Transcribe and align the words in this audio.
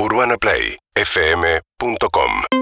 UrbanaPlayFM.com 0.00 2.57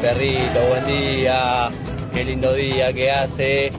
perrito, 0.00 0.60
buen 0.68 0.86
día. 0.86 1.68
Qué 2.12 2.24
lindo 2.24 2.52
día 2.54 2.92
que 2.92 3.10
hace. 3.10 3.72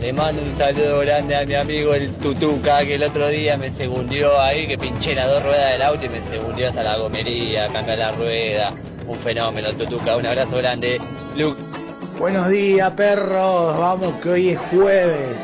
Le 0.00 0.12
mando 0.12 0.42
un 0.42 0.52
saludo 0.56 1.00
grande 1.00 1.36
a 1.36 1.44
mi 1.44 1.54
amigo 1.54 1.94
el 1.94 2.10
Tutuca, 2.14 2.84
que 2.84 2.94
el 2.96 3.02
otro 3.02 3.28
día 3.28 3.56
me 3.56 3.70
segundió 3.70 4.40
ahí, 4.40 4.66
que 4.66 4.76
pinché 4.78 5.14
las 5.14 5.28
dos 5.28 5.42
ruedas 5.42 5.72
del 5.72 5.82
auto 5.82 6.04
y 6.04 6.08
me 6.08 6.20
segundió 6.22 6.68
hasta 6.68 6.82
la 6.82 6.98
gomería, 6.98 7.68
cambiar 7.68 7.98
la 7.98 8.12
rueda. 8.12 8.72
Un 9.06 9.16
fenómeno, 9.18 9.72
Tutuca. 9.72 10.16
Un 10.16 10.26
abrazo 10.26 10.56
grande. 10.58 11.00
Luke. 11.36 11.62
Buenos 12.18 12.48
días, 12.48 12.90
perros. 12.92 13.78
Vamos, 13.78 14.14
que 14.22 14.28
hoy 14.28 14.48
es 14.50 14.60
jueves. 14.70 15.38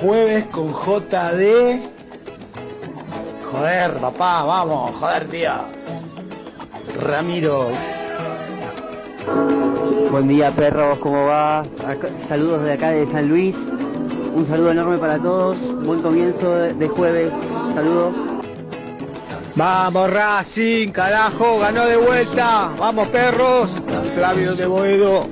Jueves 0.00 0.44
con 0.46 0.68
JD. 0.68 1.80
Joder, 3.50 3.92
papá, 3.94 4.42
vamos, 4.42 4.94
joder, 4.96 5.28
tío. 5.28 5.52
Ramiro. 7.00 7.70
Buen 10.14 10.28
día 10.28 10.52
perros, 10.52 11.00
¿cómo 11.00 11.26
va? 11.26 11.64
Saludos 12.28 12.62
de 12.62 12.74
acá 12.74 12.90
de 12.90 13.04
San 13.04 13.28
Luis. 13.28 13.56
Un 14.36 14.46
saludo 14.46 14.70
enorme 14.70 14.96
para 14.96 15.18
todos. 15.18 15.58
Buen 15.84 16.02
comienzo 16.02 16.54
de, 16.54 16.72
de 16.72 16.86
jueves. 16.86 17.34
Saludos. 17.74 18.14
Vamos, 19.56 20.08
Racing, 20.08 20.92
carajo, 20.92 21.58
ganó 21.58 21.84
de 21.86 21.96
vuelta. 21.96 22.70
Vamos, 22.78 23.08
perros. 23.08 23.72
Flavio 24.14 24.54
de 24.54 24.66
Boedo. 24.66 25.26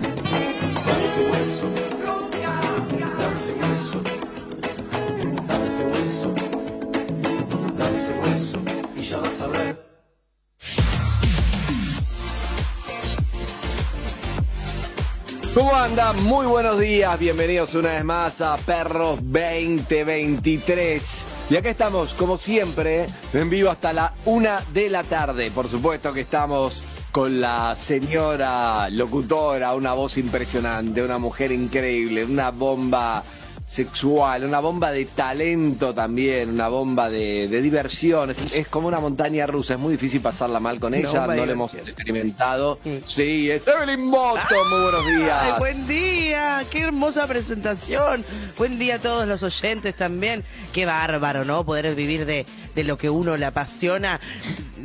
¿Cómo 15.82 15.90
andan? 15.90 16.22
Muy 16.22 16.46
buenos 16.46 16.78
días, 16.78 17.18
bienvenidos 17.18 17.74
una 17.74 17.88
vez 17.88 18.04
más 18.04 18.40
a 18.40 18.56
Perros 18.56 19.18
2023. 19.20 21.26
Y 21.50 21.56
acá 21.56 21.70
estamos, 21.70 22.14
como 22.14 22.36
siempre, 22.36 23.06
en 23.32 23.50
vivo 23.50 23.68
hasta 23.68 23.92
la 23.92 24.14
una 24.24 24.62
de 24.72 24.88
la 24.88 25.02
tarde. 25.02 25.50
Por 25.50 25.68
supuesto 25.68 26.12
que 26.12 26.20
estamos 26.20 26.84
con 27.10 27.40
la 27.40 27.74
señora 27.74 28.88
locutora, 28.90 29.74
una 29.74 29.92
voz 29.92 30.18
impresionante, 30.18 31.02
una 31.02 31.18
mujer 31.18 31.50
increíble, 31.50 32.26
una 32.26 32.52
bomba 32.52 33.24
sexual, 33.64 34.44
una 34.44 34.60
bomba 34.60 34.90
de 34.90 35.04
talento 35.06 35.94
también, 35.94 36.50
una 36.50 36.68
bomba 36.68 37.08
de, 37.08 37.48
de 37.48 37.62
diversión. 37.62 38.30
Es, 38.30 38.38
es 38.54 38.68
como 38.68 38.88
una 38.88 39.00
montaña 39.00 39.46
rusa, 39.46 39.74
es 39.74 39.80
muy 39.80 39.92
difícil 39.92 40.20
pasarla 40.20 40.60
mal 40.60 40.80
con 40.80 40.94
ella, 40.94 41.26
no 41.26 41.46
lo 41.46 41.52
hemos 41.52 41.74
experimentado. 41.74 42.78
Sí, 43.06 43.50
es 43.50 43.66
Evelyn 43.66 44.10
Boston, 44.10 44.68
muy 44.68 44.82
buenos 44.82 45.06
días. 45.06 45.38
Ay, 45.42 45.52
buen 45.58 45.86
día, 45.86 46.64
qué 46.70 46.80
hermosa 46.82 47.26
presentación. 47.26 48.24
Buen 48.58 48.78
día 48.78 48.96
a 48.96 48.98
todos 48.98 49.26
los 49.26 49.42
oyentes 49.42 49.94
también. 49.94 50.42
Qué 50.72 50.86
bárbaro, 50.86 51.44
¿no? 51.44 51.64
Poder 51.64 51.94
vivir 51.94 52.26
de, 52.26 52.46
de 52.74 52.84
lo 52.84 52.98
que 52.98 53.10
uno 53.10 53.36
le 53.36 53.46
apasiona. 53.46 54.20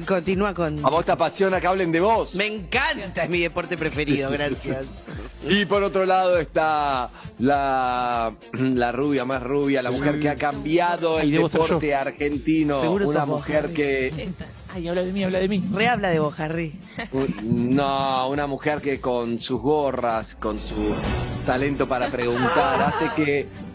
Continúa 0.05 0.53
con... 0.53 0.85
¿A 0.85 0.89
vos 0.89 1.05
te 1.05 1.11
apasiona 1.11 1.59
que 1.59 1.67
hablen 1.67 1.91
de 1.91 1.99
vos? 1.99 2.35
Me 2.35 2.45
encanta, 2.45 3.23
es 3.23 3.29
mi 3.29 3.39
deporte 3.39 3.77
preferido, 3.77 4.29
gracias. 4.29 4.85
Y 5.49 5.65
por 5.65 5.83
otro 5.83 6.05
lado 6.05 6.37
está 6.39 7.09
la, 7.39 8.33
la 8.53 8.91
rubia 8.91 9.25
más 9.25 9.41
rubia, 9.43 9.81
la 9.81 9.91
mujer 9.91 10.19
que 10.19 10.29
ha 10.29 10.35
cambiado 10.35 11.19
el 11.19 11.31
debo 11.31 11.47
ser 11.49 11.61
yo. 11.61 11.65
deporte 11.67 11.95
argentino. 11.95 12.81
Seguro 12.81 13.07
Una 13.09 13.19
sos 13.19 13.27
vos, 13.29 13.37
mujer 13.39 13.65
Harry. 13.65 13.73
que. 13.73 14.29
Ay, 14.73 14.87
habla 14.87 15.03
de 15.03 15.11
mí, 15.13 15.23
habla 15.23 15.39
de 15.39 15.47
mí. 15.47 15.63
Rehabla 15.71 16.09
de 16.09 16.19
vos, 16.19 16.39
Harry. 16.39 16.77
No, 17.43 18.29
una 18.29 18.47
mujer 18.47 18.81
que 18.81 18.99
con 18.99 19.39
sus 19.39 19.61
gorras, 19.61 20.35
con 20.35 20.59
su 20.59 20.93
talento 21.45 21.87
para 21.87 22.09
preguntar, 22.09 22.81
hace 22.83 23.09
que. 23.15 23.66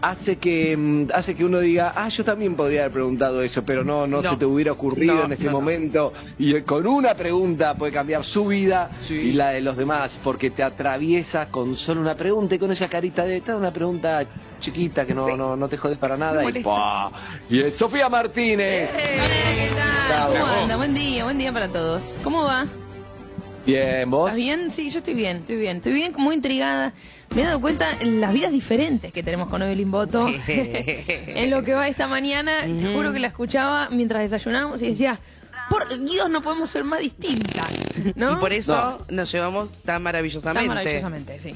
Hace 0.00 0.36
que 0.36 0.76
mm, 0.76 1.06
hace 1.14 1.34
que 1.34 1.44
uno 1.44 1.60
diga, 1.60 1.92
ah, 1.96 2.08
yo 2.08 2.24
también 2.24 2.54
podría 2.54 2.80
haber 2.82 2.92
preguntado 2.92 3.42
eso, 3.42 3.62
pero 3.64 3.84
no, 3.84 4.06
no, 4.06 4.22
No. 4.22 4.30
se 4.30 4.36
te 4.36 4.44
hubiera 4.46 4.72
ocurrido 4.72 5.14
No, 5.14 5.24
en 5.24 5.32
ese 5.32 5.44
no, 5.46 5.52
momento. 5.52 6.12
Y 6.38 6.54
eh, 6.54 6.64
con 6.64 6.86
una 6.86 7.14
pregunta 7.14 7.74
puede 7.74 7.92
cambiar 7.92 8.24
su 8.24 8.46
vida 8.46 8.90
Sí. 9.00 9.14
y 9.14 9.32
la 9.32 9.50
de 9.50 9.60
los 9.60 9.76
demás, 9.76 10.18
porque 10.24 10.50
te 10.50 10.62
atraviesa 10.62 11.48
con 11.48 11.76
solo 11.76 12.00
una 12.00 12.14
pregunta 12.16 12.54
y 12.54 12.58
con 12.58 12.72
esa 12.72 12.88
carita 12.88 13.24
de 13.24 13.36
"Esta 13.38 13.52
es 13.52 13.58
una 13.58 13.72
pregunta 13.72 14.24
chiquita 14.60 15.06
que 15.06 15.14
no, 15.14 15.36
no, 15.36 15.56
no 15.56 15.68
te 15.68 15.76
jode 15.76 15.96
para 15.96 16.16
nada. 16.16 16.42
Y, 16.44 17.56
y 17.56 17.60
es 17.62 17.76
Sofía 17.76 18.08
Martínez. 18.08 18.90
¿qué 18.94 19.70
tal? 20.08 20.32
¿Cómo 20.32 20.46
anda? 20.46 20.76
Buen 20.76 20.94
día, 20.94 21.24
buen 21.24 21.38
día 21.38 21.52
para 21.52 21.68
todos. 21.68 22.16
¿Cómo 22.24 22.44
va? 22.44 22.66
Bien, 23.66 24.10
vos. 24.10 24.28
¿Estás 24.30 24.38
bien? 24.38 24.70
Sí, 24.70 24.88
yo 24.90 24.98
estoy 24.98 25.14
bien, 25.14 25.38
estoy 25.38 25.56
bien. 25.56 25.76
Estoy 25.76 25.92
bien, 25.92 26.12
muy 26.16 26.34
intrigada. 26.34 26.92
Me 27.34 27.42
he 27.42 27.44
dado 27.44 27.60
cuenta 27.60 27.86
en 28.00 28.20
las 28.20 28.32
vidas 28.32 28.50
diferentes 28.52 29.12
que 29.12 29.22
tenemos 29.22 29.48
con 29.48 29.62
Evelyn 29.62 29.90
Boto. 29.90 30.26
en 30.48 31.50
lo 31.50 31.62
que 31.62 31.74
va 31.74 31.86
esta 31.88 32.06
mañana, 32.08 32.52
te 32.62 32.94
juro 32.94 33.12
que 33.12 33.18
la 33.20 33.28
escuchaba 33.28 33.88
mientras 33.90 34.22
desayunábamos 34.22 34.82
y 34.82 34.88
decía, 34.88 35.20
por 35.70 35.88
Dios, 36.04 36.30
no 36.30 36.40
podemos 36.42 36.70
ser 36.70 36.84
más 36.84 37.00
distintas. 37.00 37.68
¿no? 38.16 38.32
Y 38.32 38.36
por 38.36 38.52
eso 38.52 38.74
No. 39.08 39.16
nos 39.16 39.30
llevamos 39.30 39.82
tan 39.82 40.02
maravillosamente. 40.02 40.66
Tan 40.68 40.74
maravillosamente, 40.76 41.38
sí. 41.38 41.54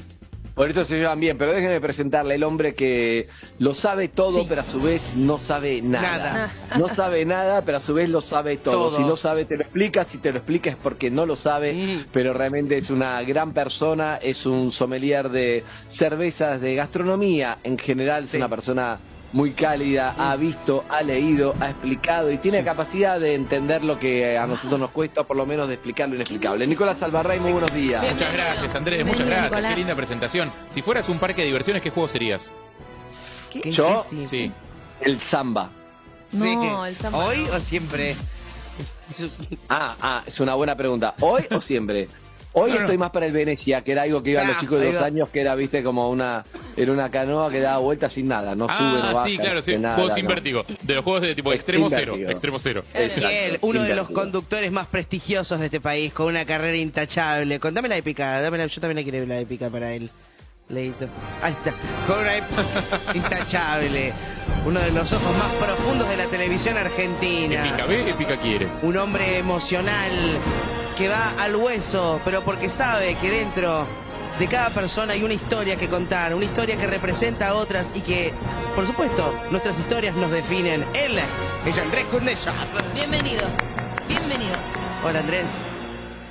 Por 0.55 0.69
eso 0.69 0.83
se 0.85 0.97
llevan 0.97 1.19
bien, 1.19 1.35
pero 1.37 1.51
déjenme 1.51 1.81
presentarle 1.81 2.35
el 2.35 2.43
hombre 2.43 2.75
que 2.75 3.27
lo 3.57 3.73
sabe 3.73 4.07
todo, 4.07 4.41
Sí. 4.41 4.45
pero 4.47 4.61
a 4.61 4.63
su 4.63 4.79
vez 4.81 5.13
no 5.15 5.39
sabe 5.39 5.81
nada. 5.81 6.07
Nada. 6.33 6.51
No 6.77 6.87
sabe 6.87 7.25
nada, 7.25 7.63
pero 7.65 7.77
a 7.77 7.79
su 7.79 7.93
vez 7.95 8.07
lo 8.09 8.21
sabe 8.21 8.57
todo. 8.57 8.89
Todo. 8.89 8.97
Si 8.97 9.03
no 9.03 9.15
sabe, 9.15 9.45
te 9.45 9.55
lo 9.57 9.63
explica. 9.63 10.03
Si 10.03 10.19
te 10.19 10.31
lo 10.31 10.37
explica 10.37 10.69
es 10.69 10.75
porque 10.75 11.09
no 11.09 11.25
lo 11.25 11.35
sabe, 11.35 11.73
Mm. 11.73 12.05
pero 12.11 12.33
realmente 12.33 12.77
es 12.77 12.91
una 12.91 13.21
gran 13.23 13.51
persona. 13.53 14.17
Es 14.17 14.45
un 14.45 14.71
sommelier 14.71 15.29
de 15.29 15.63
cervezas, 15.87 16.61
de 16.61 16.75
gastronomía 16.75 17.57
en 17.63 17.77
general. 17.79 18.25
Es 18.25 18.31
Sí. 18.31 18.37
una 18.37 18.49
persona 18.49 18.99
muy 19.33 19.51
cálida, 19.51 20.13
ha 20.17 20.35
visto, 20.35 20.85
ha 20.89 21.01
leído, 21.01 21.55
ha 21.59 21.71
explicado 21.71 22.31
y 22.31 22.37
tiene 22.37 22.63
capacidad 22.63 23.19
de 23.19 23.33
entender 23.33 23.83
lo 23.83 23.97
que 23.99 24.37
a 24.37 24.45
nosotros 24.45 24.79
nos 24.79 24.91
cuesta, 24.91 25.23
por 25.23 25.35
lo 25.35 25.45
menos 25.45 25.67
de 25.67 25.73
explicar 25.73 26.07
lo 26.07 26.15
inexplicable. 26.15 26.65
Nicolás 26.67 27.01
Alvarray, 27.01 27.39
muy 27.39 27.51
buenos 27.51 27.73
días. 27.73 28.01
Bien. 28.01 28.13
Muchas 28.13 28.31
gracias, 28.33 28.75
Andrés, 28.75 29.05
muchas 29.05 29.25
gracias. 29.25 29.45
Nicolás. 29.51 29.73
Qué 29.73 29.79
linda 29.79 29.95
presentación. 29.95 30.53
Si 30.69 30.81
fueras 30.83 31.09
un 31.09 31.17
parque 31.17 31.41
de 31.41 31.47
diversiones, 31.47 31.81
¿qué 31.81 31.89
juego 31.89 32.07
serías? 32.07 32.51
Qué 33.51 33.71
Yo. 33.71 34.05
Sí. 34.25 34.51
El 35.01 35.19
samba. 35.19 35.71
No, 36.31 36.45
Sí, 36.45 36.89
el 36.89 36.95
samba 36.95 37.17
¿Hoy 37.25 37.45
no. 37.49 37.57
o 37.57 37.59
siempre? 37.59 38.15
Ah, 39.69 39.95
ah, 40.01 40.23
es 40.25 40.39
una 40.39 40.55
buena 40.55 40.75
pregunta. 40.75 41.13
¿Hoy 41.19 41.45
o 41.51 41.61
siempre? 41.61 42.07
Hoy 42.55 42.69
No, 42.71 42.75
no. 42.77 42.81
estoy 42.83 42.97
más 42.99 43.09
para 43.09 43.25
el 43.25 43.31
Venecia, 43.31 43.83
que 43.83 43.93
era 43.93 44.03
algo 44.03 44.21
que 44.21 44.29
iban 44.31 44.45
Ah, 44.45 44.49
los 44.49 44.59
chicos 44.59 44.79
de 44.79 44.91
dos 44.91 45.01
va. 45.01 45.07
años, 45.07 45.29
que 45.29 45.41
era, 45.41 45.55
viste, 45.55 45.81
como 45.81 46.09
una, 46.09 46.45
era 46.77 46.91
una 46.91 47.09
canoa 47.09 47.49
que 47.49 47.59
daba 47.59 47.79
vueltas 47.79 48.13
sin 48.13 48.27
nada, 48.27 48.53
no 48.55 48.67
sube, 48.67 48.77
no 48.99 49.03
Ah, 49.03 49.13
baja. 49.13 49.25
sí, 49.25 49.37
claro, 49.39 49.61
sí. 49.63 49.75
nada, 49.77 49.95
Juegos 49.95 50.13
sin 50.13 50.25
no. 50.25 50.29
vértigo. 50.29 50.63
De 50.83 50.93
los 50.95 51.03
juegos 51.03 51.21
de 51.23 51.33
tipo 51.35 51.51
Es 51.51 51.55
extremo 51.55 51.87
cero. 51.89 52.15
Extremo 52.15 52.59
cero. 52.59 52.83
Sin 52.93 53.57
uno 53.61 53.81
de 53.81 53.95
los 53.95 54.07
conductores 54.09 54.71
más 54.71 54.85
prestigiosos 54.87 55.59
de 55.59 55.65
este 55.65 55.81
país, 55.81 56.13
con 56.13 56.27
una 56.27 56.45
carrera 56.45 56.77
intachable. 56.77 57.59
Contame 57.59 57.89
la 57.89 57.97
épica, 57.97 58.39
dámela, 58.41 58.67
yo 58.67 58.79
también 58.79 59.03
la 59.05 59.11
quiero 59.11 59.25
la 59.25 59.39
épica 59.39 59.69
para 59.69 59.91
él. 59.93 60.09
Leito. 60.69 61.07
Ahí 61.41 61.51
está, 61.53 61.73
con 62.07 62.19
una 62.19 62.37
épica 62.37 62.63
intachable. 63.15 64.13
Uno 64.65 64.79
de 64.79 64.91
los 64.91 65.11
ojos 65.11 65.35
más 65.37 65.51
profundos 65.55 66.07
de 66.07 66.17
la 66.17 66.27
televisión 66.27 66.77
argentina. 66.77 67.67
Épica 67.67 67.85
ve, 67.85 68.09
épica 68.11 68.37
quiere. 68.37 68.67
Un 68.83 68.95
hombre 68.97 69.39
emocional 69.39 70.11
que 70.95 71.07
va 71.07 71.33
al 71.39 71.55
hueso, 71.55 72.21
pero 72.23 72.43
porque 72.43 72.69
sabe 72.69 73.15
que 73.15 73.29
dentro 73.29 73.87
de 74.37 74.47
cada 74.47 74.69
persona 74.69 75.13
hay 75.13 75.23
una 75.23 75.33
historia 75.33 75.75
que 75.75 75.87
contar, 75.89 76.35
una 76.35 76.45
historia 76.45 76.77
que 76.77 76.85
representa 76.85 77.49
a 77.49 77.53
otras 77.55 77.93
y 77.95 78.01
que, 78.01 78.33
por 78.75 78.85
supuesto, 78.85 79.33
nuestras 79.49 79.79
historias 79.79 80.15
nos 80.15 80.29
definen. 80.29 80.85
Él 80.93 81.17
es 81.65 81.77
Andrés 81.77 82.05
Kundeshov. 82.05 82.53
Bienvenido. 82.93 83.47
Bienvenido. 84.07 84.55
Hola 85.03 85.19
Andrés. 85.19 85.45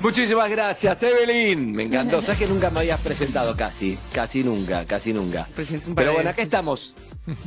Muchísimas 0.00 0.50
gracias, 0.50 1.02
Evelyn. 1.02 1.72
Me 1.72 1.84
encantó. 1.84 2.20
Sabes 2.22 2.38
que 2.38 2.46
nunca 2.46 2.70
me 2.70 2.80
habías 2.80 3.00
presentado 3.00 3.56
casi, 3.56 3.98
casi 4.12 4.44
nunca, 4.44 4.84
casi 4.84 5.12
nunca. 5.12 5.48
Presenté 5.54 5.88
un 5.88 5.94
par 5.94 6.04
Pero 6.04 6.14
bueno, 6.14 6.30
acá 6.30 6.42
estamos. 6.42 6.94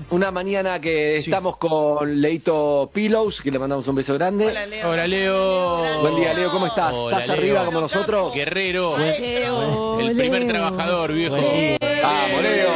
Una 0.09 0.31
mañana 0.31 0.79
que 0.79 1.17
estamos 1.17 1.57
con 1.57 2.21
Leito 2.21 2.89
Pillows, 2.93 3.41
que 3.41 3.51
le 3.51 3.59
mandamos 3.59 3.85
un 3.89 3.95
beso 3.95 4.13
grande. 4.13 4.45
Hola 4.47 4.65
Leo. 4.65 4.89
Hola, 4.89 5.07
Leo. 5.07 6.01
Buen 6.01 6.15
día, 6.15 6.33
Leo, 6.33 6.49
¿cómo 6.49 6.67
estás? 6.67 6.93
Hola, 6.93 7.19
¿Estás 7.19 7.35
Leo. 7.37 7.37
arriba 7.45 7.65
como 7.65 7.81
nosotros? 7.81 8.33
Guerrero. 8.33 8.97
Leo, 8.97 9.99
El 9.99 10.15
primer 10.15 10.43
Leo. 10.43 10.49
trabajador, 10.49 11.11
viejo. 11.11 11.35
Vamos, 11.35 12.41
Leo. 12.41 12.69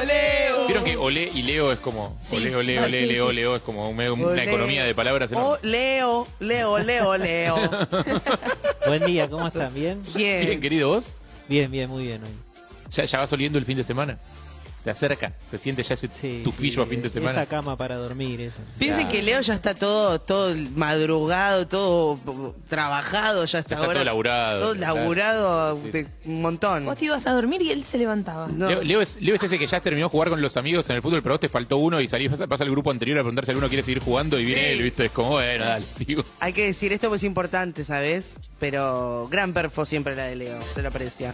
Leo. 0.06 0.68
Vieron 0.68 0.84
que 0.84 0.96
olé 0.98 1.32
y 1.34 1.42
Leo 1.42 1.72
es 1.72 1.80
como. 1.80 2.16
Sí. 2.22 2.36
Olé, 2.38 2.56
olé, 2.56 2.78
Ah, 2.80 2.86
sí, 2.86 2.92
Leo, 3.08 3.30
sí. 3.30 3.36
Leo 3.36 3.56
es 3.56 3.64
como 3.64 3.90
un- 3.90 4.00
una 4.00 4.44
economía 4.44 4.84
de 4.84 4.94
palabras 4.94 5.32
Oh. 5.36 5.58
Leo, 5.64 6.28
Leo, 6.40 6.78
Leo, 6.78 7.18
Leo. 7.18 7.56
Buen 8.86 9.06
día, 9.06 9.28
¿cómo 9.28 9.48
están? 9.48 9.74
¿Bien? 9.74 10.04
Bien, 10.14 10.46
Bien. 10.46 10.62
querido, 10.62 10.90
vos. 10.90 11.10
Bien, 11.50 11.72
bien, 11.72 11.90
muy 11.90 12.04
bien 12.04 12.22
hoy. 12.24 12.30
¿Ya, 12.94 13.06
ya 13.06 13.20
vas 13.20 13.32
oliendo 13.34 13.58
el 13.58 13.66
fin 13.66 13.78
de 13.78 13.84
semana? 13.84 14.18
Se 14.78 14.90
acerca, 14.90 15.32
se 15.50 15.58
siente 15.58 15.82
ya 15.82 15.94
ese 15.94 16.10
Sí, 16.10 16.42
tufillo 16.44 16.74
sí, 16.74 16.82
a 16.82 16.86
fin 16.86 17.02
de 17.02 17.08
Esa 17.08 17.20
semana. 17.22 17.46
cama 17.46 17.78
para 17.78 17.96
dormir, 17.96 18.42
esa. 18.42 18.58
Piensen 18.78 19.08
que 19.08 19.22
Leo 19.24 19.40
ya 19.40 19.54
está 19.54 19.74
todo, 19.76 20.20
todo 20.20 20.54
madrugado, 20.76 21.66
todo 21.70 22.20
trabajado, 22.68 23.46
ya 23.46 23.60
está 23.60 23.76
está 23.76 23.78
ahora. 23.86 23.94
todo 24.00 24.04
laburado, 24.04 24.60
Todo 24.62 24.76
claro. 24.76 24.96
laburado 24.96 25.80
Sí. 25.86 25.92
de 25.92 26.08
un 26.26 26.42
montón. 26.42 26.86
Vos 26.86 26.98
te 26.98 27.06
ibas 27.06 27.26
a 27.28 27.32
dormir 27.32 27.62
y 27.62 27.72
él 27.72 27.86
se 27.86 27.98
levantaba. 27.98 28.48
No. 28.48 28.68
Leo, 28.68 28.84
Leo 28.84 29.02
es, 29.02 29.22
Leo 29.22 29.36
es 29.36 29.44
ese 29.44 29.58
que 29.58 29.68
ya 29.68 29.80
terminó 29.80 30.08
de 30.08 30.10
jugar 30.12 30.30
con 30.30 30.42
los 30.42 30.58
amigos 30.58 30.90
en 30.90 30.98
el 30.98 31.02
fútbol, 31.02 31.22
pero 31.24 31.36
vos 31.36 31.40
te 31.40 31.48
faltó 31.48 31.78
uno 31.78 32.02
y 32.02 32.10
salís, 32.10 32.30
vas 32.46 32.60
al 32.62 32.70
grupo 32.70 32.92
anterior 32.92 33.18
a 33.20 33.22
preguntar 33.22 33.46
si 33.46 33.52
alguno 33.52 33.70
quiere 33.70 33.84
seguir 33.84 34.00
jugando 34.04 34.38
y 34.38 34.44
viene 34.44 34.64
Sí. 34.64 34.68
él, 34.74 34.84
¿viste? 34.84 35.06
Es 35.06 35.12
como, 35.12 35.30
bueno, 35.30 35.64
dale, 35.64 35.86
sigo. 35.92 36.26
Hay 36.42 36.52
que 36.52 36.66
decir, 36.66 36.92
esto 36.92 37.14
es 37.16 37.24
importante, 37.24 37.86
¿sabes? 37.86 38.36
Pero 38.60 39.30
gran 39.32 39.54
perfo 39.54 39.86
siempre 39.86 40.14
la 40.14 40.26
de 40.26 40.36
Leo, 40.36 40.60
se 40.74 40.82
lo 40.82 40.90
aprecia. 40.90 41.34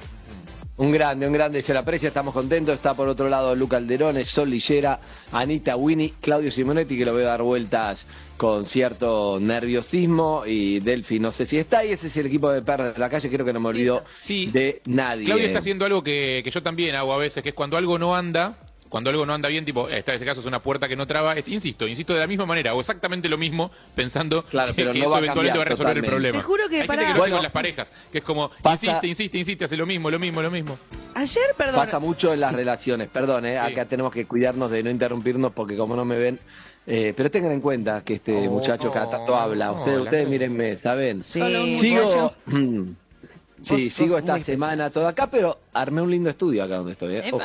Un 0.80 0.92
grande, 0.92 1.28
un 1.28 1.34
grande, 1.34 1.62
se 1.62 1.74
la 1.74 1.82
aprecia, 1.82 2.08
estamos 2.08 2.34
contentos. 2.34 2.74
Está 2.74 2.94
por 2.94 3.10
otro 3.10 3.28
lado 3.28 3.54
Luca 3.54 3.76
Alderone, 3.76 4.24
Sol 4.24 4.50
Lillera, 4.50 4.98
Anita 5.34 5.76
Winnie, 5.76 6.14
Claudio 6.22 6.50
Simonetti, 6.52 6.98
que 6.98 7.04
lo 7.04 7.14
veo 7.14 7.26
dar 7.28 7.42
vueltas 7.42 8.06
con 8.38 8.66
cierto 8.66 9.40
nerviosismo. 9.42 10.44
Y 10.46 10.80
Delphi, 10.80 11.20
no 11.20 11.34
sé 11.34 11.46
si 11.46 11.58
está. 11.58 11.84
Y 11.84 11.92
ese 11.92 12.08
es 12.08 12.16
el 12.16 12.28
equipo 12.28 12.50
de 12.50 12.62
Perros 12.62 12.94
de 12.94 13.00
la 13.00 13.10
calle, 13.10 13.30
creo 13.30 13.46
que 13.46 13.52
no 13.52 13.60
me 13.60 13.68
olvido 13.68 14.06
Sí. 14.20 14.50
de 14.54 14.82
nadie. 14.86 15.26
Claudio 15.26 15.48
está 15.48 15.60
haciendo 15.60 15.84
algo 15.86 16.02
que, 16.02 16.40
que 16.46 16.50
yo 16.50 16.64
también 16.64 16.96
hago 16.96 17.12
a 17.14 17.18
veces, 17.18 17.44
que 17.44 17.50
es 17.50 17.56
cuando 17.56 17.76
algo 17.76 18.00
no 18.00 18.16
anda, 18.16 18.56
cuando 18.90 19.10
algo 19.12 19.26
no 19.26 19.34
anda 19.34 19.48
bien, 19.50 19.64
tipo, 19.66 19.88
esta- 19.88 20.12
en 20.12 20.16
este 20.16 20.26
caso 20.26 20.40
es 20.42 20.46
una 20.48 20.62
puerta 20.62 20.88
que 20.88 20.96
no 20.96 21.06
traba, 21.08 21.34
es, 21.36 21.48
insisto, 21.48 21.88
insisto 21.88 22.14
de 22.14 22.20
la 22.20 22.28
misma 22.28 22.46
manera, 22.46 22.72
hago 22.72 22.80
exactamente 22.80 23.30
lo 23.30 23.38
mismo 23.38 23.70
pensando 23.96 24.44
Claro, 24.46 24.74
que, 24.74 24.82
pero 24.82 24.92
que 24.94 25.00
no 25.00 25.06
eso 25.06 25.12
va 25.14 25.20
eventualmente 25.20 25.58
va 25.58 25.62
a 25.64 25.68
resolver 25.68 25.98
el 25.98 26.06
problema. 26.06 26.38
Te 26.40 26.44
juro 26.44 26.64
que 26.70 26.82
Hay 26.82 26.88
pará. 26.88 27.02
gente 27.04 27.14
que 27.14 27.18
lo 27.18 27.24
hace 27.24 27.30
Bueno. 27.32 27.36
con 27.38 27.44
las 27.44 27.52
parejas, 27.52 27.94
que 28.12 28.18
es 28.18 28.24
como, 28.24 28.50
Pasa- 28.62 28.86
insiste, 28.88 29.08
insiste, 29.08 29.38
insiste, 29.38 29.66
hace 29.66 29.78
lo 29.78 29.86
mismo, 29.86 30.10
lo 30.10 30.18
mismo, 30.20 30.42
lo 30.42 30.52
mismo. 30.52 30.78
Ayer, 31.16 31.44
perdón. 31.56 31.76
Pasa 31.76 32.00
mucho 32.00 32.34
en 32.34 32.40
las 32.40 32.52
relaciones, 32.54 33.10
perdón, 33.12 33.46
eh, 33.46 33.54
Sí. 33.54 33.60
acá 33.72 33.86
tenemos 33.86 34.12
que 34.12 34.26
cuidarnos 34.26 34.70
de 34.72 34.82
no 34.84 34.90
interrumpirnos 34.90 35.52
porque 35.54 35.78
como 35.78 35.96
no 35.96 36.04
me 36.06 36.18
ven, 36.18 36.40
eh, 36.88 37.14
pero 37.16 37.30
tengan 37.30 37.52
en 37.52 37.62
cuenta 37.62 38.04
que 38.04 38.16
este 38.16 38.48
Oh, 38.48 38.52
muchacho 38.52 38.92
cada 38.92 39.10
tanto 39.10 39.36
habla. 39.36 39.72
Ustedes, 39.72 39.98
hola, 39.98 40.04
ustedes 40.06 40.24
Claudio. 40.26 40.30
mírenme, 40.50 40.76
¿saben? 40.78 41.22
Sí. 41.22 41.78
Sigo, 41.80 42.34
sí, 43.62 43.90
sigo 43.90 44.18
esta 44.18 44.40
semana 44.40 44.90
todo 44.90 45.08
acá, 45.08 45.28
pero 45.28 45.60
armé 45.74 46.02
un 46.02 46.10
lindo 46.10 46.30
estudio 46.30 46.64
acá 46.64 46.78
donde 46.78 46.94
estoy. 46.94 47.16
eh. 47.18 47.30
Ojo. 47.32 47.44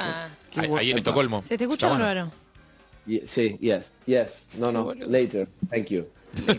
Ahí, 0.57 0.71
ahí 0.79 0.91
en. 0.93 0.99
Estocolmo. 0.99 1.43
¿Se 1.43 1.57
te 1.59 1.65
escucha 1.65 1.89
bárbaro? 1.89 2.31
Ye- 3.07 3.27
Sí, 3.27 3.57
yes, 3.61 3.93
yes. 4.07 4.49
No, 4.59 4.73
no, 4.73 4.95
later. 4.95 5.49
Thank 5.71 5.87
you. 5.89 6.07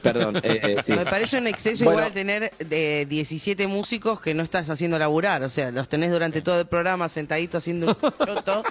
Perdón, 0.01 0.37
eh, 0.37 0.61
eh, 0.63 0.77
sí. 0.83 0.93
Me 0.93 1.03
parece 1.05 1.37
un 1.37 1.47
exceso 1.47 1.83
Bueno. 1.83 1.99
igual 1.99 2.13
tener 2.13 2.51
de 2.59 3.05
17 3.09 3.67
músicos 3.67 4.21
que 4.21 4.33
no 4.33 4.41
estás 4.41 4.69
haciendo 4.69 4.97
laburar. 4.97 5.43
O 5.43 5.49
sea, 5.49 5.69
los 5.71 5.89
tenés 5.89 6.11
durante 6.11 6.41
todo 6.41 6.61
el 6.61 6.67
programa 6.67 7.09
sentaditos 7.09 7.63
haciendo 7.63 7.87
un 7.87 8.11
choto. 8.25 8.63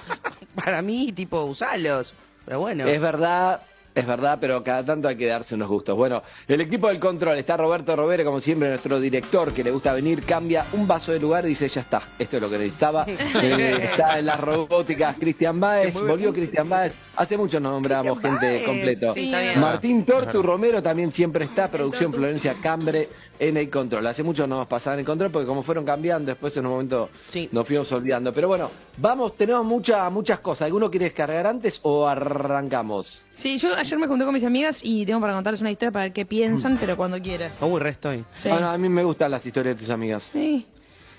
Para 0.55 0.81
mí, 0.81 1.11
tipo, 1.11 1.43
usalos. 1.43 2.15
Pero 2.45 2.59
bueno. 2.59 2.87
Es 2.87 2.99
verdad, 2.99 3.61
es 3.95 4.05
verdad, 4.05 4.37
pero 4.41 4.61
cada 4.61 4.83
tanto 4.83 5.07
hay 5.07 5.15
que 5.15 5.25
darse 5.25 5.55
unos 5.55 5.69
gustos. 5.69 5.95
Bueno, 5.95 6.21
el 6.47 6.59
equipo 6.59 6.89
del 6.89 6.99
control 6.99 7.37
está 7.37 7.55
Roberto 7.55 7.95
Robere, 7.95 8.25
como 8.25 8.41
siempre, 8.41 8.67
nuestro 8.67 8.99
director 8.99 9.53
que 9.53 9.63
le 9.63 9.71
gusta 9.71 9.93
venir, 9.93 10.23
cambia 10.25 10.65
un 10.73 10.85
vaso 10.85 11.13
de 11.13 11.19
lugar 11.19 11.45
y 11.45 11.49
dice, 11.49 11.69
ya 11.69 11.81
está, 11.81 12.01
esto 12.19 12.35
es 12.35 12.41
lo 12.41 12.49
que 12.49 12.57
necesitaba. 12.57 13.05
Eh, 13.45 13.89
está 13.91 14.17
en 14.17 14.25
las 14.25 14.39
robóticas 14.39 15.15
Cristian 15.17 15.59
Baez, 15.59 15.93
volvió. 15.93 16.33
Cristian 16.33 16.67
Baez. 16.67 16.97
Hace 17.15 17.37
mucho 17.37 17.59
no 17.59 17.71
nombramos 17.71 18.19
gente 18.19 18.45
Baez, 18.45 18.63
completo. 18.63 19.13
sí, 19.13 19.25
está 19.25 19.41
bien. 19.41 19.59
Martín 19.59 20.05
Tortu 20.05 20.41
Romero 20.41 20.81
también 20.81 21.11
siempre 21.11 21.45
está, 21.45 21.69
producción. 21.69 22.11
Florencia 22.13 22.55
Cambre 22.61 23.09
en 23.39 23.57
el 23.57 23.69
control. 23.69 24.05
Hace 24.07 24.23
mucho 24.23 24.47
no 24.47 24.57
nos 24.57 24.67
pasaban 24.67 24.99
el 24.99 25.05
control 25.05 25.31
porque 25.31 25.47
como 25.47 25.63
fueron 25.63 25.85
cambiando, 25.85 26.31
después 26.31 26.55
en 26.57 26.65
un 26.65 26.71
momento 26.73 27.09
Sí. 27.27 27.49
nos 27.51 27.67
fuimos 27.67 27.91
olvidando. 27.91 28.33
Pero 28.33 28.47
bueno, 28.47 28.69
vamos, 28.97 29.35
tenemos 29.35 29.65
muchas 29.65 30.11
muchas 30.11 30.39
cosas. 30.39 30.65
¿Alguno 30.67 30.89
quiere 30.89 31.05
descargar 31.05 31.45
antes 31.47 31.79
o 31.83 32.07
arrancamos? 32.07 33.25
Sí, 33.33 33.57
yo 33.57 33.75
ayer 33.75 33.99
me 33.99 34.07
junté 34.07 34.25
con 34.25 34.33
mis 34.33 34.43
amigas 34.45 34.79
y 34.83 35.05
tengo 35.05 35.19
para 35.21 35.33
contarles 35.33 35.61
una 35.61 35.71
historia 35.71 35.91
para 35.91 36.03
ver 36.05 36.13
qué 36.13 36.25
piensan, 36.25 36.77
pero 36.79 36.95
cuando 36.97 37.21
quieras. 37.21 37.57
Uy, 37.61 37.79
re 37.79 37.89
estoy. 37.89 38.23
Sí. 38.33 38.49
Ah, 38.49 38.59
no, 38.59 38.69
a 38.69 38.77
mí 38.77 38.87
me 38.89 39.03
gustan 39.03 39.31
las 39.31 39.45
historias 39.45 39.75
de 39.75 39.79
tus 39.83 39.89
amigas. 39.89 40.23
Sí. 40.23 40.65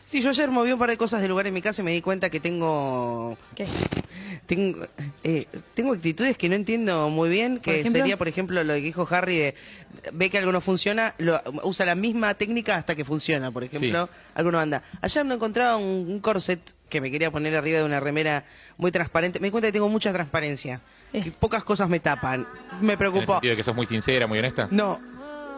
Sí, 0.08 0.22
yo 0.22 0.30
ayer 0.30 0.48
moví 0.52 0.70
un 0.70 0.78
par 0.78 0.88
de 0.88 0.96
cosas 0.96 1.20
del 1.20 1.30
lugar 1.30 1.48
en 1.48 1.54
mi 1.54 1.60
casa 1.60 1.82
y 1.82 1.84
me 1.84 1.90
di 1.90 2.00
cuenta 2.00 2.30
que 2.30 2.38
tengo. 2.38 3.36
¿Qué? 3.56 3.66
Tengo, 4.46 4.78
eh, 5.24 5.46
tengo 5.74 5.94
actitudes 5.94 6.38
que 6.38 6.48
no 6.48 6.54
entiendo 6.54 7.08
muy 7.10 7.28
bien, 7.28 7.58
que 7.58 7.80
ejemplo? 7.80 7.98
sería, 7.98 8.16
por 8.16 8.28
ejemplo, 8.28 8.62
lo 8.62 8.74
que 8.74 8.80
dijo 8.80 9.08
Harry 9.10 9.36
de 9.36 9.54
ve 10.12 10.30
que 10.30 10.38
algo 10.38 10.52
no 10.52 10.60
funciona, 10.60 11.16
lo- 11.18 11.40
usa 11.64 11.84
la 11.84 11.96
misma 11.96 12.34
técnica 12.34 12.76
hasta 12.76 12.94
que 12.94 13.04
funciona, 13.04 13.50
por 13.50 13.64
ejemplo, 13.64 14.08
algo 14.36 14.52
no 14.52 14.60
anda. 14.60 14.84
Ayer 15.02 15.26
no 15.26 15.34
encontraba 15.34 15.76
un, 15.76 16.06
un 16.08 16.20
corset 16.20 16.60
que 16.88 17.00
me 17.00 17.10
quería 17.10 17.32
poner 17.32 17.56
arriba 17.56 17.78
de 17.78 17.84
una 17.84 17.98
remera 17.98 18.44
muy 18.76 18.92
transparente. 18.92 19.40
Me 19.40 19.48
di 19.48 19.50
cuenta 19.50 19.66
que 19.68 19.72
tengo 19.72 19.88
mucha 19.88 20.12
transparencia, 20.12 20.80
Eh. 21.12 21.22
que 21.22 21.32
pocas 21.32 21.64
cosas 21.64 21.88
me 21.88 21.98
tapan. 21.98 22.46
Me 22.80 22.84
En 22.84 22.90
el 22.92 22.98
preocupó. 22.98 23.32
sentido 23.34 23.50
de 23.50 23.56
que 23.56 23.64
sos 23.64 23.74
muy 23.74 23.86
sincera, 23.86 24.28
muy 24.28 24.38
honesta. 24.38 24.68
No, 24.70 25.00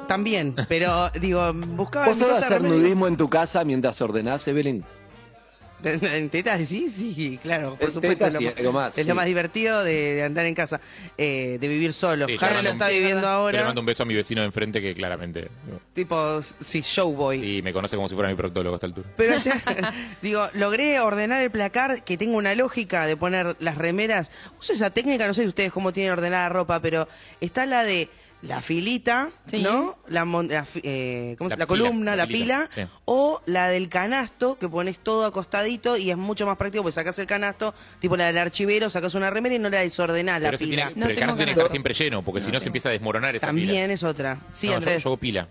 también, 0.08 0.56
pero 0.68 1.10
digo, 1.20 1.52
buscaba 1.54 2.06
¿Vos 2.08 2.16
mi 2.16 2.24
cosa 2.24 2.46
hacer 2.46 2.62
nudismo 2.62 3.06
en 3.06 3.16
tu 3.16 3.28
casa 3.30 3.62
mientras 3.62 4.00
ordenás, 4.02 4.48
Evelyn? 4.48 4.84
¿En 5.84 6.28
tetas? 6.28 6.68
Sí, 6.68 6.88
sí, 6.90 7.38
claro, 7.40 7.76
por 7.76 7.84
En 7.88 7.94
supuesto. 7.94 8.24
tetas 8.24 8.34
es 8.34 8.40
y 8.40 8.44
lo, 8.46 8.50
algo 8.56 8.72
más, 8.72 8.98
es 8.98 9.06
lo 9.06 9.12
sí. 9.12 9.16
más 9.16 9.26
divertido 9.26 9.84
de, 9.84 10.14
de 10.16 10.24
andar 10.24 10.44
en 10.46 10.54
casa, 10.56 10.80
eh, 11.16 11.56
de 11.60 11.68
vivir 11.68 11.92
solo. 11.92 12.26
Sí, 12.26 12.36
yo 12.36 12.44
Harry 12.44 12.54
lo 12.56 12.62
mando 12.64 12.70
está 12.72 12.86
un- 12.86 12.90
viviendo 12.90 13.20
Yo 13.20 13.26
le 13.28 13.32
ahora, 13.32 13.64
mando 13.64 13.80
un 13.82 13.86
beso 13.86 14.02
a 14.02 14.06
mi 14.06 14.14
vecino 14.14 14.40
de 14.40 14.46
enfrente 14.48 14.80
que 14.82 14.92
claramente 14.96 15.48
tipo, 15.94 16.42
sí, 16.42 16.80
showboy. 16.84 17.38
sí, 17.38 17.60
me 17.62 17.72
conoce 17.72 17.94
como 17.94 18.08
si 18.08 18.16
fuera 18.16 18.28
mi 18.28 18.34
proctólogo 18.34 18.74
a 18.74 18.78
esta 18.78 18.86
altura. 18.88 19.08
Pero 19.16 19.36
ya, 19.36 19.94
digo, 20.22 20.48
logré 20.54 20.98
ordenar 20.98 21.42
el 21.42 21.52
placar 21.52 22.02
que 22.02 22.16
tenga 22.16 22.36
una 22.36 22.56
lógica 22.56 23.06
de 23.06 23.16
poner 23.16 23.54
las 23.60 23.78
remeras. 23.78 24.32
Uso 24.58 24.72
esa 24.72 24.90
técnica, 24.90 25.28
no 25.28 25.32
sé 25.34 25.46
ustedes 25.46 25.70
cómo 25.70 25.92
tienen 25.92 26.10
ordenada 26.12 26.42
la 26.44 26.48
ropa, 26.48 26.80
pero 26.80 27.06
está 27.40 27.66
la 27.66 27.84
de 27.84 28.08
la 28.42 28.62
filita, 28.62 29.30
Sí. 29.46 29.62
¿no? 29.62 29.98
La, 30.08 30.24
mon- 30.24 30.46
la 30.48 30.64
fi- 30.64 30.80
eh, 30.84 31.34
¿cómo 31.38 31.50
La 31.50 31.56
la 31.56 31.66
pila, 31.66 31.66
columna, 31.66 32.10
la 32.12 32.16
la, 32.24 32.26
pila, 32.28 32.68
sí. 32.74 32.82
o 33.04 33.42
la 33.46 33.68
del 33.68 33.88
canasto, 33.88 34.56
que 34.58 34.68
pones 34.68 35.00
todo 35.00 35.24
acostadito 35.26 35.96
y 35.96 36.10
es 36.12 36.16
mucho 36.16 36.46
más 36.46 36.56
práctico 36.56 36.82
porque 36.84 36.94
sacás 36.94 37.18
el 37.18 37.26
canasto, 37.26 37.74
tipo 38.00 38.16
la 38.16 38.26
del 38.26 38.38
archivero, 38.38 38.88
sacás 38.90 39.14
una 39.16 39.28
remera 39.30 39.56
y 39.56 39.58
no 39.58 39.68
la 39.70 39.80
desordenás 39.80 40.40
la 40.40 40.48
Pero, 40.48 40.54
ese 40.56 40.64
pila. 40.66 40.86
tiene, 40.86 40.90
No 41.00 41.06
pero 41.06 41.10
el 41.14 41.18
canasto 41.18 41.36
tiene 41.38 41.52
que 41.54 41.60
estar 41.60 41.70
siempre 41.70 41.94
lleno, 41.94 42.22
porque 42.22 42.40
si 42.40 42.52
no 42.52 42.60
se 42.60 42.66
empieza 42.66 42.88
a 42.90 42.92
desmoronar 42.92 43.34
esa 43.34 43.50
pila. 43.50 43.66
También 43.66 43.90
es 43.90 44.02
otra. 44.04 44.38
Sí, 44.52 44.66
No, 44.68 44.72
yo- 44.74 44.76
Andrés. 44.78 45.02
yo 45.04 45.16
pila. 45.16 45.48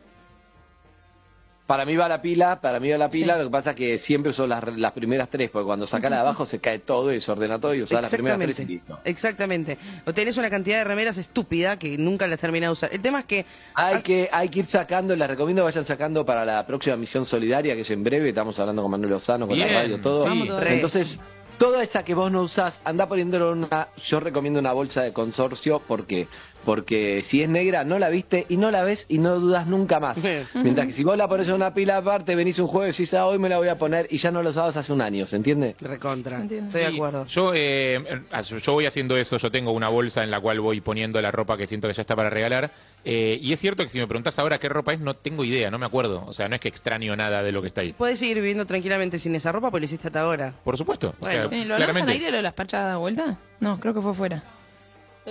Para 1.67 1.83
mí 1.85 1.97
va 1.97 2.07
la 2.07 2.21
pila, 2.21 2.61
para 2.61 2.79
mí 2.79 2.89
va 2.89 2.97
la 2.97 3.09
pila, 3.09 3.33
Sí. 3.33 3.39
lo 3.39 3.45
que 3.45 3.51
pasa 3.51 3.69
es 3.71 3.75
que 3.75 3.97
siempre 3.97 4.31
son 4.31 4.47
las, 4.47 4.63
las 4.77 4.93
primeras 4.93 5.27
tres, 5.29 5.49
porque 5.49 5.65
cuando 5.65 5.85
saca 5.85 6.09
la 6.09 6.15
de 6.15 6.21
abajo 6.21 6.45
se 6.45 6.59
cae 6.59 6.79
todo 6.79 7.13
y 7.13 7.19
se 7.19 7.29
ordena 7.29 7.59
todo 7.59 7.75
y 7.75 7.81
usás 7.81 8.01
las 8.01 8.09
primeras 8.11 8.39
tres 8.39 8.59
y 8.61 8.65
listo. 8.65 8.97
Exactamente. 9.03 9.77
O 10.05 10.13
tenés 10.13 10.37
una 10.37 10.49
cantidad 10.49 10.77
de 10.77 10.85
remeras 10.85 11.17
estúpida 11.17 11.77
que 11.77 11.97
nunca 11.97 12.25
las 12.25 12.39
terminás 12.39 12.69
de 12.69 12.71
usar. 12.71 12.89
El 12.93 13.01
tema 13.01 13.19
es 13.19 13.25
que 13.25 13.45
Hay 13.75 14.01
que, 14.01 14.29
hay 14.31 14.47
que 14.47 14.59
ir 14.59 14.65
sacando, 14.65 15.13
les 15.15 15.27
recomiendo 15.27 15.61
que 15.63 15.65
vayan 15.65 15.83
sacando 15.85 16.25
para 16.25 16.45
la 16.45 16.65
próxima 16.65 16.95
misión 16.95 17.25
solidaria, 17.25 17.75
que 17.75 17.81
es 17.81 17.91
en 17.91 18.01
breve, 18.01 18.29
estamos 18.29 18.57
hablando 18.59 18.81
con 18.81 18.91
Manuel 18.91 19.09
Lozano, 19.11 19.45
con 19.45 19.55
Bien, 19.57 19.67
la 19.73 19.81
radio, 19.81 19.99
todo. 19.99 20.23
sí. 20.31 20.49
Entonces, 20.67 21.19
toda 21.57 21.83
esa 21.83 22.05
que 22.05 22.13
vos 22.13 22.31
no 22.31 22.43
usás, 22.43 22.79
anda 22.85 23.07
poniéndolo 23.09 23.51
en 23.51 23.65
una, 23.65 23.89
yo 24.05 24.19
recomiendo 24.21 24.59
una 24.59 24.71
bolsa 24.71 25.01
de 25.01 25.11
consorcio, 25.11 25.79
¿por 25.79 26.05
qué? 26.07 26.27
Porque 26.67 27.21
si 27.23 27.41
es 27.41 27.47
negra, 27.47 27.85
no 27.85 27.97
la 27.97 28.09
viste 28.09 28.45
y 28.49 28.57
no 28.57 28.71
la 28.71 28.83
ves 28.83 29.05
y 29.07 29.19
no 29.19 29.39
dudas 29.39 29.67
nunca 29.67 30.01
más. 30.01 30.17
Sí. 30.17 30.33
Mientras 30.53 30.85
que 30.87 30.91
si 30.91 31.05
vos 31.05 31.15
la 31.15 31.25
pones 31.29 31.47
en 31.47 31.53
una 31.53 31.73
pila 31.73 31.95
aparte, 31.95 32.35
venís 32.35 32.59
un 32.59 32.67
jueves 32.67 32.99
y 32.99 33.03
dices, 33.03 33.17
ah, 33.17 33.25
hoy 33.25 33.39
me 33.39 33.47
la 33.47 33.57
voy 33.57 33.69
a 33.69 33.77
poner 33.77 34.05
y 34.11 34.17
ya 34.17 34.31
no 34.31 34.43
lo 34.43 34.49
usabas 34.49 34.75
hace 34.75 34.91
un 34.91 34.99
año, 35.01 35.25
¿se 35.25 35.37
entiende? 35.37 35.77
recontra. 35.79 36.41
Entiendo. 36.41 36.67
Estoy 36.67 36.81
de 36.81 36.87
acuerdo. 36.97 37.25
Yo, 37.27 37.53
eh, 37.55 38.03
yo 38.61 38.73
voy 38.73 38.85
haciendo 38.85 39.15
eso, 39.15 39.37
yo 39.37 39.49
tengo 39.49 39.71
una 39.71 39.87
bolsa 39.87 40.25
en 40.25 40.29
la 40.29 40.41
cual 40.41 40.59
voy 40.59 40.81
poniendo 40.81 41.21
la 41.21 41.31
ropa 41.31 41.55
que 41.55 41.67
siento 41.67 41.87
que 41.87 41.93
ya 41.93 42.01
está 42.01 42.17
para 42.17 42.29
regalar. 42.29 42.69
eh, 43.05 43.39
y 43.41 43.53
es 43.53 43.59
cierto 43.61 43.83
que 43.83 43.89
si 43.89 43.97
me 43.99 44.05
preguntás 44.05 44.37
ahora 44.37 44.59
qué 44.59 44.67
ropa 44.67 44.91
es, 44.91 44.99
no 44.99 45.13
tengo 45.13 45.45
idea, 45.45 45.71
no 45.71 45.79
me 45.79 45.85
acuerdo. 45.85 46.25
O 46.27 46.33
sea, 46.33 46.49
no 46.49 46.55
es 46.55 46.59
que 46.59 46.67
extraño 46.67 47.15
nada 47.15 47.43
de 47.43 47.53
lo 47.53 47.61
que 47.61 47.69
está 47.69 47.79
ahí. 47.79 47.93
Puedes 47.93 48.19
seguir 48.19 48.35
viviendo 48.35 48.65
tranquilamente 48.65 49.19
sin 49.19 49.33
esa 49.35 49.53
ropa, 49.53 49.71
porque 49.71 49.79
lo 49.81 49.85
hiciste 49.85 50.07
hasta 50.09 50.19
ahora. 50.19 50.53
Por 50.65 50.77
supuesto. 50.77 51.13
O 51.17 51.21
Bueno, 51.21 51.47
sea, 51.47 51.49
Sí, 51.49 51.63
¿Lo 51.63 51.75
aire 51.75 52.29
lo 52.29 52.35
de 52.37 52.43
las 52.43 52.53
parchadas 52.53 52.91
de 52.91 52.97
vuelta? 52.99 53.39
No, 53.61 53.79
creo 53.79 53.93
que 53.93 54.01
fue 54.01 54.13
fuera. 54.13 54.43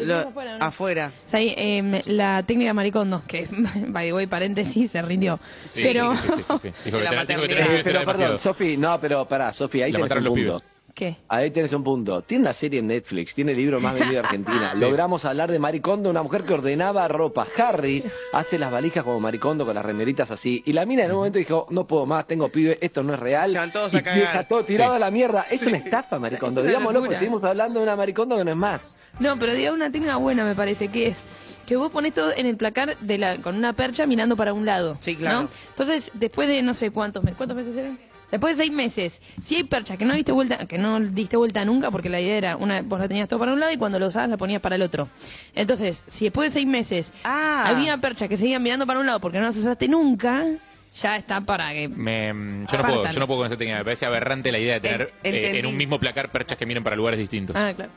Lo- 0.04 0.28
afuera, 0.28 0.58
¿no? 0.58 0.64
afuera. 0.64 1.12
O 1.26 1.30
sea, 1.30 1.40
ahí, 1.40 1.54
eh, 1.56 2.02
la 2.06 2.42
técnica 2.42 2.72
maricondo, 2.74 3.22
que, 3.26 3.46
by 3.88 4.06
the 4.08 4.12
way, 4.12 4.26
paréntesis, 4.26 4.90
se 4.90 5.02
rindió. 5.02 5.38
Sí, 5.68 5.82
pero, 5.84 6.14
sí, 6.16 6.28
sí. 6.60 6.72
Dijo 6.84 6.98
que 6.98 7.04
La 7.04 7.24
dijo 7.24 7.42
que 7.42 7.80
pero 7.84 8.04
perdón, 8.04 8.38
Sofi, 8.38 8.76
no, 8.76 9.00
pero 9.00 9.26
pará, 9.26 9.52
Sofi, 9.52 9.82
ahí 9.82 9.92
La 9.92 9.98
tenés 10.00 10.16
un 10.18 10.24
los 10.24 10.32
punto. 10.34 10.58
pibes. 10.60 10.62
¿qué? 10.94 11.14
Ahí 11.28 11.50
tenés 11.50 11.74
un 11.74 11.84
punto. 11.84 12.22
Tiene 12.22 12.44
una 12.44 12.54
serie 12.54 12.80
en 12.80 12.86
Netflix, 12.86 13.34
tiene 13.34 13.52
el 13.52 13.58
libro 13.58 13.80
más 13.80 13.92
vendido 13.98 14.12
de 14.14 14.18
Argentina. 14.20 14.70
Sí. 14.72 14.80
Logramos 14.80 15.26
hablar 15.26 15.50
de 15.52 15.58
Maricondo, 15.58 16.08
una 16.08 16.22
mujer 16.22 16.42
que 16.44 16.54
ordenaba 16.54 17.06
ropa. 17.06 17.46
Harry 17.58 18.02
hace 18.32 18.58
las 18.58 18.72
valijas 18.72 19.04
como 19.04 19.20
Maricondo 19.20 19.66
con 19.66 19.74
las 19.74 19.84
remeritas 19.84 20.30
así. 20.30 20.62
Y 20.64 20.72
la 20.72 20.86
mina 20.86 21.04
en 21.04 21.10
un 21.10 21.18
momento 21.18 21.38
dijo, 21.38 21.66
no 21.68 21.86
puedo 21.86 22.06
más, 22.06 22.26
tengo 22.26 22.48
pibe, 22.48 22.78
esto 22.80 23.02
no 23.02 23.12
es 23.12 23.20
real. 23.20 23.50
Se 23.50 23.58
van 23.58 23.72
todos 23.72 23.92
y 23.92 23.98
a 23.98 24.02
cagar. 24.02 24.20
deja 24.20 24.44
todo 24.48 24.64
tirado 24.64 24.92
Sí. 24.92 24.96
a 24.96 24.98
la 25.00 25.10
mierda. 25.10 25.46
Es 25.50 25.66
una 25.66 25.76
estafa, 25.76 26.18
Maricondo. 26.18 26.62
Es 26.62 26.68
Digámoslo, 26.68 27.04
pues 27.04 27.18
seguimos 27.18 27.44
hablando 27.44 27.78
de 27.80 27.82
una 27.84 27.94
Maricondo 27.96 28.38
que 28.38 28.44
no 28.44 28.50
es 28.52 28.56
más. 28.56 29.00
No, 29.18 29.38
pero 29.38 29.52
diga 29.54 29.72
una 29.72 29.90
técnica 29.90 30.16
buena, 30.16 30.44
me 30.44 30.54
parece, 30.54 30.88
que 30.88 31.06
es 31.06 31.24
que 31.66 31.76
vos 31.76 31.90
pones 31.90 32.14
todo 32.14 32.32
en 32.36 32.46
el 32.46 32.56
placar 32.56 32.96
de 32.98 33.18
la, 33.18 33.38
con 33.38 33.56
una 33.56 33.72
percha 33.72 34.06
mirando 34.06 34.36
para 34.36 34.52
un 34.52 34.66
lado. 34.66 34.98
Sí, 35.00 35.16
claro. 35.16 35.42
¿no? 35.42 35.48
Entonces, 35.70 36.10
después 36.14 36.48
de 36.48 36.62
no 36.62 36.74
sé 36.74 36.90
cuántos 36.90 37.24
meses, 37.24 37.36
¿cuántos 37.36 37.56
meses 37.56 37.76
eran? 37.76 37.98
Después 38.30 38.56
de 38.56 38.64
seis 38.64 38.72
meses, 38.74 39.22
si 39.40 39.54
hay 39.56 39.64
percha 39.64 39.96
que 39.96 40.04
no 40.04 40.12
diste 40.12 40.32
vuelta, 40.32 40.66
que 40.66 40.78
no 40.78 40.98
diste 41.00 41.36
vuelta 41.36 41.64
nunca, 41.64 41.90
porque 41.92 42.08
la 42.08 42.20
idea 42.20 42.36
era, 42.36 42.56
una, 42.56 42.82
vos 42.82 42.98
la 42.98 43.06
tenías 43.08 43.28
todo 43.28 43.38
para 43.38 43.52
un 43.52 43.60
lado 43.60 43.72
y 43.72 43.76
cuando 43.76 43.98
lo 44.00 44.08
usabas 44.08 44.28
la 44.28 44.36
ponías 44.36 44.60
para 44.60 44.74
el 44.74 44.82
otro. 44.82 45.08
Entonces, 45.54 46.04
si 46.08 46.24
después 46.26 46.48
de 46.48 46.52
seis 46.52 46.66
meses 46.66 47.12
Ah. 47.24 47.64
había 47.68 47.96
percha 47.98 48.26
que 48.28 48.36
seguían 48.36 48.62
mirando 48.64 48.84
para 48.86 48.98
un 49.00 49.06
lado 49.06 49.20
porque 49.20 49.38
no 49.38 49.44
las 49.44 49.56
usaste 49.56 49.86
nunca, 49.88 50.44
ya 50.92 51.16
está 51.16 51.40
para 51.40 51.72
que. 51.72 51.88
Me- 51.88 52.28
yo, 52.28 52.34
no 52.34 52.62
Apartan. 52.64 52.86
puedo, 52.90 53.10
yo 53.12 53.20
no 53.20 53.26
puedo 53.28 53.40
con 53.40 53.46
esa 53.46 53.56
técnica. 53.56 53.78
Me 53.78 53.84
parece 53.84 54.06
aberrante 54.06 54.50
la 54.50 54.58
idea 54.58 54.74
de 54.74 54.80
tener 54.80 55.12
En- 55.22 55.34
eh, 55.34 55.58
en 55.60 55.66
un 55.66 55.76
mismo 55.76 56.00
placar 56.00 56.30
perchas 56.32 56.58
que 56.58 56.66
miren 56.66 56.82
para 56.82 56.96
lugares 56.96 57.18
distintos. 57.20 57.54
Ah, 57.56 57.72
claro. 57.76 57.92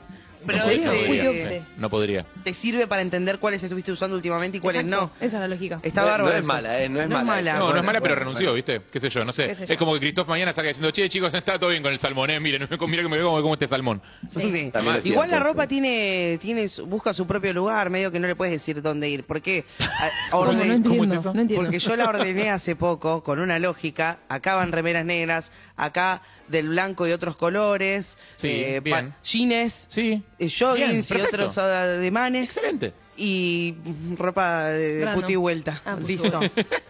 Pero 0.46 0.58
no, 0.60 0.70
ese- 0.70 0.86
no 0.86 0.92
podría. 1.06 1.30
obse. 1.30 1.62
No 1.78 1.90
podría. 1.90 2.26
Te 2.44 2.54
sirve 2.54 2.88
para 2.88 3.02
entender 3.02 3.40
cuáles 3.40 3.62
estuviste 3.64 3.92
usando 3.92 4.16
últimamente 4.16 4.58
y 4.58 4.62
cuáles 4.62 4.84
Exacto, 4.84 5.12
no. 5.20 5.26
Esa 5.26 5.38
es 5.38 5.42
la 5.42 5.48
lógica. 5.48 5.80
Está 5.84 6.02
No- 6.02 6.08
no 6.08 6.12
bárbaro. 6.14 6.38
es 6.38 6.46
mala, 6.46 6.82
eh, 6.82 6.90
no 6.90 7.02
es 7.02 7.10
mala. 7.10 7.24
mala. 7.24 7.54
No, 7.54 7.60
no 7.60 7.66
Bueno, 7.66 7.80
es 7.80 7.86
mala, 7.86 8.02
pero 8.02 8.14
bueno, 8.16 8.20
renunció, 8.32 8.54
¿viste? 8.54 8.82
¿Qué 8.92 9.00
sé 9.00 9.10
yo? 9.10 9.26
No 9.26 9.34
sé. 9.34 9.48
Qué 9.48 9.56
sé 9.56 9.68
yo. 9.68 9.74
Es 9.74 9.78
como 9.80 9.94
que 9.94 10.00
Christoph 10.00 10.28
mañana 10.30 10.54
salga 10.54 10.70
diciendo, 10.70 10.92
che, 10.92 11.10
chicos, 11.10 11.34
está 11.34 11.60
todo 11.60 11.70
bien 11.72 11.84
con 11.84 11.92
el 11.92 12.00
salmón, 12.00 12.30
¿eh? 12.30 12.40
Miren, 12.40 12.68
mira 12.88 13.04
que 13.04 13.10
me 13.10 13.18
veo 13.18 13.30
como, 13.30 13.42
como 13.42 13.54
este 13.54 13.68
salmón. 13.68 14.02
Sí. 14.30 14.72
Es 14.98 15.06
Igual 15.06 15.30
la 15.32 15.40
ropa 15.40 15.64
sí. 15.64 15.68
tiene, 15.70 16.38
tiene, 16.42 16.68
busca 16.86 17.14
su 17.14 17.28
propio 17.28 17.54
lugar, 17.54 17.90
medio 17.90 18.12
que 18.12 18.20
no 18.20 18.28
le 18.28 18.36
puedes 18.36 18.54
decir 18.54 18.82
dónde 18.82 19.10
ir. 19.10 19.24
¿Por 19.26 19.42
qué? 19.42 19.66
¿Cómo? 20.32 20.44
orden- 20.52 20.58
No 20.68 20.74
entiendo, 20.74 20.90
¿Cómo 20.90 21.14
es 21.14 21.20
eso? 21.20 21.34
no 21.34 21.42
entiendo. 21.42 21.66
Porque 21.66 21.80
yo 21.80 21.96
la 21.96 22.08
ordené 22.10 22.50
hace 22.50 22.76
poco 22.76 23.24
con 23.24 23.40
una 23.40 23.60
lógica. 23.60 24.20
Acá 24.30 24.56
van 24.56 24.72
remeras 24.72 25.06
negras, 25.06 25.52
acá 25.76 26.22
del 26.50 26.70
blanco 26.70 27.08
y 27.08 27.12
otros 27.12 27.36
colores, 27.36 28.18
Sí, 28.36 28.48
eh, 28.50 28.80
bien. 28.82 29.14
jeans, 29.24 29.86
Sí. 29.90 30.24
eh, 30.40 30.50
joggings 30.50 31.10
Bien, 31.12 31.24
y 31.24 31.28
otros 31.28 31.58
ademanes. 31.58 32.44
Excelente. 32.46 32.94
Y 33.22 33.76
ropa 34.18 34.68
de 34.70 35.00
Grano. 35.00 35.20
puti 35.20 35.34
y 35.34 35.36
vuelta. 35.36 35.82
Ah, 35.86 35.98
Listo. 36.06 36.40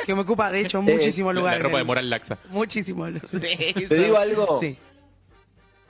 que 0.05 0.13
me 0.13 0.21
ocupa, 0.21 0.51
de 0.51 0.61
hecho, 0.61 0.81
muchísimo 0.81 1.33
lugar. 1.33 1.57
la 1.57 1.63
ropa 1.63 1.77
de 1.79 1.83
moral 1.83 2.09
laxa. 2.09 2.37
Muchísimo. 2.49 3.07
¿Te 3.11 3.95
digo 3.97 4.17
algo? 4.17 4.59
Sí. 4.59 4.77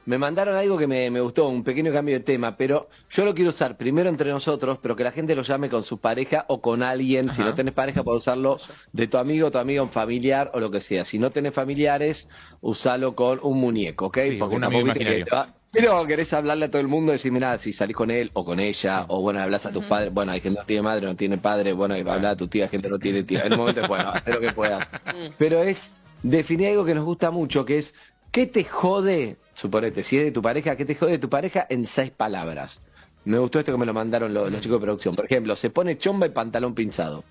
Me 0.10 0.18
mandaron 0.18 0.56
algo 0.56 0.76
que 0.76 0.88
me, 0.88 1.12
me 1.12 1.22
gustó, 1.22 1.48
un 1.50 1.64
pequeño 1.64 1.92
cambio 1.94 2.16
de 2.16 2.22
tema, 2.22 2.58
pero 2.58 2.90
yo 3.12 3.24
lo 3.26 3.36
quiero 3.36 3.52
usar 3.52 3.78
primero 3.78 4.10
entre 4.10 4.32
nosotros, 4.32 4.80
pero 4.82 4.96
que 4.96 5.04
la 5.04 5.12
gente 5.12 5.36
lo 5.36 5.44
llame 5.44 5.70
con 5.70 5.84
su 5.84 6.00
pareja 6.00 6.46
o 6.48 6.62
con 6.62 6.82
alguien. 6.82 7.32
Si 7.32 7.44
no 7.44 7.54
tenés 7.54 7.76
pareja, 7.76 8.04
puedes 8.04 8.24
usarlo 8.24 8.58
de 8.92 9.06
tu 9.06 9.18
amigo, 9.20 9.52
tu 9.52 9.60
amigo, 9.60 9.84
un 9.84 9.90
familiar 9.92 10.50
o 10.56 10.60
lo 10.60 10.72
que 10.72 10.80
sea. 10.82 11.06
Si 11.06 11.20
no 11.20 11.30
tenés 11.30 11.54
familiares, 11.54 12.28
usalo 12.60 13.14
con 13.16 13.40
un 13.44 13.60
muñeco, 13.60 14.08
¿ok? 14.08 14.18
Sí, 14.24 14.40
con 14.40 14.52
un 14.54 14.64
amigo 14.64 14.84
que 14.86 14.90
imaginario. 14.90 15.26
va- 15.32 15.54
Pero 15.72 16.04
querés 16.08 16.34
hablarle 16.34 16.66
a 16.66 16.72
todo 16.72 16.82
el 16.82 16.88
mundo 16.88 17.12
y 17.12 17.18
decir, 17.18 17.32
mira, 17.32 17.56
si 17.60 17.72
salís 17.72 17.96
con 17.96 18.10
él 18.10 18.32
o 18.34 18.44
con 18.44 18.60
ella, 18.60 19.06
o 19.10 19.22
bueno, 19.22 19.40
hablas 19.42 19.68
a 19.68 19.72
tus 19.72 19.86
padres, 19.86 20.12
bueno, 20.12 20.32
hay 20.32 20.42
gente 20.42 20.56
que 20.56 20.62
no 20.62 20.66
tiene 20.66 20.82
madre, 20.82 21.06
no 21.06 21.16
tiene 21.16 21.38
padre, 21.38 21.74
bueno, 21.74 21.96
y 21.96 22.00
hablar 22.00 22.26
a 22.26 22.36
tu 22.36 22.48
tía, 22.48 22.68
gente 22.68 22.88
que 22.88 22.92
no 22.94 22.98
tiene 22.98 23.22
tía. 23.22 23.44
En 23.46 23.54
un 23.54 23.60
momento, 23.60 23.88
bueno, 23.88 24.10
haz 24.16 24.28
lo 24.28 24.40
que 24.40 24.52
puedas. 24.54 24.90
Pero 25.38 25.62
es 25.62 25.92
definir 26.24 26.70
algo 26.70 26.84
que 26.84 26.96
nos 26.96 27.06
gusta 27.06 27.30
mucho, 27.30 27.64
que 27.64 27.78
es, 27.78 27.94
¿qué 28.32 28.48
te 28.48 28.64
jode, 28.64 29.38
suponete, 29.60 30.04
si 30.04 30.18
es 30.18 30.24
de 30.26 30.32
tu 30.32 30.42
pareja, 30.42 30.76
qué 30.76 30.86
te 30.86 30.96
jode 30.96 31.12
de 31.12 31.20
tu 31.20 31.30
pareja 31.30 31.66
en 31.70 31.86
seis 31.86 32.12
palabras? 32.12 32.80
Me 33.26 33.38
gustó 33.38 33.60
esto 33.60 33.72
que 33.72 33.78
me 33.78 33.86
lo 33.86 33.94
mandaron 33.94 34.34
los, 34.34 34.50
los 34.52 34.62
chicos 34.62 34.80
de 34.80 34.86
producción. 34.86 35.16
Por 35.16 35.26
ejemplo, 35.26 35.56
se 35.56 35.70
pone 35.70 35.98
chomba 35.98 36.26
y 36.26 36.30
pantalón 36.30 36.74
pinzado. 36.74 37.24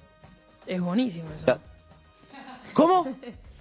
Es 0.67 0.81
buenísimo 0.81 1.29
eso. 1.37 1.59
¿Cómo? 2.75 3.07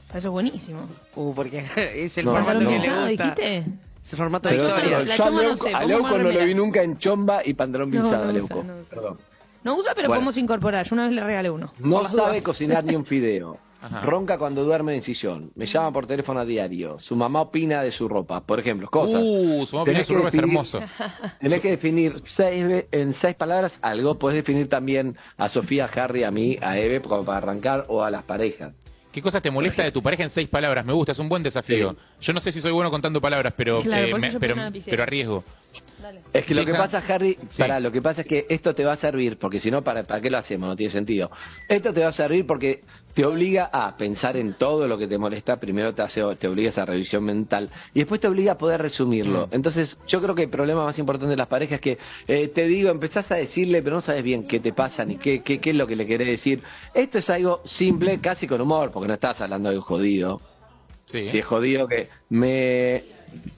Eso 0.10 0.18
es 0.20 0.28
buenísimo. 0.28 0.88
Uh, 1.16 1.34
porque 1.34 1.66
es 1.96 2.18
el 2.18 2.26
No, 2.26 2.32
formato 2.32 2.60
no. 2.62 2.70
que 2.70 2.80
le 2.80 2.88
gusta. 2.90 3.08
¿dijiste? 3.08 3.58
Es 4.04 4.14
el 4.14 4.18
formato 4.18 4.48
de 4.50 4.56
Pero, 4.56 4.68
historia. 4.70 5.00
no- 5.00 5.04
la 5.06 5.14
a 5.16 5.30
no 5.30 5.42
Leuco, 5.42 5.64
sé, 5.66 5.70
a 5.70 5.78
pongo 5.80 5.88
Leuco 5.90 6.04
más 6.04 6.20
no 6.20 6.32
lo 6.32 6.46
vi 6.46 6.56
nunca 6.56 6.82
en 6.82 6.98
chomba 6.98 7.42
y 7.46 7.54
pantalón 7.54 7.90
No, 7.92 8.02
pinzado, 8.02 8.26
no 8.26 8.32
Leuco. 8.32 8.60
usa, 8.60 8.68
no 8.68 8.80
usa. 8.80 8.90
Perdón. 8.90 9.18
No 9.66 9.76
usa, 9.76 9.92
pero 9.96 10.08
Bueno. 10.08 10.20
podemos 10.22 10.38
incorporar. 10.38 10.86
Yo 10.86 10.96
una 10.96 11.04
vez 11.06 11.14
le 11.14 11.24
regalé 11.26 11.50
uno. 11.50 11.74
No 11.80 12.08
sabe 12.08 12.30
dudas. 12.32 12.44
cocinar 12.44 12.84
ni 12.86 12.96
un 12.96 13.06
fideo. 13.06 13.58
Ajá. 13.82 14.02
Ronca 14.02 14.38
cuando 14.38 14.64
duerme 14.64 14.96
en 14.96 15.02
sillón. 15.02 15.52
Me 15.56 15.66
llama 15.66 15.92
por 15.92 16.08
teléfono 16.08 16.40
a 16.40 16.46
diario. 16.46 16.98
Su 17.00 17.16
mamá 17.16 17.42
opina 17.42 17.82
de 17.84 17.92
su 17.92 18.08
ropa. 18.08 18.42
Por 18.44 18.60
ejemplo, 18.60 18.90
cosas. 18.90 19.22
Uh, 19.24 19.66
su 19.66 19.76
mamá 19.76 19.84
opina 19.84 20.00
de 20.00 20.04
su 20.06 20.14
que 20.14 20.16
ropa 20.18 20.28
es 20.30 20.34
definir- 20.34 20.44
hermoso. 20.50 20.80
Tenés 21.40 21.60
que 21.62 21.70
definir 21.70 22.16
seis, 22.22 22.66
ve- 22.68 22.88
en 22.92 23.14
seis 23.14 23.36
palabras 23.36 23.80
algo. 23.82 24.16
Puedes 24.18 24.36
definir 24.38 24.68
también 24.70 25.16
a 25.38 25.48
Sofía, 25.50 25.86
a 25.86 26.04
Harry, 26.04 26.24
a 26.24 26.32
mí, 26.32 26.58
a 26.62 26.78
Eve, 26.78 27.02
como 27.02 27.24
para 27.24 27.38
arrancar, 27.38 27.86
o 27.88 28.04
a 28.04 28.10
las 28.10 28.24
parejas. 28.24 28.74
¿Qué 29.12 29.22
cosa 29.22 29.42
te 29.42 29.50
molesta 29.50 29.82
de 29.84 29.92
tu 29.92 30.04
pareja 30.04 30.24
en 30.24 30.30
seis 30.30 30.48
palabras? 30.48 30.86
Me 30.86 30.94
gusta, 30.94 31.12
es 31.14 31.20
un 31.20 31.28
buen 31.30 31.42
desafío. 31.42 31.96
Yo 32.22 32.34
no 32.34 32.40
sé 32.42 32.52
si 32.52 32.62
soy 32.62 32.72
bueno 32.72 32.92
contando 32.92 33.20
palabras, 33.20 33.54
pero, 33.58 33.82
Claro, 33.82 34.06
eh, 34.08 34.20
me- 34.20 34.40
pero, 34.40 34.56
pero 34.86 35.04
arriesgo. 35.04 35.44
Es 36.32 36.46
que 36.46 36.54
lo 36.54 36.64
que 36.66 36.74
pasa, 36.74 37.04
Harry, 37.10 37.38
Sí. 37.50 37.62
pará, 37.64 37.80
lo 37.80 37.92
que 37.92 38.02
pasa 38.02 38.22
es 38.22 38.28
que 38.28 38.46
esto 38.50 38.76
te 38.76 38.86
va 38.86 38.94
a 38.94 38.96
servir, 38.96 39.38
porque 39.40 39.60
si 39.60 39.72
no, 39.72 39.84
¿para, 39.84 40.04
¿para 40.04 40.22
qué 40.22 40.30
lo 40.30 40.38
hacemos? 40.38 40.70
No 40.70 40.76
tiene 40.76 40.92
sentido. 40.92 41.32
Esto 41.68 41.92
te 41.94 42.02
va 42.02 42.10
a 42.10 42.12
servir 42.12 42.46
porque 42.46 42.84
te 43.18 43.26
obliga 43.26 43.72
a 43.74 43.98
pensar 43.98 44.38
en 44.38 44.54
todo 44.54 44.88
lo 44.88 44.96
que 44.96 45.08
te 45.08 45.18
molesta. 45.18 45.60
Primero 45.60 45.96
te 45.96 46.04
hace, 46.04 46.22
te 46.36 46.48
obliga 46.48 46.68
a 46.68 46.70
esa 46.70 46.86
revisión 46.86 47.24
mental 47.24 47.72
y 47.96 48.02
después 48.02 48.22
te 48.22 48.28
obliga 48.28 48.52
a 48.52 48.58
poder 48.60 48.80
resumirlo. 48.80 49.50
Entonces, 49.50 50.00
yo 50.06 50.22
creo 50.22 50.36
que 50.36 50.44
el 50.44 50.50
problema 50.50 50.86
más 50.86 51.00
importante 51.00 51.32
de 51.32 51.36
las 51.36 51.48
parejas 51.48 51.78
es 51.78 51.82
que 51.82 51.98
eh, 52.28 52.48
te 52.50 52.68
digo, 52.68 52.92
empezás 52.92 53.32
a 53.32 53.36
decirle, 53.36 53.82
pero 53.82 53.96
no 53.96 54.02
sabes 54.02 54.22
bien 54.22 54.48
qué 54.48 54.60
te 54.60 54.72
pasa 54.72 55.04
ni 55.04 55.16
qué, 55.16 55.42
qué, 55.42 55.60
qué 55.60 55.72
es 55.72 55.76
lo 55.76 55.88
que 55.88 55.96
le 55.96 56.06
querés 56.06 56.28
decir. 56.28 56.62
Esto 56.94 57.18
es 57.18 57.28
algo 57.32 57.60
simple, 57.66 58.20
casi 58.20 58.46
con 58.46 58.62
humor, 58.62 58.92
porque 58.92 59.08
no 59.08 59.16
estás 59.16 59.42
hablando 59.42 59.72
de 59.72 59.78
un 59.78 59.82
jodido. 59.82 60.40
Sí. 61.06 61.28
Si 61.28 61.40
es 61.40 61.46
jodido 61.46 61.88
que 61.88 62.10
me 62.30 63.04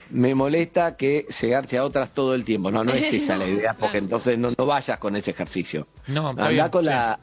me 0.08 0.34
molesta 0.34 0.96
que 0.96 1.26
se 1.28 1.48
garche 1.48 1.76
a 1.76 1.84
otras 1.84 2.14
todo 2.14 2.34
el 2.34 2.46
tiempo. 2.46 2.70
No, 2.70 2.82
no 2.82 2.94
es 2.94 3.12
esa 3.12 3.36
la 3.36 3.46
idea, 3.46 3.74
porque 3.78 3.98
entonces 3.98 4.38
no, 4.38 4.54
no 4.56 4.64
vayas 4.64 4.98
con 4.98 5.16
ese 5.16 5.32
ejercicio. 5.32 5.86
No, 6.06 6.32
bien, 6.32 6.66
con 6.70 6.82
sí. 6.82 6.88
la. 6.88 7.20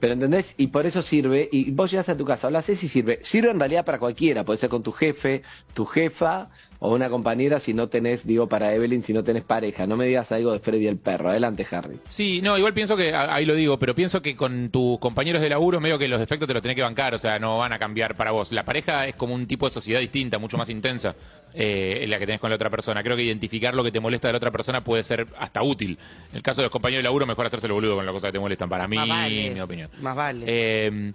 Pero 0.00 0.14
entendés, 0.14 0.54
y 0.56 0.68
por 0.68 0.86
eso 0.86 1.02
sirve, 1.02 1.48
y 1.52 1.70
vos 1.70 1.90
llegas 1.90 2.08
a 2.08 2.16
tu 2.16 2.24
casa, 2.24 2.46
hablas 2.46 2.68
y 2.68 2.74
sirve. 2.74 3.20
Sirve 3.22 3.50
en 3.50 3.60
realidad 3.60 3.84
para 3.84 3.98
cualquiera, 3.98 4.44
puede 4.44 4.58
ser 4.58 4.70
con 4.70 4.82
tu 4.82 4.92
jefe, 4.92 5.42
tu 5.74 5.84
jefa 5.84 6.48
o 6.82 6.94
una 6.94 7.10
compañera 7.10 7.60
si 7.60 7.74
no 7.74 7.88
tenés, 7.88 8.26
digo, 8.26 8.48
para 8.48 8.74
Evelyn, 8.74 9.02
si 9.04 9.12
no 9.12 9.22
tenés 9.22 9.44
pareja. 9.44 9.86
No 9.86 9.98
me 9.98 10.06
digas 10.06 10.32
algo 10.32 10.52
de 10.52 10.60
Freddy 10.60 10.86
el 10.86 10.96
perro. 10.96 11.28
Adelante, 11.28 11.66
Harry. 11.70 12.00
Sí, 12.08 12.40
no, 12.42 12.56
igual 12.56 12.72
pienso 12.72 12.96
que, 12.96 13.14
ahí 13.14 13.44
lo 13.44 13.54
digo, 13.54 13.78
pero 13.78 13.94
pienso 13.94 14.22
que 14.22 14.34
con 14.34 14.70
tus 14.70 14.98
compañeros 14.98 15.42
de 15.42 15.50
laburo 15.50 15.78
medio 15.78 15.98
que 15.98 16.08
los 16.08 16.18
defectos 16.18 16.48
te 16.48 16.54
los 16.54 16.62
tenés 16.62 16.76
que 16.76 16.82
bancar, 16.82 17.14
o 17.14 17.18
sea, 17.18 17.38
no 17.38 17.58
van 17.58 17.74
a 17.74 17.78
cambiar 17.78 18.16
para 18.16 18.30
vos. 18.30 18.50
La 18.50 18.64
pareja 18.64 19.06
es 19.06 19.14
como 19.14 19.34
un 19.34 19.46
tipo 19.46 19.66
de 19.66 19.72
sociedad 19.72 20.00
distinta, 20.00 20.38
mucho 20.38 20.56
más 20.56 20.70
intensa, 20.70 21.14
eh, 21.52 21.98
en 22.00 22.08
la 22.08 22.18
que 22.18 22.24
tenés 22.24 22.40
con 22.40 22.48
la 22.48 22.56
otra 22.56 22.70
persona. 22.70 23.02
Creo 23.02 23.14
que 23.14 23.24
identificar 23.24 23.74
lo 23.74 23.84
que 23.84 23.92
te 23.92 24.00
molesta 24.00 24.28
de 24.28 24.32
la 24.32 24.38
otra 24.38 24.50
persona 24.50 24.82
puede 24.82 25.02
ser 25.02 25.26
hasta 25.38 25.62
útil. 25.62 25.98
En 26.30 26.36
el 26.36 26.42
caso 26.42 26.62
de 26.62 26.64
los 26.64 26.72
compañeros 26.72 27.00
de 27.00 27.04
laburo, 27.04 27.26
mejor 27.26 27.44
hacerse 27.44 27.66
el 27.66 27.74
boludo 27.74 27.96
con 27.96 28.06
las 28.06 28.12
cosas 28.14 28.28
que 28.28 28.32
te 28.32 28.40
molestan, 28.40 28.70
para 28.70 28.88
mí, 28.88 28.96
Más 28.96 29.06
vale. 29.06 29.50
mi 29.50 29.60
opinión. 29.60 29.90
Más 30.00 30.16
vale. 30.16 30.44
Eh, 30.48 31.12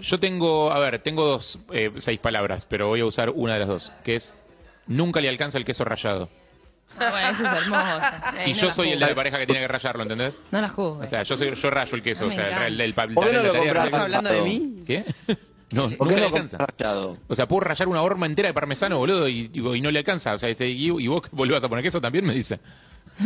yo 0.00 0.18
tengo, 0.20 0.70
a 0.72 0.78
ver, 0.78 0.98
tengo 1.00 1.24
dos, 1.24 1.58
eh, 1.72 1.90
seis 1.96 2.18
palabras, 2.18 2.66
pero 2.68 2.88
voy 2.88 3.00
a 3.00 3.06
usar 3.06 3.30
una 3.30 3.54
de 3.54 3.58
las 3.60 3.68
dos, 3.68 3.92
que 4.04 4.16
es, 4.16 4.36
nunca 4.86 5.20
le 5.20 5.28
alcanza 5.28 5.58
el 5.58 5.64
queso 5.64 5.84
rallado. 5.84 6.28
Ah, 6.98 7.10
bueno, 7.10 7.28
eso 7.28 7.44
es 7.44 7.52
hermoso. 7.52 8.06
Ey, 8.38 8.50
Y 8.50 8.54
no 8.54 8.60
yo 8.60 8.70
soy 8.70 8.90
el 8.92 9.00
de 9.00 9.06
la 9.06 9.14
pareja 9.14 9.38
que 9.38 9.46
tiene 9.46 9.60
que 9.62 9.68
rallarlo, 9.68 10.02
¿entendés? 10.02 10.34
No 10.52 10.60
la 10.60 10.68
juzgues. 10.68 11.06
O 11.06 11.10
sea, 11.10 11.22
yo, 11.24 11.36
soy, 11.36 11.54
yo 11.54 11.70
rayo 11.70 11.96
el 11.96 12.02
queso, 12.02 12.24
Ah, 12.24 12.28
o 12.28 12.30
sea, 12.30 12.66
el, 12.68 12.80
el, 12.80 12.80
el, 12.80 12.94
¿Por 12.94 13.06
qué 13.28 13.32
no 13.32 13.42
rallar- 13.74 13.94
hablando 14.00 14.30
de 14.30 14.42
mí? 14.42 14.82
¿Qué? 14.86 15.04
No, 15.72 15.90
¿Por 15.90 16.06
nunca 16.06 16.14
qué 16.14 16.20
le 16.20 16.26
alcanza. 16.26 16.58
O 17.26 17.34
sea, 17.34 17.48
puedo 17.48 17.60
rayar 17.60 17.88
una 17.88 18.00
horma 18.02 18.26
entera 18.26 18.46
de 18.48 18.54
parmesano, 18.54 18.98
boludo, 18.98 19.26
y, 19.28 19.50
y- 19.52 19.76
y 19.76 19.80
no 19.80 19.90
le 19.90 19.98
alcanza. 19.98 20.34
O 20.34 20.38
sea, 20.38 20.48
ese, 20.48 20.68
y, 20.68 20.86
y 20.86 21.06
vos 21.08 21.22
que 21.22 21.30
volvás 21.32 21.64
a 21.64 21.68
poner 21.68 21.82
queso 21.82 22.00
también 22.00 22.24
me 22.24 22.32
dice. 22.34 22.60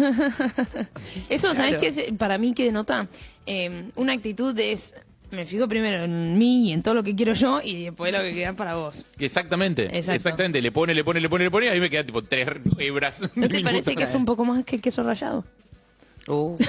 Eso, 1.29 1.55
¿sabes 1.55 1.77
qué? 1.79 2.13
Para 2.15 2.39
mí 2.39 2.55
que 2.55 2.65
denota 2.65 3.07
eh, 3.47 3.91
una 3.97 4.13
actitud 4.13 4.55
de 4.55 4.73
es, 4.73 4.95
me 5.31 5.47
fijo 5.47 5.69
primero 5.69 6.05
en 6.05 6.39
mí 6.39 6.69
y 6.69 6.73
en 6.73 6.83
todo 6.83 6.95
lo 6.95 7.03
que 7.03 7.15
quiero 7.15 7.33
yo 7.33 7.61
y 7.63 7.85
después 7.85 8.13
lo 8.13 8.21
que 8.21 8.33
queda 8.35 8.53
para 8.55 8.75
vos. 8.75 9.05
Exactamente. 9.19 9.85
Exacto. 9.85 10.13
Exactamente. 10.13 10.63
Le 10.63 10.73
pone, 10.73 10.95
le 10.95 11.05
pone, 11.05 11.21
le 11.21 11.29
pone, 11.29 11.45
le 11.45 11.51
pone, 11.51 11.67
y 11.67 11.69
ahí 11.69 11.81
me 11.81 11.91
queda 11.91 12.05
tipo 12.05 12.23
tres 12.23 12.49
hebras. 12.79 13.31
¿No 13.35 13.49
te 13.49 13.61
parece 13.65 13.95
que 13.95 14.05
es 14.05 14.15
un 14.15 14.25
poco 14.25 14.45
más 14.45 14.65
que 14.65 14.77
el 14.77 14.83
queso 14.83 15.03
rallado? 15.03 15.45
Uh. 16.27 16.57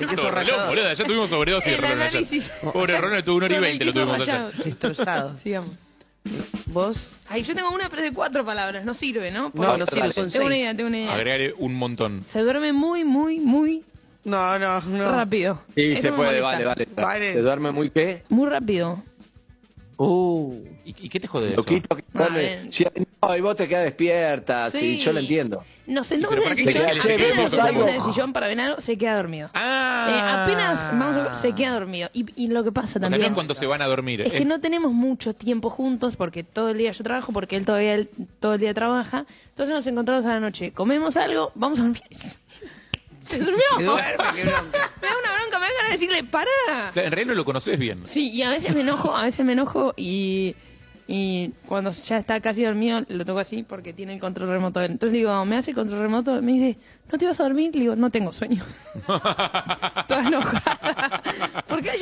El 0.00 0.08
queso 0.08 0.30
rallado. 0.30 0.68
boludo, 0.68 0.92
ya 0.92 1.04
tuvimos 1.04 1.28
sobredosis 1.28 1.72
El 1.72 1.84
análisis. 1.84 2.50
Pobre 2.72 2.98
Ronald 3.00 3.24
tuvo 3.24 3.36
una 3.36 3.46
hora 3.46 3.56
y 3.56 3.60
veinte, 3.60 3.84
lo 3.84 3.92
tuvimos 3.92 4.20
ayer. 4.20 4.52
Destrozado. 4.52 5.34
Sigamos. 5.34 5.70
¿Vos? 6.66 7.12
Ay, 7.28 7.42
yo 7.42 7.54
tengo 7.54 7.70
una 7.70 7.88
pero 7.88 8.02
de 8.02 8.12
cuatro 8.12 8.44
palabras, 8.44 8.84
no 8.84 8.94
sirve, 8.94 9.30
¿no? 9.30 9.50
No, 9.54 9.76
no 9.76 9.86
sirve, 9.86 10.12
son 10.12 10.30
Tengo 10.30 10.46
una 10.46 10.56
idea, 10.56 10.74
tengo 10.74 10.88
una 10.88 10.98
idea. 10.98 11.14
Agregale 11.14 11.54
un 11.58 11.74
montón. 11.74 12.24
Se 12.28 12.40
duerme 12.40 12.72
muy, 12.72 13.04
muy, 13.04 13.38
muy 13.40 13.84
No, 14.24 14.58
no, 14.58 14.80
no. 14.80 15.12
rápido. 15.12 15.62
Sí, 15.74 15.92
Eso 15.92 16.02
se 16.02 16.10
me 16.10 16.16
puede, 16.16 16.40
molesta. 16.42 16.46
vale, 16.46 16.64
vale. 16.64 16.88
Vale. 16.94 17.32
¿Se 17.32 17.40
duerme 17.42 17.70
muy 17.72 17.90
qué? 17.90 18.24
Muy 18.28 18.48
rápido. 18.48 19.02
Uh, 20.00 20.54
¿Y, 20.84 20.90
y 21.06 21.08
qué 21.08 21.18
te 21.18 21.26
jode 21.26 21.46
de 21.46 21.52
eso? 21.54 21.56
loquito 21.62 21.96
que 21.96 22.04
Ah, 22.14 22.18
duerme. 22.18 22.38
bien. 22.38 22.72
Sí, 22.72 22.86
no, 23.20 23.36
y 23.36 23.40
vos 23.40 23.56
te 23.56 23.66
quedas 23.66 23.82
despierta, 23.82 24.70
sí, 24.70 24.78
Sí. 24.96 24.98
yo 25.00 25.12
lo 25.12 25.18
entiendo. 25.18 25.64
Nos 25.88 26.06
sentamos 26.06 26.38
¿Y 26.38 26.42
en 26.42 26.48
el 26.50 26.56
qué 26.56 26.66
sillón, 26.68 26.72
se 26.72 26.78
queda- 26.78 26.92
che, 26.92 26.98
apenas 27.14 27.18
vemos 27.18 27.36
nos 27.42 27.50
sentamos 27.50 27.68
algo? 27.82 27.88
en 27.88 27.94
el 27.96 28.02
sillón 28.14 28.32
para 28.32 28.46
ver 28.46 28.60
algo, 28.60 28.80
se 28.80 28.96
queda 28.96 29.16
dormido. 29.16 29.50
Ah. 29.54 30.06
Eh, 30.08 30.52
apenas 30.52 30.88
vamos 30.92 31.16
a, 31.16 31.34
se 31.34 31.52
queda 31.52 31.72
dormido. 31.72 32.10
Y, 32.12 32.26
y 32.36 32.46
lo 32.46 32.62
que 32.62 32.70
pasa 32.70 32.86
O 32.86 32.92
sea, 32.92 33.00
también 33.00 33.22
no 33.22 33.26
es 33.26 33.32
cuando 33.32 33.54
se 33.54 33.66
van 33.66 33.82
a 33.82 33.86
dormir. 33.88 34.20
es 34.20 34.32
que 34.32 34.44
no 34.44 34.60
tenemos 34.60 34.92
mucho 34.92 35.34
tiempo 35.34 35.68
juntos 35.68 36.14
porque 36.14 36.44
todo 36.44 36.68
el 36.68 36.78
día 36.78 36.92
yo 36.92 37.02
trabajo, 37.02 37.32
porque 37.32 37.56
él 37.56 37.64
todavía 37.64 37.94
él- 37.94 38.10
todo 38.38 38.54
el 38.54 38.60
día 38.60 38.72
trabaja. 38.74 39.26
Entonces 39.48 39.74
nos 39.74 39.84
encontramos 39.88 40.26
a 40.26 40.28
la 40.28 40.38
noche, 40.40 40.70
comemos 40.70 41.16
algo, 41.16 41.50
vamos 41.56 41.80
a 41.80 41.82
dormir. 41.82 42.02
Se 43.28 43.38
durmió. 43.38 43.62
Se 43.76 43.84
duerme, 43.84 44.24
qué 44.34 44.42
bronca. 44.44 44.90
Me 45.02 45.08
da 45.08 45.14
una 45.20 45.32
bronca, 45.38 45.58
me 45.58 45.66
da 45.66 45.72
ganas 45.76 45.90
de 45.92 45.98
decirle, 45.98 46.24
para. 46.24 46.50
En 46.88 47.12
realidad 47.12 47.26
no 47.26 47.34
lo 47.34 47.44
conoces 47.44 47.78
bien. 47.78 48.04
Sí, 48.04 48.30
y 48.30 48.42
a 48.42 48.50
veces 48.50 48.74
me 48.74 48.80
enojo, 48.82 49.14
a 49.14 49.22
veces 49.22 49.44
me 49.44 49.52
enojo 49.52 49.92
y, 49.96 50.54
y 51.06 51.50
cuando 51.66 51.90
ya 51.90 52.18
está 52.18 52.40
casi 52.40 52.64
dormido 52.64 53.02
lo 53.08 53.24
toco 53.24 53.38
así 53.38 53.62
porque 53.62 53.92
tiene 53.92 54.14
el 54.14 54.20
control 54.20 54.48
remoto. 54.48 54.82
Entonces 54.82 55.12
le 55.12 55.18
digo, 55.18 55.44
¿me 55.44 55.56
hace 55.56 55.70
el 55.70 55.76
control 55.76 56.00
remoto? 56.00 56.40
Me 56.42 56.52
dice, 56.52 56.78
¿no 57.10 57.18
te 57.18 57.26
vas 57.26 57.38
a 57.40 57.44
dormir? 57.44 57.74
Le 57.74 57.80
digo, 57.82 57.96
no 57.96 58.10
tengo 58.10 58.32
sueño. 58.32 58.64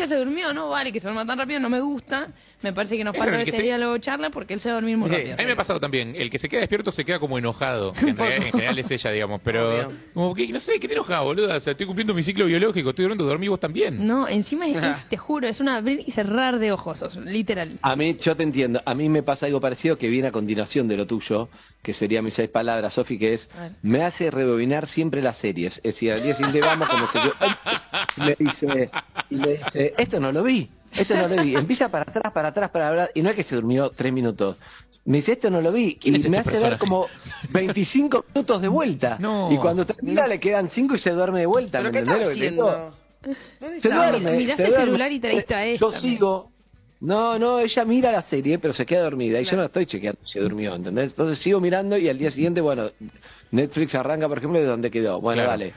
Se 0.06 0.16
durmió, 0.16 0.52
no 0.54 0.68
vale 0.68 0.92
que 0.92 1.00
se 1.00 1.06
duerma 1.08 1.26
tan 1.26 1.38
rápido, 1.38 1.60
no 1.60 1.68
me 1.68 1.80
gusta. 1.80 2.28
Me 2.62 2.72
parece 2.72 2.96
que 2.96 3.04
nos 3.04 3.14
Es 3.14 3.18
falta 3.18 3.40
ese 3.42 3.52
se- 3.52 3.62
día 3.62 3.76
luego 3.76 3.98
charla 3.98 4.30
porque 4.30 4.54
él 4.54 4.60
se 4.60 4.70
va 4.70 4.76
a 4.78 4.80
dormir 4.80 4.96
muy 4.96 5.10
rápido. 5.10 5.34
A 5.34 5.36
mí 5.36 5.44
me 5.44 5.52
ha 5.52 5.56
pasado 5.56 5.78
también. 5.78 6.14
El 6.16 6.30
que 6.30 6.38
se 6.38 6.48
queda 6.48 6.60
despierto 6.60 6.90
se 6.90 7.04
queda 7.04 7.18
como 7.18 7.36
enojado. 7.38 7.92
que 7.92 8.08
En, 8.08 8.16
realidad- 8.16 8.46
en 8.46 8.52
general 8.52 8.78
es 8.78 8.90
ella, 8.90 9.10
digamos. 9.12 9.40
Pero, 9.44 9.68
Obvio. 9.68 9.92
como 10.14 10.34
que, 10.34 10.48
no 10.48 10.58
sé, 10.60 10.80
¿qué 10.80 10.88
te 10.88 10.94
enoja, 10.94 11.20
boludo? 11.20 11.54
O 11.54 11.60
sea, 11.60 11.72
estoy 11.72 11.86
cumpliendo 11.86 12.14
mi 12.14 12.22
ciclo 12.22 12.46
biológico, 12.46 12.90
estoy 12.90 13.04
durmiendo, 13.04 13.24
dormí 13.24 13.48
vos 13.48 13.60
también. 13.60 14.06
No, 14.06 14.26
encima 14.26 14.66
es, 14.66 14.76
es- 14.82 15.06
te 15.06 15.16
juro, 15.18 15.46
es 15.46 15.60
un 15.60 15.68
abrir 15.68 16.02
y 16.06 16.10
cerrar 16.10 16.58
de 16.58 16.72
ojos, 16.72 17.16
literal. 17.24 17.78
A 17.82 17.94
mí, 17.94 18.16
yo 18.20 18.34
te 18.34 18.42
entiendo. 18.42 18.80
A 18.86 18.94
mí 18.94 19.08
me 19.10 19.22
pasa 19.22 19.46
algo 19.46 19.60
parecido 19.60 19.98
que 19.98 20.08
viene 20.08 20.28
a 20.28 20.32
continuación 20.32 20.88
de 20.88 20.96
lo 20.96 21.06
tuyo, 21.06 21.48
que 21.86 21.94
sería 21.94 22.20
mis 22.20 22.34
seis 22.34 22.48
palabras, 22.48 22.94
Sofi, 22.94 23.16
que 23.16 23.32
es, 23.32 23.48
me 23.80 24.02
hace 24.02 24.32
rebobinar 24.32 24.88
siempre 24.88 25.22
las 25.22 25.36
series. 25.36 25.76
Es 25.76 25.82
decir, 25.94 26.10
al 26.10 26.20
día 26.20 26.34
siguiente 26.34 26.60
vamos 26.60 26.88
como 26.88 27.06
se 27.06 27.18
yo. 27.20 27.30
Y 28.16 28.20
me 28.22 28.34
dice, 28.36 28.90
y 29.30 29.36
me 29.36 29.48
dice, 29.52 29.94
esto 29.96 30.18
no 30.18 30.32
lo 30.32 30.42
vi, 30.42 30.68
esto 30.92 31.14
no 31.14 31.28
lo 31.28 31.40
vi. 31.40 31.54
Empieza 31.54 31.88
para 31.88 32.02
atrás, 32.10 32.32
para 32.32 32.48
atrás, 32.48 32.70
para 32.70 32.88
atrás, 32.88 33.10
y 33.14 33.22
no 33.22 33.30
es 33.30 33.36
que 33.36 33.44
se 33.44 33.54
durmió 33.54 33.90
tres 33.90 34.12
minutos. 34.12 34.56
Me 35.04 35.18
dice, 35.18 35.34
esto 35.34 35.48
no 35.48 35.60
lo 35.60 35.70
vi, 35.70 35.84
y 35.90 35.94
¿Quién 35.94 36.16
es 36.16 36.28
me 36.28 36.38
este 36.38 36.56
hace 36.56 36.60
ver 36.60 36.76
como 36.76 37.06
25 37.50 38.24
minutos 38.34 38.60
de 38.62 38.66
vuelta. 38.66 39.16
No. 39.20 39.52
Y 39.52 39.56
cuando 39.58 39.86
termina 39.86 40.26
le 40.26 40.40
quedan 40.40 40.68
cinco 40.68 40.96
y 40.96 40.98
se 40.98 41.12
duerme 41.12 41.38
de 41.38 41.46
vuelta. 41.46 41.78
¿Pero 41.78 41.90
¿me 41.90 41.92
qué 41.92 41.98
está 42.00 42.14
haciendo? 42.16 42.90
¿Dónde 43.60 43.80
Se 43.80 43.88
está? 43.88 44.10
duerme. 44.10 44.32
Mirás 44.38 44.56
se 44.56 44.64
el 44.64 44.68
duerme. 44.70 44.84
celular 44.86 45.12
y 45.12 45.20
te 45.20 45.28
distraes 45.28 45.78
Yo 45.78 45.90
también. 45.90 46.14
sigo. 46.14 46.50
No, 47.00 47.38
no, 47.38 47.58
ella 47.58 47.84
mira 47.84 48.10
la 48.10 48.22
serie, 48.22 48.58
pero 48.58 48.72
se 48.72 48.86
queda 48.86 49.02
dormida. 49.02 49.40
Y 49.40 49.44
yo 49.44 49.56
no 49.56 49.64
estoy 49.64 49.86
chequeando 49.86 50.20
si 50.24 50.34
se 50.34 50.40
durmió, 50.40 50.74
¿entendés? 50.74 51.10
Entonces 51.10 51.38
sigo 51.38 51.60
mirando 51.60 51.96
y 51.98 52.08
al 52.08 52.18
día 52.18 52.30
siguiente, 52.30 52.60
bueno, 52.60 52.90
Netflix 53.50 53.94
arranca, 53.94 54.28
por 54.28 54.38
ejemplo, 54.38 54.58
de 54.58 54.66
donde 54.66 54.90
quedó. 54.90 55.20
Bueno, 55.20 55.42
Claro. 55.42 55.50
vale. 55.50 55.72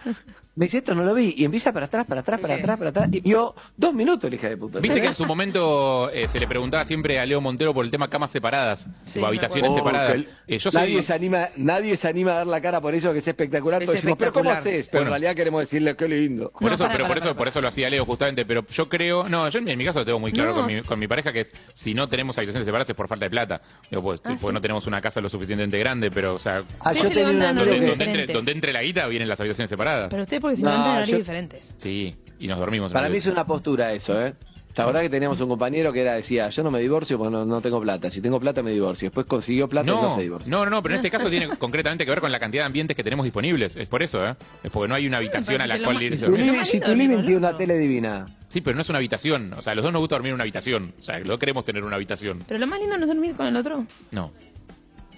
Me 0.55 0.65
dice, 0.65 0.79
esto 0.79 0.93
no 0.93 1.03
lo 1.03 1.13
vi. 1.13 1.34
Y 1.38 1.45
empieza 1.45 1.71
para 1.71 1.86
atrás, 1.86 2.05
para 2.05 2.19
atrás, 2.19 2.41
para 2.41 2.55
atrás, 2.55 2.77
para 2.77 2.89
atrás. 2.89 3.08
Y 3.13 3.21
vio 3.21 3.55
dos 3.77 3.93
minutos, 3.93 4.29
la 4.29 4.36
hija 4.36 4.49
de 4.49 4.58
puta. 4.58 4.79
Viste 4.79 4.99
que 4.99 5.08
en 5.08 5.15
su 5.15 5.25
momento 5.25 6.10
eh, 6.12 6.27
se 6.27 6.38
le 6.38 6.47
preguntaba 6.47 6.84
siempre 6.84 7.17
a 7.17 7.25
Leo 7.25 7.39
Montero 7.39 7.73
por 7.73 7.86
el 7.86 7.91
tema 7.91 8.10
camas 8.10 8.29
separadas 8.32 8.89
Sí, 9.05 9.19
o 9.19 9.25
habitaciones 9.25 9.71
Oh, 9.71 9.75
separadas. 9.75 10.15
el- 10.15 10.27
Eh, 10.47 10.58
yo 10.58 10.69
nadie, 10.73 10.95
soy, 10.95 11.03
se 11.03 11.13
anima, 11.13 11.47
nadie 11.55 11.95
se 11.95 12.10
anima 12.10 12.32
a 12.32 12.36
dar 12.36 12.47
la 12.47 12.60
cara 12.60 12.82
por 12.82 12.93
eso, 12.93 13.13
que 13.13 13.19
es 13.19 13.27
espectacular. 13.27 13.82
Es 13.84 13.86
Todos 13.86 13.95
decimos, 14.01 14.17
pero 14.19 14.34
¿cómo 14.34 14.49
espectacular. 14.49 14.75
haces? 14.79 14.88
Pero 14.89 14.99
Bueno. 15.03 15.08
en 15.08 15.12
realidad 15.21 15.36
queremos 15.38 15.62
decirle, 15.62 15.95
qué 15.95 16.10
lindo. 16.10 16.51
Por 16.51 16.63
No, 16.63 16.75
eso, 16.75 16.84
para, 16.84 16.93
pero 16.93 17.03
para, 17.05 17.08
por 17.08 17.17
eso, 17.23 17.36
por 17.38 17.47
eso 17.47 17.62
lo 17.62 17.67
hacía 17.69 17.89
Leo 17.89 18.03
justamente, 18.05 18.45
pero 18.45 18.65
yo 18.67 18.89
creo, 18.89 19.29
no, 19.29 19.47
yo 19.47 19.60
en 19.60 19.77
mi 19.77 19.86
caso 19.86 19.99
lo 19.99 20.05
tengo 20.05 20.19
muy 20.19 20.34
claro 20.34 20.49
No. 20.55 20.55
con, 20.58 20.65
mi, 20.65 20.82
con 20.82 20.99
mi 20.99 21.08
pareja 21.08 21.32
que 21.32 21.41
es 21.41 21.53
si 21.73 21.93
no 21.93 22.10
tenemos 22.10 22.38
habitaciones 22.38 22.65
separadas 22.65 22.89
es 22.89 22.95
por 22.97 23.08
falta 23.08 23.25
de 23.25 23.29
plata. 23.29 23.62
Digo, 23.89 24.01
pues, 24.03 24.19
Ah, 24.19 24.29
porque 24.29 24.39
sí. 24.47 24.51
no 24.51 24.60
tenemos 24.60 24.88
una 24.88 24.99
casa 24.99 25.21
lo 25.21 25.29
suficientemente 25.29 25.79
grande, 25.79 26.12
pero 26.12 26.36
o 26.36 26.39
sea, 26.39 26.63
Ah, 26.82 26.91
yo 26.91 27.03
se 27.03 27.10
tenía 27.12 27.29
un 27.29 27.39
donde, 27.65 27.76
entre, 27.78 28.06
diferentes. 28.06 28.34
donde 28.36 28.52
entre 28.52 28.74
la 28.74 28.82
guita 28.84 29.08
vienen 29.08 29.28
las 29.30 29.39
habitaciones 29.39 29.69
separadas. 29.69 30.08
Pero 30.10 30.24
ustedes 30.24 30.41
porque 30.41 30.56
se 30.56 30.63
No, 30.63 30.69
levantan 30.69 30.91
horarios 30.93 31.10
yo- 31.12 31.17
diferentes. 31.17 31.74
Sí, 31.78 32.15
y 32.39 32.48
nos 32.48 32.60
dormimos. 32.60 32.91
Para 32.91 33.10
mí 33.10 33.17
es 33.17 33.26
una 33.28 33.45
postura 33.45 33.93
eso, 33.93 34.19
¿eh? 34.26 34.34
La 34.76 34.86
verdad 34.86 35.02
que 35.02 35.10
teníamos 35.10 35.41
un 35.41 35.50
compañero 35.50 35.91
que 35.91 36.00
era 36.00 36.13
decía, 36.13 36.48
yo 36.50 36.63
no 36.63 36.72
me 36.72 36.80
divorcio 36.80 37.17
porque 37.17 37.32
no, 37.34 37.43
no 37.43 37.60
tengo 37.60 37.82
plata. 37.82 38.10
Si 38.12 38.22
tengo 38.22 38.39
plata 38.39 38.63
me 38.63 38.72
divorcio. 38.72 39.08
Después 39.10 39.26
consiguió 39.26 39.67
plata 39.67 39.91
y 39.91 39.93
no 39.93 40.02
No, 40.04 40.15
se 40.15 40.22
divorció. 40.22 40.50
no, 40.50 40.63
no, 40.63 40.72
no, 40.72 40.82
pero 40.82 40.95
en 40.95 41.00
este 41.00 41.12
caso 41.12 41.30
tiene 41.30 41.50
concretamente 41.58 42.06
que 42.06 42.12
ver 42.12 42.22
con 42.22 42.32
la 42.32 42.39
cantidad 42.39 42.62
de 42.63 42.67
ambientes 42.67 42.95
que 42.95 43.04
tenemos 43.04 43.26
disponibles. 43.26 43.76
Es 43.76 43.89
por 43.89 44.04
eso, 44.04 44.26
¿eh? 44.26 44.36
Es 44.63 44.72
porque 44.72 44.88
no 44.88 44.95
hay 44.95 45.06
una 45.06 45.17
habitación 45.17 45.60
a 45.60 45.67
la 45.67 45.82
cual 45.84 45.95
más- 45.95 46.04
Tu 46.22 46.32
living- 46.38 46.63
si 46.63 46.80
tiene 46.80 47.36
una 47.36 47.58
tele 47.58 47.78
divina. 47.78 48.28
Sí, 48.48 48.62
pero 48.62 48.76
no 48.76 48.82
es 48.84 48.89
una 48.89 49.00
habitación. 49.00 49.52
O 49.54 49.62
sea, 49.62 49.76
los 49.76 49.84
dos 49.84 49.91
nos 49.91 50.00
gusta 50.00 50.15
dormir 50.15 50.30
en 50.30 50.36
una 50.36 50.43
habitación. 50.43 50.93
O 50.98 51.02
sea, 51.04 51.19
los 51.19 51.28
dos 51.28 51.39
queremos 51.39 51.65
tener 51.65 51.84
una 51.84 51.98
habitación. 51.98 52.43
Pero 52.48 52.60
lo 52.60 52.65
más 52.67 52.80
lindo 52.80 52.95
no 52.98 53.04
es 53.04 53.08
dormir 53.10 53.34
con 53.36 53.48
el 53.48 53.56
otro. 53.58 53.86
No. 54.12 54.32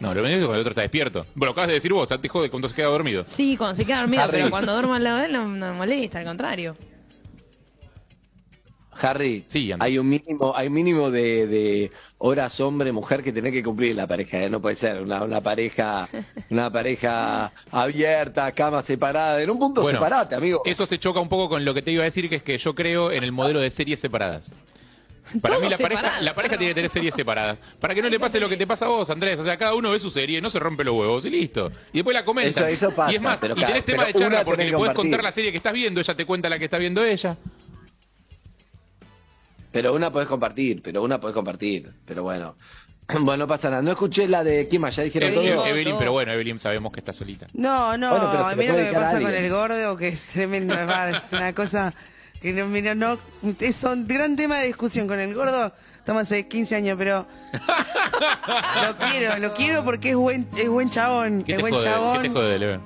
No, 0.01 0.13
lo 0.13 0.21
único 0.23 0.39
es 0.41 0.47
que 0.47 0.53
el 0.53 0.59
otro 0.59 0.71
está 0.71 0.81
despierto. 0.81 1.25
Bueno, 1.35 1.45
lo 1.47 1.51
acabas 1.51 1.67
de 1.69 1.75
decir 1.75 1.93
vos, 1.93 2.09
te 2.09 2.27
jode 2.27 2.49
cuando 2.49 2.67
se 2.67 2.75
queda 2.75 2.87
dormido. 2.87 3.23
Sí, 3.27 3.55
cuando 3.55 3.75
se 3.75 3.85
queda 3.85 3.99
dormido, 4.01 4.23
Harry. 4.23 4.31
pero 4.33 4.49
cuando 4.49 4.73
duermo 4.73 4.95
al 4.95 5.03
lado 5.03 5.19
de 5.19 5.25
él 5.27 5.33
no, 5.33 5.47
no 5.47 5.67
me 5.67 5.73
molesta, 5.73 6.19
al 6.19 6.25
contrario. 6.25 6.75
Harry, 9.03 9.45
Sí, 9.47 9.71
Andrés. 9.71 9.85
hay 9.87 9.97
un 9.97 10.09
mínimo, 10.09 10.53
hay 10.55 10.67
un 10.67 10.73
mínimo 10.73 11.09
de, 11.09 11.47
de 11.47 11.91
horas 12.19 12.59
hombre-mujer 12.59 13.23
que 13.23 13.31
tenés 13.31 13.51
que 13.53 13.63
cumplir 13.63 13.91
en 13.91 13.97
la 13.97 14.05
pareja, 14.05 14.43
¿eh? 14.43 14.49
no 14.49 14.61
puede 14.61 14.75
ser 14.75 15.01
una, 15.01 15.23
una 15.23 15.41
pareja, 15.41 16.07
una 16.51 16.69
pareja 16.71 17.51
abierta, 17.71 18.51
cama 18.51 18.81
separada, 18.83 19.41
en 19.41 19.49
un 19.49 19.57
punto 19.57 19.81
Bueno, 19.81 19.97
separate, 19.97 20.35
amigo. 20.35 20.61
Eso 20.65 20.85
se 20.85 20.99
choca 20.99 21.19
un 21.19 21.29
poco 21.29 21.49
con 21.49 21.63
lo 21.65 21.73
que 21.73 21.81
te 21.81 21.91
iba 21.91 22.01
a 22.01 22.05
decir, 22.05 22.29
que 22.29 22.35
es 22.35 22.43
que 22.43 22.57
yo 22.57 22.75
creo 22.75 23.11
en 23.11 23.23
el 23.23 23.31
modelo 23.31 23.59
de 23.59 23.71
series 23.71 23.99
separadas. 23.99 24.53
Para 25.41 25.55
Todo 25.55 25.63
mí 25.63 25.69
la 25.69 25.77
pareja, 25.77 26.21
la 26.21 26.35
pareja 26.35 26.57
tiene 26.57 26.71
que 26.71 26.75
tener 26.75 26.89
series 26.89 27.13
separadas. 27.15 27.61
Para 27.79 27.93
que 27.95 28.01
no 28.01 28.09
le 28.09 28.19
pase 28.19 28.39
lo 28.39 28.49
que 28.49 28.57
te 28.57 28.65
pasa 28.67 28.85
a 28.85 28.89
vos, 28.89 29.09
Andrés. 29.09 29.39
O 29.39 29.43
sea, 29.43 29.57
cada 29.57 29.75
uno 29.75 29.91
ve 29.91 29.99
su 29.99 30.09
serie, 30.09 30.41
no 30.41 30.49
se 30.49 30.59
rompe 30.59 30.83
los 30.83 30.95
huevos 30.95 31.23
y 31.25 31.29
listo. 31.29 31.71
Y 31.93 31.97
después 31.99 32.13
la 32.13 32.25
comentan. 32.25 32.65
Eso- 32.65 32.87
eso 32.87 32.95
pasa, 32.95 33.11
y 33.11 33.15
es 33.15 33.21
más, 33.21 33.39
pero 33.39 33.53
y 33.53 33.57
tenés 33.57 33.69
claro, 33.71 33.83
tema 33.85 34.05
de 34.05 34.13
charla 34.13 34.43
porque 34.45 34.65
le 34.65 34.73
podés 34.73 34.93
contar 34.93 35.23
la 35.23 35.31
serie 35.31 35.51
que 35.51 35.57
estás 35.57 35.73
viendo, 35.73 36.01
ella 36.01 36.15
te 36.15 36.25
cuenta 36.25 36.49
la 36.49 36.57
que 36.59 36.65
está 36.65 36.77
viendo 36.77 37.03
ella. 37.03 37.37
Pero 39.71 39.93
una 39.93 40.11
podés 40.11 40.27
compartir, 40.27 40.81
pero 40.81 41.01
una 41.01 41.19
podés 41.21 41.33
compartir. 41.33 41.91
Pero 42.05 42.23
bueno, 42.23 42.55
Bueno, 43.19 43.37
no 43.37 43.47
pasa 43.47 43.69
nada. 43.69 43.81
No 43.81 43.91
escuché 43.91 44.27
la 44.27 44.43
de 44.43 44.67
más, 44.79 44.95
ya 44.95 45.03
dijeron 45.03 45.33
Evelyn, 45.33 45.53
todo. 45.55 45.65
Evelyn, 45.65 45.95
pero 45.97 46.11
bueno, 46.13 46.31
Evelyn 46.31 46.59
sabemos 46.59 46.91
que 46.91 46.99
está 46.99 47.13
solita. 47.13 47.47
No, 47.53 47.97
no, 47.97 48.11
Bueno, 48.11 48.29
pero 48.31 48.45
a 48.45 48.55
mí 48.55 48.67
lo 48.67 48.75
que 48.75 48.83
me 48.83 48.93
pasa 48.93 49.21
con 49.21 49.33
el 49.33 49.49
gordo, 49.49 49.97
que 49.97 50.09
es 50.09 50.27
tremendo, 50.27 50.73
es 50.73 51.33
una 51.33 51.53
cosa 51.53 51.93
que 52.41 52.53
no, 52.53 52.67
mira, 52.67 52.95
no, 52.95 53.17
es 53.59 53.83
un 53.83 54.07
gran 54.07 54.35
tema 54.35 54.57
de 54.57 54.67
discusión 54.67 55.07
con 55.07 55.19
el 55.19 55.33
gordo, 55.33 55.73
estamos 55.95 56.23
hace 56.23 56.47
15 56.47 56.75
años, 56.75 56.95
pero 56.97 57.27
lo 58.87 58.97
quiero, 58.97 59.37
lo 59.37 59.53
quiero 59.53 59.85
porque 59.85 60.09
es 60.11 60.15
buen, 60.15 60.47
es 60.57 60.67
buen 60.67 60.89
chabón, 60.89 61.43
¿Qué 61.43 61.53
es 61.53 61.57
te 61.57 61.61
buen 61.61 61.73
jode? 61.73 61.83
¿Qué 61.85 61.91
chabón. 61.91 62.21
te 62.23 62.29
jode, 62.29 62.59
Leven? 62.59 62.81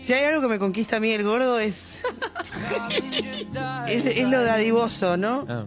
Si 0.00 0.12
hay 0.12 0.24
algo 0.26 0.40
que 0.42 0.48
me 0.48 0.58
conquista 0.58 0.96
a 0.96 1.00
mí 1.00 1.10
el 1.10 1.24
gordo 1.24 1.58
es, 1.58 2.02
es, 3.88 4.06
es 4.06 4.28
lo 4.28 4.42
dadivoso, 4.42 5.16
¿no? 5.16 5.44
Ah. 5.48 5.66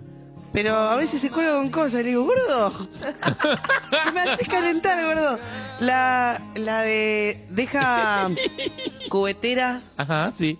Pero 0.54 0.76
a 0.76 0.95
veces 0.95 1.21
se 1.21 1.30
cuelga 1.30 1.56
con 1.56 1.69
cosas. 1.69 2.04
Le 2.04 2.10
digo, 2.10 2.26
gordo. 2.26 2.89
se 4.04 4.12
me 4.12 4.21
hace 4.21 4.45
calentar, 4.45 5.04
gordo. 5.06 5.39
La, 5.80 6.41
la 6.56 6.82
de. 6.82 7.45
Deja 7.50 8.30
cubeteras 9.10 9.84
Ajá, 9.97 10.32
sí. 10.34 10.60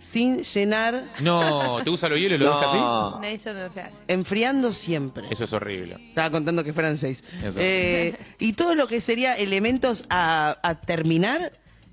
Sin 0.00 0.42
llenar, 0.42 1.04
No, 1.20 1.78
¿te 1.84 1.90
gusta 1.90 2.08
lo 2.08 2.16
hielo 2.16 2.34
y 2.34 2.38
lo 2.38 2.46
No. 2.46 2.54
dejas 2.56 2.68
así? 2.70 2.78
No, 2.78 3.22
eso 3.22 3.52
no 3.52 3.68
se 3.70 3.80
hace. 3.82 3.98
enfriando 4.08 4.72
siempre. 4.72 5.26
Eso 5.30 5.44
es 5.44 5.52
horrible. 5.52 5.96
Estaba 6.08 6.30
contando 6.30 6.64
que 6.64 6.72
fueran 6.72 6.96
seis. 6.96 7.22
Eso. 7.44 7.58
Eh, 7.60 8.16
y 8.38 8.54
todo 8.54 8.74
lo 8.74 8.88
que 8.88 9.00
sería 9.00 9.36
elementos 9.36 10.04
a, 10.10 10.56
a 10.62 10.74
terminar 10.74 11.52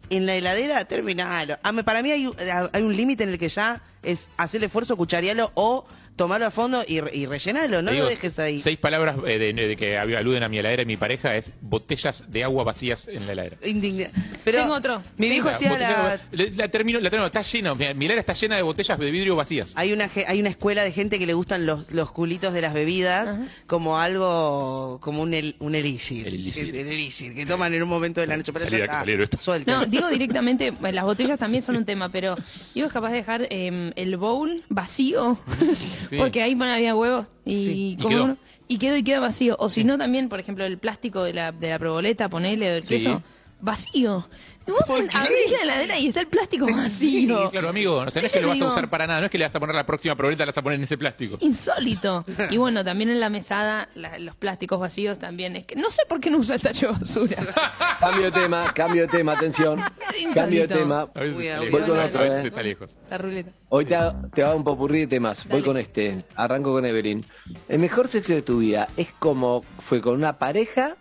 en 0.10 0.26
la 0.26 0.36
heladera, 0.36 0.86
terminalo. 0.86 1.58
Ah, 1.63 1.74
para 1.84 2.02
mí 2.02 2.10
hay, 2.12 2.28
un- 2.28 2.36
hay 2.72 2.82
un 2.82 2.96
límite 2.96 3.24
en 3.24 3.30
el 3.30 3.38
que 3.38 3.50
ya 3.50 3.82
es 4.02 4.32
hacer 4.38 4.60
el 4.62 4.65
esfuerzo, 4.67 4.96
cucharearlo 4.96 5.52
o 5.56 5.86
tomarlo 6.17 6.47
a 6.47 6.51
fondo 6.51 6.84
y, 6.86 6.95
y 7.17 7.25
rellenarlo. 7.25 7.82
No 7.82 7.91
Te 7.91 7.95
lo 7.97 8.01
digo, 8.03 8.10
dejes 8.10 8.38
ahí. 8.39 8.58
Seis 8.58 8.77
palabras 8.77 9.15
eh, 9.25 9.38
de, 9.39 9.53
de 9.53 9.75
que 9.77 9.97
aluden 9.97 10.43
a 10.43 10.49
mi 10.49 10.58
heladera 10.60 10.82
y 10.84 10.86
mi 10.86 10.97
pareja 10.97 11.36
es 11.38 11.53
botellas 11.62 12.30
de 12.30 12.43
agua 12.43 12.65
vacías 12.65 13.08
en 13.08 13.25
la 13.25 13.32
heladera. 13.34 13.58
Indigna- 13.63 14.12
Pero 14.43 14.60
Tengo 14.60 14.73
otro. 14.73 15.03
Mi 15.15 15.30
viejo 15.30 15.47
hacía 15.49 15.77
la... 15.77 16.19
La, 16.32 16.45
la 16.56 16.67
termino, 16.67 16.99
la 16.99 17.10
termino, 17.10 17.27
está 17.27 17.41
lleno. 17.43 17.75
Mi, 17.75 17.86
mi 17.93 18.06
heladera 18.06 18.19
está 18.19 18.34
llena 18.34 18.56
de 18.58 18.63
botellas 18.63 18.99
de 18.99 19.12
vidrio 19.12 19.36
vacías. 19.38 19.73
Hay 19.77 19.93
una, 19.93 20.10
hay 20.27 20.39
una 20.41 20.49
escuela 20.49 20.84
de 20.84 20.91
gente 20.91 21.19
que 21.19 21.25
le 21.27 21.34
gustan 21.34 21.65
los, 21.65 21.89
los 21.91 22.12
culitos 22.12 22.53
de 22.53 22.62
las 22.62 22.73
bebidas 22.73 23.39
como 23.67 23.99
algo, 23.99 24.99
como 25.01 25.21
un, 25.21 25.34
el, 25.34 25.56
un 25.60 25.75
elixir. 25.75 26.27
El 26.27 26.34
elixir. 26.36 26.69
El, 26.69 26.75
el 26.75 26.88
elixir, 26.93 27.34
que 27.36 27.45
toman 27.45 27.73
en 27.73 27.84
un 27.84 27.89
momento 27.89 28.21
de 28.21 28.27
la 28.27 28.38
noche. 28.38 28.51
Pero 28.51 28.65
Salida 28.65 28.77
ya 28.80 28.84
que 28.86 28.91
está, 28.91 28.99
salieron 28.99 29.23
esto. 29.23 29.71
No, 29.71 29.86
digo 29.86 30.08
directamente, 30.10 30.71
bueno, 30.71 30.95
las 30.95 31.06
botellas 31.06 31.38
también 31.38 31.63
son 31.63 31.75
un 31.77 31.86
tema, 31.86 32.10
pero 32.10 32.36
digo 32.73 32.88
es 32.88 32.93
capaz 32.93 33.12
de 33.12 33.17
dejar 33.17 33.47
eh, 33.49 33.91
el 33.95 34.17
bowl 34.17 34.63
vacío, 34.69 35.38
Sí. 36.08 36.17
porque 36.17 36.41
ahí 36.41 36.56
bueno, 36.56 36.74
había 36.74 36.96
huevos 36.96 37.28
y, 37.46 37.65
Sí. 37.65 37.72
Y 37.91 37.96
como 37.98 38.10
quedó. 38.10 38.24
uno- 38.26 38.38
y 38.70 38.78
quedó 38.80 38.98
y 38.98 39.04
queda 39.04 39.20
vacío. 39.22 39.56
O 39.60 39.70
si 39.70 39.84
no, 39.86 39.98
también, 39.98 40.28
por 40.30 40.39
ejemplo, 40.39 40.65
el 40.65 40.78
plástico 40.78 41.24
de 41.24 41.34
la, 41.34 41.52
de 41.54 41.70
la 41.70 41.80
proboleta, 41.80 42.28
ponele, 42.30 42.70
o 42.70 42.74
del 42.74 42.86
queso, 42.86 43.24
vacío. 43.62 44.28
Y 44.67 44.71
vos 44.71 44.82
¿Por 44.86 45.08
qué? 45.08 45.17
abrís 45.17 45.51
la 45.51 45.63
heladera 45.63 45.97
y 45.99 46.08
está 46.08 46.19
el 46.21 46.27
plástico 46.27 46.65
vacío. 46.65 47.49
Claro, 47.51 47.69
amigo, 47.69 47.93
o 47.95 48.12
sea, 48.12 48.21
no 48.21 48.25
es 48.27 48.34
que 48.34 48.41
lo 48.41 48.49
vas 48.49 48.62
a 48.62 48.67
usar 48.67 48.89
para 48.89 49.08
nada, 49.08 49.19
no 49.21 49.25
es 49.25 49.32
que 49.32 49.38
le 49.38 49.45
vas 49.45 49.56
a 49.56 49.60
poner 49.60 49.75
la 49.75 49.86
próxima 49.86 50.15
probeta, 50.15 50.43
la 50.45 50.47
vas 50.51 50.58
a 50.58 50.62
poner 50.62 50.77
en 50.77 50.84
ese 50.84 50.97
plástico. 50.97 51.38
Insólito. 51.39 52.25
Y 52.49 52.58
bueno, 52.58 52.84
también 52.84 53.10
en 53.10 53.19
la 53.19 53.30
mesada, 53.30 53.89
la- 53.95 54.19
los 54.19 54.36
plásticos 54.36 54.80
vacíos 54.80 55.17
también. 55.19 55.56
Es 55.56 55.65
que 55.65 55.75
no 55.75 55.89
sé 55.91 56.03
por 56.08 56.19
qué 56.19 56.30
no 56.30 56.38
usa 56.39 56.56
el 56.56 56.62
tacho 56.62 56.88
de 56.91 56.99
basura. 56.99 57.38
Cambio 57.99 58.25
de 58.25 58.32
tema, 58.32 58.71
cambio 58.73 59.01
de 59.03 59.08
tema, 59.08 59.34
atención. 59.34 59.80
Insólito. 60.19 60.34
Cambio 60.34 60.62
de 60.62 60.75
tema. 60.75 61.01
A 61.13 61.19
veces, 61.19 61.36
Cuidado, 61.36 61.63
está 61.63 61.71
Voy 61.71 61.82
lejos, 61.82 61.89
con 61.95 61.99
a 61.99 62.06
otro, 62.08 62.19
veces 62.21 62.43
eh. 62.43 62.47
está 62.47 62.63
lejos. 62.63 62.97
La 63.10 63.17
ruleta. 63.17 63.51
Hoy 63.69 63.86
te, 63.86 63.95
ha- 63.95 64.15
te 64.34 64.43
hago 64.43 64.56
un 64.58 64.63
popurrí 64.63 64.99
de 65.01 65.08
temas. 65.08 65.43
Voy 65.45 65.51
Dale. 65.62 65.63
con 65.63 65.77
este. 65.77 66.25
Arranco 66.36 66.71
con 66.73 66.86
Evelyn. 66.86 67.25
El 67.69 67.80
mejor 67.80 68.08
sexo 68.08 68.34
de 68.34 68.41
tu 68.41 68.60
vida 68.60 68.88
es 68.97 69.08
como 69.19 69.63
fue 69.80 70.01
con 70.01 70.13
una 70.15 70.38
pareja. 70.38 70.95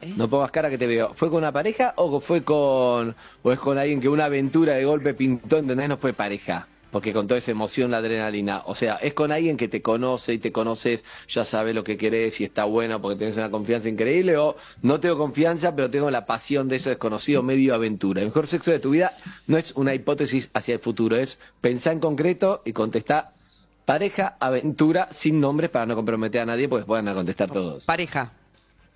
¿Eh? 0.00 0.14
No 0.16 0.28
pongas 0.28 0.50
cara 0.50 0.70
que 0.70 0.78
te 0.78 0.86
veo. 0.86 1.12
¿Fue 1.14 1.28
con 1.28 1.38
una 1.38 1.52
pareja 1.52 1.92
o 1.96 2.20
fue 2.20 2.42
con 2.42 3.14
o 3.42 3.52
es 3.52 3.58
con 3.58 3.78
alguien 3.78 4.00
que 4.00 4.08
una 4.08 4.26
aventura 4.26 4.74
de 4.74 4.84
golpe 4.84 5.14
pintó, 5.14 5.58
¿entendés? 5.58 5.88
No 5.88 5.96
fue 5.96 6.12
pareja. 6.12 6.66
Porque 6.90 7.12
con 7.12 7.28
toda 7.28 7.38
esa 7.38 7.52
emoción, 7.52 7.92
la 7.92 7.98
adrenalina. 7.98 8.62
O 8.66 8.74
sea, 8.74 8.96
es 8.96 9.14
con 9.14 9.30
alguien 9.30 9.56
que 9.56 9.68
te 9.68 9.80
conoce 9.80 10.34
y 10.34 10.38
te 10.38 10.50
conoces, 10.50 11.04
ya 11.28 11.44
sabe 11.44 11.72
lo 11.72 11.84
que 11.84 11.96
querés 11.96 12.40
y 12.40 12.44
está 12.44 12.64
bueno 12.64 13.00
porque 13.00 13.16
tenés 13.16 13.36
una 13.36 13.48
confianza 13.50 13.88
increíble. 13.88 14.36
O 14.38 14.56
no 14.82 14.98
tengo 14.98 15.16
confianza, 15.16 15.76
pero 15.76 15.88
tengo 15.88 16.10
la 16.10 16.26
pasión 16.26 16.68
de 16.68 16.76
eso 16.76 16.88
desconocido, 16.88 17.42
medio 17.42 17.74
aventura. 17.74 18.22
El 18.22 18.28
mejor 18.28 18.48
sexo 18.48 18.72
de 18.72 18.80
tu 18.80 18.90
vida 18.90 19.12
no 19.46 19.56
es 19.56 19.72
una 19.76 19.94
hipótesis 19.94 20.50
hacia 20.52 20.74
el 20.74 20.80
futuro, 20.80 21.16
es 21.16 21.38
pensar 21.60 21.92
en 21.92 22.00
concreto 22.00 22.62
y 22.64 22.72
contestar 22.72 23.24
pareja, 23.84 24.36
aventura, 24.40 25.08
sin 25.10 25.40
nombres 25.40 25.70
para 25.70 25.86
no 25.86 25.94
comprometer 25.94 26.42
a 26.42 26.46
nadie, 26.46 26.66
van 26.66 27.08
a 27.08 27.14
contestar 27.14 27.50
todos. 27.50 27.84
Pareja. 27.84 28.32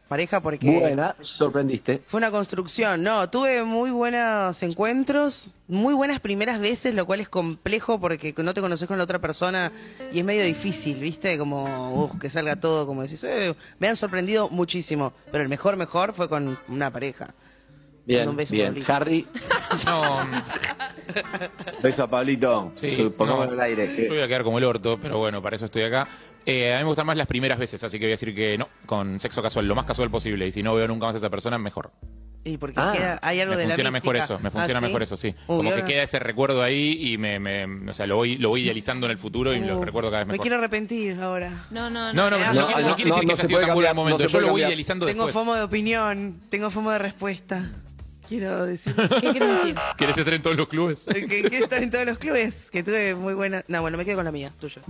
Pareja 0.09 0.41
porque... 0.41 0.71
Buena, 0.81 1.17
sorprendiste. 1.23 2.03
Fue 2.07 2.19
una 2.19 2.31
construcción, 2.31 3.03
no, 3.03 3.29
tuve 3.31 3.65
muy 3.65 3.91
buenos 3.91 4.63
encuentros, 4.63 5.49
muy 5.67 5.95
buenas 5.95 6.21
primeras 6.21 6.61
veces, 6.61 6.95
lo 6.95 7.07
cual 7.07 7.21
es 7.21 7.29
complejo 7.31 7.99
porque 7.99 8.35
no 8.37 8.53
te 8.53 8.61
conoces 8.61 8.87
con 8.87 8.99
la 8.99 9.05
otra 9.05 9.19
persona 9.19 9.73
y 10.13 10.19
es 10.19 10.25
medio 10.25 10.45
difícil, 10.45 10.99
¿viste? 11.01 11.39
Como 11.39 12.05
uf, 12.05 12.21
que 12.21 12.29
salga 12.29 12.57
todo, 12.57 12.87
como 12.87 13.01
decís, 13.03 13.25
"Eh", 13.25 13.55
me 13.79 13.89
han 13.89 13.97
sorprendido 13.97 14.51
muchísimo, 14.51 15.15
pero 15.33 15.43
el 15.43 15.49
mejor, 15.49 15.77
mejor 15.77 16.13
fue 16.13 16.29
con 16.29 16.59
una 16.69 16.91
pareja. 16.91 17.33
Bien, 18.07 18.29
Un 18.29 18.37
beso 18.37 18.53
bien. 18.53 18.85
Harry, 18.87 19.27
No, 19.87 20.03
beso 21.83 22.05
a 22.05 22.07
Pablito. 22.11 22.73
sí, 22.75 23.11
Pongámoslo 23.17 23.53
no, 23.55 23.63
al 23.63 23.67
aire. 23.69 23.97
Yo 24.05 24.11
voy 24.11 24.21
a 24.23 24.27
quedar 24.29 24.45
como 24.45 24.59
el 24.59 24.65
orto, 24.65 24.99
pero 25.01 25.17
bueno, 25.19 25.41
para 25.43 25.57
eso 25.57 25.65
estoy 25.65 25.85
acá. 25.85 26.07
Eh, 26.47 26.75
a 26.75 26.79
mí 26.79 26.83
me 26.85 26.89
gustan 26.89 27.07
más 27.07 27.17
las 27.17 27.27
primeras 27.27 27.59
veces, 27.59 27.83
así 27.85 27.99
que 27.99 28.05
voy 28.05 28.13
a 28.13 28.17
decir 28.17 28.35
que 28.35 28.59
no, 28.59 28.69
con 28.87 29.19
sexo 29.19 29.43
casual, 29.43 29.67
lo 29.67 29.75
más 29.75 29.87
casual 29.87 30.11
posible. 30.11 30.47
Y 30.47 30.53
si 30.53 30.63
no 30.63 30.75
veo 30.75 30.87
nunca 30.89 31.07
más 31.07 31.15
a 31.15 31.19
esa 31.19 31.31
persona, 31.31 31.57
mejor. 31.59 31.91
Y 32.47 32.59
porque 32.59 32.75
Ah, 32.79 32.93
queda- 32.95 33.19
hay 33.23 33.41
algo 33.41 33.53
Me 33.55 33.61
de 33.61 33.63
la 33.65 33.69
funciona 33.71 33.91
mejor 33.91 34.15
mística. 34.17 34.35
eso, 34.35 34.43
me 34.43 34.51
funciona 34.51 34.79
Ah, 34.79 34.81
¿sí? 34.83 34.87
mejor 34.87 35.03
eso, 35.03 35.17
sí. 35.17 35.29
Uy, 35.29 35.35
Como 35.47 35.63
que 35.63 35.69
ahora- 35.77 35.85
queda 35.87 36.03
ese 36.03 36.19
recuerdo 36.19 36.63
ahí 36.63 36.99
y 37.01 37.17
me, 37.17 37.41
me- 37.41 37.91
o 37.91 37.95
sea, 37.95 38.07
lo 38.07 38.17
voy, 38.17 38.37
lo 38.37 38.51
voy 38.51 38.65
idealizando 38.65 39.07
en 39.07 39.13
el 39.13 39.19
futuro 39.19 39.55
y 39.55 39.61
lo 39.61 39.79
Uh, 39.79 39.85
recuerdo 39.85 40.11
cada 40.11 40.21
vez 40.25 40.27
Me 40.27 40.33
mejor. 40.33 40.43
quiero 40.45 40.57
arrepentir 40.59 41.19
ahora. 41.23 41.65
No, 41.71 41.89
no, 41.89 42.13
No, 42.13 42.29
no, 42.29 42.39
me 42.39 42.45
no, 42.45 42.53
no, 42.53 42.67
quiere- 42.67 42.83
no 42.83 42.97
quiere 42.97 43.11
decir 43.11 43.15
no, 43.15 43.21
que 43.21 43.27
no 43.27 43.33
haya 43.33 43.41
se 43.41 43.47
sido 43.49 43.61
tan 43.61 43.69
bueno 43.75 43.89
el 43.89 43.97
no 43.97 44.03
momento. 44.03 44.27
Yo 44.27 44.41
lo 44.41 44.51
voy 44.51 44.61
idealizando 44.61 45.07
Tengo 45.07 45.25
después. 45.25 45.43
fomo 45.43 45.55
de 45.55 45.63
opinión, 45.63 46.41
tengo 46.51 46.71
fomo 46.71 46.91
de 46.91 46.99
respuesta. 46.99 47.71
Quiero 48.29 48.67
decir 48.67 48.95
¿Qué 48.95 49.31
quieres 49.33 49.49
decir? 49.59 49.75
¿Querés 49.97 50.17
estar 50.19 50.35
en 50.35 50.43
todos 50.43 50.57
los 50.57 50.69
clubes? 50.69 51.07
quiero 51.29 51.49
estar 51.65 51.83
en 51.83 51.91
todos 51.91 52.05
los 52.05 52.19
clubes, 52.19 52.71
que 52.71 52.83
tuve 52.83 53.15
muy 53.15 53.33
buena... 53.33 53.63
No, 53.69 53.81
bueno, 53.81 53.97
me 53.97 54.05
quedo 54.05 54.17
con 54.17 54.25
la 54.27 54.33
mía, 54.33 54.51
tuya. 54.61 54.83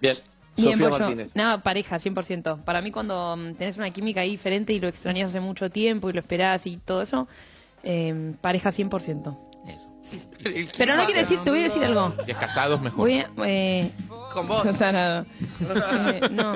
Bien. 0.00 0.16
Bien, 0.56 0.72
Sofía 0.72 0.88
pollo. 0.90 1.00
Martínez. 1.00 1.30
No, 1.34 1.60
pareja, 1.62 1.96
100%. 1.98 2.62
Para 2.64 2.82
mí 2.82 2.90
cuando 2.90 3.36
mm, 3.36 3.54
tenés 3.54 3.76
una 3.78 3.90
química 3.90 4.20
ahí 4.20 4.30
diferente 4.32 4.72
y 4.72 4.80
lo 4.80 4.88
extrañas 4.88 5.30
hace 5.30 5.40
mucho 5.40 5.70
tiempo 5.70 6.10
y 6.10 6.12
lo 6.12 6.20
esperás 6.20 6.66
y 6.66 6.76
todo 6.78 7.02
eso, 7.02 7.28
eh, 7.82 8.34
pareja 8.40 8.70
100%. 8.70 9.38
Eso. 9.66 9.90
Pero 10.78 10.96
no 10.96 11.04
quiere 11.04 11.20
decir, 11.20 11.38
te 11.44 11.50
voy 11.50 11.60
a 11.60 11.64
decir 11.64 11.84
algo. 11.84 12.14
Si 12.24 12.30
es 12.30 12.36
casados, 12.36 12.80
mejor. 12.80 12.98
Voy 13.00 13.18
a... 13.20 13.30
Eh, 13.44 13.90
Con 14.32 14.46
vos. 14.48 14.66
tarado. 14.78 15.26
Eh, 16.12 16.20
no. 16.30 16.54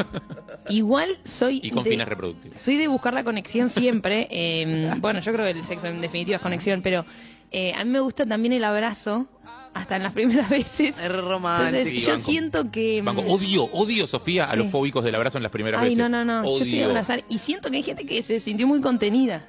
Igual 0.69 1.19
soy... 1.25 1.61
Y 1.63 1.71
con 1.71 1.85
de- 1.85 1.91
fines 1.91 2.09
reproductivos. 2.09 2.59
Soy 2.59 2.77
de 2.77 2.89
buscar 2.89 3.13
la 3.15 3.23
conexión 3.25 3.69
siempre. 3.71 4.27
eh, 4.31 4.91
bueno, 4.99 5.21
yo 5.21 5.33
creo 5.33 5.45
que 5.45 5.59
el 5.59 5.65
sexo 5.65 5.87
en 5.87 6.01
definitiva 6.01 6.37
es 6.37 6.43
conexión, 6.43 6.81
pero 6.83 7.05
eh, 7.53 7.73
a 7.75 7.85
mí 7.85 7.91
me 7.91 8.01
gusta 8.01 8.25
también 8.27 8.53
el 8.55 8.65
abrazo, 8.65 9.27
hasta 9.75 9.97
en 9.97 10.03
las 10.05 10.13
primeras 10.13 10.49
veces. 10.51 10.99
Es 11.01 11.13
romántico. 11.21 11.77
Entonces, 11.77 11.89
Sí, 11.91 11.99
yo 12.07 12.13
banco. 12.13 12.25
siento 12.25 12.71
que... 12.71 13.03
mm, 13.03 13.05
Banco, 13.05 13.21
odio, 13.23 13.65
odio, 13.73 14.07
Sofía, 14.07 14.45
a 14.47 14.57
los 14.57 14.71
fóbicos 14.71 15.05
del 15.05 15.15
abrazo 15.15 15.39
en 15.39 15.43
las 15.43 15.53
primeras 15.53 15.83
Ay, 15.83 15.91
veces. 15.91 16.09
no, 16.11 16.25
no, 16.25 16.43
no. 16.43 16.45
Yo 16.59 16.59
soy 16.65 16.71
de 16.79 16.85
abrazar 16.85 17.25
y 17.29 17.39
siento 17.39 17.71
que 17.71 17.77
hay 17.79 17.83
gente 17.83 18.07
que 18.07 18.23
se 18.23 18.41
sintió 18.41 18.67
muy 18.67 18.81
contenida. 18.81 19.45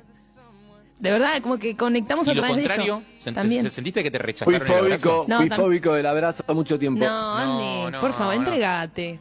De 1.00 1.12
verdad, 1.12 1.42
como 1.42 1.58
que 1.58 1.76
conectamos 1.76 2.26
Y 2.28 2.32
a 2.32 2.34
lo 2.36 2.42
través 2.42 2.58
contrario, 2.58 3.04
de 3.08 3.18
eso. 3.18 3.30
¿sent- 3.30 3.34
También. 3.36 3.64
se- 3.66 3.72
¿sentiste 3.72 4.02
que 4.02 4.10
te 4.12 4.18
Fui 4.18 4.26
rechazaron 4.26 4.56
el 4.56 4.62
abrazo? 4.74 5.10
fóbico, 5.10 5.26
No, 5.28 5.38
fui 5.40 5.50
fóbico 5.50 5.94
del 5.94 6.06
abrazo 6.06 6.44
mucho 6.56 6.80
tiempo. 6.80 7.04
No, 7.06 7.36
Andy, 7.36 7.92
no, 7.92 8.02
por 8.02 8.14
favor, 8.14 8.34
no. 8.36 8.40
entregate. 8.42 9.20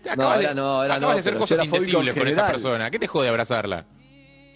Acabas 0.00 0.16
No, 0.18 0.24
ahora 0.32 0.54
no, 0.54 0.62
ahora 0.80 0.94
acabas 0.94 1.00
no, 1.10 1.14
de 1.14 1.20
hacer 1.20 1.36
cosas 1.36 1.58
era 1.58 1.64
indecibles 1.66 2.14
con 2.16 2.26
esa 2.26 2.46
persona. 2.46 2.90
¿Qué 2.90 2.98
te 2.98 3.06
jode 3.06 3.28
abrazarla? 3.28 3.84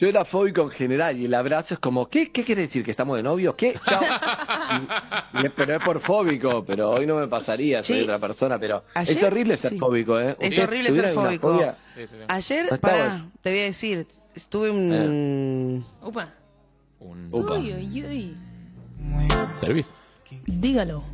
Yo 0.01 0.09
era 0.09 0.25
fóbico 0.25 0.63
en 0.63 0.71
general 0.71 1.17
y 1.19 1.27
el 1.27 1.35
abrazo 1.35 1.75
es 1.75 1.81
como, 1.81 2.09
¿qué, 2.09 2.31
qué 2.33 2.43
quiere 2.45 2.63
decir? 2.63 2.85
¿Que 2.85 2.91
estamos 2.91 3.17
de 3.17 3.23
novios? 3.23 3.55
¿Qué? 3.55 3.75
Chao. 3.87 4.03
Y- 5.41 5.47
y- 5.47 5.49
pero 5.51 5.77
es 5.77 5.83
por 5.85 6.01
fóbico, 6.01 6.65
pero 6.65 6.91
hoy 6.91 7.07
no 7.07 7.17
me 7.17 7.29
pasaría, 7.29 7.83
soy 7.83 7.99
Sí. 7.99 8.03
otra 8.03 8.19
persona, 8.19 8.59
pero 8.59 8.85
Ayer- 8.95 9.17
es 9.17 9.23
horrible 9.23 9.57
ser 9.57 9.71
sí. 9.71 9.79
fóbico, 9.79 10.19
¿eh? 10.19 10.29
Es 10.31 10.33
¿Ustedes 10.35 10.59
horrible 10.61 10.93
ser 10.93 11.09
fóbico. 11.11 11.53
fobia? 11.55 11.77
Sí, 11.95 12.07
sí, 12.07 12.17
sí. 12.19 12.25
Ayer, 12.29 12.81
pará, 12.81 12.97
Wars. 12.99 13.23
te 13.43 13.51
voy 13.51 13.61
a 13.61 13.65
decir, 13.65 14.07
estuve 14.35 14.71
un... 14.71 15.85
Upa. 16.03 16.33
Un 17.01 17.29
Upa. 17.31 17.55
Uy, 17.55 17.73
uy, 17.75 18.05
uy. 18.05 18.37
service. 19.53 19.93
Dígalo. 20.47 21.05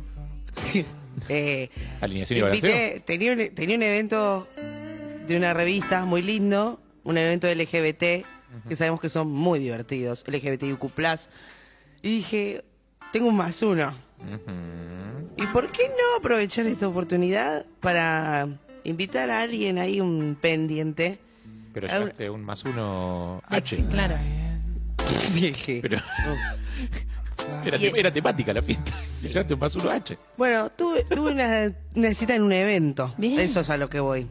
eh, 1.29 1.69
Alineación 2.01 2.39
y 2.39 2.41
invité, 2.43 3.01
tenía, 3.05 3.33
un, 3.33 3.49
tenía 3.53 3.75
un 3.75 3.83
evento 3.83 4.47
de 5.27 5.37
una 5.37 5.53
revista 5.53 6.05
muy 6.05 6.21
lindo, 6.23 6.79
un 7.03 7.17
evento 7.17 7.47
LGBT, 7.47 8.25
que 8.67 8.75
sabemos 8.75 8.99
que 8.99 9.09
son 9.09 9.29
muy 9.31 9.59
divertidos, 9.59 10.23
LGBTIQ+. 10.27 10.79
Y 12.01 12.09
dije, 12.17 12.63
tengo 13.11 13.27
un 13.29 13.37
más 13.37 13.61
uno. 13.61 13.93
¿Y 15.37 15.47
por 15.47 15.71
qué 15.71 15.83
no 15.89 16.17
aprovechar 16.19 16.65
esta 16.67 16.87
oportunidad 16.87 17.65
para 17.79 18.47
invitar 18.83 19.29
a 19.29 19.41
alguien 19.41 19.77
ahí, 19.79 19.99
un 20.01 20.37
pendiente? 20.39 21.19
Pero 21.73 21.87
Ah, 21.89 21.99
llegaste 21.99 22.29
un 22.29 22.43
más 22.43 22.63
uno 22.65 23.41
De- 23.49 23.57
H. 23.57 23.77
Claro. 23.89 24.15
Sí. 25.21 25.79
Pero 25.81 25.97
era, 27.65 27.77
te- 27.77 27.99
era 27.99 28.11
temática 28.13 28.53
la 28.53 28.61
fiesta. 28.61 28.93
Llegaste 29.23 29.53
un 29.53 29.59
más 29.59 29.75
uno 29.75 29.89
H. 29.89 30.17
Bueno, 30.37 30.69
tuve, 30.71 31.03
tuve 31.05 31.31
una, 31.31 31.73
una 31.95 32.13
cita 32.13 32.35
en 32.35 32.43
un 32.43 32.51
evento. 32.51 33.13
Bien. 33.17 33.39
Eso 33.39 33.61
es 33.61 33.69
a 33.69 33.77
lo 33.77 33.89
que 33.89 33.99
voy. 33.99 34.27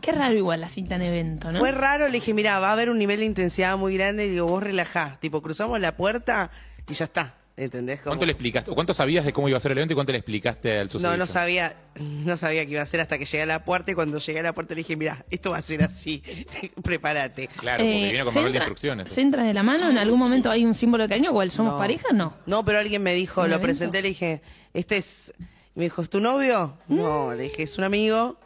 Qué 0.00 0.12
raro 0.12 0.34
igual 0.36 0.60
la 0.60 0.68
cita 0.68 0.94
en 0.96 1.02
evento, 1.02 1.50
¿no? 1.52 1.58
Fue 1.58 1.72
raro, 1.72 2.06
le 2.06 2.12
dije, 2.12 2.34
mira, 2.34 2.58
va 2.58 2.68
a 2.70 2.72
haber 2.72 2.90
un 2.90 2.98
nivel 2.98 3.20
de 3.20 3.26
intensidad 3.26 3.76
muy 3.76 3.94
grande 3.96 4.26
y 4.26 4.30
digo, 4.30 4.46
vos 4.46 4.62
relajá. 4.62 5.18
Tipo, 5.20 5.42
cruzamos 5.42 5.78
la 5.80 5.96
puerta 5.96 6.50
y 6.88 6.94
ya 6.94 7.04
está. 7.06 7.34
¿Entendés? 7.56 8.00
Como- 8.00 8.12
¿Cuánto 8.12 8.24
le 8.24 8.32
explicaste? 8.32 8.70
o 8.70 8.74
¿Cuánto 8.74 8.94
sabías 8.94 9.22
de 9.26 9.34
cómo 9.34 9.46
iba 9.46 9.58
a 9.58 9.60
ser 9.60 9.72
el 9.72 9.78
evento 9.78 9.92
y 9.92 9.94
cuánto 9.96 10.12
le 10.12 10.18
explicaste 10.18 10.78
al 10.78 10.88
sucedido? 10.88 11.10
No, 11.10 11.16
no 11.18 11.26
sabía, 11.26 11.76
no 11.98 12.34
sabía 12.38 12.64
qué 12.64 12.70
iba 12.70 12.80
a 12.80 12.84
hacer 12.84 13.00
hasta 13.00 13.18
que 13.18 13.26
llegué 13.26 13.42
a 13.42 13.46
la 13.46 13.64
puerta 13.66 13.90
y 13.90 13.94
cuando 13.94 14.16
llegué 14.18 14.40
a 14.40 14.44
la 14.44 14.54
puerta 14.54 14.72
le 14.74 14.78
dije, 14.78 14.96
mira, 14.96 15.26
esto 15.30 15.50
va 15.50 15.58
a 15.58 15.62
ser 15.62 15.82
así, 15.82 16.22
prepárate. 16.82 17.48
Claro, 17.48 17.84
porque 17.84 18.08
Eh, 18.08 18.12
vino 18.12 18.24
con 18.24 18.32
¿se 18.32 18.38
manual 18.38 18.52
de 18.54 18.58
instrucciones. 18.60 19.08
¿Se 19.10 19.24
de 19.26 19.52
la 19.52 19.62
mano? 19.62 19.90
¿En 19.90 19.98
algún 19.98 20.18
momento 20.18 20.50
hay 20.50 20.64
un 20.64 20.74
símbolo 20.74 21.02
de 21.04 21.10
cariño? 21.10 21.32
¿O 21.32 21.42
el 21.42 21.50
somos 21.50 21.74
No. 21.74 21.78
pareja? 21.78 22.08
No. 22.14 22.34
No, 22.46 22.64
pero 22.64 22.78
alguien 22.78 23.02
me 23.02 23.12
dijo, 23.12 23.42
¿Un 23.42 23.48
lo 23.50 23.56
evento? 23.56 23.64
presenté, 23.66 24.00
le 24.00 24.08
dije, 24.08 24.40
este 24.72 24.96
es, 24.96 25.34
y 25.74 25.78
me 25.80 25.84
dijo, 25.84 26.00
¿es 26.00 26.08
tu 26.08 26.20
novio? 26.20 26.78
No, 26.88 27.34
le 27.34 27.42
dije, 27.42 27.64
es 27.64 27.76
un 27.76 27.84
amigo. 27.84 28.38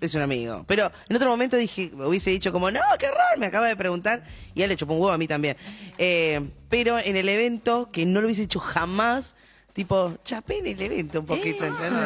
Es 0.00 0.14
un 0.14 0.22
amigo. 0.22 0.64
Pero 0.68 0.90
en 1.08 1.16
otro 1.16 1.28
momento 1.28 1.56
dije, 1.56 1.90
hubiese 1.94 2.30
dicho 2.30 2.52
como, 2.52 2.70
no, 2.70 2.80
qué 2.98 3.06
horror, 3.06 3.36
me 3.38 3.46
acaba 3.46 3.66
de 3.66 3.74
preguntar. 3.76 4.22
Y 4.54 4.62
él 4.62 4.68
le 4.68 4.76
chupó 4.76 4.94
un 4.94 5.00
huevo 5.00 5.12
a 5.12 5.18
mí 5.18 5.26
también. 5.26 5.56
Eh, 5.98 6.40
pero 6.68 6.98
en 6.98 7.16
el 7.16 7.28
evento, 7.28 7.88
que 7.90 8.06
no 8.06 8.20
lo 8.20 8.26
hubiese 8.28 8.44
hecho 8.44 8.60
jamás, 8.60 9.34
tipo, 9.72 10.14
chapé 10.24 10.58
en 10.58 10.68
el 10.68 10.80
evento 10.82 11.20
un 11.20 11.26
poquito, 11.26 11.64
¿entendés? 11.64 12.02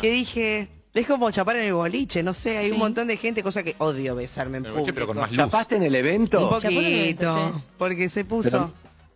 Que 0.00 0.10
dije, 0.10 0.68
es 0.94 1.06
como 1.06 1.30
chapar 1.30 1.56
en 1.56 1.64
el 1.66 1.74
boliche, 1.74 2.22
no 2.24 2.32
sé, 2.32 2.58
hay 2.58 2.72
un 2.72 2.78
montón 2.78 3.06
de 3.06 3.16
gente, 3.16 3.42
cosa 3.44 3.62
que 3.62 3.76
odio 3.78 4.16
besarme 4.16 4.58
en 4.58 4.64
público. 4.64 4.90
pero 4.94 5.06
con 5.06 5.16
más 5.18 5.30
luz. 5.30 5.36
¿Chapaste 5.38 5.76
en 5.76 5.84
el 5.84 5.94
evento? 5.94 6.48
Un 6.48 6.60
Chapó 6.60 6.68
en 6.74 6.76
el 6.78 6.86
evento, 6.86 7.34
poquito, 7.34 7.52
sí. 7.58 7.64
porque 7.78 8.08
se 8.08 8.24
puso... 8.24 8.50
Pero- 8.50 8.72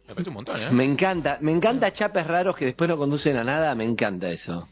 Me 0.07 0.15
parece 0.15 0.29
un 0.31 0.35
montón, 0.35 0.63
¿eh? 0.63 0.71
Me 0.71 0.85
encanta, 0.85 1.39
me 1.41 1.51
encanta 1.51 1.93
chapes 1.93 2.25
raros 2.27 2.55
que 2.57 2.67
después 2.67 2.87
no 2.89 2.97
conducen 2.97 3.37
a 3.37 3.43
nada, 3.43 3.75
me 3.75 3.83
encanta 3.85 4.31
eso. 4.31 4.69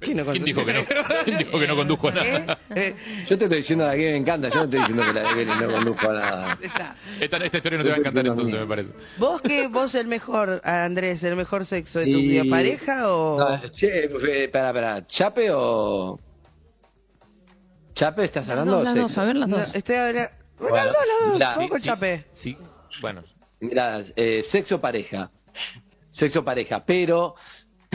¿Quién 0.00 0.16
no 0.16 0.24
¿Quién 0.24 0.44
dijo 0.44 0.64
que 0.64 0.72
no? 0.72 0.80
¿Quién 1.24 1.38
dijo 1.38 1.58
que 1.58 1.66
no 1.66 1.76
condujo 1.76 2.08
a 2.08 2.12
nada? 2.12 2.58
¿Eh? 2.74 2.94
Yo 3.28 3.36
te 3.38 3.44
estoy 3.44 3.58
diciendo 3.58 3.86
la 3.86 3.92
que 3.94 4.10
me 4.12 4.16
encanta, 4.16 4.48
yo 4.48 4.54
no 4.56 4.62
estoy 4.64 4.78
diciendo 4.80 5.02
que 5.04 5.12
la 5.12 5.22
de 5.28 5.34
Belén 5.34 5.60
no 5.60 5.72
condujo 5.72 6.10
a 6.10 6.12
nada. 6.14 6.58
Esta, 7.20 7.36
esta 7.38 7.56
historia 7.58 7.78
no 7.78 7.84
te 7.84 7.90
va 7.90 7.96
a 7.96 7.98
encantar 7.98 8.26
entonces, 8.26 8.54
me 8.60 8.66
parece. 8.66 8.90
¿Vos 9.18 9.40
qué? 9.42 9.68
¿Vos 9.68 9.94
el 9.94 10.06
mejor, 10.06 10.62
Andrés, 10.64 11.22
el 11.24 11.36
mejor 11.36 11.66
sexo 11.66 11.98
de 11.98 12.06
tu 12.06 12.18
Y- 12.18 12.28
vida? 12.28 12.42
¿Pareja 12.48 13.12
o...? 13.12 13.38
No, 13.38 13.68
che, 13.68 14.04
eh, 14.06 14.48
pará, 14.48 14.72
pará, 14.72 15.06
¿chape 15.06 15.50
o...? 15.52 16.18
¿Chape 17.94 18.24
estás 18.24 18.48
hablando? 18.48 18.82
las 18.82 18.92
Sí. 18.94 18.98
dos, 19.00 19.18
a 19.18 19.24
ver 19.24 19.36
las 19.36 19.48
No, 19.48 19.58
dos. 19.58 19.74
estoy 19.74 19.96
ahora... 19.96 20.38
Bueno, 20.58 20.76
Bueno, 20.76 20.86
las 20.86 20.94
dos, 21.30 21.38
las 21.38 21.54
dos. 21.56 21.64
Sí, 21.64 21.68
con 21.68 21.80
sí, 22.30 22.58
bueno. 23.02 23.22
Mirá, 23.60 24.00
eh, 24.16 24.42
sexo 24.42 24.80
pareja. 24.80 25.30
Sexo 26.10 26.44
pareja, 26.44 26.84
pero 26.84 27.34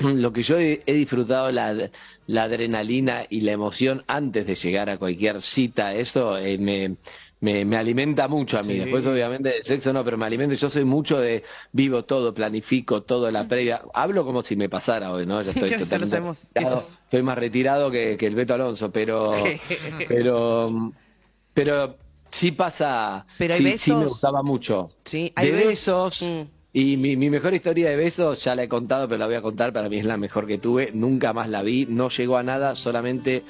lo 0.04 0.32
que 0.34 0.44
yo 0.44 0.58
he, 0.58 0.82
he 0.86 0.94
disfrutado 0.94 1.52
la, 1.52 1.90
la 2.28 2.44
adrenalina 2.44 3.26
y 3.30 3.42
la 3.42 3.52
emoción 3.54 4.04
antes 4.08 4.46
de 4.48 4.56
llegar 4.56 4.90
a 4.90 4.98
cualquier 4.98 5.42
cita, 5.42 5.94
eso 5.96 6.38
eh, 6.38 6.58
me, 6.58 6.96
me, 7.42 7.64
me 7.66 7.78
alimenta 7.78 8.28
mucho 8.28 8.60
a 8.60 8.64
mí. 8.64 8.74
Sí. 8.74 8.80
Después, 8.80 9.06
obviamente, 9.08 9.58
el 9.58 9.64
sexo 9.64 9.94
no, 9.94 10.04
pero 10.04 10.18
me 10.18 10.26
alimenta. 10.26 10.56
Yo 10.56 10.70
soy 10.70 10.84
mucho 10.86 11.20
de 11.20 11.44
vivo 11.72 12.04
todo, 12.04 12.34
planifico 12.34 13.04
todo, 13.04 13.32
la 13.32 13.48
previa. 13.48 13.82
Hablo 13.94 14.26
como 14.26 14.42
si 14.42 14.56
me 14.56 14.68
pasara 14.70 15.12
hoy, 15.14 15.26
¿no? 15.26 15.42
Ya 15.42 15.52
estoy 15.56 15.70
totalmente 15.72 16.20
retirado. 16.20 16.84
Estoy 17.06 17.24
más 17.24 17.38
retirado 17.38 17.92
que, 17.92 18.18
que 18.18 18.28
el 18.28 18.36
Beto 18.36 18.54
Alonso, 18.56 18.92
pero, 18.92 19.32
pero, 20.08 20.92
pero 21.54 21.98
sí 22.30 22.52
pasa. 22.52 23.26
Pero 23.38 23.54
hay 23.54 23.60
sí, 23.60 23.78
sí 23.78 23.92
me 23.92 23.98
besos. 24.00 24.12
gustaba 24.14 24.44
mucho. 24.44 24.92
Sí, 25.06 25.32
hay 25.36 25.52
de 25.52 25.58
be- 25.58 25.68
besos. 25.68 26.22
Mm. 26.22 26.42
Y 26.72 26.98
mi, 26.98 27.16
mi 27.16 27.30
mejor 27.30 27.54
historia 27.54 27.90
de 27.90 27.96
besos, 27.96 28.44
ya 28.44 28.54
la 28.54 28.64
he 28.64 28.70
contado, 28.70 29.08
pero 29.08 29.18
la 29.18 29.26
voy 29.26 29.36
a 29.36 29.42
contar, 29.42 29.74
para 29.74 29.90
mí 29.90 29.98
es 29.98 30.06
la 30.06 30.18
mejor 30.18 30.46
que 30.46 30.60
tuve, 30.60 30.92
nunca 30.94 31.34
más 31.34 31.50
la 31.50 31.64
vi, 31.64 31.88
no 31.90 32.10
llegó 32.10 32.38
a 32.38 32.44
nada, 32.44 32.76
solamente 32.76 33.44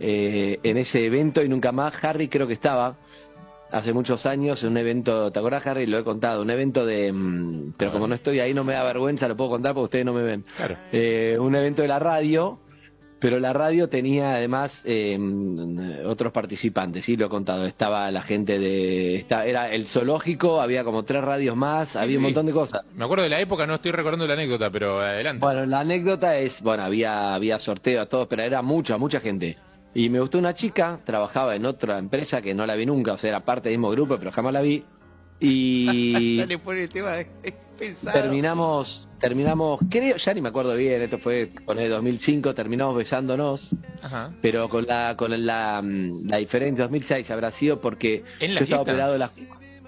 eh, 0.00 0.58
en 0.62 0.76
ese 0.78 1.04
evento 1.04 1.42
y 1.42 1.48
nunca 1.48 1.70
más. 1.70 2.02
Harry 2.02 2.28
creo 2.28 2.46
que 2.46 2.54
estaba 2.54 2.96
hace 3.70 3.92
muchos 3.92 4.24
años 4.24 4.62
en 4.64 4.70
un 4.70 4.76
evento, 4.78 5.30
¿te 5.30 5.38
acordás 5.38 5.66
Harry? 5.66 5.86
Lo 5.86 5.98
he 5.98 6.04
contado, 6.04 6.42
un 6.42 6.50
evento 6.50 6.86
de... 6.86 7.12
mm, 7.12 7.74
pero 7.76 7.92
como 7.92 8.06
no 8.06 8.14
estoy 8.14 8.40
ahí 8.40 8.54
no 8.54 8.64
me 8.64 8.72
da 8.72 8.84
vergüenza, 8.84 9.28
lo 9.28 9.36
puedo 9.36 9.50
contar 9.50 9.74
porque 9.74 9.84
ustedes 9.84 10.04
no 10.06 10.14
me 10.14 10.22
ven. 10.22 10.44
Claro. 10.56 10.76
Eh, 10.92 11.36
un 11.38 11.54
evento 11.54 11.82
de 11.82 11.88
la 11.88 11.98
radio, 11.98 12.58
pero 13.22 13.38
la 13.38 13.52
radio 13.52 13.88
tenía 13.88 14.34
además 14.34 14.82
eh, 14.84 15.16
otros 16.04 16.32
participantes, 16.32 17.04
sí, 17.04 17.16
lo 17.16 17.26
he 17.26 17.28
contado. 17.28 17.64
Estaba 17.66 18.10
la 18.10 18.20
gente 18.20 18.58
de. 18.58 19.24
era 19.46 19.72
el 19.72 19.86
zoológico, 19.86 20.60
había 20.60 20.82
como 20.82 21.04
tres 21.04 21.22
radios 21.22 21.56
más, 21.56 21.94
había 21.94 22.18
un 22.18 22.24
montón 22.24 22.46
de 22.46 22.52
cosas. 22.52 22.82
Me 22.96 23.04
acuerdo 23.04 23.22
de 23.22 23.30
la 23.30 23.38
época, 23.38 23.64
no 23.64 23.76
estoy 23.76 23.92
recordando 23.92 24.26
la 24.26 24.34
anécdota, 24.34 24.70
pero 24.70 24.98
adelante. 25.00 25.38
Bueno, 25.38 25.64
la 25.66 25.80
anécdota 25.80 26.36
es: 26.36 26.62
bueno, 26.62 26.82
había, 26.82 27.32
había 27.32 27.60
sorteo 27.60 28.02
a 28.02 28.06
todos, 28.06 28.26
pero 28.26 28.42
era 28.42 28.60
mucha, 28.60 28.98
mucha 28.98 29.20
gente. 29.20 29.56
Y 29.94 30.08
me 30.08 30.18
gustó 30.18 30.38
una 30.38 30.52
chica, 30.52 30.98
trabajaba 31.04 31.54
en 31.54 31.64
otra 31.64 31.98
empresa 31.98 32.42
que 32.42 32.54
no 32.54 32.66
la 32.66 32.74
vi 32.74 32.86
nunca, 32.86 33.12
o 33.12 33.18
sea, 33.18 33.28
era 33.28 33.44
parte 33.44 33.68
del 33.68 33.78
mismo 33.78 33.92
grupo, 33.92 34.18
pero 34.18 34.32
jamás 34.32 34.52
la 34.52 34.62
vi. 34.62 34.84
Y. 35.38 36.36
Ya 36.38 36.46
le 36.46 36.58
pone 36.58 36.82
el 36.82 36.88
tema, 36.88 37.12
pesado. 37.78 38.20
Terminamos, 38.20 39.08
terminamos, 39.22 39.80
creo, 39.88 40.16
ya 40.16 40.34
ni 40.34 40.42
me 40.42 40.48
acuerdo 40.50 40.74
bien, 40.76 41.00
esto 41.00 41.16
fue 41.16 41.50
con 41.64 41.78
el 41.78 41.88
2005, 41.88 42.54
terminamos 42.54 42.94
besándonos, 42.96 43.74
Ajá. 44.02 44.32
pero 44.42 44.68
con 44.68 44.84
la 44.86 45.14
con 45.16 45.46
la, 45.46 45.80
mm, 45.82 46.26
la 46.28 46.36
diferencia 46.38 46.84
2006 46.84 47.30
habrá 47.30 47.50
sido 47.52 47.80
porque 47.80 48.24
¿En 48.40 48.52
la 48.54 48.60
yo 48.60 48.64
estaba 48.64 48.82
operado 48.82 49.12
de 49.12 49.18
las 49.20 49.30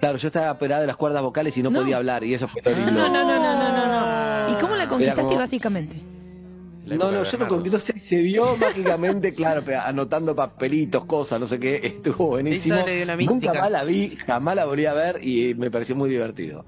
claro, 0.00 0.16
yo 0.18 0.28
estaba 0.28 0.52
operado 0.52 0.80
de 0.82 0.86
las 0.86 0.96
cuerdas 0.96 1.22
vocales 1.22 1.56
y 1.58 1.62
no, 1.62 1.70
No. 1.70 1.80
podía 1.80 1.96
hablar 1.96 2.22
y 2.24 2.32
eso 2.32 2.48
fue 2.48 2.62
lo 2.62 2.70
No, 2.76 2.86
no, 2.92 3.08
no, 3.08 3.24
no, 3.24 3.58
no, 3.58 3.76
no, 3.76 4.48
no. 4.48 4.56
¿Y 4.56 4.60
cómo 4.60 4.76
la 4.76 4.88
conquistaste 4.88 5.22
como- 5.22 5.36
básicamente? 5.38 5.96
La 6.86 6.96
No, 6.96 7.04
no, 7.06 7.12
yo 7.12 7.16
no 7.18 7.24
Bernardo. 7.24 7.48
conquistó, 7.56 7.78
se, 7.78 7.98
se 7.98 8.16
dio 8.18 8.56
mágicamente, 8.58 9.32
claro, 9.32 9.62
pero 9.64 9.80
anotando 9.80 10.36
papelitos, 10.36 11.06
cosas, 11.06 11.40
no 11.40 11.46
sé 11.46 11.58
qué, 11.58 11.76
estuvo 11.82 12.26
buenísimo. 12.28 12.76
Nunca 13.26 13.54
más 13.54 13.70
la 13.70 13.84
vi, 13.84 14.16
jamás 14.16 14.54
la 14.54 14.66
volví 14.66 14.84
a 14.84 14.92
ver 14.92 15.18
y 15.26 15.54
me 15.54 15.70
pareció 15.70 15.96
muy 15.96 16.10
divertido. 16.10 16.66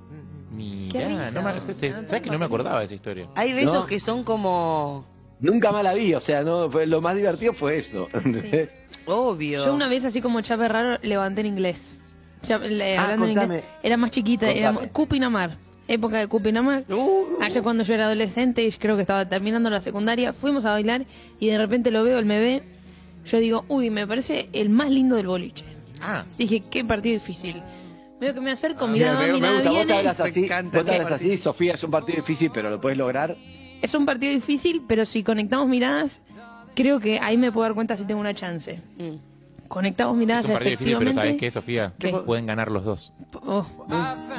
Risa. 0.56 1.30
no 1.32 1.42
me- 1.42 1.60
se- 1.60 1.74
se- 1.74 1.92
¿sabes 1.92 2.22
que 2.22 2.30
no 2.30 2.38
me 2.38 2.44
acordaba 2.46 2.80
de 2.80 2.86
esa 2.86 2.94
historia? 2.94 3.28
Hay 3.34 3.52
besos 3.52 3.74
No. 3.74 3.86
que 3.86 4.00
son 4.00 4.24
como... 4.24 5.04
Nunca 5.38 5.70
más 5.70 5.84
la 5.84 5.92
vi, 5.92 6.14
o 6.14 6.20
sea, 6.20 6.42
no 6.42 6.70
fue 6.70 6.86
lo 6.86 7.00
más 7.02 7.14
divertido 7.14 7.52
fue 7.52 7.76
eso. 7.78 8.08
¿entendés? 8.14 8.78
Obvio. 9.06 9.64
Yo 9.64 9.74
una 9.74 9.86
vez, 9.88 10.04
así 10.04 10.20
como 10.22 10.40
chape 10.40 10.66
raro, 10.68 10.98
levanté 11.02 11.42
en 11.42 11.48
inglés. 11.48 12.00
Ya, 12.42 12.58
le- 12.58 12.96
Ah, 12.96 13.02
hablando 13.04 13.26
en 13.26 13.34
contame. 13.34 13.54
inglés. 13.56 13.70
Era 13.82 13.96
más 13.98 14.10
chiquita, 14.10 14.50
era 14.50 14.68
Contame. 14.68 14.88
Cupinamar. 14.92 15.56
Época 15.88 16.18
de 16.18 16.26
Cupinamar. 16.26 16.84
Uh, 16.90 17.40
Allá 17.42 17.62
cuando 17.62 17.84
yo 17.84 17.94
era 17.94 18.06
adolescente, 18.06 18.62
y 18.64 18.72
creo 18.72 18.96
que 18.96 19.02
estaba 19.02 19.28
terminando 19.28 19.68
la 19.70 19.80
secundaria, 19.80 20.32
fuimos 20.32 20.64
a 20.64 20.70
bailar 20.70 21.04
y 21.38 21.48
de 21.48 21.58
repente 21.58 21.90
lo 21.90 22.02
veo, 22.02 22.18
él 22.18 22.24
me 22.24 22.40
ve. 22.40 22.62
Yo 23.26 23.38
digo, 23.38 23.64
uy, 23.68 23.90
me 23.90 24.06
parece 24.06 24.48
el 24.52 24.70
más 24.70 24.90
lindo 24.90 25.16
del 25.16 25.26
boliche. 25.26 25.64
Ah, 26.00 26.24
Dije, 26.38 26.62
qué 26.70 26.84
partido 26.84 27.12
difícil. 27.14 27.62
Veo 28.20 28.32
que 28.34 28.40
me 28.40 28.50
acerco, 28.50 28.84
Ah, 28.84 28.88
Mira, 28.88 29.12
miraba, 29.12 29.20
me, 29.26 29.26
me 29.26 29.32
gusta, 29.38 29.52
vos 29.52 29.62
te 29.62 29.68
viene. 29.70 29.92
hablas 29.98 30.20
Me 30.20 30.28
así, 30.28 30.40
vos 30.72 30.88
hablas 30.88 31.12
así, 31.12 31.36
Sofía, 31.36 31.74
es 31.74 31.84
un 31.84 31.90
partido 31.90 32.16
difícil, 32.16 32.50
pero 32.52 32.70
lo 32.70 32.80
puedes 32.80 32.96
lograr. 32.96 33.36
Es 33.82 33.94
un 33.94 34.06
partido 34.06 34.32
difícil, 34.32 34.82
pero 34.88 35.04
si 35.04 35.22
conectamos 35.22 35.68
miradas, 35.68 36.22
creo 36.74 36.98
que 36.98 37.18
ahí 37.20 37.36
me 37.36 37.52
puedo 37.52 37.64
dar 37.64 37.74
cuenta 37.74 37.94
si 37.94 38.04
tengo 38.04 38.20
una 38.20 38.32
chance. 38.34 38.80
mm. 38.98 39.35
Conectamos 39.68 40.16
miradas, 40.16 40.44
es 40.44 40.48
un 40.48 40.54
partido 40.54 40.70
difícil, 40.72 40.98
pero 40.98 41.12
¿sabes 41.12 41.30
efectivamente. 41.30 41.46
qué, 41.46 41.50
Sofía? 41.50 41.92
¿Qué? 41.98 42.08
Pueden 42.24 42.46
ganar 42.46 42.70
los 42.70 42.84
dos. 42.84 43.12
Oh, 43.44 43.66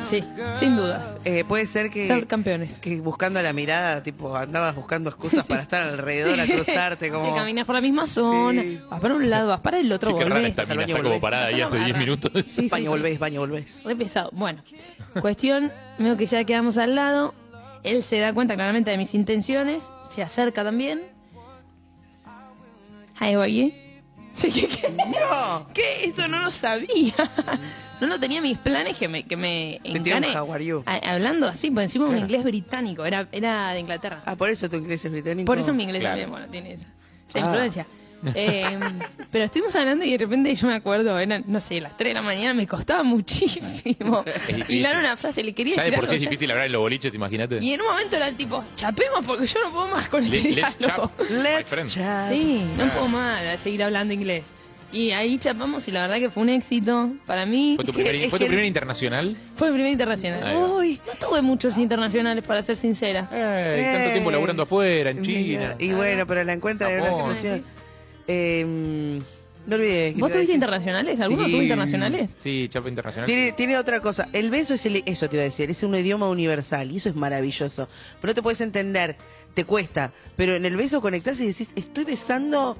sí, 0.09 0.23
sin 0.55 0.75
dudas. 0.75 1.17
Eh, 1.25 1.43
puede 1.47 1.65
ser 1.65 1.89
que, 1.89 2.05
Ser 2.07 2.27
campeones. 2.27 2.79
que 2.79 2.99
buscando 3.01 3.41
la 3.41 3.53
mirada, 3.53 4.01
tipo, 4.03 4.35
andabas 4.35 4.75
buscando 4.75 5.09
excusas 5.09 5.45
para 5.45 5.61
estar 5.61 5.87
alrededor, 5.87 6.39
a 6.39 6.45
cruzarte, 6.47 7.09
como... 7.11 7.25
Que 7.29 7.35
caminas 7.35 7.65
por 7.65 7.75
la 7.75 7.81
misma 7.81 8.05
zona, 8.07 8.61
Sí. 8.61 8.79
vas 8.89 8.99
para 8.99 9.15
un 9.15 9.29
lado, 9.29 9.47
vas 9.49 9.59
para 9.61 9.79
el 9.79 9.91
otro, 9.91 10.09
Sí, 10.11 10.15
qué 10.17 10.23
rara 10.23 10.35
volvés. 10.35 10.49
esta 10.51 10.63
mina, 10.63 10.75
baño 10.75 10.85
está 10.87 10.97
como 10.97 11.03
volvés. 11.09 11.21
parada 11.21 11.45
ahí 11.47 11.61
hace 11.61 11.75
10 11.77 11.83
agarrar. 11.89 11.99
minutos. 11.99 12.31
Sí, 12.45 12.61
sí, 12.61 12.69
baño 12.69 12.83
sí. 12.83 12.89
volvés, 12.89 13.19
baño 13.19 13.39
volvés. 13.41 13.83
Re 13.83 13.95
pesado. 13.95 14.29
Bueno, 14.33 14.63
cuestión, 15.21 15.71
veo 15.99 16.17
que 16.17 16.25
ya 16.25 16.43
quedamos 16.43 16.77
al 16.77 16.95
lado. 16.95 17.33
Él 17.83 18.03
se 18.03 18.19
da 18.19 18.33
cuenta 18.33 18.55
claramente 18.55 18.91
de 18.91 18.97
mis 18.97 19.13
intenciones, 19.15 19.91
se 20.03 20.21
acerca 20.21 20.63
también. 20.63 21.01
Hi, 23.19 23.35
oye. 23.35 23.73
Sí, 23.73 23.86
¿qué, 24.53 24.67
qué? 24.67 24.89
¡No! 24.97 25.67
¿Qué? 25.73 26.05
Esto 26.05 26.27
no 26.27 26.39
lo 26.39 26.51
sabía. 26.51 27.13
No 27.99 28.05
lo 28.07 28.19
tenía 28.19 28.37
en 28.37 28.43
mis 28.43 28.57
planes 28.59 28.95
que 28.97 29.07
me, 29.07 29.23
que 29.23 29.35
me 29.35 29.79
a- 30.85 31.13
Hablando 31.13 31.47
así, 31.47 31.71
por 31.71 31.81
encima 31.83 32.05
un 32.05 32.17
inglés 32.17 32.43
británico, 32.43 33.05
era, 33.05 33.27
era 33.31 33.71
de 33.73 33.79
Inglaterra. 33.79 34.21
Ah, 34.25 34.35
por 34.35 34.49
eso 34.49 34.69
tu 34.69 34.75
inglés 34.75 35.03
es 35.03 35.11
británico. 35.11 35.45
Por 35.47 35.57
eso 35.57 35.73
mi 35.73 35.83
inglés 35.83 36.01
Claro. 36.01 36.13
también, 36.13 36.29
bueno, 36.29 36.47
tiene 36.47 36.73
esa, 36.73 36.87
esa 37.29 37.39
Ah. 37.39 37.41
influencia. 37.41 37.87
Eh, 38.33 38.65
pero 39.31 39.45
estuvimos 39.45 39.75
hablando 39.75 40.03
y 40.03 40.11
de 40.11 40.17
repente 40.17 40.53
yo 40.55 40.67
me 40.67 40.75
acuerdo, 40.75 41.17
eran, 41.19 41.43
no 41.47 41.59
sé, 41.59 41.79
las 41.79 41.95
3 41.97 42.09
de 42.09 42.13
la 42.15 42.21
mañana, 42.21 42.53
me 42.53 42.65
costaba 42.67 43.03
muchísimo. 43.03 44.23
difícil. 44.47 44.65
Hilar 44.79 44.97
una 44.97 45.15
frase, 45.17 45.43
le 45.43 45.53
quería 45.53 45.75
Ya 45.75 45.83
de 45.83 45.91
decir 45.91 45.99
por 45.99 46.09
sí 46.09 46.15
es 46.15 46.21
ya- 46.21 46.29
difícil 46.29 46.51
hablar 46.51 46.65
en 46.65 46.71
los 46.71 46.81
boliches, 46.81 47.13
imagínate. 47.13 47.59
Y 47.61 47.73
en 47.73 47.81
un 47.81 47.87
momento 47.87 48.15
era 48.15 48.27
el 48.27 48.35
tipo, 48.35 48.63
chapemos 48.75 49.23
porque 49.25 49.45
yo 49.47 49.59
no 49.63 49.71
puedo 49.71 49.87
más 49.87 50.09
con 50.09 50.23
el 50.23 50.31
Le- 50.31 50.41
let's 50.55 50.79
diálogo. 50.79 51.11
chap, 51.17 51.29
Let's 51.29 51.93
chat. 51.93 52.31
Sí, 52.31 52.63
no 52.77 52.85
puedo 52.89 53.07
más 53.07 53.41
de 53.43 53.57
seguir 53.59 53.83
hablando 53.83 54.13
inglés. 54.13 54.45
Y 54.89 55.11
ahí 55.11 55.37
chapamos 55.37 55.85
y 55.89 55.91
la 55.91 56.03
verdad 56.03 56.15
que 56.17 56.29
fue 56.29 56.43
un 56.43 56.49
éxito. 56.49 57.11
Para 57.25 57.45
mí 57.45 57.73
¿Fue 57.75 57.83
tu 57.83 57.91
primer, 57.91 58.15
¿fue 58.29 58.39
tu 58.39 58.47
primer 58.47 58.63
internacional? 58.63 59.35
fue 59.57 59.67
el 59.67 59.73
primer 59.73 59.91
internacional. 59.91 60.55
Uy. 60.55 60.99
No 61.05 61.27
tuve 61.27 61.41
muchos 61.41 61.77
internacionales, 61.77 62.41
para 62.45 62.63
ser 62.63 62.77
sincera. 62.77 63.27
Ey, 63.31 63.83
tanto 63.83 64.11
tiempo 64.11 64.31
laburando 64.31 64.63
afuera, 64.63 65.09
en 65.09 65.21
China. 65.21 65.75
Y 65.77 65.91
bueno, 65.91 66.25
pero 66.25 66.43
la 66.45 66.53
encuentran 66.53 66.91
en 66.91 67.01
una 67.01 67.35
situación. 67.35 67.63
Eh, 68.27 69.19
no 69.65 69.75
olvides. 69.75 70.15
que 70.15 70.21
¿Vos 70.21 70.31
tuviste 70.31 70.53
internacionales? 70.53 71.19
¿Alguno 71.19 71.45
Sí. 71.45 71.51
tuvo 71.51 71.61
internacionales? 71.61 72.31
Sí, 72.37 72.67
chapa 72.69 72.87
internacional. 72.89 73.27
Tiene, 73.27 73.51
tiene 73.51 73.77
otra 73.77 73.99
cosa. 73.99 74.29
El 74.33 74.49
beso 74.49 74.73
es 74.75 74.85
el, 74.85 75.03
eso 75.05 75.27
te 75.29 75.35
iba 75.35 75.41
a 75.41 75.45
decir, 75.45 75.69
es 75.69 75.83
un 75.83 75.95
idioma 75.95 76.29
universal 76.29 76.89
y 76.91 76.97
eso 76.97 77.09
es 77.09 77.15
maravilloso. 77.15 77.89
Pero 78.21 78.31
no 78.31 78.35
te 78.35 78.41
puedes 78.41 78.61
entender, 78.61 79.17
te 79.53 79.65
cuesta. 79.65 80.13
Pero 80.35 80.55
en 80.55 80.65
el 80.65 80.77
beso 80.77 81.01
conectás 81.01 81.39
y 81.41 81.47
decís, 81.47 81.67
estoy 81.75 82.05
besando, 82.05 82.77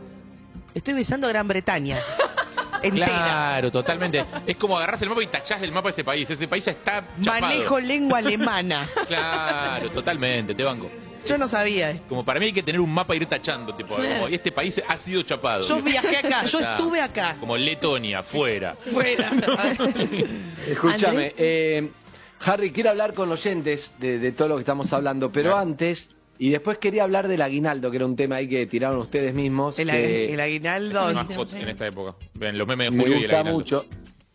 estoy 0.73 0.93
besando 0.93 1.27
a 1.27 1.29
Gran 1.31 1.47
Bretaña. 1.47 1.97
Entera. 2.83 3.07
Claro, 3.07 3.71
totalmente. 3.71 4.23
Es 4.45 4.55
como 4.55 4.77
agarrás 4.77 5.01
el 5.01 5.09
mapa 5.09 5.23
y 5.23 5.27
tachás 5.27 5.59
del 5.59 5.71
mapa 5.71 5.89
ese 5.89 6.03
país. 6.03 6.29
Ese 6.29 6.47
país 6.47 6.63
ya 6.63 6.71
está 6.71 7.03
chapado. 7.21 7.41
Manejo 7.41 7.79
lengua 7.79 8.19
alemana. 8.19 8.87
Claro, 9.07 9.89
totalmente, 9.89 10.53
te 10.53 10.63
banco. 10.63 10.89
Yo 11.27 11.37
no 11.37 11.47
sabía 11.47 11.91
esto. 11.91 12.05
Como 12.09 12.23
para 12.25 12.39
mí 12.39 12.47
hay 12.47 12.53
que 12.53 12.63
tener 12.63 12.79
un 12.81 12.93
mapa 12.93 13.13
e 13.13 13.17
ir 13.17 13.25
tachando, 13.25 13.73
tipo, 13.75 13.95
Claro. 13.95 14.13
como, 14.15 14.29
y 14.29 14.35
este 14.35 14.51
país 14.51 14.81
ha 14.87 14.97
sido 14.97 15.21
chapado. 15.23 15.67
Yo 15.67 15.81
viajé 15.81 16.17
acá, 16.17 16.45
yo 16.45 16.59
estuve 16.59 17.01
acá. 17.01 17.37
Como 17.39 17.57
Letonia, 17.57 18.23
fuera. 18.23 18.75
Fuera. 18.75 19.31
Escúchame, 20.67 21.33
eh, 21.37 21.89
Harry, 22.45 22.71
quiero 22.71 22.89
hablar 22.91 23.13
con 23.13 23.29
los 23.29 23.45
oyentes 23.45 23.93
de, 23.99 24.19
de 24.19 24.31
todo 24.31 24.47
lo 24.49 24.55
que 24.55 24.61
estamos 24.61 24.91
hablando, 24.93 25.31
pero 25.31 25.51
Claro. 25.51 25.61
antes, 25.67 26.11
y 26.39 26.49
después 26.49 26.77
quería 26.77 27.03
hablar 27.03 27.27
del 27.27 27.41
aguinaldo, 27.41 27.89
que 27.89 27.97
era 27.97 28.05
un 28.05 28.15
tema 28.15 28.35
ahí 28.37 28.47
que 28.47 28.65
tiraron 28.67 28.99
ustedes 28.99 29.33
mismos. 29.33 29.79
El, 29.79 29.89
que 29.89 30.33
el 30.33 30.39
aguinaldo. 30.39 31.09
En 31.09 31.69
esta 31.69 31.87
época. 31.87 32.15
Ven, 32.35 32.57
los 32.57 32.67
memes 32.67 32.91
de 32.91 32.97
me 32.97 33.03
Julio 33.03 33.15
y 33.17 33.23
el 33.23 33.25
gusta 33.25 33.37
aguinaldo. 33.39 33.57
mucho. 33.59 33.85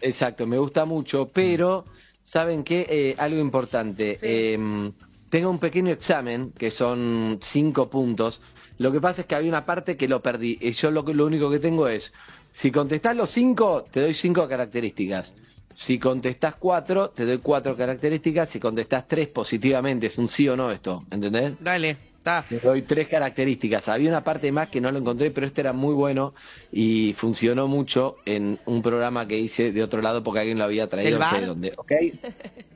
Exacto, 0.01 0.47
me 0.47 0.59
gusta 0.59 0.85
mucho, 0.85 1.29
pero 1.33 1.85
¿saben 2.25 2.65
qué? 2.65 2.87
Eh, 2.89 3.15
algo 3.19 3.39
importante. 3.41 4.17
Sí. 4.17 4.27
Eh, 4.29 4.91
tengo 5.33 5.49
un 5.49 5.59
pequeño 5.59 5.91
examen, 5.91 6.53
que 6.59 6.71
son 6.71 7.39
cinco 7.41 7.89
puntos. 7.89 8.43
Lo 8.77 8.93
que 8.93 9.01
pasa 9.01 9.23
es 9.23 9.27
que 9.27 9.35
había 9.35 9.49
una 9.49 9.65
parte 9.65 9.97
que 9.97 10.07
lo 10.07 10.21
perdí. 10.21 10.59
Y 10.61 10.73
yo 10.73 10.91
lo, 10.91 11.03
lo 11.05 11.25
único 11.25 11.51
que 11.51 11.59
tengo 11.59 11.89
es, 11.89 12.13
si 12.53 12.71
contestás 12.71 13.17
los 13.17 13.31
cinco, 13.31 13.87
te 13.91 14.03
doy 14.03 14.13
cinco 14.13 14.47
características. 14.47 15.35
Si 15.73 15.99
contestás 15.99 16.57
cuatro, 16.57 17.09
te 17.09 17.25
doy 17.25 17.39
cuatro 17.39 17.75
características. 17.75 18.51
Si 18.51 18.61
contestás 18.61 19.09
tres 19.09 19.29
positivamente, 19.29 20.09
es 20.09 20.19
un 20.19 20.29
sí 20.29 20.47
o 20.51 20.55
no 20.55 20.71
esto, 20.71 21.03
¿entendés? 21.11 21.55
Dale, 21.59 21.97
está. 22.19 22.45
Te 22.47 22.59
doy 22.59 22.83
tres 22.83 23.09
características. 23.09 23.89
Había 23.89 24.11
una 24.11 24.23
parte 24.23 24.53
más 24.53 24.69
que 24.69 24.83
no 24.83 24.93
lo 24.93 24.99
encontré, 24.99 25.31
pero 25.31 25.47
este 25.47 25.63
era 25.63 25.73
muy 25.73 25.95
bueno 25.95 26.35
y 26.71 27.15
funcionó 27.15 27.69
mucho 27.69 28.17
en 28.27 28.59
un 28.67 28.83
programa 28.83 29.27
que 29.27 29.39
hice 29.39 29.73
de 29.73 29.83
otro 29.83 30.03
lado 30.03 30.23
porque 30.23 30.41
alguien 30.41 30.59
lo 30.59 30.65
había 30.65 30.89
traído, 30.89 31.17
¿El 31.17 31.21
no 31.21 31.31
sé 31.31 31.47
dónde. 31.47 31.73
¿Ok? 31.79 31.93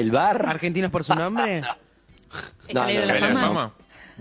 ¿El 0.00 0.10
bar? 0.10 0.46
¿Argentinos 0.48 0.90
por 0.90 1.04
su 1.04 1.14
nombre? 1.14 1.62
No, 2.72 2.84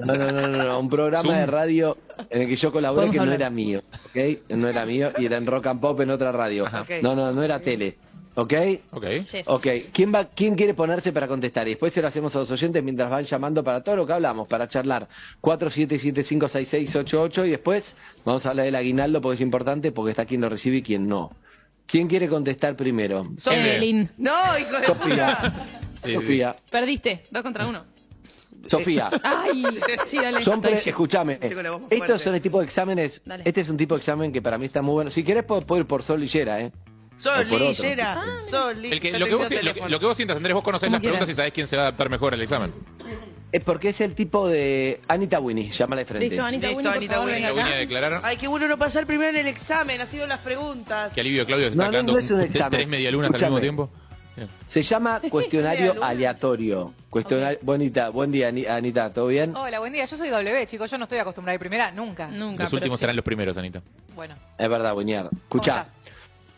no, 0.05 0.13
no, 0.15 0.31
no, 0.31 0.47
no, 0.63 0.79
un 0.79 0.89
programa 0.89 1.21
Zoom. 1.23 1.35
de 1.35 1.45
radio 1.45 1.97
en 2.29 2.41
el 2.43 2.47
que 2.47 2.55
yo 2.55 2.71
colaboré 2.71 3.09
que 3.11 3.17
no 3.17 3.23
hablar. 3.23 3.41
era 3.41 3.49
mío, 3.51 3.83
¿ok? 4.05 4.17
No 4.49 4.67
era 4.67 4.85
mío 4.85 5.11
y 5.19 5.25
era 5.25 5.37
en 5.37 5.45
Rock 5.45 5.67
and 5.67 5.79
Pop 5.81 5.99
en 6.01 6.09
otra 6.09 6.31
radio. 6.31 6.65
No, 7.03 7.13
no, 7.15 7.31
no 7.31 7.43
era 7.43 7.59
tele, 7.59 7.97
¿ok? 8.33 8.53
Ok. 8.91 9.05
Yes. 9.31 9.47
Ok, 9.47 9.67
¿quién 9.93 10.11
va, 10.15 10.25
quién 10.25 10.55
quiere 10.55 10.73
ponerse 10.73 11.11
para 11.11 11.27
contestar? 11.27 11.67
Y 11.67 11.71
después 11.71 11.93
se 11.93 12.01
lo 12.01 12.07
hacemos 12.07 12.35
a 12.35 12.39
los 12.39 12.49
oyentes 12.49 12.81
mientras 12.81 13.11
van 13.11 13.25
llamando 13.25 13.63
para 13.63 13.83
todo 13.83 13.97
lo 13.97 14.07
que 14.07 14.13
hablamos, 14.13 14.47
para 14.47 14.67
charlar. 14.67 15.07
47756688 15.41 17.45
y 17.45 17.49
después 17.51 17.95
vamos 18.25 18.45
a 18.45 18.49
hablar 18.51 18.65
del 18.65 18.75
aguinaldo 18.75 19.21
porque 19.21 19.35
es 19.35 19.41
importante, 19.41 19.91
porque 19.91 20.11
está 20.11 20.25
quien 20.25 20.41
lo 20.41 20.49
recibe 20.49 20.77
y 20.77 20.81
quien 20.81 21.07
no. 21.07 21.31
¿Quién 21.89 22.07
quiere 22.07 22.27
contestar 22.29 22.75
primero? 22.75 23.27
Soy- 23.37 23.55
Evelyn. 23.55 24.09
No, 24.17 24.31
hijo 24.59 24.77
de 24.79 24.85
Sofía. 24.85 25.37
puta. 25.37 25.53
Sí, 26.05 26.13
Sofía. 26.13 26.55
Perdiste, 26.69 27.25
dos 27.31 27.41
contra 27.43 27.65
uno. 27.65 27.85
Sofía. 28.69 29.09
Ay, 29.23 29.63
sí, 30.07 30.17
dale. 30.17 30.41
Son 30.43 30.61
pre- 30.61 30.73
escúchame, 30.85 31.39
estos 31.89 32.21
son 32.21 32.35
el 32.35 32.41
tipo 32.41 32.59
de 32.59 32.65
exámenes, 32.65 33.21
Dale. 33.25 33.43
este 33.45 33.61
es 33.61 33.69
un 33.69 33.77
tipo 33.77 33.95
de 33.95 33.99
examen 33.99 34.31
que 34.31 34.41
para 34.41 34.57
mí 34.57 34.65
está 34.65 34.81
muy 34.81 34.93
bueno. 34.93 35.09
Si 35.09 35.23
querés 35.23 35.43
puedo, 35.45 35.61
puedo 35.61 35.81
ir 35.81 35.87
por 35.87 36.03
Sol 36.03 36.19
Lillera, 36.19 36.59
¿eh? 36.61 36.71
Sol, 37.15 37.33
O 37.45 37.49
por 37.49 37.61
otro. 37.61 37.67
Lillera. 37.83 38.23
Sol, 38.47 38.85
El 38.85 38.99
que- 38.99 39.11
Lillera. 39.11 39.19
lo, 39.19 39.25
que 39.25 39.35
vos, 39.35 39.49
lo, 39.63 39.73
que, 39.73 39.89
lo 39.89 39.99
que 39.99 40.05
vos 40.05 40.15
sientas, 40.17 40.37
Andrés, 40.37 40.53
vos 40.53 40.63
conocés 40.63 40.87
Como 40.87 40.95
las 40.95 41.01
preguntas 41.01 41.25
quieras. 41.25 41.33
y 41.33 41.35
sabés 41.37 41.53
quién 41.53 41.67
se 41.67 41.75
va 41.77 41.83
a 41.83 41.85
adaptar 41.87 42.09
mejor 42.09 42.33
al 42.33 42.41
examen. 42.41 42.71
Es 43.51 43.63
porque 43.63 43.89
es 43.89 43.99
el 44.01 44.13
tipo 44.13 44.47
de 44.47 45.01
Anita 45.07 45.39
Winnie, 45.39 45.71
llámala 45.71 46.01
de 46.01 46.05
frente. 46.05 46.29
Listo, 46.29 46.45
Anita 46.45 46.67
Listo, 46.67 46.77
Winnie, 46.77 46.89
por 46.91 46.97
Anita 46.97 47.13
favor, 47.15 47.31
Winnie. 47.33 47.73
a 47.73 47.77
declarar. 47.77 48.21
Ay, 48.23 48.37
qué 48.37 48.47
bueno 48.47 48.67
no 48.67 48.77
pasar 48.77 49.07
primero 49.07 49.29
en 49.31 49.37
el 49.37 49.47
examen, 49.47 49.99
ha 50.01 50.05
sido 50.05 50.27
las 50.27 50.37
preguntas. 50.39 51.11
Qué 51.13 51.21
alivio, 51.21 51.45
Claudio, 51.47 51.65
que 51.67 51.73
se 51.73 51.79
está 51.79 51.91
No, 51.91 52.03
no, 52.03 52.13
no 52.13 52.17
es 52.19 52.29
un 52.29 52.41
examen. 52.41 52.69
tres 52.71 52.87
medialunas 52.87 53.29
al 53.29 53.33
mismo 53.33 53.47
Escúchame. 53.57 53.61
tiempo. 53.61 53.89
Bien. 54.35 54.49
Se 54.67 54.81
llama 54.83 55.19
cuestionario 55.31 56.03
aleatorio. 56.03 56.93
Cuestionario, 57.09 57.57
bonita, 57.63 58.09
buen 58.09 58.31
día, 58.31 58.49
Ani- 58.49 58.67
Anita, 58.67 59.11
¿todo 59.11 59.27
bien? 59.27 59.55
Hola, 59.55 59.79
buen 59.79 59.93
día. 59.93 60.05
Yo 60.05 60.15
soy 60.15 60.29
W, 60.29 60.65
chicos. 60.67 60.91
Yo 60.91 60.97
no 60.99 61.05
estoy 61.05 61.17
acostumbrada 61.17 61.53
a 61.53 61.55
ir 61.55 61.59
primera, 61.59 61.91
nunca. 61.91 62.27
Nunca. 62.27 62.63
Los 62.63 62.69
pero 62.71 62.77
últimos 62.81 62.99
sí. 62.99 63.01
serán 63.01 63.15
los 63.15 63.25
primeros, 63.25 63.57
Anita. 63.57 63.81
Bueno, 64.15 64.35
Es 64.59 64.69
verdad, 64.69 64.93
Buñar. 64.93 65.29
Escuchá, 65.33 65.81
estás? 65.87 65.97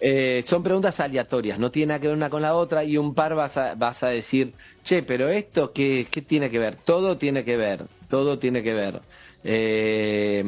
Eh, 0.04 0.44
son 0.48 0.64
preguntas 0.64 1.00
aleatorias, 1.00 1.60
no 1.60 1.70
tiene 1.70 1.90
nada 1.90 2.00
que 2.00 2.08
ver 2.08 2.18
una 2.18 2.32
con 2.32 2.42
la 2.42 2.56
otra 2.56 2.84
y 2.84 2.98
un 2.98 3.14
par 3.14 3.36
vas 3.36 3.56
a, 3.58 3.76
vas 3.76 4.02
a 4.02 4.08
decir, 4.08 4.54
che, 4.84 5.04
pero 5.04 5.30
esto, 5.30 5.72
qué, 5.74 6.08
¿qué 6.10 6.24
tiene 6.24 6.50
que 6.50 6.58
ver? 6.58 6.76
Todo 6.76 7.18
tiene 7.18 7.46
que 7.46 7.56
ver, 7.56 7.86
todo 8.10 8.40
tiene 8.40 8.64
que 8.64 8.74
ver. 8.74 9.02
Eh, 9.44 10.44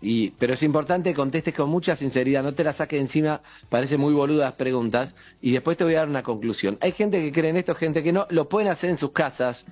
y, 0.00 0.30
pero 0.30 0.54
es 0.54 0.62
importante 0.62 1.10
que 1.10 1.16
contestes 1.16 1.52
con 1.52 1.68
mucha 1.68 1.96
sinceridad, 1.96 2.44
no 2.44 2.54
te 2.54 2.62
la 2.62 2.72
saques 2.72 3.00
encima, 3.00 3.40
parece 3.68 3.98
muy 3.98 4.14
boludas 4.14 4.52
preguntas, 4.52 5.16
y 5.42 5.50
después 5.50 5.76
te 5.76 5.82
voy 5.82 5.96
a 5.96 5.98
dar 5.98 6.08
una 6.08 6.22
conclusión. 6.22 6.78
Hay 6.80 6.92
gente 6.92 7.20
que 7.20 7.32
cree 7.32 7.50
en 7.50 7.56
esto, 7.56 7.74
gente 7.74 8.04
que 8.04 8.12
no, 8.12 8.28
lo 8.30 8.48
pueden 8.48 8.68
hacer 8.68 8.90
en 8.90 8.98
sus 8.98 9.10
casas. 9.10 9.66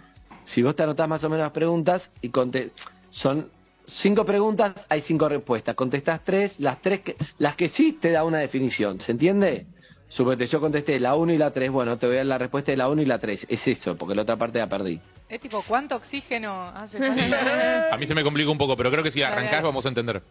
Si 0.44 0.60
vos 0.62 0.74
te 0.74 0.82
anotás 0.82 1.08
más 1.08 1.22
o 1.22 1.28
menos 1.28 1.44
las 1.44 1.52
preguntas 1.52 2.10
y 2.20 2.32
son 3.10 3.48
cinco 3.86 4.24
preguntas, 4.24 4.86
hay 4.88 5.00
cinco 5.00 5.28
respuestas. 5.28 5.74
Contestás 5.74 6.22
tres, 6.24 6.60
las 6.60 6.80
tres 6.82 7.00
que, 7.00 7.16
las 7.38 7.56
que 7.56 7.68
sí 7.68 7.92
te 7.92 8.10
da 8.10 8.24
una 8.24 8.38
definición, 8.38 9.00
¿se 9.00 9.12
entiende? 9.12 9.66
Suponete, 10.08 10.46
yo 10.46 10.60
contesté 10.60 11.00
la 11.00 11.16
1 11.16 11.32
y 11.32 11.38
la 11.38 11.50
3, 11.50 11.70
bueno, 11.70 11.98
te 11.98 12.06
voy 12.06 12.14
a 12.16 12.18
dar 12.18 12.26
la 12.26 12.38
respuesta 12.38 12.70
de 12.70 12.76
la 12.76 12.88
1 12.88 13.02
y 13.02 13.04
la 13.04 13.18
3. 13.18 13.46
Es 13.50 13.66
eso, 13.66 13.96
porque 13.96 14.14
la 14.14 14.22
otra 14.22 14.36
parte 14.36 14.60
la 14.60 14.68
perdí. 14.68 15.00
es 15.28 15.40
tipo, 15.40 15.64
¿cuánto 15.66 15.96
oxígeno 15.96 16.68
hace 16.68 16.98
falta? 17.00 17.90
A 17.92 17.96
mí 17.96 18.06
se 18.06 18.14
me 18.14 18.22
complica 18.22 18.48
un 18.48 18.58
poco, 18.58 18.76
pero 18.76 18.92
creo 18.92 19.02
que 19.02 19.10
si 19.10 19.22
arrancás 19.22 19.50
dale. 19.52 19.62
vamos 19.64 19.84
a 19.86 19.88
entender. 19.88 20.22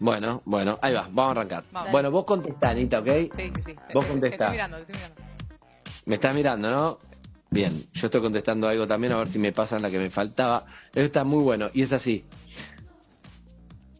Bueno, 0.00 0.42
bueno, 0.44 0.78
ahí 0.82 0.92
va, 0.92 1.02
vamos 1.10 1.36
a 1.36 1.40
arrancar. 1.40 1.64
Vamos. 1.70 1.92
Bueno, 1.92 2.10
vos 2.10 2.24
contestá, 2.24 2.70
Anita, 2.70 2.98
¿ok? 2.98 3.06
Sí, 3.32 3.52
sí, 3.54 3.60
sí. 3.60 3.74
Vos 3.92 4.04
te- 4.06 4.10
contestá. 4.10 4.20
Te 4.20 4.34
estoy 4.44 4.50
mirando, 4.50 4.76
te 4.78 4.82
estoy 4.82 4.96
mirando. 4.96 5.22
Me 6.06 6.14
estás 6.16 6.34
mirando, 6.34 6.70
¿no? 6.70 6.98
Bien, 7.54 7.86
yo 7.92 8.08
estoy 8.08 8.20
contestando 8.20 8.66
algo 8.66 8.84
también, 8.84 9.12
a 9.12 9.16
ver 9.16 9.28
si 9.28 9.38
me 9.38 9.52
pasan 9.52 9.80
la 9.80 9.88
que 9.88 10.00
me 10.00 10.10
faltaba. 10.10 10.66
Esto 10.86 11.02
está 11.02 11.22
muy 11.22 11.40
bueno, 11.40 11.70
y 11.72 11.82
es 11.82 11.92
así. 11.92 12.24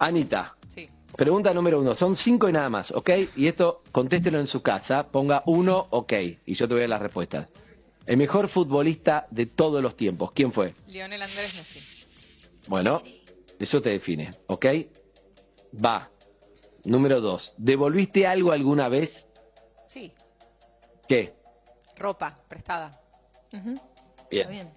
Anita, 0.00 0.56
Sí. 0.66 0.88
Pregunta 1.14 1.54
número 1.54 1.78
uno, 1.78 1.94
son 1.94 2.16
cinco 2.16 2.48
y 2.48 2.52
nada 2.52 2.68
más, 2.68 2.90
¿ok? 2.90 3.10
Y 3.36 3.46
esto 3.46 3.84
contéstelo 3.92 4.40
en 4.40 4.48
su 4.48 4.60
casa, 4.60 5.06
ponga 5.06 5.44
uno, 5.46 5.86
ok, 5.90 6.12
y 6.44 6.54
yo 6.54 6.66
te 6.66 6.74
voy 6.74 6.80
a 6.80 6.82
dar 6.82 6.90
las 6.90 7.02
respuestas. 7.02 7.46
El 8.06 8.16
mejor 8.16 8.48
futbolista 8.48 9.28
de 9.30 9.46
todos 9.46 9.80
los 9.80 9.96
tiempos, 9.96 10.32
¿quién 10.32 10.50
fue? 10.50 10.74
Lionel 10.88 11.22
Andrés 11.22 11.54
Messi. 11.54 11.78
Bueno, 12.66 13.02
eso 13.60 13.80
te 13.80 13.90
define, 13.90 14.30
¿ok? 14.48 14.66
Va. 15.82 16.10
Número 16.86 17.20
dos, 17.20 17.54
¿devolviste 17.56 18.26
algo 18.26 18.50
alguna 18.50 18.88
vez? 18.88 19.28
Sí. 19.86 20.12
¿Qué? 21.08 21.36
Ropa 21.96 22.36
prestada. 22.48 23.03
Bien. 24.30 24.40
Está 24.40 24.48
bien. 24.50 24.70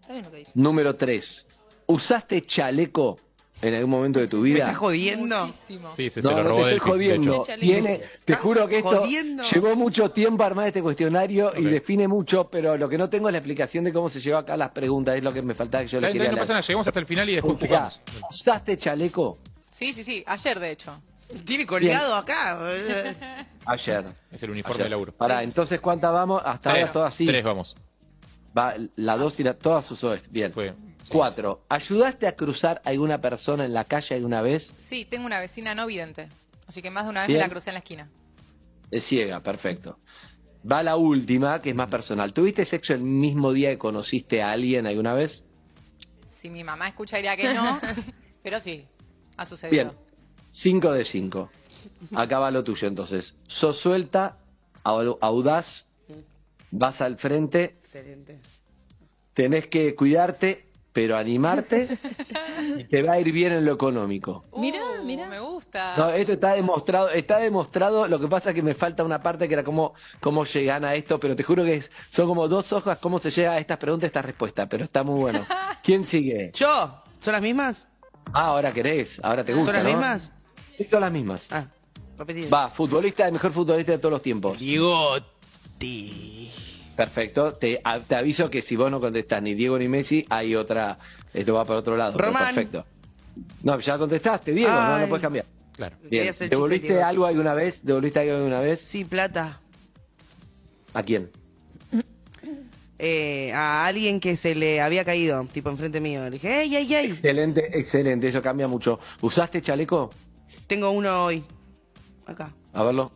Está 0.00 0.12
bien 0.12 0.24
lo 0.24 0.30
que 0.30 0.36
dice. 0.38 0.52
Número 0.54 0.96
tres, 0.96 1.46
¿usaste 1.86 2.44
chaleco 2.44 3.16
en 3.62 3.74
algún 3.74 3.90
momento 3.90 4.18
de 4.18 4.26
tu 4.26 4.38
¿Me 4.38 4.42
vida? 4.50 4.58
estás 4.64 4.76
jodiendo? 4.78 5.46
Muchísimo. 5.46 5.90
Sí, 5.94 6.10
se, 6.10 6.20
No, 6.22 6.28
se 6.30 6.34
lo 6.34 6.42
no 6.42 6.48
robó 6.50 6.64
te 6.64 6.74
estoy 6.74 6.90
jodiendo. 6.90 7.46
Tiene, 7.60 7.98
te 7.98 8.04
¿Estás 8.32 8.40
juro 8.40 8.68
que 8.68 8.78
esto 8.78 9.00
jodiendo? 9.02 9.42
llevó 9.44 9.76
mucho 9.76 10.08
tiempo 10.10 10.42
armar 10.44 10.66
este 10.66 10.82
cuestionario 10.82 11.52
y 11.56 11.62
define 11.64 12.08
mucho, 12.08 12.50
pero 12.50 12.76
lo 12.76 12.88
que 12.88 12.98
no 12.98 13.08
tengo 13.08 13.28
es 13.28 13.32
la 13.32 13.38
explicación 13.38 13.84
de 13.84 13.92
cómo 13.92 14.10
se 14.10 14.20
llevó 14.20 14.38
acá 14.38 14.56
las 14.56 14.70
preguntas, 14.70 15.16
es 15.16 15.22
lo 15.22 15.32
que 15.32 15.40
me 15.40 15.54
faltaba 15.54 15.84
que 15.84 15.88
yo 15.88 16.00
le 16.00 16.12
quería 16.12 16.30
no 16.32 16.36
pasa 16.38 16.52
nada, 16.54 16.66
llegamos 16.66 16.86
hasta 16.86 17.00
el 17.00 17.06
final 17.06 17.28
y 17.30 17.34
después 17.36 17.60
Mirá. 17.62 17.90
¿Usaste 18.30 18.76
chaleco 18.76 19.38
Sí, 19.70 19.92
sí, 19.92 20.04
sí. 20.04 20.22
Ayer, 20.26 20.60
de 20.60 20.70
hecho. 20.70 21.02
Tiene 21.44 21.66
colgado 21.66 22.14
acá. 22.14 22.60
ayer? 23.64 24.04
Es 24.30 24.42
el 24.42 24.50
uniforme 24.50 24.74
Ayer. 24.76 24.84
de 24.86 24.90
laburo. 24.90 25.12
Pará, 25.12 25.42
entonces 25.42 25.80
¿cuántas 25.80 26.12
vamos? 26.12 26.42
Hasta 26.44 26.70
ahora 26.70 26.92
todas 26.92 27.14
así. 27.14 27.26
tres 27.26 27.42
vamos. 27.42 27.76
Va, 28.56 28.74
la 28.96 29.16
dos 29.16 29.40
y 29.40 29.44
la 29.44 29.54
todas 29.54 29.90
usó 29.90 30.14
esto. 30.14 30.28
Bien. 30.30 30.52
Fue. 30.52 30.70
sí. 31.02 31.08
Cuatro. 31.10 31.64
¿Ayudaste 31.68 32.26
a 32.26 32.36
cruzar 32.36 32.80
a 32.84 32.90
alguna 32.90 33.20
persona 33.20 33.64
en 33.64 33.74
la 33.74 33.84
calle 33.84 34.14
alguna 34.14 34.40
vez? 34.42 34.72
Sí, 34.78 35.04
tengo 35.04 35.26
una 35.26 35.40
vecina 35.40 35.74
no 35.74 35.86
vidente. 35.86 36.28
Así 36.66 36.80
que 36.82 36.90
más 36.90 37.04
de 37.04 37.10
una 37.10 37.20
vez 37.22 37.28
Bien. 37.28 37.40
me 37.40 37.44
la 37.46 37.50
crucé 37.50 37.70
en 37.70 37.74
la 37.74 37.78
esquina. 37.80 38.08
Es 38.90 39.04
ciega, 39.04 39.40
perfecto. 39.40 39.98
Va 40.70 40.82
la 40.82 40.96
última, 40.96 41.60
que 41.60 41.70
es 41.70 41.76
más 41.76 41.88
personal. 41.88 42.32
¿Tuviste 42.32 42.64
sexo 42.64 42.94
el 42.94 43.00
mismo 43.02 43.52
día 43.52 43.70
que 43.70 43.78
conociste 43.78 44.42
a 44.42 44.52
alguien 44.52 44.86
alguna 44.86 45.12
vez? 45.14 45.44
Si 46.28 46.48
mi 46.48 46.64
mamá 46.64 46.88
escucha 46.88 47.16
diría 47.16 47.36
que 47.36 47.52
no, 47.52 47.80
pero 48.42 48.60
sí, 48.60 48.86
ha 49.36 49.44
sucedido. 49.46 49.84
Bien. 49.84 49.96
Cinco 50.52 50.92
de 50.92 51.04
cinco. 51.04 51.50
acá 52.14 52.38
va 52.38 52.50
lo 52.50 52.62
tuyo 52.64 52.86
entonces. 52.88 53.34
Sos 53.46 53.76
suelta, 53.78 54.38
au- 54.84 55.18
audaz, 55.20 55.88
vas 56.76 57.00
al 57.00 57.16
frente, 57.16 57.76
Excelente. 57.80 58.40
tenés 59.32 59.66
que 59.68 59.94
cuidarte, 59.94 60.66
pero 60.92 61.16
animarte 61.16 61.88
y 62.78 62.84
te 62.84 63.02
va 63.02 63.14
a 63.14 63.20
ir 63.20 63.32
bien 63.32 63.52
en 63.52 63.64
lo 63.64 63.72
económico. 63.72 64.44
Mirá, 64.56 64.80
Uh, 65.00 65.04
mirá. 65.04 65.26
Me 65.28 65.38
gusta. 65.40 65.94
No, 65.96 66.08
esto 66.10 66.32
está 66.32 66.54
demostrado, 66.54 67.10
está 67.10 67.38
demostrado, 67.38 68.06
lo 68.08 68.18
que 68.20 68.28
pasa 68.28 68.50
es 68.50 68.54
que 68.54 68.62
me 68.62 68.74
falta 68.74 69.02
una 69.04 69.20
parte 69.22 69.48
que 69.48 69.54
era 69.54 69.64
cómo, 69.64 69.94
cómo 70.20 70.44
llegan 70.44 70.84
a 70.84 70.94
esto, 70.94 71.18
pero 71.20 71.34
te 71.36 71.42
juro 71.42 71.64
que 71.64 71.74
es- 71.74 71.90
son 72.10 72.26
como 72.28 72.46
dos 72.48 72.72
hojas 72.72 72.98
cómo 72.98 73.18
se 73.20 73.30
llega 73.30 73.52
a 73.52 73.58
estas 73.58 73.76
preguntas, 73.78 74.06
esta 74.08 74.22
respuesta, 74.22 74.66
pero 74.68 74.84
está 74.84 75.02
muy 75.02 75.20
bueno. 75.20 75.40
¿Quién 75.82 76.04
sigue? 76.06 76.50
¿Yo? 76.54 77.02
¿Son 77.20 77.32
las 77.32 77.42
mismas? 77.42 77.88
Ah, 78.32 78.46
ahora 78.46 78.72
querés, 78.72 79.20
ahora 79.22 79.44
te 79.44 79.52
gusta, 79.52 79.72
¿Son 79.72 79.82
las 79.84 79.92
¿no? 79.92 79.98
mismas? 79.98 80.32
Sí, 80.78 80.84
son 80.86 81.00
las 81.02 81.12
mismas. 81.12 81.48
Ah, 81.52 81.66
repetí. 82.16 82.46
Va, 82.46 82.70
futbolista, 82.70 83.26
el 83.26 83.32
mejor 83.32 83.52
futbolista 83.52 83.92
de 83.92 83.98
todos 83.98 84.12
los 84.12 84.22
tiempos. 84.22 84.56
Perfecto. 86.96 87.54
Te, 87.54 87.80
a- 87.82 88.00
te 88.00 88.14
aviso 88.14 88.48
que 88.50 88.62
si 88.62 88.76
vos 88.76 88.90
no 88.90 89.00
contestás 89.00 89.42
ni 89.42 89.54
Diego 89.54 89.78
ni 89.78 89.88
Messi, 89.88 90.24
hay 90.28 90.54
otra. 90.54 90.98
Esto 91.32 91.54
va 91.54 91.64
para 91.64 91.78
otro 91.80 91.96
lado. 91.96 92.16
Román. 92.18 92.54
Perfecto. 92.54 92.84
No, 93.64 93.78
ya 93.80 93.98
contestaste, 93.98 94.52
Diego, 94.52 94.72
no, 94.72 94.88
no 94.88 94.94
Ay. 94.94 95.06
puedes 95.08 95.22
cambiar. 95.22 95.44
Claro. 95.76 95.96
Bien. 96.08 96.32
¿Devolviste 96.48 96.86
chiste, 96.88 97.02
algo 97.02 97.26
alguna 97.26 97.52
vez? 97.52 97.80
¿Devolviste 97.84 98.20
algo 98.20 98.36
alguna 98.36 98.60
vez? 98.60 98.80
Sí, 98.80 99.04
plata. 99.04 99.60
¿A 100.92 101.02
quién? 101.02 101.30
Eh, 102.96 103.50
a 103.52 103.86
alguien 103.86 104.20
que 104.20 104.36
se 104.36 104.54
le 104.54 104.80
había 104.80 105.04
caído, 105.04 105.44
tipo 105.52 105.68
enfrente 105.68 106.00
mío. 106.00 106.22
Le 106.26 106.30
dije, 106.30 106.60
¡ey, 106.62 106.76
ey, 106.76 106.94
ey! 106.94 107.06
Excelente, 107.10 107.76
excelente, 107.76 108.28
eso 108.28 108.40
cambia 108.40 108.68
mucho. 108.68 109.00
¿Usaste 109.20 109.60
chaleco? 109.60 110.10
Tengo 110.68 110.90
uno 110.90 111.24
hoy. 111.24 111.42
Acá. 112.24 112.54
A 112.72 112.84
verlo. 112.84 113.10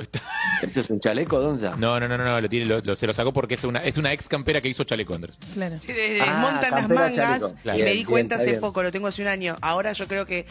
¿Eso 0.62 0.80
es 0.80 0.90
un 0.90 1.00
chaleco? 1.00 1.38
¿Dónde 1.40 1.64
está? 1.66 1.76
No, 1.76 1.98
no, 2.00 2.06
no, 2.08 2.18
no, 2.18 2.24
no, 2.24 2.40
lo 2.40 2.48
tiene, 2.48 2.66
lo- 2.66 2.80
lo- 2.80 2.94
se 2.96 3.06
lo 3.06 3.12
sacó 3.12 3.32
porque 3.32 3.54
es 3.54 3.64
una, 3.64 3.80
es 3.84 3.96
una 3.96 4.12
ex 4.12 4.28
campera 4.28 4.60
que 4.60 4.68
hizo 4.68 4.84
chaleco, 4.84 5.14
Andrés. 5.14 5.38
Claro. 5.54 5.78
Se 5.78 5.92
le 5.92 6.20
Ah, 6.20 6.24
desmontan 6.24 6.70
las 6.72 6.88
mangas 6.88 7.54
Claro. 7.62 7.78
me 7.78 7.84
Bien, 7.84 7.96
di 7.98 8.04
cuenta 8.04 8.36
hace 8.36 8.46
bien. 8.50 8.60
poco, 8.60 8.82
lo 8.82 8.90
tengo 8.92 9.06
hace 9.06 9.22
un 9.22 9.28
año. 9.28 9.56
Ahora 9.62 9.92
yo 9.92 10.06
creo 10.06 10.26
que, 10.26 10.40
eh, 10.40 10.46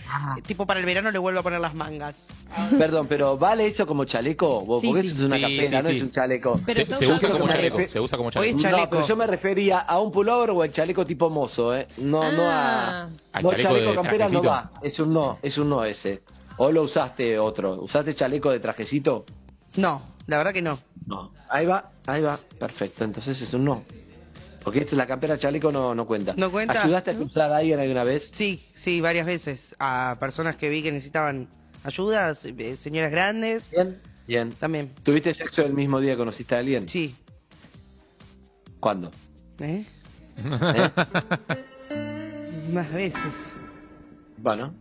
tipo, 0.45 0.65
para 0.65 0.79
el 0.79 0.85
verano 0.85 1.11
le 1.11 1.19
vuelvo 1.19 1.39
a 1.39 1.43
poner 1.43 1.59
las 1.59 1.73
mangas. 1.75 2.27
Perdón, 2.77 3.07
pero 3.07 3.37
¿vale 3.37 3.65
eso 3.67 3.85
como 3.85 4.05
chaleco? 4.05 4.61
Vos, 4.61 4.81
Sí, 4.81 4.87
porque 4.87 5.01
sí. 5.03 5.07
eso 5.09 5.17
es 5.17 5.23
una 5.23 5.35
Sí, 5.37 5.41
campera, 5.43 5.67
sí, 5.67 5.75
no 5.75 5.89
sí. 5.91 5.95
es 5.97 6.01
un 6.03 6.11
chaleco. 6.11 6.61
Pero 6.65 6.93
Se, 6.95 7.07
usa 7.11 7.29
como 7.29 7.47
chaleco, 7.47 7.77
refiero- 7.77 7.91
se 7.91 7.99
usa 7.99 8.17
como 8.17 8.29
Hoy 8.29 8.33
chaleco. 8.33 8.49
es 8.57 8.63
No, 8.63 8.69
chaleco. 8.69 8.89
pero 8.89 9.07
yo 9.07 9.15
me 9.15 9.27
refería 9.27 9.79
a 9.79 9.99
un 9.99 10.11
pullover 10.11 10.49
o 10.51 10.63
el 10.63 10.71
chaleco 10.71 11.05
tipo 11.05 11.29
mozo, 11.29 11.75
¿eh? 11.75 11.87
No, 11.97 12.31
no 12.31 12.49
a. 12.49 13.01
Ah. 13.03 13.09
Al 13.33 13.43
no, 13.43 13.53
chaleco 13.53 13.93
campera 13.95 14.27
no 14.29 14.43
va. 14.43 14.71
Es 14.81 14.99
un 14.99 15.13
no, 15.13 15.37
es 15.41 15.57
un 15.57 15.69
no 15.69 15.83
ese. 15.83 16.21
¿O 16.57 16.71
lo 16.71 16.83
usaste 16.83 17.39
otro? 17.39 17.75
¿Usaste 17.81 18.13
chaleco 18.15 18.49
de 18.51 18.59
trajecito? 18.59 19.25
No, 19.79 20.01
la 20.27 20.37
verdad 20.37 20.53
que 20.53 20.61
no. 20.61 20.77
No. 21.07 21.31
Ahí 21.49 21.65
va, 21.65 21.91
ahí 22.05 22.21
va. 22.21 22.37
Perfecto, 22.59 23.05
entonces 23.05 23.41
es 23.41 23.53
un 23.53 23.63
no. 23.63 23.83
Porque 24.63 24.79
es 24.79 24.91
la 24.93 25.07
campera 25.07 25.37
chaleco 25.37 25.71
no, 25.71 25.95
no 25.95 26.05
cuenta. 26.05 26.33
¿No 26.35 26.51
cuenta? 26.51 26.83
¿Ayudaste 26.83 27.11
a 27.11 27.15
cruzar 27.15 27.51
a 27.51 27.57
alguien 27.57 27.79
alguna 27.79 28.03
vez? 28.03 28.29
Sí, 28.33 28.67
sí, 28.73 28.99
varias 28.99 29.25
veces. 29.25 29.75
A 29.79 30.17
personas 30.19 30.57
que 30.57 30.69
vi 30.69 30.83
que 30.83 30.91
necesitaban 30.91 31.47
ayuda, 31.83 32.33
eh, 32.43 32.75
señoras 32.75 33.11
grandes. 33.11 33.71
Bien. 33.71 34.01
Bien. 34.27 34.51
También. 34.51 34.91
¿Tuviste 35.01 35.33
sexo 35.33 35.63
el 35.63 35.73
mismo 35.73 36.01
día 36.01 36.11
que 36.11 36.17
conociste 36.17 36.55
a 36.55 36.59
alguien? 36.59 36.89
Sí. 36.89 37.15
¿Cuándo? 38.81 39.11
¿Eh? 39.59 39.85
¿Eh? 40.37 40.89
Más 42.69 42.91
veces. 42.91 43.53
Bueno. 44.37 44.73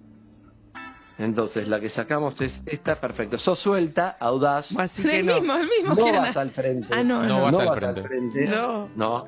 Entonces, 1.19 1.67
la 1.69 1.81
que 1.81 1.89
sacamos 1.89 2.41
es 2.41 2.63
esta, 2.67 3.01
perfecto. 3.01 3.39
Sos 3.39 3.59
suelta, 3.59 4.17
audaz. 4.21 4.77
Así 4.79 5.03
que 5.03 5.19
el 5.19 5.27
no. 5.27 5.35
mismo, 5.35 5.55
el 5.55 5.67
mismo. 5.69 5.95
No 5.95 6.13
vas 6.13 6.37
al 6.37 6.51
frente. 6.53 6.87
Ah, 6.93 7.03
no, 7.03 7.23
No 7.25 7.29
no. 7.29 7.43
vas 7.43 7.53
No 7.53 7.59
al 7.61 7.67
vas 7.67 7.79
frente. 7.79 8.01
al 8.01 8.07
frente. 8.07 8.47
No. 8.47 8.89
No. 8.95 9.27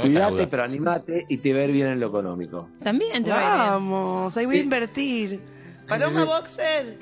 Cuidate, 0.00 0.46
pero 0.50 0.62
animate 0.62 1.26
y 1.28 1.36
te 1.36 1.52
ver 1.52 1.70
bien 1.70 1.88
en 1.88 2.00
lo 2.00 2.06
económico. 2.06 2.70
También 2.82 3.22
te 3.22 3.30
va. 3.30 3.72
Vamos, 3.72 4.34
ahí 4.36 4.46
voy 4.46 4.56
a 4.56 4.62
invertir. 4.62 5.40
Paloma 5.86 6.24
Boxer. 6.24 6.96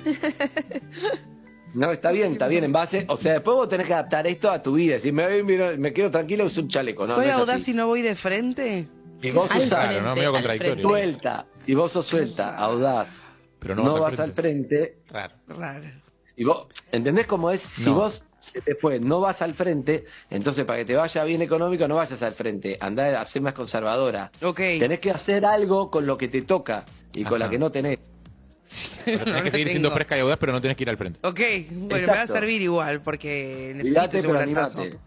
No, 1.73 1.91
está 1.91 2.11
bien, 2.11 2.33
está 2.33 2.47
bien 2.47 2.65
en 2.65 2.71
base. 2.73 3.05
O 3.07 3.17
sea, 3.17 3.33
después 3.33 3.55
vos 3.55 3.67
tenés 3.69 3.87
que 3.87 3.93
adaptar 3.93 4.27
esto 4.27 4.51
a 4.51 4.61
tu 4.61 4.73
vida. 4.73 4.99
Si 4.99 5.11
me, 5.11 5.25
voy, 5.27 5.43
miro- 5.43 5.75
me 5.77 5.91
quedo 5.93 6.11
tranquilo, 6.11 6.45
uso 6.45 6.61
un 6.61 6.67
chaleco. 6.67 7.07
No, 7.07 7.15
¿Soy 7.15 7.27
no 7.27 7.33
audaz 7.33 7.67
y 7.67 7.73
no 7.73 7.87
voy 7.87 8.01
de 8.03 8.13
frente? 8.15 8.85
Si 9.21 9.31
vos 9.31 9.47
frente. 9.49 10.81
suelta, 10.81 11.45
si 11.53 11.73
vos 11.73 11.91
sos 11.91 12.05
suelta, 12.05 12.55
audaz, 12.57 13.25
Pero 13.63 13.75
no, 13.75 13.99
vas, 13.99 14.19
al 14.19 14.33
frente, 14.33 14.97
Raro. 15.09 15.33
Raro. 15.47 15.89
y 16.35 16.43
vos, 16.43 16.67
¿entendés 16.91 17.25
cómo 17.25 17.49
es? 17.49 17.61
Si 17.61 17.85
No. 17.89 17.95
vos 17.95 18.25
se 18.37 18.59
te 18.61 18.75
fue, 18.75 18.99
no 18.99 19.19
vas 19.21 19.41
al 19.41 19.53
frente, 19.55 20.03
entonces 20.29 20.65
para 20.65 20.79
que 20.79 20.85
te 20.85 20.95
vaya 20.95 21.23
bien 21.23 21.41
económico, 21.41 21.87
no 21.87 21.95
vayas 21.95 22.21
al 22.21 22.33
frente. 22.33 22.77
Andá 22.81 23.19
a 23.21 23.25
ser 23.25 23.41
más 23.41 23.53
conservadora. 23.53 24.31
Ok. 24.41 24.57
Tenés 24.57 24.99
que 24.99 25.11
hacer 25.11 25.45
algo 25.45 25.89
con 25.89 26.05
lo 26.05 26.17
que 26.17 26.27
te 26.27 26.41
toca 26.41 26.85
y 27.13 27.23
con 27.23 27.39
la 27.39 27.49
que 27.49 27.57
no 27.57 27.71
tenés. 27.71 27.99
No, 27.99 29.03
tenés 29.05 29.25
no 29.27 29.43
que 29.43 29.51
seguir 29.51 29.69
siendo 29.69 29.89
tengo. 29.89 29.95
fresca 29.95 30.17
y 30.17 30.19
audaz, 30.21 30.37
pero 30.37 30.51
no 30.51 30.61
tenés 30.61 30.75
que 30.77 30.83
ir 30.83 30.89
al 30.89 30.97
frente. 30.97 31.19
Ok, 31.23 31.39
bueno, 31.71 32.07
me 32.07 32.13
va 32.13 32.21
a 32.23 32.27
servir 32.27 32.61
igual 32.61 33.01
porque 33.01 33.73
necesito 33.75 34.09
Cuídate, 34.09 34.17
ese. 34.19 34.99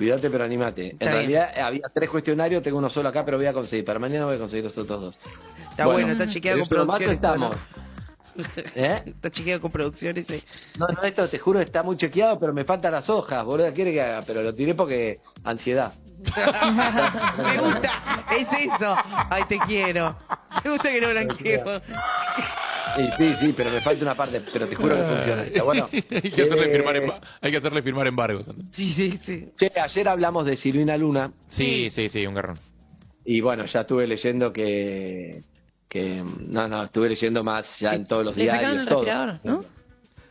Cuídate, 0.00 0.30
pero 0.30 0.44
animate. 0.44 0.92
En 0.92 0.98
bien. 0.98 1.12
realidad 1.12 1.58
había 1.58 1.82
tres 1.92 2.08
cuestionarios, 2.08 2.62
tengo 2.62 2.78
uno 2.78 2.88
solo 2.88 3.10
acá, 3.10 3.22
pero 3.22 3.36
voy 3.36 3.44
a 3.44 3.52
conseguir. 3.52 3.84
Para 3.84 3.98
mañana 3.98 4.24
voy 4.24 4.36
a 4.36 4.38
conseguir 4.38 4.64
los 4.64 4.78
otros 4.78 4.98
dos. 4.98 5.20
Está 5.68 5.84
bueno, 5.88 6.12
está 6.12 6.26
chequeado 6.26 6.60
con 6.60 6.68
pero 6.70 6.86
macho 6.86 7.04
producción. 7.04 7.12
esto, 7.12 7.26
estamos. 7.26 7.56
¿Eh? 8.74 9.02
Está 9.04 9.30
chequeado 9.30 9.60
con 9.60 9.70
producción 9.70 10.16
ese. 10.16 10.42
No, 10.78 10.86
no, 10.88 11.02
esto 11.02 11.28
te 11.28 11.38
juro 11.38 11.60
está 11.60 11.82
muy 11.82 11.98
chequeado, 11.98 12.40
pero 12.40 12.54
me 12.54 12.64
faltan 12.64 12.92
las 12.92 13.10
hojas, 13.10 13.44
boludo. 13.44 13.70
Quiere 13.74 13.92
que 13.92 14.00
haga, 14.00 14.22
pero 14.26 14.40
lo 14.40 14.54
tiré 14.54 14.74
porque 14.74 15.20
ansiedad. 15.44 15.92
Me 17.36 17.58
gusta, 17.58 18.26
es 18.38 18.52
eso. 18.52 18.96
Ay, 19.30 19.42
te 19.48 19.58
quiero. 19.66 20.16
Me 20.64 20.70
gusta 20.70 20.90
que 20.90 21.00
no 21.02 21.10
blanqueo. 21.10 21.82
Y 22.98 23.10
sí, 23.16 23.34
sí, 23.34 23.54
pero 23.56 23.70
me 23.70 23.80
falta 23.80 24.02
una 24.04 24.14
parte, 24.14 24.40
pero 24.52 24.66
te 24.66 24.74
juro 24.74 24.96
que 24.96 25.02
funciona. 25.02 25.42
Está 25.44 25.62
bueno. 25.62 25.88
hay, 25.92 26.02
que 26.02 26.42
hacerle 26.42 26.66
Eh, 26.66 26.70
firmar 26.76 26.96
emba- 26.96 27.20
hay 27.40 27.50
que 27.50 27.56
hacerle 27.56 27.82
firmar 27.82 28.06
embargos. 28.06 28.50
Sí, 28.70 28.90
sí, 28.92 29.18
sí. 29.22 29.48
Che, 29.56 29.72
ayer 29.80 30.08
hablamos 30.08 30.46
de 30.46 30.56
Silvina 30.56 30.96
Luna 30.96 31.32
Sí, 31.48 31.88
sí, 31.90 32.08
sí, 32.08 32.26
un 32.26 32.34
garrón. 32.34 32.58
y 33.24 33.40
bueno, 33.40 33.64
ya 33.66 33.80
estuve 33.82 34.06
leyendo 34.06 34.52
que. 34.52 35.42
que 35.88 36.22
no, 36.46 36.68
no, 36.68 36.84
estuve 36.84 37.08
leyendo 37.08 37.42
más 37.44 37.80
ya 37.80 37.94
en 37.94 38.04
todos 38.06 38.24
los 38.24 38.36
Le 38.36 38.46
sacaron 38.46 38.70
diarios. 38.70 38.82
el 38.82 38.88
todo. 38.88 39.04
respirador, 39.04 39.40
¿no? 39.44 39.64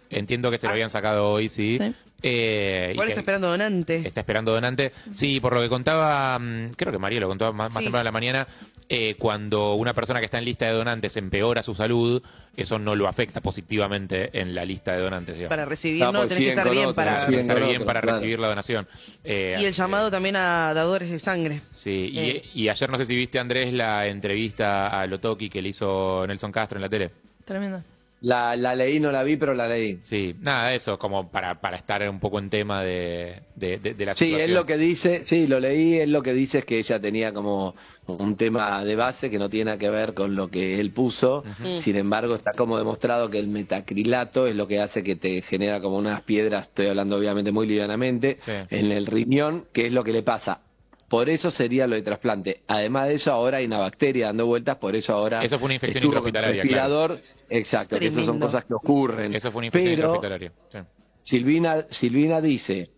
Entiendo 0.10 0.50
que 0.50 0.58
se 0.58 0.66
lo 0.68 0.74
habían 0.74 0.90
sacado 0.90 1.30
hoy, 1.32 1.50
sí. 1.50 1.78
Sí. 1.78 1.94
Eh, 2.22 2.92
¿Cuál 2.96 3.08
que 3.08 3.12
está 3.14 3.22
esperando 3.22 3.48
donante? 3.50 3.96
está 4.06 4.22
esperando 4.22 4.52
donante. 4.52 4.92
Sí, 5.14 5.40
por 5.40 5.54
lo 5.54 5.62
que 5.62 5.70
contaba, 5.70 6.38
mm, 6.40 6.72
creo 6.76 6.92
que 6.92 6.98
María 7.00 7.20
lo 7.22 7.28
contaba 7.30 7.52
más, 7.54 7.70
más 7.74 7.78
Sí. 7.80 7.84
temprano 7.86 8.02
en 8.02 8.06
la 8.06 8.12
mañana, 8.12 8.48
eh, 8.90 9.16
cuando 9.20 9.76
una 9.76 9.94
persona 9.94 10.20
que 10.20 10.26
está 10.26 10.40
en 10.40 10.46
lista 10.46 10.66
de 10.66 10.72
donantes 10.74 11.16
empeora 11.18 11.62
su 11.62 11.76
salud, 11.76 12.22
eso 12.58 12.80
no 12.80 12.96
lo 12.96 13.08
afecta 13.08 13.40
positivamente 13.40 14.30
en 14.42 14.56
la 14.56 14.66
lista 14.66 14.94
de 14.94 15.02
donantes. 15.02 15.36
digamos. 15.36 15.50
Para 15.50 15.66
recibir, 15.66 16.04
Ah, 16.04 16.08
no, 16.12 16.20
pues 16.22 16.30
tenés 16.30 16.44
que 16.44 16.50
estar 16.50 16.70
bien 16.72 16.84
otro, 16.86 16.96
para. 16.96 17.16
estar 17.18 17.30
bien 17.60 17.76
otro, 17.76 17.86
para 17.86 18.02
claro. 18.02 18.18
recibir 18.18 18.40
la 18.40 18.48
donación. 18.48 18.88
Eh, 19.24 19.58
Y 19.60 19.66
el 19.66 19.74
llamado 19.74 20.10
también 20.10 20.36
a 20.36 20.74
dadores 20.74 21.10
de 21.12 21.20
sangre. 21.20 21.62
Sí, 21.74 22.10
y, 22.14 22.20
Eh. 22.20 22.44
y 22.56 22.68
ayer 22.70 22.90
no 22.90 22.98
sé 22.98 23.06
si 23.06 23.16
viste, 23.16 23.38
Andrés, 23.40 23.72
la 23.74 24.08
entrevista 24.08 24.88
a 25.00 25.06
Lotoki 25.08 25.50
que 25.50 25.62
le 25.62 25.70
hizo 25.70 26.26
Nelson 26.28 26.52
Castro 26.52 26.78
en 26.78 26.82
la 26.82 26.90
tele. 26.90 27.12
Tremendo. 27.46 27.84
La, 28.22 28.56
la 28.58 28.76
leí, 28.76 29.00
no 29.00 29.12
la 29.14 29.24
vi, 29.24 29.38
pero 29.38 29.54
la 29.54 29.66
leí. 29.68 30.00
Sí, 30.02 30.36
nada, 30.42 30.74
eso, 30.74 31.00
como 31.00 31.32
para, 31.32 31.62
para 31.62 31.78
estar 31.78 32.08
un 32.10 32.20
poco 32.20 32.38
en 32.40 32.50
tema 32.50 32.84
de, 32.84 33.44
de, 33.56 33.78
de- 33.78 33.94
de 33.94 34.06
la 34.06 34.14
Sí, 34.14 34.26
situación. 34.26 34.50
es 34.50 34.56
lo 34.56 34.66
que 34.66 34.78
dice, 34.78 35.24
sí, 35.24 35.48
lo 35.48 35.60
leí, 35.62 36.00
es 36.00 36.10
lo 36.10 36.22
que 36.22 36.34
dice 36.34 36.60
es 36.60 36.66
que 36.66 36.78
ella 36.80 37.00
tenía 37.00 37.34
como 37.34 37.76
un 38.08 38.36
tema 38.36 38.84
de 38.84 38.96
base 38.98 39.30
que 39.30 39.40
no 39.40 39.50
tiene 39.50 39.66
nada 39.66 39.78
que 39.78 39.90
ver 39.90 40.14
con 40.14 40.36
lo 40.36 40.50
que 40.50 40.82
él 40.82 40.92
puso. 40.92 41.46
Sin 41.78 41.96
embargo, 41.96 42.36
está 42.36 42.52
como 42.52 42.78
demostrado 42.78 43.30
que 43.30 43.40
el 43.40 43.48
metacrilato 43.48 44.48
es 44.48 44.56
lo 44.56 44.68
que 44.68 44.82
hace 44.82 45.02
que 45.02 45.16
te 45.16 45.42
genera 45.42 45.80
como 45.80 45.98
unas 45.98 46.22
piedras, 46.22 46.68
estoy 46.68 46.88
hablando 46.88 47.16
obviamente 47.18 47.52
muy 47.54 47.68
livianamente, 47.68 48.36
Sí. 48.38 48.52
en 48.70 48.92
el 48.92 49.06
riñón, 49.06 49.66
que 49.72 49.86
es 49.86 49.94
lo 49.94 50.04
que 50.04 50.12
le 50.12 50.24
pasa. 50.24 50.60
Por 51.08 51.30
eso 51.30 51.50
sería 51.52 51.88
lo 51.88 51.96
de 51.96 52.02
trasplante. 52.02 52.62
Además 52.68 53.08
de 53.08 53.14
eso, 53.16 53.32
ahora 53.32 53.58
hay 53.60 53.66
una 53.66 53.80
bacteria 53.80 54.28
dando 54.28 54.46
vueltas, 54.46 54.76
por 54.76 54.96
eso 54.96 55.14
ahora. 55.14 55.44
Eso 55.44 55.58
fue 55.58 55.66
una 55.68 55.74
infección 55.76 56.04
intrahospitalaria, 56.04 56.62
respirador. 56.64 57.22
Exacto, 57.50 58.00
que 58.00 58.08
esas 58.08 58.26
son 58.26 58.40
cosas 58.40 58.66
que 58.66 58.74
ocurren. 58.74 59.34
Eso 59.34 59.52
fue 59.52 59.60
una 59.60 59.68
infección 59.68 59.96
Pero 59.96 60.16
intrahospitalaria. 60.16 60.54
Sí. 60.70 60.80
Silvina, 61.24 61.86
Silvina 61.90 62.42
dice, 62.42 62.92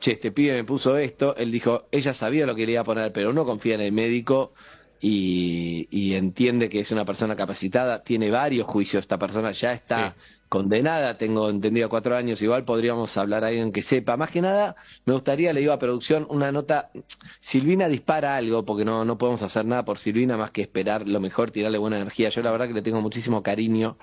che, 0.00 0.12
este 0.12 0.32
pibe 0.32 0.54
me 0.54 0.64
puso 0.64 0.96
esto, 0.96 1.36
él 1.36 1.50
dijo, 1.50 1.86
ella 1.90 2.14
sabía 2.14 2.46
lo 2.46 2.54
que 2.54 2.66
le 2.66 2.72
iba 2.72 2.80
a 2.80 2.84
poner, 2.84 3.12
pero 3.12 3.32
no 3.32 3.44
confía 3.44 3.74
en 3.74 3.82
el 3.82 3.92
médico 3.92 4.52
y, 5.00 5.86
y 5.90 6.14
entiende 6.14 6.68
que 6.68 6.80
es 6.80 6.90
una 6.90 7.04
persona 7.04 7.36
capacitada, 7.36 8.02
tiene 8.02 8.30
varios 8.30 8.66
juicios, 8.66 9.02
esta 9.04 9.18
persona 9.18 9.52
ya 9.52 9.72
está 9.72 10.16
condenada, 10.48 11.18
tengo 11.18 11.50
entendido 11.50 11.88
cuatro 11.88 12.16
años, 12.16 12.40
igual 12.42 12.64
podríamos 12.64 13.16
hablar 13.16 13.44
a 13.44 13.48
alguien 13.48 13.70
que 13.72 13.82
sepa. 13.82 14.16
Más 14.16 14.30
que 14.30 14.40
nada, 14.40 14.76
me 15.04 15.12
gustaría, 15.12 15.52
le 15.52 15.60
digo 15.60 15.72
a 15.72 15.78
producción, 15.78 16.26
una 16.30 16.50
nota, 16.52 16.90
Silvina 17.38 17.86
dispara 17.88 18.36
algo, 18.36 18.64
porque 18.64 18.84
no, 18.84 19.04
no 19.04 19.18
podemos 19.18 19.42
hacer 19.42 19.64
nada 19.66 19.84
por 19.84 19.98
Silvina 19.98 20.36
más 20.36 20.50
que 20.50 20.62
esperar 20.62 21.06
lo 21.06 21.20
mejor, 21.20 21.50
tirarle 21.50 21.78
buena 21.78 21.96
energía. 21.98 22.30
Yo 22.30 22.42
la 22.42 22.50
verdad 22.50 22.66
que 22.68 22.74
le 22.74 22.82
tengo 22.82 23.00
muchísimo 23.00 23.42
cariño 23.42 23.98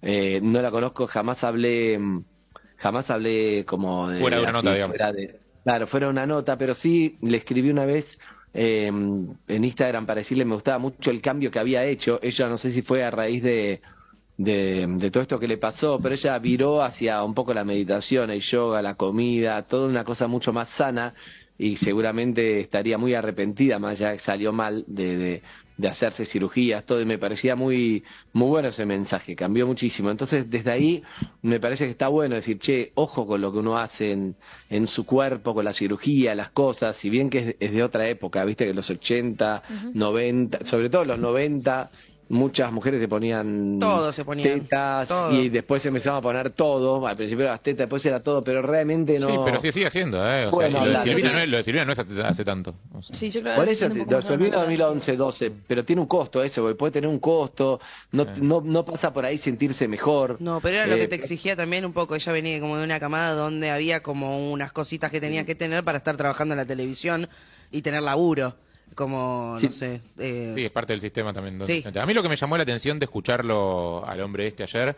Eh, 0.00 0.40
no 0.42 0.62
la 0.62 0.70
conozco, 0.70 1.06
jamás 1.08 1.42
hablé, 1.44 1.98
jamás 2.76 3.10
hablé 3.10 3.64
como 3.66 4.08
de... 4.08 4.20
Fuera 4.20 4.36
de 4.36 4.42
una 4.44 4.52
así, 4.52 4.66
nota, 4.66 4.74
digamos. 4.74 4.96
fuera 4.96 5.12
de- 5.12 5.40
claro, 5.64 5.86
fuera 5.86 6.08
una 6.08 6.26
nota, 6.26 6.56
pero 6.56 6.74
sí 6.74 7.18
le 7.22 7.36
escribí 7.38 7.70
una 7.70 7.84
vez 7.84 8.20
eh, 8.54 8.86
en 8.86 9.64
Instagram 9.64 10.06
para 10.06 10.18
decirle 10.20 10.44
me 10.44 10.54
gustaba 10.54 10.78
mucho 10.78 11.10
el 11.10 11.20
cambio 11.20 11.50
que 11.50 11.58
había 11.58 11.84
hecho. 11.84 12.18
Ella 12.22 12.48
no 12.48 12.56
sé 12.56 12.70
si 12.72 12.82
fue 12.82 13.04
a 13.04 13.10
raíz 13.10 13.42
de, 13.42 13.80
de, 14.36 14.86
de 14.88 15.10
todo 15.10 15.22
esto 15.22 15.38
que 15.38 15.48
le 15.48 15.58
pasó, 15.58 16.00
pero 16.00 16.14
ella 16.14 16.38
viró 16.38 16.82
hacia 16.82 17.22
un 17.24 17.34
poco 17.34 17.54
la 17.54 17.64
meditación, 17.64 18.30
el 18.30 18.40
yoga, 18.40 18.82
la 18.82 18.94
comida, 18.96 19.66
toda 19.66 19.88
una 19.88 20.04
cosa 20.04 20.28
mucho 20.28 20.52
más 20.52 20.68
sana 20.68 21.14
y 21.58 21.74
seguramente 21.76 22.60
estaría 22.60 22.96
muy 22.98 23.14
arrepentida, 23.14 23.80
más 23.80 23.98
de 23.98 24.12
que 24.12 24.18
salió 24.20 24.52
mal 24.52 24.84
de, 24.86 25.18
de, 25.18 25.42
de 25.76 25.88
hacerse 25.88 26.24
cirugías, 26.24 26.84
todo, 26.84 27.00
y 27.00 27.04
me 27.04 27.18
parecía 27.18 27.56
muy, 27.56 28.04
muy 28.32 28.48
bueno 28.48 28.68
ese 28.68 28.86
mensaje, 28.86 29.34
cambió 29.34 29.66
muchísimo. 29.66 30.10
Entonces, 30.10 30.48
desde 30.48 30.70
ahí 30.70 31.02
me 31.42 31.58
parece 31.58 31.86
que 31.86 31.90
está 31.90 32.06
bueno 32.06 32.36
decir, 32.36 32.58
che, 32.60 32.92
ojo 32.94 33.26
con 33.26 33.40
lo 33.40 33.52
que 33.52 33.58
uno 33.58 33.76
hace 33.76 34.12
en, 34.12 34.36
en 34.70 34.86
su 34.86 35.04
cuerpo, 35.04 35.52
con 35.52 35.64
la 35.64 35.72
cirugía, 35.72 36.36
las 36.36 36.50
cosas, 36.50 36.96
si 36.96 37.10
bien 37.10 37.28
que 37.28 37.38
es, 37.38 37.56
es 37.58 37.72
de 37.72 37.82
otra 37.82 38.08
época, 38.08 38.44
viste 38.44 38.64
que 38.64 38.74
los 38.74 38.88
80, 38.88 39.62
90, 39.94 40.64
sobre 40.64 40.90
todo 40.90 41.04
los 41.04 41.18
90, 41.18 41.90
muchas 42.30 42.70
mujeres 42.72 43.00
se 43.00 43.08
ponían 43.08 43.78
Todo 43.78 44.12
se 44.12 44.24
ponían, 44.24 44.60
tetas 44.60 45.08
todo. 45.08 45.32
y 45.32 45.48
después 45.48 45.80
se 45.82 45.88
empezaban 45.88 46.18
a 46.18 46.22
poner 46.22 46.50
todo, 46.50 47.06
al 47.06 47.16
principio 47.16 47.46
las 47.46 47.62
tetas, 47.62 47.78
después 47.86 48.04
era 48.04 48.20
todo, 48.22 48.44
pero 48.44 48.60
realmente 48.62 49.18
no... 49.18 49.26
Sí, 49.28 49.34
pero 49.44 49.60
sí 49.60 49.72
sigue 49.72 49.86
haciendo, 49.86 50.18
¿eh? 50.30 50.46
O 50.46 50.50
Bueno, 50.50 50.72
sea, 50.78 50.84
lo, 50.86 50.90
de 50.92 50.98
Silvina 50.98 51.32
no 51.32 51.38
es, 51.38 51.48
lo 51.48 51.56
de 51.56 51.62
Silvina 51.62 51.84
no 51.86 51.92
es 51.92 51.98
hace, 51.98 52.22
hace 52.22 52.44
tanto. 52.44 52.74
O 52.92 53.02
sea. 53.02 53.16
Sí, 53.16 53.30
yo 53.30 53.40
creo 53.40 53.56
Por 53.56 53.68
eso, 53.68 53.88
lo 53.88 53.94
natural. 53.94 54.50
2011, 54.50 55.16
12, 55.16 55.52
pero 55.66 55.84
tiene 55.84 56.02
un 56.02 56.08
costo 56.08 56.42
eso, 56.42 56.62
porque 56.62 56.74
puede 56.74 56.92
tener 56.92 57.08
un 57.08 57.18
costo, 57.18 57.80
no, 58.12 58.26
no, 58.40 58.60
no 58.60 58.84
pasa 58.84 59.12
por 59.12 59.24
ahí 59.24 59.38
sentirse 59.38 59.88
mejor. 59.88 60.36
No, 60.40 60.60
pero 60.60 60.76
era 60.76 60.86
lo 60.86 60.94
Eh, 60.96 60.98
que 60.98 61.08
te 61.08 61.14
exigía 61.14 61.56
también 61.56 61.84
un 61.84 61.92
poco. 61.92 62.14
Ella 62.14 62.32
venía 62.32 62.60
como 62.60 62.76
de 62.76 62.84
una 62.84 63.00
camada 63.00 63.32
donde 63.34 63.70
había 63.70 64.02
como 64.02 64.52
unas 64.52 64.72
cositas 64.72 65.10
que 65.10 65.20
tenías 65.20 65.46
que 65.46 65.54
tener 65.54 65.82
para 65.84 65.98
estar 65.98 66.16
trabajando 66.16 66.54
en 66.54 66.58
la 66.58 66.66
televisión 66.66 67.28
y 67.70 67.82
tener 67.82 68.02
laburo. 68.02 68.56
Como, 68.94 69.54
Sí. 69.58 69.66
no 69.66 69.72
sé. 69.72 70.00
eh, 70.18 70.52
Sí, 70.54 70.64
es 70.64 70.72
parte 70.72 70.92
del 70.92 71.00
sistema 71.00 71.32
también. 71.32 71.64
Sí. 71.64 71.84
A 71.94 72.06
mí 72.06 72.14
lo 72.14 72.22
que 72.22 72.28
me 72.28 72.36
llamó 72.36 72.56
la 72.56 72.62
atención 72.64 72.98
de 72.98 73.04
escucharlo 73.04 74.04
al 74.06 74.20
hombre 74.20 74.46
este 74.46 74.62
ayer, 74.64 74.96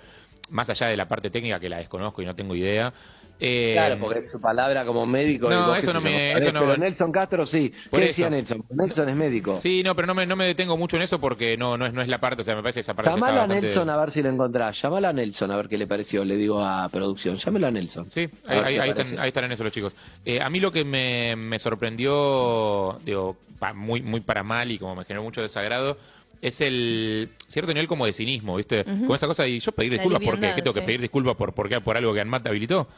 más 0.50 0.68
allá 0.70 0.86
de 0.88 0.96
la 0.96 1.06
parte 1.06 1.30
técnica 1.30 1.60
que 1.60 1.68
la 1.68 1.78
desconozco 1.78 2.22
y 2.22 2.26
no 2.26 2.34
tengo 2.34 2.54
idea. 2.54 2.92
Eh, 3.40 3.72
Claro, 3.74 3.98
porque 3.98 4.18
es 4.20 4.30
su 4.30 4.40
palabra 4.40 4.84
como 4.84 5.06
médico. 5.06 5.48
No, 5.48 5.74
eso 5.74 5.92
no 5.92 6.00
me- 6.00 6.32
eso 6.32 6.52
no- 6.52 6.60
Pero 6.60 6.76
Nelson 6.76 7.10
Castro 7.10 7.46
sí. 7.46 7.72
Por 7.90 8.00
¿Qué 8.00 8.06
eso. 8.06 8.22
decía 8.22 8.30
Nelson? 8.30 8.64
Nelson 8.70 9.08
es 9.08 9.16
médico. 9.16 9.56
Sí, 9.56 9.82
no, 9.82 9.96
pero 9.96 10.06
no 10.06 10.14
me, 10.14 10.26
no 10.26 10.36
me 10.36 10.44
detengo 10.44 10.76
mucho 10.76 10.96
en 10.96 11.02
eso 11.02 11.18
porque 11.20 11.56
no, 11.56 11.76
no, 11.78 11.86
es, 11.86 11.92
no 11.92 12.02
es 12.02 12.08
la 12.08 12.20
parte, 12.20 12.42
o 12.42 12.44
sea, 12.44 12.54
me 12.54 12.62
parece 12.62 12.80
esa 12.80 12.94
parte 12.94 13.10
Llamala 13.10 13.32
a 13.44 13.46
bastante- 13.46 13.66
Nelson 13.66 13.90
a 13.90 13.96
ver 13.96 14.10
si 14.10 14.22
lo 14.22 14.28
encontrás. 14.28 14.80
Llamala 14.82 15.08
a 15.08 15.12
Nelson 15.12 15.50
a 15.50 15.56
ver 15.56 15.68
qué 15.68 15.78
le 15.78 15.86
pareció. 15.86 16.24
Le 16.24 16.36
digo 16.36 16.62
a 16.64 16.88
producción. 16.90 17.36
Llámelo 17.36 17.66
a 17.66 17.70
Nelson. 17.70 18.10
Sí, 18.10 18.28
A 18.46 18.52
ahí, 18.52 18.56
ver 18.58 18.64
ahí- 18.66 18.72
si 18.74 18.78
ahí 18.80 18.90
aparece. 18.90 19.10
están, 19.10 19.22
ahí 19.24 19.28
están 19.28 19.44
en 19.44 19.52
eso 19.52 19.64
los 19.64 19.72
chicos. 19.72 19.96
Eh, 20.24 20.40
a 20.40 20.50
mí 20.50 20.60
lo 20.60 20.70
que 20.70 20.84
me, 20.84 21.34
me 21.36 21.58
sorprendió, 21.58 22.98
digo, 23.04 23.36
pa- 23.58 23.72
muy, 23.72 24.02
muy 24.02 24.20
para 24.20 24.42
mal 24.42 24.70
y 24.70 24.78
como 24.78 24.96
me 24.96 25.04
generó 25.04 25.22
mucho 25.22 25.42
desagrado, 25.42 25.96
es 26.42 26.60
el 26.62 27.28
cierto 27.48 27.72
nivel 27.74 27.86
como 27.86 28.06
de 28.06 28.12
cinismo, 28.14 28.56
¿viste? 28.56 28.84
Con 28.84 29.12
esa 29.14 29.26
cosa 29.26 29.46
y 29.46 29.60
yo 29.60 29.72
pedir 29.72 29.92
disculpas 29.92 30.22
porque 30.24 30.52
¿qué 30.54 30.62
tengo 30.62 30.72
que 30.72 30.80
pedir 30.82 31.00
disculpas 31.00 31.36
por, 31.36 31.52
por, 31.52 31.68
qué? 31.68 31.80
por 31.80 31.96
algo 31.96 32.14
que 32.14 32.20
Anmat 32.20 32.46
habilitó. 32.46 32.88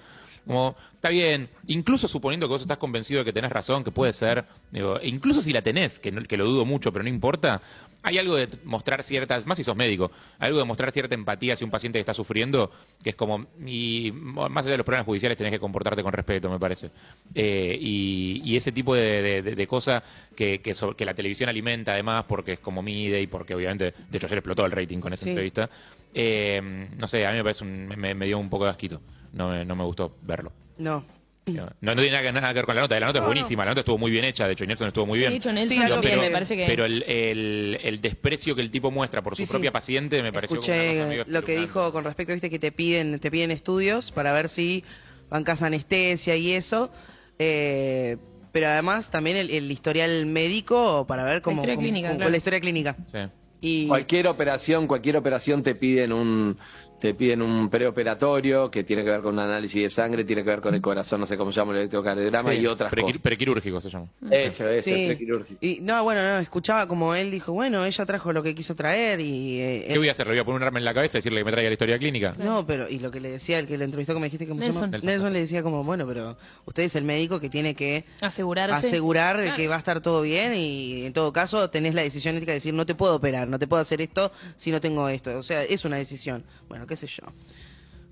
Como, 0.47 0.75
está 0.95 1.09
bien, 1.11 1.49
incluso 1.69 2.09
suponiendo 2.09 2.47
que 2.47 2.51
vos 2.53 2.63
estás 2.63 2.79
convencido 2.79 3.21
de 3.21 3.25
que 3.25 3.33
tenés 3.33 3.53
razón, 3.53 3.85
que 3.85 3.91
puede 3.93 4.13
ser, 4.13 4.45
digo, 4.71 4.99
incluso 5.03 5.41
si 5.41 5.53
la 5.53 5.63
tenés, 5.63 5.99
que, 6.01 6.11
no- 6.11 6.23
que 6.25 6.37
lo 6.37 6.45
dudo 6.45 6.65
mucho, 6.65 6.93
pero 6.93 7.03
no 7.05 7.09
importa, 7.09 7.63
hay 8.03 8.19
algo 8.19 8.35
de 8.35 8.49
mostrar 8.65 9.05
ciertas, 9.05 9.47
más 9.47 9.57
si 9.57 9.63
sos 9.63 9.77
médico, 9.77 10.11
algo 10.41 10.59
de 10.59 10.65
mostrar 10.65 10.91
cierta 10.91 11.15
empatía 11.15 11.53
hacia 11.55 11.65
un 11.65 11.71
paciente 11.71 11.99
que 11.99 12.01
está 12.01 12.13
sufriendo, 12.15 12.73
que 13.05 13.11
es 13.11 13.15
como, 13.17 13.47
y 13.65 14.11
más 14.13 14.65
allá 14.65 14.73
de 14.73 14.79
los 14.79 14.85
problemas 14.85 15.07
judiciales 15.07 15.39
tenés 15.39 15.53
que 15.53 15.61
comportarte 15.61 16.03
con 16.03 16.13
respeto, 16.13 16.51
me 16.51 16.59
parece. 16.59 16.91
Eh, 17.35 17.79
y, 17.81 18.43
y 18.45 18.57
ese 18.57 18.73
tipo 18.73 18.97
de, 18.97 19.23
de, 19.23 19.43
de- 19.43 19.55
de 19.55 19.67
cosa 19.69 20.03
que, 20.35 20.61
que, 20.61 20.75
so- 20.75 20.97
que 20.97 21.05
la 21.05 21.15
televisión 21.15 21.49
alimenta 21.49 21.93
además, 21.93 22.25
porque 22.27 22.55
es 22.55 22.59
como 22.59 22.83
mide 22.83 23.21
y 23.21 23.29
porque 23.29 23.55
obviamente, 23.55 23.95
de 24.11 24.19
hecho 24.19 24.27
ayer 24.27 24.39
explotó 24.39 24.67
el 24.67 24.73
rating 24.73 24.99
con 24.99 25.13
esa 25.13 25.23
Sí. 25.23 25.31
entrevista, 25.31 25.71
eh, 26.13 26.89
no 26.99 27.07
sé, 27.07 27.25
a 27.25 27.31
mí 27.31 27.37
me 27.37 27.43
parece 27.45 27.63
un- 27.63 27.87
me, 27.87 28.15
me 28.15 28.27
dio 28.27 28.39
un 28.39 28.51
poco 28.51 28.65
de 28.65 28.71
asquito, 28.71 29.01
no 29.33 29.49
me, 29.51 29.65
no 29.65 29.75
me 29.77 29.85
gustó 29.85 30.17
verlo. 30.23 30.53
No. 30.79 31.05
No, 31.45 31.67
no 31.81 31.97
tiene 31.97 32.11
nada 32.13 32.23
que, 32.23 32.33
nada 32.33 32.49
que 32.51 32.55
ver 32.55 32.67
con 32.67 32.77
la 32.77 32.83
nota. 32.83 33.01
La 33.01 33.07
nota 33.07 33.19
es 33.19 33.25
buenísima, 33.25 33.65
la 33.65 33.73
nota 33.73 33.81
estuvo 33.81 33.99
muy 33.99 34.13
bien 34.13 34.25
hecha. 34.25 34.47
De 34.47 34.53
hecho, 34.53 34.65
Nelson 34.65 34.87
estuvo 34.87 35.07
muy 35.07 35.17
Sí, 35.19 35.21
bien. 35.23 35.33
de 35.33 35.37
hecho, 35.39 35.53
Nelson 35.53 35.77
Sí, 35.77 35.83
algo 35.83 36.01
bien, 36.01 36.21
me 36.21 36.31
parece 36.31 36.57
que... 36.57 36.67
Pero 36.69 36.85
el, 36.85 37.03
el- 37.03 37.79
el 37.83 38.01
desprecio 38.01 38.55
que 38.55 38.63
el 38.63 38.71
tipo 38.71 38.93
muestra 38.93 39.23
por 39.23 39.33
su 39.35 39.39
Sí, 39.39 39.47
sí. 39.47 39.51
propia 39.51 39.73
paciente 39.73 40.23
me 40.23 40.33
pareció 40.33 40.61
como 40.61 40.69
una 40.73 40.77
cosa 40.77 40.93
Escuché 41.15 41.33
lo 41.33 41.43
que 41.43 41.57
dijo 41.59 41.93
con 41.93 42.05
respecto, 42.05 42.33
viste, 42.33 42.49
que 42.49 42.61
te 42.61 42.71
piden, 42.71 43.19
te 43.19 43.29
piden 43.33 43.51
estudios 43.51 44.13
para 44.13 44.33
ver 44.33 44.49
si 44.49 44.85
bancas 45.31 45.63
anestesia 45.65 46.37
y 46.37 46.53
eso. 46.53 46.93
eh, 47.41 48.19
pero 48.53 48.69
además 48.69 49.11
también 49.11 49.37
el, 49.39 49.51
el 49.51 49.71
historial 49.73 50.27
médico 50.27 51.07
para 51.09 51.25
ver 51.25 51.41
cómo. 51.43 51.57
historia 51.57 51.75
cómo- 51.75 51.83
clínica, 51.87 52.09
cómo- 52.09 52.19
claro. 52.19 52.31
La 52.31 52.37
historia 52.37 52.61
clínica. 52.61 52.97
Sí. 53.07 53.19
Y 53.63 53.87
Cualquier 53.89 54.27
operación, 54.27 54.87
cualquier 54.87 55.17
operación 55.17 55.63
te 55.63 55.75
piden 55.75 56.13
un 56.13 56.59
te 57.03 57.15
piden 57.15 57.43
un 57.43 57.69
preoperatorio 57.69 58.71
que 58.71 58.85
tiene 58.85 59.03
que 59.03 59.11
ver 59.11 59.23
con 59.23 59.35
un 59.35 59.41
análisis 59.41 59.83
de 59.83 59.91
sangre, 59.91 60.25
tiene 60.25 60.45
que 60.45 60.51
ver 60.51 60.61
con 60.61 60.73
el 60.73 60.81
corazón, 60.81 61.19
no 61.19 61.27
sé 61.27 61.37
cómo 61.37 61.51
se 61.51 61.57
llama 61.57 61.73
el 61.73 61.79
electrocardiograma 61.79 62.53
Sí, 62.53 62.59
y 62.59 62.67
otras 62.69 62.93
cosas. 62.95 63.19
Prequirúrgico 63.21 63.81
se 63.81 63.91
llama. 63.91 64.07
Eso, 64.31 64.69
eso, 64.69 64.85
Sí. 64.89 65.07
prequirúrgico. 65.09 65.59
Y 65.61 65.81
no, 65.81 66.05
bueno, 66.05 66.23
no, 66.23 66.39
escuchaba 66.39 66.87
como 66.87 67.17
él 67.17 67.33
dijo, 67.33 67.53
bueno, 67.53 67.85
ella 67.85 68.07
trajo 68.07 68.33
lo 68.33 68.41
que 68.45 68.55
quiso 68.55 68.77
traer 68.77 69.21
y... 69.21 69.61
eh, 69.61 69.85
¿Qué 69.89 69.93
él- 69.95 69.99
voy 69.99 70.09
a 70.09 70.13
hacer? 70.13 70.27
¿Le 70.29 70.35
voy 70.35 70.39
a 70.41 70.45
poner 70.45 70.61
un 70.61 70.67
arma 70.69 70.79
en 70.79 70.85
la 70.85 70.95
cabeza 70.95 71.17
y 71.17 71.19
decirle 71.19 71.41
que 71.41 71.45
me 71.45 71.51
traiga 71.51 71.69
la 71.71 71.75
historia 71.75 71.99
clínica? 71.99 72.35
No, 72.39 72.65
pero, 72.65 72.89
y 72.89 73.01
lo 73.01 73.11
que 73.11 73.19
le 73.21 73.31
decía 73.33 73.59
el 73.59 73.67
que 73.67 73.77
le 73.77 73.85
entrevistó, 73.85 74.13
como 74.15 74.25
dijiste, 74.25 74.47
que 74.47 74.55
Nelson. 74.55 74.91
Nelson. 74.93 75.07
Nelson. 75.11 75.33
le 75.33 75.41
decía 75.41 75.65
como, 75.65 75.83
bueno, 75.83 76.07
pero 76.07 76.37
usted 76.67 76.85
es 76.85 76.95
el 76.95 77.03
médico 77.03 77.41
que 77.41 77.51
tiene 77.51 77.75
que 77.75 78.05
Asegurarse. 78.21 78.87
asegurar 78.87 79.41
Claro. 79.41 79.57
que 79.57 79.67
va 79.67 79.75
a 79.75 79.79
estar 79.79 80.01
todo 80.01 80.23
bien 80.23 80.55
y 80.55 81.07
en 81.07 81.13
todo 81.13 81.33
caso 81.33 81.69
tenés 81.69 81.95
la 81.95 82.03
decisión 82.03 82.37
ética 82.37 82.53
de 82.53 82.59
decir, 82.59 82.73
no 82.75 82.87
te 82.87 82.95
puedo 82.95 83.17
operar, 83.17 83.49
no 83.49 83.59
te 83.59 83.67
puedo 83.67 83.83
hacer 83.83 84.01
esto 84.01 84.31
si 84.55 84.71
no 84.71 84.81
tengo 84.81 85.09
esto. 85.09 85.37
O 85.37 85.43
sea, 85.43 85.65
es 85.65 85.85
una 85.85 85.97
decisión. 85.97 86.45
Bueno, 86.69 86.87
qué 86.93 86.97
sé 86.97 87.07
yo. 87.07 87.25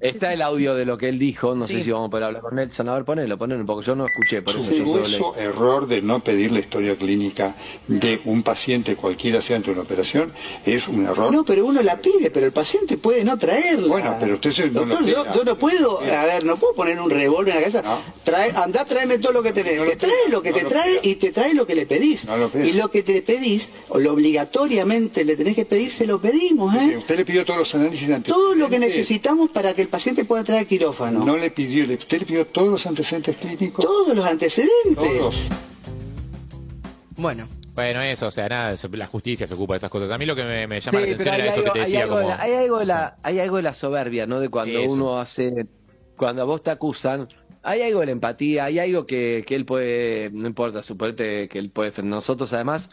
Está 0.01 0.33
el 0.33 0.41
audio 0.43 0.75
de 0.75 0.85
lo 0.87 0.97
que 0.97 1.09
él 1.09 1.19
dijo, 1.19 1.55
no 1.55 1.67
sé 1.67 1.83
si 1.83 1.91
vamos 1.91 2.09
a 2.09 2.11
poder 2.11 2.25
hablar 2.25 2.43
con 2.43 2.55
Nelson. 2.57 2.89
A 2.89 2.95
ver, 2.95 3.05
ponelo, 3.05 3.37
ponelo, 3.37 3.67
porque 3.67 3.87
yo 3.87 3.95
no 3.95 4.07
escuché, 4.07 4.41
por 4.43 4.55
eso 4.57 4.71
yo 4.73 4.85
grueso 4.85 5.37
error 5.37 5.87
de 5.87 6.01
no 6.01 6.21
pedir 6.25 6.53
la 6.53 6.61
historia 6.61 6.97
clínica 6.97 7.55
de 7.87 8.21
un 8.25 8.43
paciente 8.43 8.97
cualquiera 8.97 9.41
sea 9.43 9.57
ante 9.57 9.71
una 9.71 9.83
operación 9.83 10.33
es 10.65 10.89
un 10.89 11.05
error. 11.05 11.33
No, 11.33 11.45
pero 11.45 11.67
uno 11.67 11.83
la 11.83 11.99
pide, 11.99 12.31
pero 12.31 12.47
el 12.47 12.53
paciente 12.53 12.97
puede 12.97 13.25
no 13.25 13.37
traerla. 13.39 13.89
Bueno, 13.89 14.17
pero 14.19 14.35
usted 14.35 14.53
se- 14.53 14.71
no 14.71 14.81
Doctor, 14.87 15.03
lo 15.03 15.07
yo, 15.09 15.33
yo 15.35 15.45
no 15.45 15.59
puedo, 15.59 16.01
a 16.01 16.25
ver, 16.25 16.45
no 16.45 16.57
puedo 16.57 16.75
poner 16.75 16.99
un 16.99 17.11
revólver 17.11 17.55
en 17.57 17.61
la 17.63 17.69
cabeza. 17.71 17.83
No. 17.83 17.99
Trae, 18.25 18.53
anda, 18.53 18.85
tráeme 18.85 19.19
todo 19.19 19.33
lo 19.33 19.43
que 19.43 19.53
tenés. 19.53 19.77
No 19.77 19.85
lo 19.85 19.91
te 19.91 19.97
trae 19.97 20.13
lo 20.31 20.41
que 20.43 20.51
no 20.51 20.57
te 20.57 20.63
lo 20.63 20.69
trae 20.71 20.91
pida. 20.93 21.01
y 21.11 21.15
te 21.17 21.31
trae 21.31 21.55
lo 21.55 21.67
que 21.67 21.75
le 21.75 21.85
pedís. 21.87 22.25
No 22.25 22.37
lo 22.39 22.51
y 22.65 22.73
lo 22.73 22.91
que 22.91 23.03
te 23.03 23.21
pedís, 23.23 23.69
o 23.91 23.99
lo 23.99 24.13
obligatoriamente 24.15 25.25
le 25.25 25.37
tenés 25.37 25.55
que 25.57 25.65
pedir, 25.67 25.91
se 25.91 26.07
lo 26.07 26.21
pedimos, 26.21 26.73
Sí, 26.75 26.91
¿eh? 26.93 26.97
usted 26.97 27.17
le 27.17 27.25
pidió 27.25 27.45
todos 27.45 27.59
los 27.61 27.75
análisis 27.75 28.03
antecedentes. 28.11 28.35
Todo 28.35 28.55
lo 28.55 28.69
que 28.71 28.79
necesitamos 28.79 29.51
para 29.51 29.75
que 29.75 29.83
el 29.83 29.89
paciente 29.91 30.25
pueda 30.25 30.43
traer 30.45 30.67
quirófano. 30.67 31.25
No 31.25 31.37
le 31.37 31.51
pidió, 31.51 31.87
le- 31.87 31.95
usted 31.95 32.21
le 32.21 32.27
pidió 32.27 32.47
todos 32.47 32.69
los 32.69 32.87
antecedentes 32.87 33.37
clínicos. 33.37 33.85
Todos 33.85 34.17
los 34.17 34.25
antecedentes. 34.25 34.97
Todos. 34.97 35.37
Bueno, 37.17 37.47
Bueno, 37.75 38.01
eso, 38.03 38.27
o 38.27 38.31
sea, 38.31 38.49
nada, 38.49 38.75
la 38.93 39.07
justicia 39.07 39.47
se 39.47 39.55
ocupa 39.55 39.75
de 39.75 39.79
esas 39.79 39.91
cosas. 39.91 40.11
A 40.11 40.19
mí 40.19 40.27
lo 40.27 40.35
que 40.35 40.45
me, 40.45 40.67
me 40.67 40.81
llama 40.81 41.01
Sí, 41.01 41.07
la 41.07 41.13
atención 41.15 41.35
hay 41.35 41.41
era 41.41 41.51
eso 41.51 41.61
algo, 41.61 41.65
que 41.65 41.71
te 41.73 41.79
hay 41.79 41.85
decía 41.85 42.03
algo 42.03 42.17
de 42.17 42.23
como... 42.23 42.35
la, 42.37 42.43
hay 42.43 42.53
algo 42.55 42.79
de 42.79 42.87
la- 42.87 43.17
hay 43.23 43.39
algo 43.41 43.57
de 43.57 43.63
la 43.63 43.75
soberbia, 43.75 44.27
¿no? 44.27 44.41
De 44.41 44.49
cuando 44.49 44.79
Eso. 44.79 44.93
uno 44.93 45.19
hace, 45.21 45.67
cuando 46.17 46.43
a 46.43 46.45
vos 46.47 46.63
te 46.63 46.71
acusan, 46.71 47.29
hay 47.63 47.83
algo 47.83 48.01
de 48.01 48.07
la 48.07 48.13
empatía, 48.13 48.65
hay 48.65 48.79
algo 48.79 49.07
que, 49.07 49.45
que 49.47 49.55
él 49.55 49.65
puede, 49.67 50.31
no 50.33 50.47
importa, 50.49 50.83
suponete 50.83 51.49
que 51.49 51.59
él 51.59 51.71
puede 51.71 51.91
defender. 51.91 52.11
Nosotros, 52.15 52.53
además, 52.53 52.89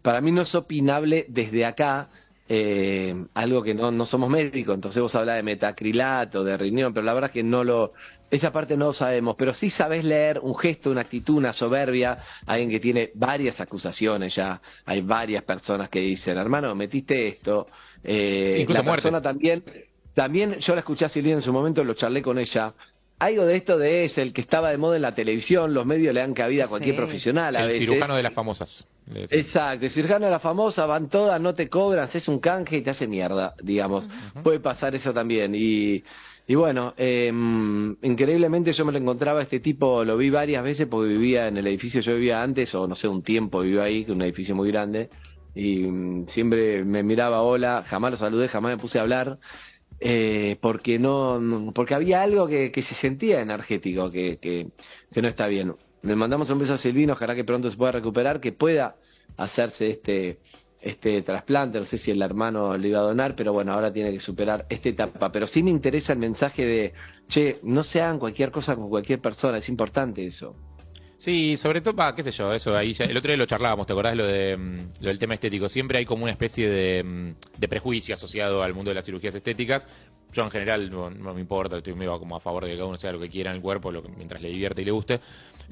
para 0.00 0.20
mí 0.20 0.32
no 0.32 0.42
es 0.42 0.54
opinable 0.54 1.26
desde 1.28 1.64
acá 1.64 2.08
eh, 2.54 3.14
algo 3.32 3.62
que 3.62 3.72
no, 3.72 3.90
no 3.90 4.04
somos 4.04 4.28
médicos, 4.28 4.74
entonces 4.74 5.00
vos 5.00 5.14
hablas 5.14 5.36
de 5.36 5.42
metacrilato, 5.42 6.44
de 6.44 6.58
riñón, 6.58 6.92
pero 6.92 7.04
la 7.06 7.14
verdad 7.14 7.30
es 7.30 7.32
que 7.32 7.42
no 7.42 7.64
lo, 7.64 7.94
esa 8.30 8.52
parte 8.52 8.76
no 8.76 8.86
lo 8.86 8.92
sabemos, 8.92 9.36
pero 9.38 9.54
sí 9.54 9.70
sabés 9.70 10.04
leer 10.04 10.38
un 10.40 10.54
gesto, 10.54 10.90
una 10.90 11.00
actitud, 11.00 11.36
una 11.36 11.54
soberbia, 11.54 12.18
alguien 12.44 12.68
que 12.68 12.78
tiene 12.78 13.10
varias 13.14 13.62
acusaciones 13.62 14.34
ya, 14.34 14.60
hay 14.84 15.00
varias 15.00 15.42
personas 15.44 15.88
que 15.88 16.00
dicen, 16.00 16.36
hermano, 16.36 16.74
metiste 16.74 17.26
esto, 17.26 17.68
eh, 18.04 18.58
incluso 18.60 18.82
la 18.82 18.90
persona 18.92 19.22
también, 19.22 19.64
también 20.12 20.58
yo 20.58 20.74
la 20.74 20.80
escuché 20.80 21.06
a 21.06 21.08
Silvina 21.08 21.36
en 21.36 21.42
su 21.42 21.52
momento, 21.54 21.82
lo 21.84 21.94
charlé 21.94 22.20
con 22.20 22.38
ella. 22.38 22.74
Algo 23.18 23.46
de 23.46 23.56
esto 23.56 23.78
de 23.78 24.04
es 24.04 24.18
el 24.18 24.32
que 24.32 24.40
estaba 24.42 24.68
de 24.70 24.76
moda 24.76 24.96
en 24.96 25.02
la 25.02 25.14
televisión, 25.14 25.72
los 25.72 25.86
medios 25.86 26.12
le 26.12 26.20
dan 26.20 26.34
cabida 26.34 26.64
a 26.64 26.68
cualquier 26.68 26.96
Sí. 26.96 26.98
profesional 26.98 27.54
a 27.56 27.60
El 27.60 27.66
veces. 27.68 27.80
cirujano 27.86 28.16
de 28.16 28.22
las 28.24 28.32
famosas. 28.34 28.88
Exacto, 29.30 29.88
cirujano 29.88 30.26
de 30.26 30.30
la 30.30 30.38
famosa, 30.38 30.84
van 30.86 31.08
todas, 31.08 31.40
no 31.40 31.54
te 31.54 31.68
cobran, 31.70 32.04
haces 32.04 32.28
un 32.28 32.38
canje 32.38 32.76
y 32.78 32.82
te 32.82 32.90
hace 32.90 33.06
mierda, 33.06 33.54
digamos. 33.62 34.10
Puede 34.42 34.60
pasar 34.60 34.94
eso 34.94 35.14
también. 35.14 35.54
Y, 35.54 36.04
y 36.46 36.54
bueno, 36.54 36.92
eh, 36.98 37.28
increíblemente 38.02 38.72
yo 38.72 38.84
me 38.84 38.92
lo 38.92 38.98
encontraba 38.98 39.40
este 39.42 39.60
tipo, 39.60 40.04
lo 40.04 40.16
vi 40.18 40.28
varias 40.30 40.62
veces 40.62 40.86
porque 40.86 41.08
vivía 41.14 41.48
en 41.48 41.56
el 41.56 41.66
edificio, 41.66 42.00
yo 42.02 42.14
vivía 42.14 42.42
antes, 42.42 42.74
o 42.74 42.86
no 42.86 42.94
sé, 42.94 43.08
un 43.08 43.22
tiempo 43.22 43.60
vivió 43.60 43.82
ahí, 43.82 44.04
que 44.04 44.10
es 44.12 44.16
un 44.16 44.22
edificio 44.22 44.54
muy 44.54 44.68
grande. 44.70 45.08
Y 45.54 45.84
mm, 45.86 46.26
siempre 46.28 46.84
me 46.84 47.02
miraba, 47.02 47.42
hola, 47.42 47.82
jamás 47.86 48.10
lo 48.12 48.16
saludé, 48.18 48.48
jamás 48.48 48.72
me 48.72 48.78
puse 48.78 48.98
a 48.98 49.02
hablar. 49.02 49.38
eh, 50.00 50.58
porque 50.60 50.98
no, 50.98 51.38
no- 51.40 51.72
porque 51.72 51.94
había 51.94 52.22
algo 52.22 52.48
que, 52.48 52.72
que 52.72 52.82
se 52.82 52.94
sentía 52.94 53.40
energético, 53.40 54.10
que, 54.10 54.38
que, 54.38 54.70
que 55.12 55.22
no 55.22 55.28
está 55.28 55.46
bien. 55.46 55.76
Le 56.02 56.16
mandamos 56.16 56.50
un 56.50 56.58
beso 56.58 56.74
a 56.74 56.78
Silvino, 56.78 57.12
ojalá 57.12 57.34
que 57.34 57.44
pronto 57.44 57.70
se 57.70 57.76
pueda 57.76 57.92
recuperar, 57.92 58.40
que 58.40 58.52
pueda 58.52 58.96
hacerse 59.36 59.88
este, 59.88 60.40
este 60.80 61.22
trasplante, 61.22 61.78
no 61.78 61.84
sé 61.84 61.96
si 61.96 62.10
el 62.10 62.20
hermano 62.20 62.76
le 62.76 62.88
iba 62.88 62.98
a 62.98 63.02
donar, 63.02 63.36
pero 63.36 63.52
bueno, 63.52 63.72
ahora 63.72 63.92
tiene 63.92 64.12
que 64.12 64.20
superar 64.20 64.66
esta 64.68 64.88
etapa. 64.88 65.30
Pero 65.30 65.46
sí 65.46 65.62
me 65.62 65.70
interesa 65.70 66.12
el 66.12 66.18
mensaje 66.18 66.66
de, 66.66 66.92
che, 67.28 67.58
no 67.62 67.84
se 67.84 68.02
hagan 68.02 68.18
cualquier 68.18 68.50
cosa 68.50 68.74
con 68.74 68.88
cualquier 68.88 69.20
persona, 69.20 69.58
es 69.58 69.68
importante 69.68 70.26
eso. 70.26 70.56
Sí, 71.22 71.56
sobre 71.56 71.80
todo, 71.80 71.94
pa, 71.94 72.16
qué 72.16 72.24
sé 72.24 72.32
yo, 72.32 72.52
eso 72.52 72.76
ahí 72.76 72.96
el 72.98 73.16
otro 73.16 73.28
día 73.28 73.36
lo 73.36 73.46
charlábamos, 73.46 73.86
¿te 73.86 73.92
acordás 73.92 74.16
lo, 74.16 74.26
de, 74.26 74.56
mm, 74.56 74.78
lo 75.02 75.08
del 75.08 75.20
tema 75.20 75.34
estético? 75.34 75.68
Siempre 75.68 75.98
hay 75.98 76.04
como 76.04 76.24
una 76.24 76.32
especie 76.32 76.68
de, 76.68 77.04
mm, 77.04 77.60
de 77.60 77.68
prejuicio 77.68 78.14
asociado 78.14 78.60
al 78.64 78.74
mundo 78.74 78.90
de 78.90 78.96
las 78.96 79.04
cirugías 79.04 79.32
estéticas. 79.36 79.86
Yo 80.32 80.42
en 80.42 80.50
general 80.50 80.90
no, 80.90 81.10
no 81.10 81.32
me 81.32 81.40
importa, 81.40 81.76
estoy 81.76 81.94
medio 81.94 82.18
como 82.18 82.34
a 82.34 82.40
favor 82.40 82.64
de 82.64 82.72
que 82.72 82.76
cada 82.76 82.88
uno 82.88 82.98
sea 82.98 83.12
lo 83.12 83.20
que 83.20 83.28
quiera 83.28 83.50
en 83.50 83.56
el 83.58 83.62
cuerpo, 83.62 83.92
mientras 84.16 84.42
le 84.42 84.48
divierte 84.48 84.82
y 84.82 84.84
le 84.84 84.90
guste. 84.90 85.20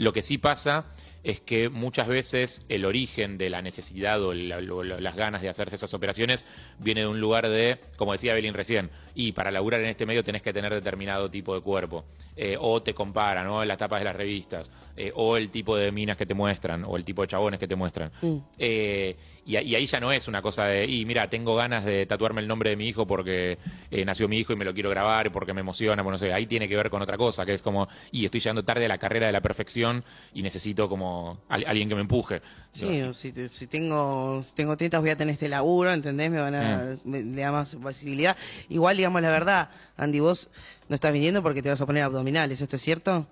Lo 0.00 0.14
que 0.14 0.22
sí 0.22 0.38
pasa 0.38 0.86
es 1.22 1.40
que 1.40 1.68
muchas 1.68 2.08
veces 2.08 2.64
el 2.70 2.86
origen 2.86 3.36
de 3.36 3.50
la 3.50 3.60
necesidad 3.60 4.22
o 4.24 4.32
la- 4.32 4.62
las 4.62 5.14
ganas 5.14 5.42
de 5.42 5.50
hacerse 5.50 5.76
esas 5.76 5.92
operaciones 5.92 6.46
viene 6.78 7.02
de 7.02 7.06
un 7.06 7.20
lugar 7.20 7.46
de, 7.46 7.78
como 7.98 8.12
decía 8.12 8.32
Belín 8.32 8.54
recién, 8.54 8.88
y 9.14 9.32
para 9.32 9.50
laburar 9.50 9.82
en 9.82 9.88
este 9.90 10.06
medio 10.06 10.24
tenés 10.24 10.40
que 10.40 10.54
tener 10.54 10.72
determinado 10.72 11.30
tipo 11.30 11.54
de 11.54 11.60
cuerpo. 11.60 12.06
Eh, 12.34 12.56
o 12.58 12.80
te 12.82 12.94
comparan, 12.94 13.44
¿no? 13.46 13.60
En 13.60 13.68
las 13.68 13.76
tapas 13.76 14.00
de 14.00 14.06
las 14.06 14.16
revistas, 14.16 14.72
eh, 14.96 15.12
o 15.14 15.36
el 15.36 15.50
tipo 15.50 15.76
de 15.76 15.92
minas 15.92 16.16
que 16.16 16.24
te 16.24 16.32
muestran, 16.32 16.84
o 16.86 16.96
el 16.96 17.04
tipo 17.04 17.20
de 17.20 17.28
chabones 17.28 17.60
que 17.60 17.68
te 17.68 17.76
muestran. 17.76 18.10
Eh, 18.56 19.14
y, 19.46 19.56
a- 19.56 19.62
y 19.62 19.74
ahí 19.74 19.86
ya 19.86 20.00
no 20.00 20.12
es 20.12 20.28
una 20.28 20.42
cosa 20.42 20.64
de, 20.66 20.84
y 20.86 21.04
mira, 21.04 21.28
tengo 21.30 21.54
ganas 21.56 21.84
de 21.84 22.06
tatuarme 22.06 22.40
el 22.40 22.48
nombre 22.48 22.70
de 22.70 22.76
mi 22.76 22.86
hijo 22.88 23.06
porque 23.06 23.58
eh, 23.90 24.04
nació 24.04 24.28
mi 24.28 24.38
hijo 24.38 24.52
y 24.52 24.56
me 24.56 24.64
lo 24.64 24.72
quiero 24.74 24.90
grabar, 24.90 25.26
y 25.26 25.30
porque 25.30 25.52
me 25.54 25.60
emociona, 25.60 26.02
bueno, 26.02 26.16
no 26.16 26.18
sé, 26.18 26.32
ahí 26.32 26.46
tiene 26.46 26.68
que 26.68 26.76
ver 26.76 26.90
con 26.90 27.02
otra 27.02 27.16
cosa, 27.16 27.44
que 27.46 27.52
es 27.54 27.62
como, 27.62 27.88
y 28.12 28.24
estoy 28.24 28.40
llegando 28.40 28.64
tarde 28.64 28.84
a 28.84 28.88
la 28.88 28.98
carrera 28.98 29.26
de 29.26 29.32
la 29.32 29.40
perfección 29.40 30.04
y 30.34 30.42
necesito 30.42 30.88
como 30.88 31.38
al- 31.48 31.64
alguien 31.66 31.88
que 31.88 31.94
me 31.94 32.00
empuje. 32.02 32.40
Sí, 32.72 33.02
o 33.02 33.12
si, 33.12 33.32
te- 33.32 33.48
si 33.48 33.66
tengo 33.66 34.40
si 34.42 34.54
tengo 34.54 34.76
tetas 34.76 35.00
voy 35.00 35.10
a 35.10 35.16
tener 35.16 35.32
este 35.32 35.48
laburo, 35.48 35.92
¿entendés? 35.92 36.30
Me 36.30 36.40
van 36.40 36.54
a 36.54 36.96
me, 37.04 37.22
le 37.22 37.40
da 37.42 37.50
más 37.50 37.76
visibilidad. 37.84 38.36
Igual, 38.68 38.96
digamos 38.96 39.20
la 39.22 39.30
verdad, 39.30 39.70
Andy, 39.96 40.20
vos 40.20 40.50
no 40.88 40.94
estás 40.94 41.12
viniendo 41.12 41.42
porque 41.42 41.62
te 41.62 41.68
vas 41.68 41.80
a 41.80 41.86
poner 41.86 42.04
abdominales, 42.04 42.60
¿esto 42.60 42.76
es 42.76 42.82
cierto? 42.82 43.26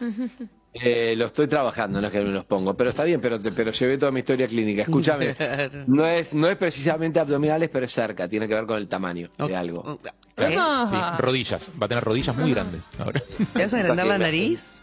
Eh, 0.74 1.14
lo 1.16 1.26
estoy 1.26 1.46
trabajando, 1.48 2.00
no 2.00 2.06
es 2.08 2.12
que 2.12 2.20
me 2.20 2.30
los 2.30 2.44
pongo, 2.44 2.74
pero 2.76 2.90
está 2.90 3.02
bien, 3.04 3.20
pero, 3.20 3.40
te- 3.40 3.50
pero 3.52 3.72
llevé 3.72 3.96
toda 3.98 4.12
mi 4.12 4.20
historia 4.20 4.46
clínica. 4.46 4.82
Escúchame, 4.82 5.34
no 5.86 6.06
es, 6.06 6.32
no 6.32 6.46
es 6.48 6.56
precisamente 6.56 7.18
abdominales, 7.18 7.70
pero 7.70 7.86
es 7.86 7.92
cerca, 7.92 8.28
tiene 8.28 8.46
que 8.46 8.54
ver 8.54 8.66
con 8.66 8.76
el 8.76 8.86
tamaño 8.86 9.30
de 9.38 9.56
algo. 9.56 9.98
Claro, 10.34 10.88
sí, 10.88 10.96
rodillas, 11.18 11.72
va 11.80 11.86
a 11.86 11.88
tener 11.88 12.04
rodillas 12.04 12.36
muy 12.36 12.52
grandes 12.52 12.90
ahora. 12.98 13.20
¿Te 13.54 13.62
vas 13.62 13.74
a 13.74 13.80
agrandar 13.80 14.06
la 14.06 14.18
nariz? 14.18 14.82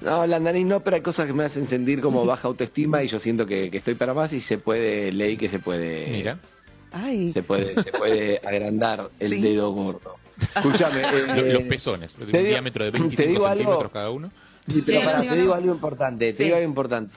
No, 0.00 0.26
la 0.26 0.40
nariz 0.40 0.64
no, 0.64 0.80
pero 0.80 0.96
hay 0.96 1.02
cosas 1.02 1.26
que 1.26 1.32
me 1.32 1.44
hacen 1.44 1.66
sentir 1.68 2.00
como 2.00 2.24
baja 2.24 2.48
autoestima 2.48 3.02
y 3.02 3.08
yo 3.08 3.18
siento 3.18 3.46
que, 3.46 3.70
que 3.70 3.78
estoy 3.78 3.94
para 3.94 4.14
más 4.14 4.32
y 4.32 4.40
se 4.40 4.58
puede, 4.58 5.12
leí 5.12 5.36
que 5.36 5.48
se 5.48 5.58
puede, 5.58 6.06
Mira. 6.08 6.38
Ay. 6.92 7.30
se 7.32 7.42
puede, 7.42 7.80
se 7.82 7.92
puede 7.92 8.40
agrandar 8.44 9.08
el 9.20 9.28
Sí. 9.30 9.40
dedo 9.42 9.70
gordo. 9.72 10.14
Escúchame, 10.56 11.02
eh, 11.02 11.26
Los, 11.42 11.52
los 11.54 11.62
pezones, 11.64 12.14
te 12.14 12.24
un 12.24 12.30
digo- 12.32 12.42
diámetro 12.44 12.84
de 12.84 12.92
te 12.92 12.98
25 12.98 13.28
digo 13.28 13.46
algo. 13.46 13.58
centímetros 13.62 13.92
cada 13.92 14.10
uno. 14.10 14.30
Sí, 14.68 14.82
pero 14.86 15.00
Sí, 15.00 15.26
no, 15.26 15.34
te 15.34 15.40
digo, 15.40 15.54
algo 15.54 15.72
importante, 15.72 16.30
Sí. 16.32 16.38
te 16.38 16.44
digo 16.44 16.56
algo 16.56 16.68
importante. 16.68 17.14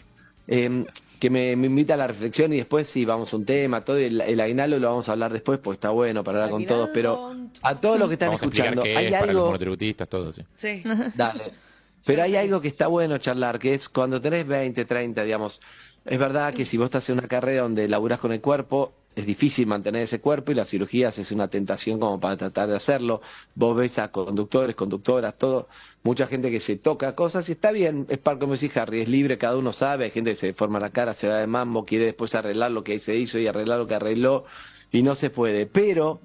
Eh, 0.47 0.85
que 1.19 1.29
me, 1.29 1.55
me 1.55 1.67
invita 1.67 1.93
a 1.93 1.97
la 1.97 2.07
reflexión 2.07 2.51
y 2.51 2.57
después 2.57 2.87
sí, 2.87 3.05
vamos 3.05 3.31
a 3.31 3.37
un 3.37 3.45
tema, 3.45 3.85
todo 3.85 3.97
el, 3.97 4.19
el 4.21 4.39
aguinaldo 4.39 4.79
lo 4.79 4.87
vamos 4.89 5.07
a 5.07 5.11
hablar 5.11 5.31
después, 5.31 5.59
pues 5.59 5.75
está 5.75 5.91
bueno 5.91 6.23
para 6.23 6.39
hablar 6.39 6.49
con 6.51 6.65
todos, 6.65 6.89
pero 6.93 7.35
a 7.61 7.79
todos 7.79 7.99
los 7.99 8.07
que 8.07 8.13
están 8.13 8.29
Vamos 8.29 8.41
a 8.41 8.45
escuchando, 8.45 8.81
qué 8.81 8.97
hay 8.97 9.05
es 9.05 9.11
para 9.11 9.25
los 9.27 9.29
algo, 9.35 9.45
monotributistas, 9.47 10.09
todo, 10.09 10.33
sí. 10.33 10.41
Sí. 10.55 10.81
dale, 11.15 11.51
pero 12.05 12.23
hay 12.23 12.35
algo 12.35 12.59
que 12.59 12.69
está 12.69 12.87
bueno 12.87 13.19
charlar, 13.19 13.59
que 13.59 13.75
es 13.75 13.87
cuando 13.87 14.19
tenés 14.19 14.47
20, 14.47 14.83
30, 14.83 15.23
digamos, 15.23 15.61
es 16.05 16.17
verdad 16.17 16.53
que 16.55 16.65
si 16.65 16.77
vos 16.77 16.85
estás 16.85 17.07
en 17.11 17.19
una 17.19 17.27
carrera 17.27 17.61
donde 17.61 17.87
laburás 17.87 18.17
con 18.19 18.31
el 18.31 18.41
cuerpo, 18.41 18.91
es 19.15 19.25
difícil 19.25 19.67
mantener 19.67 20.03
ese 20.03 20.21
cuerpo 20.21 20.51
y 20.51 20.55
las 20.55 20.69
cirugías 20.69 21.17
es 21.19 21.31
una 21.31 21.49
tentación 21.49 21.99
como 21.99 22.19
para 22.19 22.37
tratar 22.37 22.69
de 22.69 22.75
hacerlo. 22.75 23.21
Vos 23.55 23.75
ves 23.75 23.99
a 23.99 24.09
conductores, 24.09 24.75
conductoras, 24.75 25.35
todo, 25.37 25.67
mucha 26.03 26.27
gente 26.27 26.49
que 26.49 26.59
se 26.59 26.77
toca 26.77 27.13
cosas 27.15 27.47
y 27.49 27.53
está 27.53 27.71
bien, 27.71 28.05
es 28.09 28.19
para 28.19 28.39
como 28.39 28.53
decís 28.53 28.75
Harry, 28.77 29.01
es 29.01 29.09
libre, 29.09 29.37
cada 29.37 29.57
uno 29.57 29.73
sabe, 29.73 30.05
hay 30.05 30.11
gente 30.11 30.31
que 30.31 30.35
se 30.35 30.53
forma 30.53 30.79
la 30.79 30.91
cara, 30.91 31.13
se 31.13 31.27
va 31.27 31.37
de 31.37 31.47
mambo, 31.47 31.85
quiere 31.85 32.05
después 32.05 32.35
arreglar 32.35 32.71
lo 32.71 32.83
que 32.83 32.99
se 32.99 33.15
hizo 33.15 33.37
y 33.37 33.47
arreglar 33.47 33.79
lo 33.79 33.87
que 33.87 33.95
arregló 33.95 34.45
y 34.91 35.01
no 35.03 35.13
se 35.15 35.29
puede. 35.29 35.65
Pero 35.65 36.21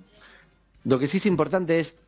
lo 0.84 0.99
que 0.99 1.09
sí 1.09 1.16
es 1.16 1.26
importante 1.26 1.80
es 1.80 1.99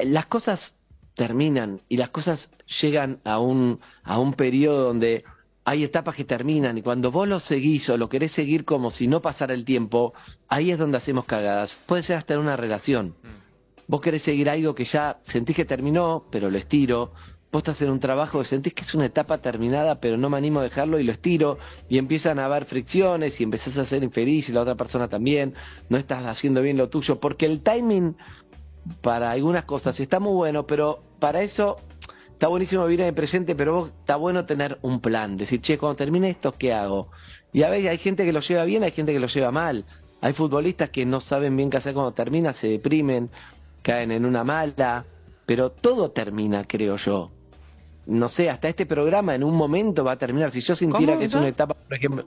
las 0.00 0.26
cosas 0.26 0.76
terminan 1.14 1.80
y 1.88 1.96
las 1.96 2.10
cosas 2.10 2.50
llegan 2.80 3.20
a 3.24 3.38
un, 3.38 3.80
a 4.02 4.18
un 4.18 4.34
periodo 4.34 4.84
donde 4.84 5.24
hay 5.64 5.84
etapas 5.84 6.14
que 6.14 6.24
terminan 6.24 6.76
y 6.78 6.82
cuando 6.82 7.10
vos 7.10 7.28
lo 7.28 7.38
seguís 7.38 7.88
o 7.90 7.96
lo 7.96 8.08
querés 8.08 8.32
seguir 8.32 8.64
como 8.64 8.90
si 8.90 9.06
no 9.06 9.22
pasara 9.22 9.54
el 9.54 9.64
tiempo, 9.64 10.12
ahí 10.48 10.70
es 10.70 10.78
donde 10.78 10.96
hacemos 10.96 11.24
cagadas. 11.24 11.78
Puede 11.86 12.02
ser 12.02 12.16
hasta 12.16 12.34
en 12.34 12.40
una 12.40 12.56
relación. 12.56 13.14
Vos 13.86 14.00
querés 14.00 14.22
seguir 14.22 14.48
algo 14.50 14.74
que 14.74 14.84
ya 14.84 15.20
sentís 15.24 15.54
que 15.54 15.64
terminó, 15.64 16.26
pero 16.30 16.50
lo 16.50 16.58
estiro. 16.58 17.12
Vos 17.52 17.60
estás 17.60 17.82
en 17.82 17.90
un 17.90 18.00
trabajo 18.00 18.40
que 18.40 18.46
sentís 18.46 18.74
que 18.74 18.82
es 18.82 18.94
una 18.94 19.06
etapa 19.06 19.38
terminada, 19.38 20.00
pero 20.00 20.16
no 20.16 20.30
me 20.30 20.38
animo 20.38 20.60
a 20.60 20.62
dejarlo 20.62 20.98
y 20.98 21.04
lo 21.04 21.12
estiro. 21.12 21.58
Y 21.88 21.98
empiezan 21.98 22.38
a 22.38 22.46
haber 22.46 22.64
fricciones 22.64 23.40
y 23.40 23.44
empezás 23.44 23.76
a 23.78 23.84
ser 23.84 24.02
infeliz 24.02 24.48
y 24.48 24.52
la 24.52 24.62
otra 24.62 24.74
persona 24.74 25.08
también. 25.08 25.54
No 25.88 25.98
estás 25.98 26.24
haciendo 26.24 26.62
bien 26.62 26.76
lo 26.76 26.88
tuyo, 26.88 27.20
porque 27.20 27.46
el 27.46 27.60
timing 27.60 28.16
para 29.00 29.30
algunas 29.30 29.64
cosas 29.64 30.00
está 30.00 30.18
muy 30.18 30.32
bueno, 30.32 30.66
pero 30.66 31.02
para 31.20 31.42
eso 31.42 31.76
está 32.42 32.48
buenísimo 32.48 32.84
vivir 32.86 33.02
en 33.02 33.06
el 33.06 33.14
presente, 33.14 33.54
pero 33.54 33.72
vos 33.72 33.92
está 34.00 34.16
bueno 34.16 34.44
tener 34.44 34.76
un 34.82 34.98
plan, 35.00 35.36
decir, 35.36 35.60
che, 35.60 35.78
cuando 35.78 35.94
termine 35.94 36.28
esto, 36.28 36.50
¿qué 36.50 36.72
hago? 36.72 37.06
Y 37.52 37.62
a 37.62 37.68
veces 37.70 37.88
hay 37.88 37.98
gente 37.98 38.24
que 38.24 38.32
lo 38.32 38.40
lleva 38.40 38.64
bien, 38.64 38.82
hay 38.82 38.90
gente 38.90 39.12
que 39.12 39.20
lo 39.20 39.28
lleva 39.28 39.52
mal. 39.52 39.84
Hay 40.20 40.32
futbolistas 40.32 40.90
que 40.90 41.06
no 41.06 41.20
saben 41.20 41.56
bien 41.56 41.70
qué 41.70 41.76
hacer 41.76 41.94
cuando 41.94 42.10
termina, 42.10 42.52
se 42.52 42.66
deprimen, 42.66 43.30
caen 43.82 44.10
en 44.10 44.26
una 44.26 44.42
mala, 44.42 45.04
pero 45.46 45.70
todo 45.70 46.10
termina, 46.10 46.64
creo 46.66 46.96
yo. 46.96 47.30
No 48.06 48.28
sé, 48.28 48.50
hasta 48.50 48.68
este 48.68 48.86
programa 48.86 49.36
en 49.36 49.44
un 49.44 49.54
momento 49.54 50.02
va 50.02 50.10
a 50.12 50.18
terminar. 50.18 50.50
Si 50.50 50.62
yo 50.62 50.74
sintiera 50.74 51.16
que 51.16 51.26
es 51.26 51.34
una 51.34 51.46
etapa, 51.46 51.74
por 51.74 51.96
ejemplo, 51.96 52.26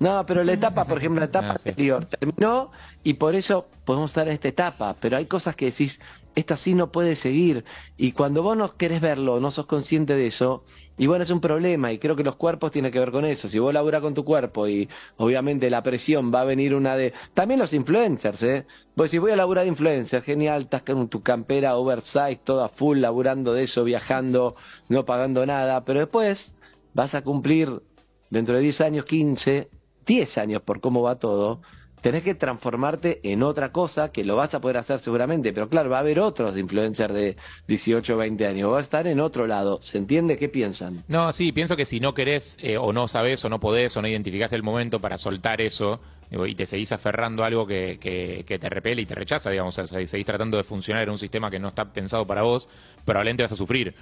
no, 0.00 0.26
pero 0.26 0.42
la 0.42 0.54
etapa, 0.54 0.84
por 0.84 0.98
ejemplo, 0.98 1.20
la 1.20 1.26
etapa 1.30 1.52
Ah, 1.52 1.58
sí. 1.62 1.68
anterior 1.68 2.04
terminó 2.06 2.72
y 3.04 3.14
por 3.14 3.36
eso 3.36 3.68
podemos 3.84 4.10
estar 4.10 4.26
en 4.26 4.34
esta 4.34 4.48
etapa. 4.48 4.96
Pero 4.98 5.16
hay 5.18 5.26
cosas 5.26 5.54
que 5.54 5.66
decís, 5.66 6.00
esto 6.34 6.54
así 6.54 6.74
no 6.74 6.92
puede 6.92 7.16
seguir. 7.16 7.64
Y 7.96 8.12
cuando 8.12 8.42
vos 8.42 8.56
no 8.56 8.76
querés 8.76 9.00
verlo, 9.00 9.40
no 9.40 9.50
sos 9.50 9.66
consciente 9.66 10.16
de 10.16 10.26
eso, 10.26 10.64
y 10.98 11.06
bueno, 11.06 11.24
es 11.24 11.30
un 11.30 11.40
problema. 11.40 11.92
Y 11.92 11.98
creo 11.98 12.14
que 12.16 12.22
los 12.22 12.36
cuerpos 12.36 12.70
tienen 12.70 12.92
que 12.92 12.98
ver 12.98 13.10
con 13.10 13.24
eso. 13.24 13.48
Si 13.48 13.58
vos 13.58 13.72
laburás 13.72 14.02
con 14.02 14.14
tu 14.14 14.24
cuerpo 14.24 14.68
y 14.68 14.88
obviamente 15.16 15.70
la 15.70 15.82
presión 15.82 16.32
va 16.32 16.42
a 16.42 16.44
venir 16.44 16.74
una 16.74 16.96
de. 16.96 17.12
También 17.34 17.60
los 17.60 17.72
influencers, 17.72 18.42
¿eh? 18.42 18.66
Vos 18.94 19.10
si 19.10 19.18
voy 19.18 19.32
a 19.32 19.36
laburar 19.36 19.64
de 19.64 19.70
influencer, 19.70 20.22
genial, 20.22 20.62
estás 20.62 20.82
con 20.82 21.08
tu 21.08 21.22
campera 21.22 21.76
oversize, 21.76 22.40
toda 22.44 22.68
full, 22.68 22.98
laburando 22.98 23.54
de 23.54 23.64
eso, 23.64 23.84
viajando, 23.84 24.54
no 24.88 25.04
pagando 25.04 25.46
nada. 25.46 25.84
Pero 25.84 26.00
después 26.00 26.56
vas 26.94 27.14
a 27.14 27.22
cumplir 27.22 27.82
dentro 28.30 28.54
de 28.56 28.60
10 28.62 28.80
años, 28.82 29.04
15, 29.06 29.70
10 30.06 30.38
años 30.38 30.62
por 30.62 30.80
cómo 30.80 31.02
va 31.02 31.18
todo, 31.18 31.62
tenés 32.02 32.22
que 32.22 32.34
transformarte 32.34 33.20
en 33.24 33.42
otra 33.42 33.72
cosa 33.72 34.12
que 34.12 34.24
lo 34.24 34.36
vas 34.36 34.54
a 34.54 34.60
poder 34.60 34.76
hacer 34.76 34.98
seguramente, 35.00 35.52
pero 35.54 35.68
claro, 35.70 35.88
va 35.90 35.98
a 35.98 36.00
haber 36.00 36.20
otros 36.20 36.58
influencers 36.58 37.14
de 37.14 37.36
18, 37.66 38.16
20 38.18 38.46
años, 38.46 38.70
vas 38.70 38.78
a 38.80 38.82
estar 38.82 39.06
en 39.06 39.20
otro 39.20 39.46
lado, 39.46 39.80
¿se 39.82 39.98
entiende 39.98 40.36
qué 40.38 40.48
piensan? 40.50 41.04
No, 41.08 41.32
sí, 41.32 41.52
pienso 41.52 41.76
que 41.76 41.84
si 41.84 42.00
no 42.00 42.14
querés 42.14 42.56
eh, 42.62 42.78
o 42.78 42.92
no 42.92 43.08
sabés 43.08 43.44
o 43.44 43.48
no 43.48 43.60
podés 43.60 43.96
o 43.96 44.02
no 44.02 44.08
identificás 44.08 44.52
el 44.52 44.62
momento 44.62 45.00
para 45.00 45.18
soltar 45.18 45.60
eso 45.60 46.00
y 46.30 46.54
te 46.54 46.64
seguís 46.64 46.92
aferrando 46.92 47.44
a 47.44 47.46
algo 47.48 47.66
que, 47.66 47.98
que- 48.00 48.44
que 48.46 48.58
te 48.58 48.70
repele 48.70 49.02
y 49.02 49.06
te 49.06 49.14
rechaza, 49.14 49.50
digamos, 49.50 49.76
o 49.78 49.86
sea, 49.86 50.06
seguís 50.06 50.24
tratando 50.26 50.56
de 50.56 50.64
funcionar 50.64 51.02
en 51.02 51.10
un 51.10 51.18
sistema 51.18 51.50
que 51.50 51.58
no 51.58 51.68
está 51.68 51.92
pensado 51.92 52.26
para 52.26 52.42
vos, 52.42 52.68
probablemente 53.04 53.42
vas 53.42 53.52
a 53.52 53.56
sufrir. 53.56 53.94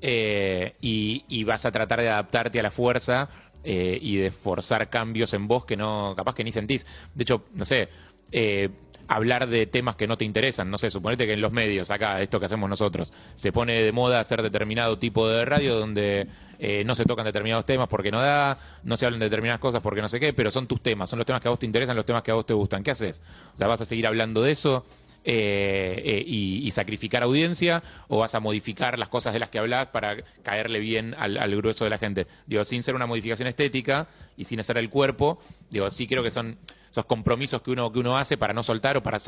Eh, 0.00 0.76
y, 0.80 1.24
y 1.28 1.42
vas 1.44 1.64
a 1.66 1.72
tratar 1.72 2.00
de 2.00 2.08
adaptarte 2.08 2.60
a 2.60 2.62
la 2.62 2.70
fuerza 2.70 3.28
eh, 3.64 3.98
y 4.00 4.16
de 4.16 4.30
forzar 4.30 4.88
cambios 4.88 5.34
en 5.34 5.48
vos 5.48 5.64
que 5.64 5.76
no, 5.76 6.14
capaz 6.16 6.34
que 6.34 6.44
ni 6.44 6.52
sentís. 6.52 6.86
De 7.14 7.22
hecho, 7.22 7.44
no 7.54 7.64
sé, 7.64 7.88
eh, 8.32 8.68
hablar 9.08 9.48
de 9.48 9.66
temas 9.66 9.96
que 9.96 10.06
no 10.06 10.16
te 10.16 10.24
interesan. 10.24 10.70
No 10.70 10.78
sé, 10.78 10.90
suponete 10.90 11.26
que 11.26 11.32
en 11.32 11.40
los 11.40 11.50
medios, 11.50 11.90
acá, 11.90 12.20
esto 12.20 12.38
que 12.38 12.46
hacemos 12.46 12.68
nosotros, 12.68 13.12
se 13.34 13.52
pone 13.52 13.82
de 13.82 13.92
moda 13.92 14.20
hacer 14.20 14.42
determinado 14.42 14.98
tipo 14.98 15.26
de 15.28 15.44
radio 15.44 15.74
donde 15.74 16.28
eh, 16.58 16.84
no 16.84 16.94
se 16.94 17.04
tocan 17.04 17.24
determinados 17.24 17.64
temas 17.64 17.88
porque 17.88 18.10
no 18.10 18.20
da, 18.20 18.58
no 18.84 18.96
se 18.96 19.06
hablan 19.06 19.20
de 19.20 19.26
determinadas 19.26 19.60
cosas 19.60 19.80
porque 19.80 20.02
no 20.02 20.08
sé 20.08 20.20
qué, 20.20 20.32
pero 20.32 20.50
son 20.50 20.66
tus 20.66 20.82
temas, 20.82 21.08
son 21.08 21.18
los 21.18 21.26
temas 21.26 21.40
que 21.40 21.48
a 21.48 21.50
vos 21.50 21.58
te 21.58 21.66
interesan, 21.66 21.96
los 21.96 22.04
temas 22.04 22.22
que 22.22 22.30
a 22.30 22.34
vos 22.34 22.46
te 22.46 22.54
gustan. 22.54 22.82
¿Qué 22.82 22.90
haces? 22.90 23.22
O 23.54 23.56
sea, 23.56 23.66
¿vas 23.66 23.80
a 23.80 23.84
seguir 23.84 24.06
hablando 24.06 24.42
de 24.42 24.52
eso? 24.52 24.84
Eh, 25.30 26.02
eh, 26.06 26.24
y, 26.26 26.66
y 26.66 26.70
sacrificar 26.70 27.22
audiencia 27.22 27.82
o 28.08 28.18
vas 28.20 28.34
a 28.34 28.40
modificar 28.40 28.98
las 28.98 29.10
cosas 29.10 29.34
de 29.34 29.38
las 29.40 29.50
que 29.50 29.58
hablas 29.58 29.88
para 29.88 30.16
caerle 30.42 30.78
bien 30.78 31.14
al, 31.18 31.36
al 31.36 31.54
grueso 31.54 31.84
de 31.84 31.90
la 31.90 31.98
gente. 31.98 32.26
Digo, 32.46 32.64
sin 32.64 32.82
ser 32.82 32.94
una 32.94 33.04
modificación 33.06 33.46
estética 33.46 34.08
y 34.38 34.46
sin 34.46 34.58
hacer 34.58 34.78
el 34.78 34.88
cuerpo, 34.88 35.38
digo, 35.68 35.90
sí 35.90 36.06
creo 36.06 36.22
que 36.22 36.30
son 36.30 36.56
esos 36.90 37.04
compromisos 37.04 37.60
que 37.60 37.70
uno, 37.70 37.92
que 37.92 37.98
uno 37.98 38.16
hace 38.16 38.38
para 38.38 38.54
no 38.54 38.62
soltar 38.62 38.96
o 38.96 39.02
para, 39.02 39.18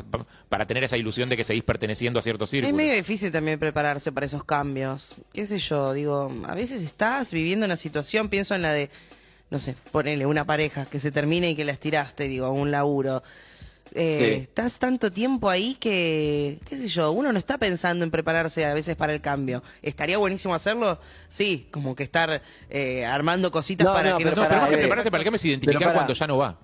para 0.49 0.65
tener 0.65 0.83
esa 0.83 0.97
ilusión 0.97 1.29
de 1.29 1.37
que 1.37 1.43
seguís 1.43 1.63
perteneciendo 1.63 2.17
a 2.17 2.23
ciertos 2.23 2.47
Es 2.47 2.51
círculos. 2.51 2.75
medio 2.75 2.95
difícil 2.95 3.31
también 3.31 3.59
prepararse 3.59 4.11
para 4.11 4.25
esos 4.25 4.43
cambios. 4.43 5.13
¿Qué 5.31 5.45
sé 5.45 5.59
yo? 5.59 5.93
Digo, 5.93 6.33
a 6.47 6.55
veces 6.55 6.81
estás 6.81 7.31
viviendo 7.31 7.67
una 7.67 7.75
situación, 7.75 8.27
pienso 8.29 8.55
en 8.55 8.63
la 8.63 8.73
de, 8.73 8.89
no 9.51 9.59
sé, 9.59 9.75
ponele 9.91 10.25
una 10.25 10.45
pareja 10.45 10.87
que 10.87 10.97
se 10.97 11.11
termine 11.11 11.51
y 11.51 11.55
que 11.55 11.63
la 11.63 11.73
estiraste, 11.73 12.23
digo, 12.27 12.47
a 12.47 12.51
un 12.51 12.71
laburo. 12.71 13.21
Eh, 13.93 14.35
Sí. 14.37 14.41
Estás 14.43 14.79
tanto 14.79 15.11
tiempo 15.11 15.49
ahí 15.49 15.75
que, 15.75 16.59
qué 16.65 16.77
sé 16.77 16.87
yo, 16.87 17.11
uno 17.11 17.31
no 17.33 17.37
está 17.39 17.57
pensando 17.57 18.05
en 18.05 18.11
prepararse 18.11 18.65
a 18.65 18.73
veces 18.73 18.95
para 18.95 19.13
el 19.13 19.19
cambio. 19.21 19.63
¿Estaría 19.81 20.17
buenísimo 20.17 20.55
hacerlo? 20.55 20.99
Sí, 21.27 21.67
como 21.71 21.93
que 21.95 22.03
estar 22.03 22.41
eh, 22.69 23.05
armando 23.05 23.51
cositas 23.51 23.85
No, 23.85 23.93
para 23.93 24.11
no, 24.11 24.17
que 24.17 24.23
pero 24.23 24.35
no 24.37 24.43
No, 24.43 24.47
pero 24.49 24.61
más 24.61 24.69
que 24.69 24.75
eh, 24.75 24.79
prepararse 24.79 25.11
para 25.11 25.21
el 25.21 25.25
cambio 25.25 25.35
es 25.37 25.45
identificar 25.45 25.93
cuando 25.93 26.13
ya 26.13 26.27
no 26.27 26.37
va. 26.37 26.57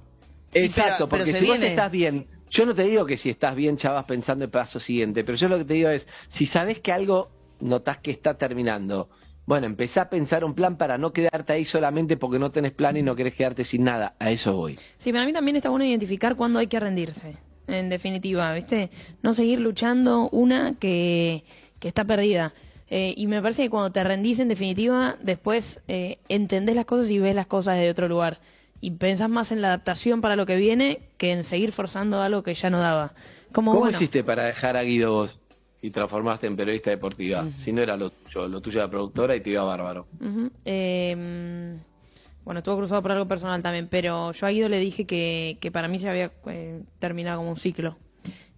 Exacto, 0.53 1.09
pero- 1.09 1.23
porque 1.25 1.25
si 1.37 1.45
vos 1.45 1.57
viene. 1.57 1.67
estás 1.67 1.91
bien, 1.91 2.27
yo 2.49 2.65
no 2.65 2.73
te 2.73 2.83
digo 2.83 3.05
que 3.05 3.17
si 3.17 3.29
estás 3.29 3.55
bien 3.55 3.75
ya 3.77 3.91
vas 3.91 4.05
pensando 4.05 4.45
el 4.45 4.51
paso 4.51 4.79
siguiente, 4.79 5.23
pero 5.25 5.37
yo 5.37 5.49
lo 5.49 5.57
que 5.57 5.65
te 5.65 5.73
digo 5.73 5.89
es, 5.89 6.07
si 6.27 6.45
sabes 6.45 6.79
que 6.79 6.91
algo 6.93 7.29
notás 7.59 7.97
que 7.97 8.11
está 8.11 8.37
terminando, 8.37 9.09
bueno, 9.47 9.65
empezá 9.65 10.01
a 10.01 10.09
pensar 10.09 10.43
un 10.43 10.53
plan 10.53 10.77
para 10.77 10.97
no 10.97 11.13
quedarte 11.13 11.53
ahí 11.53 11.63
solamente 11.63 12.17
porque 12.17 12.37
no 12.37 12.51
tenés 12.51 12.73
plan 12.73 12.97
y 12.97 13.01
no 13.01 13.15
querés 13.15 13.33
quedarte 13.33 13.63
sin 13.63 13.85
nada. 13.85 14.13
A 14.19 14.29
eso 14.29 14.53
voy. 14.53 14.77
Sí, 14.97 15.13
para 15.13 15.25
mí 15.25 15.31
también 15.31 15.55
está 15.55 15.69
bueno 15.69 15.85
identificar 15.85 16.35
cuándo 16.35 16.59
hay 16.59 16.67
que 16.67 16.77
rendirse, 16.77 17.37
en 17.67 17.87
definitiva, 17.87 18.53
¿viste? 18.53 18.89
No 19.23 19.33
seguir 19.33 19.61
luchando 19.61 20.27
una 20.33 20.75
que, 20.77 21.45
que 21.79 21.87
está 21.87 22.03
perdida. 22.03 22.53
Eh, 22.89 23.13
y 23.15 23.27
me 23.27 23.41
parece 23.41 23.63
que 23.63 23.69
cuando 23.69 23.89
te 23.89 24.03
rendís, 24.03 24.41
en 24.41 24.49
definitiva, 24.49 25.15
después 25.21 25.81
eh, 25.87 26.19
entendés 26.27 26.75
las 26.75 26.85
cosas 26.85 27.09
y 27.09 27.19
ves 27.19 27.33
las 27.33 27.47
cosas 27.47 27.77
de 27.77 27.89
otro 27.89 28.09
lugar. 28.09 28.39
Y 28.81 28.91
pensás 28.91 29.29
más 29.29 29.53
en 29.53 29.61
la 29.61 29.69
adaptación 29.69 30.19
para 30.19 30.35
lo 30.35 30.45
que 30.45 30.57
viene 30.57 30.99
que 31.17 31.31
en 31.31 31.45
seguir 31.45 31.71
forzando 31.71 32.21
algo 32.21 32.43
que 32.43 32.53
ya 32.53 32.69
no 32.69 32.81
daba. 32.81 33.13
Como, 33.53 33.71
¿Cómo 33.71 33.85
bueno, 33.85 33.95
hiciste 33.95 34.25
para 34.25 34.43
dejar 34.43 34.75
a 34.75 34.83
Guido 34.83 35.13
vos 35.13 35.39
y 35.81 35.91
transformaste 35.91 36.47
en 36.47 36.55
periodista 36.55 36.89
deportiva? 36.89 37.49
Si 37.51 37.71
no 37.71 37.81
era 37.81 37.97
lo 37.97 38.09
tuyo, 38.09 38.47
lo 38.47 38.61
tuyo 38.61 38.79
era 38.79 38.89
productora 38.89 39.35
y 39.35 39.41
te 39.41 39.51
iba 39.51 39.63
bárbaro. 39.63 40.07
Eh, 40.65 41.77
bueno, 42.47 42.59
estuvo 42.59 42.77
cruzado 42.77 43.01
por 43.01 43.11
algo 43.11 43.27
personal 43.27 43.61
también, 43.61 43.87
pero 43.89 44.31
yo 44.31 44.47
a 44.47 44.49
Guido 44.49 44.69
le 44.69 44.79
dije 44.79 45.05
que, 45.05 45.57
que 45.59 45.69
para 45.69 45.89
mí 45.89 45.99
se 45.99 46.07
había 46.07 46.31
eh, 46.45 46.81
terminado 46.97 47.39
como 47.39 47.49
un 47.49 47.57
ciclo. 47.57 47.97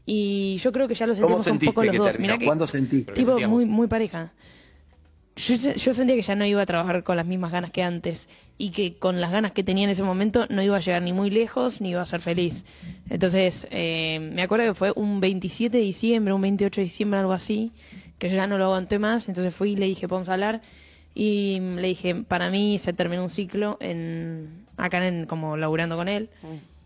Y 0.06 0.58
yo 0.58 0.72
creo 0.72 0.88
que 0.88 0.94
ya 0.94 1.08
lo 1.08 1.16
¿Cómo 1.16 1.42
sentimos 1.44 1.62
un 1.62 1.74
poco 1.74 1.84
los 1.84 1.96
dos. 1.98 2.20
Mirá 2.20 2.38
que, 2.38 2.46
¿Cuándo 2.46 2.68
sentiste? 2.68 3.14
¿qué 3.14 3.22
tipo 3.22 3.40
muy, 3.48 3.66
muy 3.66 3.88
pareja. 3.88 4.32
Yo, 5.48 5.58
se- 5.58 5.76
yo 5.76 5.94
sentía 5.94 6.16
que 6.16 6.22
ya 6.22 6.36
no 6.36 6.46
iba 6.46 6.62
a 6.62 6.66
trabajar 6.66 7.04
con 7.04 7.16
las 7.16 7.26
mismas 7.26 7.52
ganas 7.52 7.72
que 7.72 7.82
antes 7.82 8.28
y 8.58 8.72
que 8.72 8.96
con 8.98 9.22
las 9.22 9.32
ganas 9.32 9.54
que 9.54 9.64
tenía 9.64 9.86
en 9.86 9.90
ese 9.90 10.04
momento 10.04 10.46
no 10.50 10.62
iba 10.62 10.76
a 10.76 10.80
llegar 10.80 11.02
ni 11.02 11.14
muy 11.14 11.30
lejos 11.30 11.80
ni 11.82 11.92
iba 11.92 12.02
a 12.02 12.06
ser 12.06 12.20
feliz. 12.20 12.66
Entonces, 13.10 13.68
eh, 13.72 14.20
me 14.34 14.42
acuerdo 14.42 14.66
que 14.66 14.74
fue 14.74 14.92
un 14.96 15.20
27 15.22 15.78
de 15.78 15.84
diciembre, 15.84 16.34
un 16.34 16.42
28 16.42 16.82
de 16.82 16.86
diciembre, 16.86 17.20
algo 17.22 17.32
así, 17.32 17.72
que 18.18 18.30
yo 18.30 18.36
ya 18.36 18.48
no 18.48 18.58
lo 18.58 18.66
aguanté 18.66 19.00
más. 19.00 19.30
Entonces 19.30 19.54
fui 19.54 19.72
y 19.72 19.76
le 19.78 19.86
dije, 19.86 20.08
podemos 20.08 20.28
hablar. 20.30 20.62
Y 21.16 21.60
le 21.60 21.88
dije, 21.88 22.16
para 22.16 22.50
mí 22.50 22.78
se 22.78 22.92
terminó 22.94 23.24
un 23.24 23.30
ciclo 23.30 23.78
en 23.80 24.66
acá 24.78 25.06
en 25.08 25.26
como 25.26 25.58
laburando 25.58 25.96
con 25.96 26.08
él. 26.10 26.30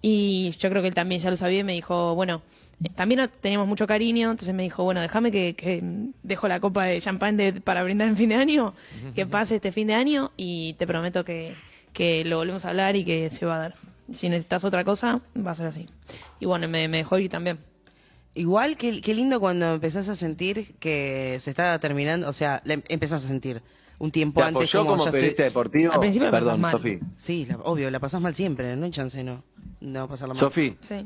Y 0.06 0.52
yo 0.60 0.70
creo 0.70 0.82
que 0.82 0.90
él 0.90 0.94
también 0.94 1.22
ya 1.22 1.30
lo 1.32 1.38
sabía 1.38 1.60
y 1.60 1.64
me 1.64 1.72
dijo, 1.72 2.14
bueno, 2.14 2.42
eh, 2.84 2.90
también 2.94 3.30
teníamos 3.40 3.70
mucho 3.70 3.88
cariño, 3.88 4.32
entonces 4.32 4.54
me 4.54 4.64
dijo, 4.64 4.84
bueno, 4.84 5.00
déjame 5.00 5.32
que, 5.32 5.56
que 5.56 5.82
dejo 6.24 6.50
la 6.50 6.60
copa 6.60 6.84
de 6.84 7.00
champán 7.00 7.38
de- 7.38 7.54
para 7.54 7.84
brindar 7.84 8.10
en 8.10 8.18
fin 8.18 8.28
de 8.28 8.36
año, 8.36 8.74
que 9.16 9.26
pase 9.26 9.56
este 9.56 9.72
fin 9.72 9.88
de 9.88 9.94
año 9.94 10.32
y 10.36 10.74
te 10.74 10.86
prometo 10.86 11.24
que, 11.24 11.54
que 11.94 12.26
lo 12.26 12.36
volvemos 12.38 12.66
a 12.66 12.70
hablar 12.72 12.98
y 12.98 13.06
que 13.06 13.30
se 13.30 13.46
va 13.46 13.56
a 13.56 13.60
dar. 13.60 13.76
Si 14.12 14.28
necesitas 14.28 14.66
otra 14.66 14.84
cosa, 14.84 15.22
va 15.38 15.52
a 15.52 15.56
ser 15.56 15.68
así. 15.68 15.88
Y 16.42 16.46
bueno, 16.48 16.68
me, 16.68 16.90
me 16.90 16.98
dejó 16.98 17.18
ir 17.18 17.30
también. 17.30 17.60
Igual, 18.36 18.76
qué, 18.76 19.00
qué 19.00 19.14
lindo 19.14 19.40
cuando 19.40 19.76
empezás 19.76 20.10
a 20.10 20.16
sentir 20.16 20.74
que 20.80 21.38
se 21.40 21.52
está 21.52 21.80
terminando, 21.80 22.28
o 22.28 22.34
sea, 22.34 22.62
le- 22.66 22.84
empezás 22.90 23.24
a 23.24 23.28
sentir 23.30 23.62
un 24.00 24.12
tiempo 24.12 24.42
¿Te 24.42 24.48
antes 24.48 24.70
apoyó 24.76 24.86
como 24.86 25.04
estoy- 25.06 25.12
periodista 25.14 25.44
deportivo? 25.44 25.94
Al 25.94 26.00
principio 26.02 26.26
la 26.26 26.32
pasás 26.32 26.46
Perdón. 26.56 26.72
Sofi. 26.72 27.00
Sí, 27.16 27.46
la- 27.46 27.58
obvio, 27.60 27.90
la 27.90 28.00
pasás 28.02 28.20
mal 28.20 28.36
siempre, 28.36 28.76
no 28.76 28.84
hay 28.86 28.92
chance, 28.92 29.24
no. 29.24 29.44
No 29.84 30.08
pasarla 30.08 30.34
mal. 30.34 30.40
Sofi, 30.40 30.76
Sí. 30.82 31.06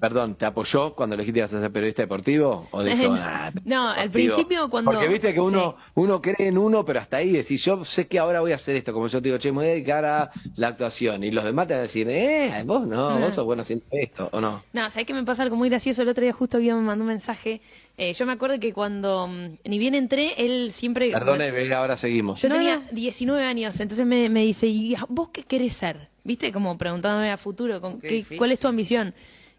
perdón, 0.00 0.34
¿te 0.34 0.44
apoyó 0.44 0.94
cuando 0.94 1.14
elegiste 1.14 1.34
que 1.34 1.38
ibas 1.40 1.54
a 1.54 1.60
ser 1.60 1.70
periodista 1.70 2.02
deportivo? 2.02 2.66
¿O 2.72 2.82
dijo, 2.82 2.96
"Ah, 3.20 3.52
No, 3.64 3.88
al 3.90 3.96
deportivo"? 4.10 4.34
principio 4.34 4.68
cuando... 4.70 4.90
Porque 4.90 5.06
viste 5.08 5.32
que 5.32 5.40
uno, 5.40 5.76
uno 5.94 6.20
cree 6.20 6.48
en 6.48 6.58
uno, 6.58 6.84
pero 6.84 6.98
hasta 7.00 7.18
ahí 7.18 7.30
decís, 7.30 7.62
yo 7.64 7.84
sé 7.84 8.08
que 8.08 8.18
ahora 8.18 8.40
voy 8.40 8.50
a 8.52 8.56
hacer 8.56 8.74
esto, 8.76 8.92
como 8.92 9.06
yo 9.06 9.20
te 9.22 9.28
digo, 9.28 9.38
che, 9.38 9.52
me 9.52 9.58
voy 9.58 9.66
a 9.66 9.68
dedicar 9.70 10.04
a 10.04 10.30
la 10.56 10.68
actuación. 10.68 11.22
Y 11.22 11.30
los 11.30 11.44
demás 11.44 11.68
te 11.68 11.74
van 11.74 11.80
a 11.80 11.82
decir, 11.82 12.08
eh, 12.10 12.62
vos 12.66 12.86
no, 12.86 13.08
Ah. 13.10 13.18
vos 13.20 13.34
sos 13.34 13.44
bueno 13.44 13.62
haciendo 13.62 13.84
esto, 13.92 14.28
¿o 14.32 14.40
no? 14.40 14.64
No, 14.72 14.90
¿sabes 14.90 15.06
qué 15.06 15.14
me 15.14 15.22
pasa 15.22 15.42
algo 15.44 15.54
muy 15.56 15.68
gracioso? 15.68 16.02
El 16.02 16.08
otro 16.08 16.22
día 16.24 16.32
justo 16.32 16.58
Guido 16.58 16.76
me 16.76 16.82
mandó 16.82 17.04
un 17.04 17.08
mensaje. 17.08 17.60
Eh, 17.98 18.14
yo 18.14 18.26
me 18.26 18.32
acuerdo 18.32 18.58
que 18.58 18.72
cuando 18.72 19.28
mm, 19.28 19.58
ni 19.68 19.78
bien 19.78 19.94
entré, 19.94 20.32
él 20.44 20.72
siempre... 20.72 21.10
Perdone, 21.10 21.72
ahora 21.74 21.96
seguimos. 21.96 22.40
Yo 22.42 22.48
tenía 22.48 22.80
19 22.90 23.44
años, 23.44 23.78
entonces 23.80 24.06
me, 24.06 24.28
me 24.28 24.44
dice, 24.44 24.66
¿y 24.66 24.96
vos 25.08 25.28
qué 25.30 25.42
querés 25.42 25.74
ser? 25.74 26.08
¿Viste? 26.28 26.52
Como 26.52 26.76
preguntándome 26.76 27.32
a 27.32 27.38
futuro, 27.38 27.80
con 27.80 28.02
Qué. 28.02 28.22
¿cuál 28.36 28.52
es 28.52 28.60
tu 28.60 28.68
ambición? 28.68 29.14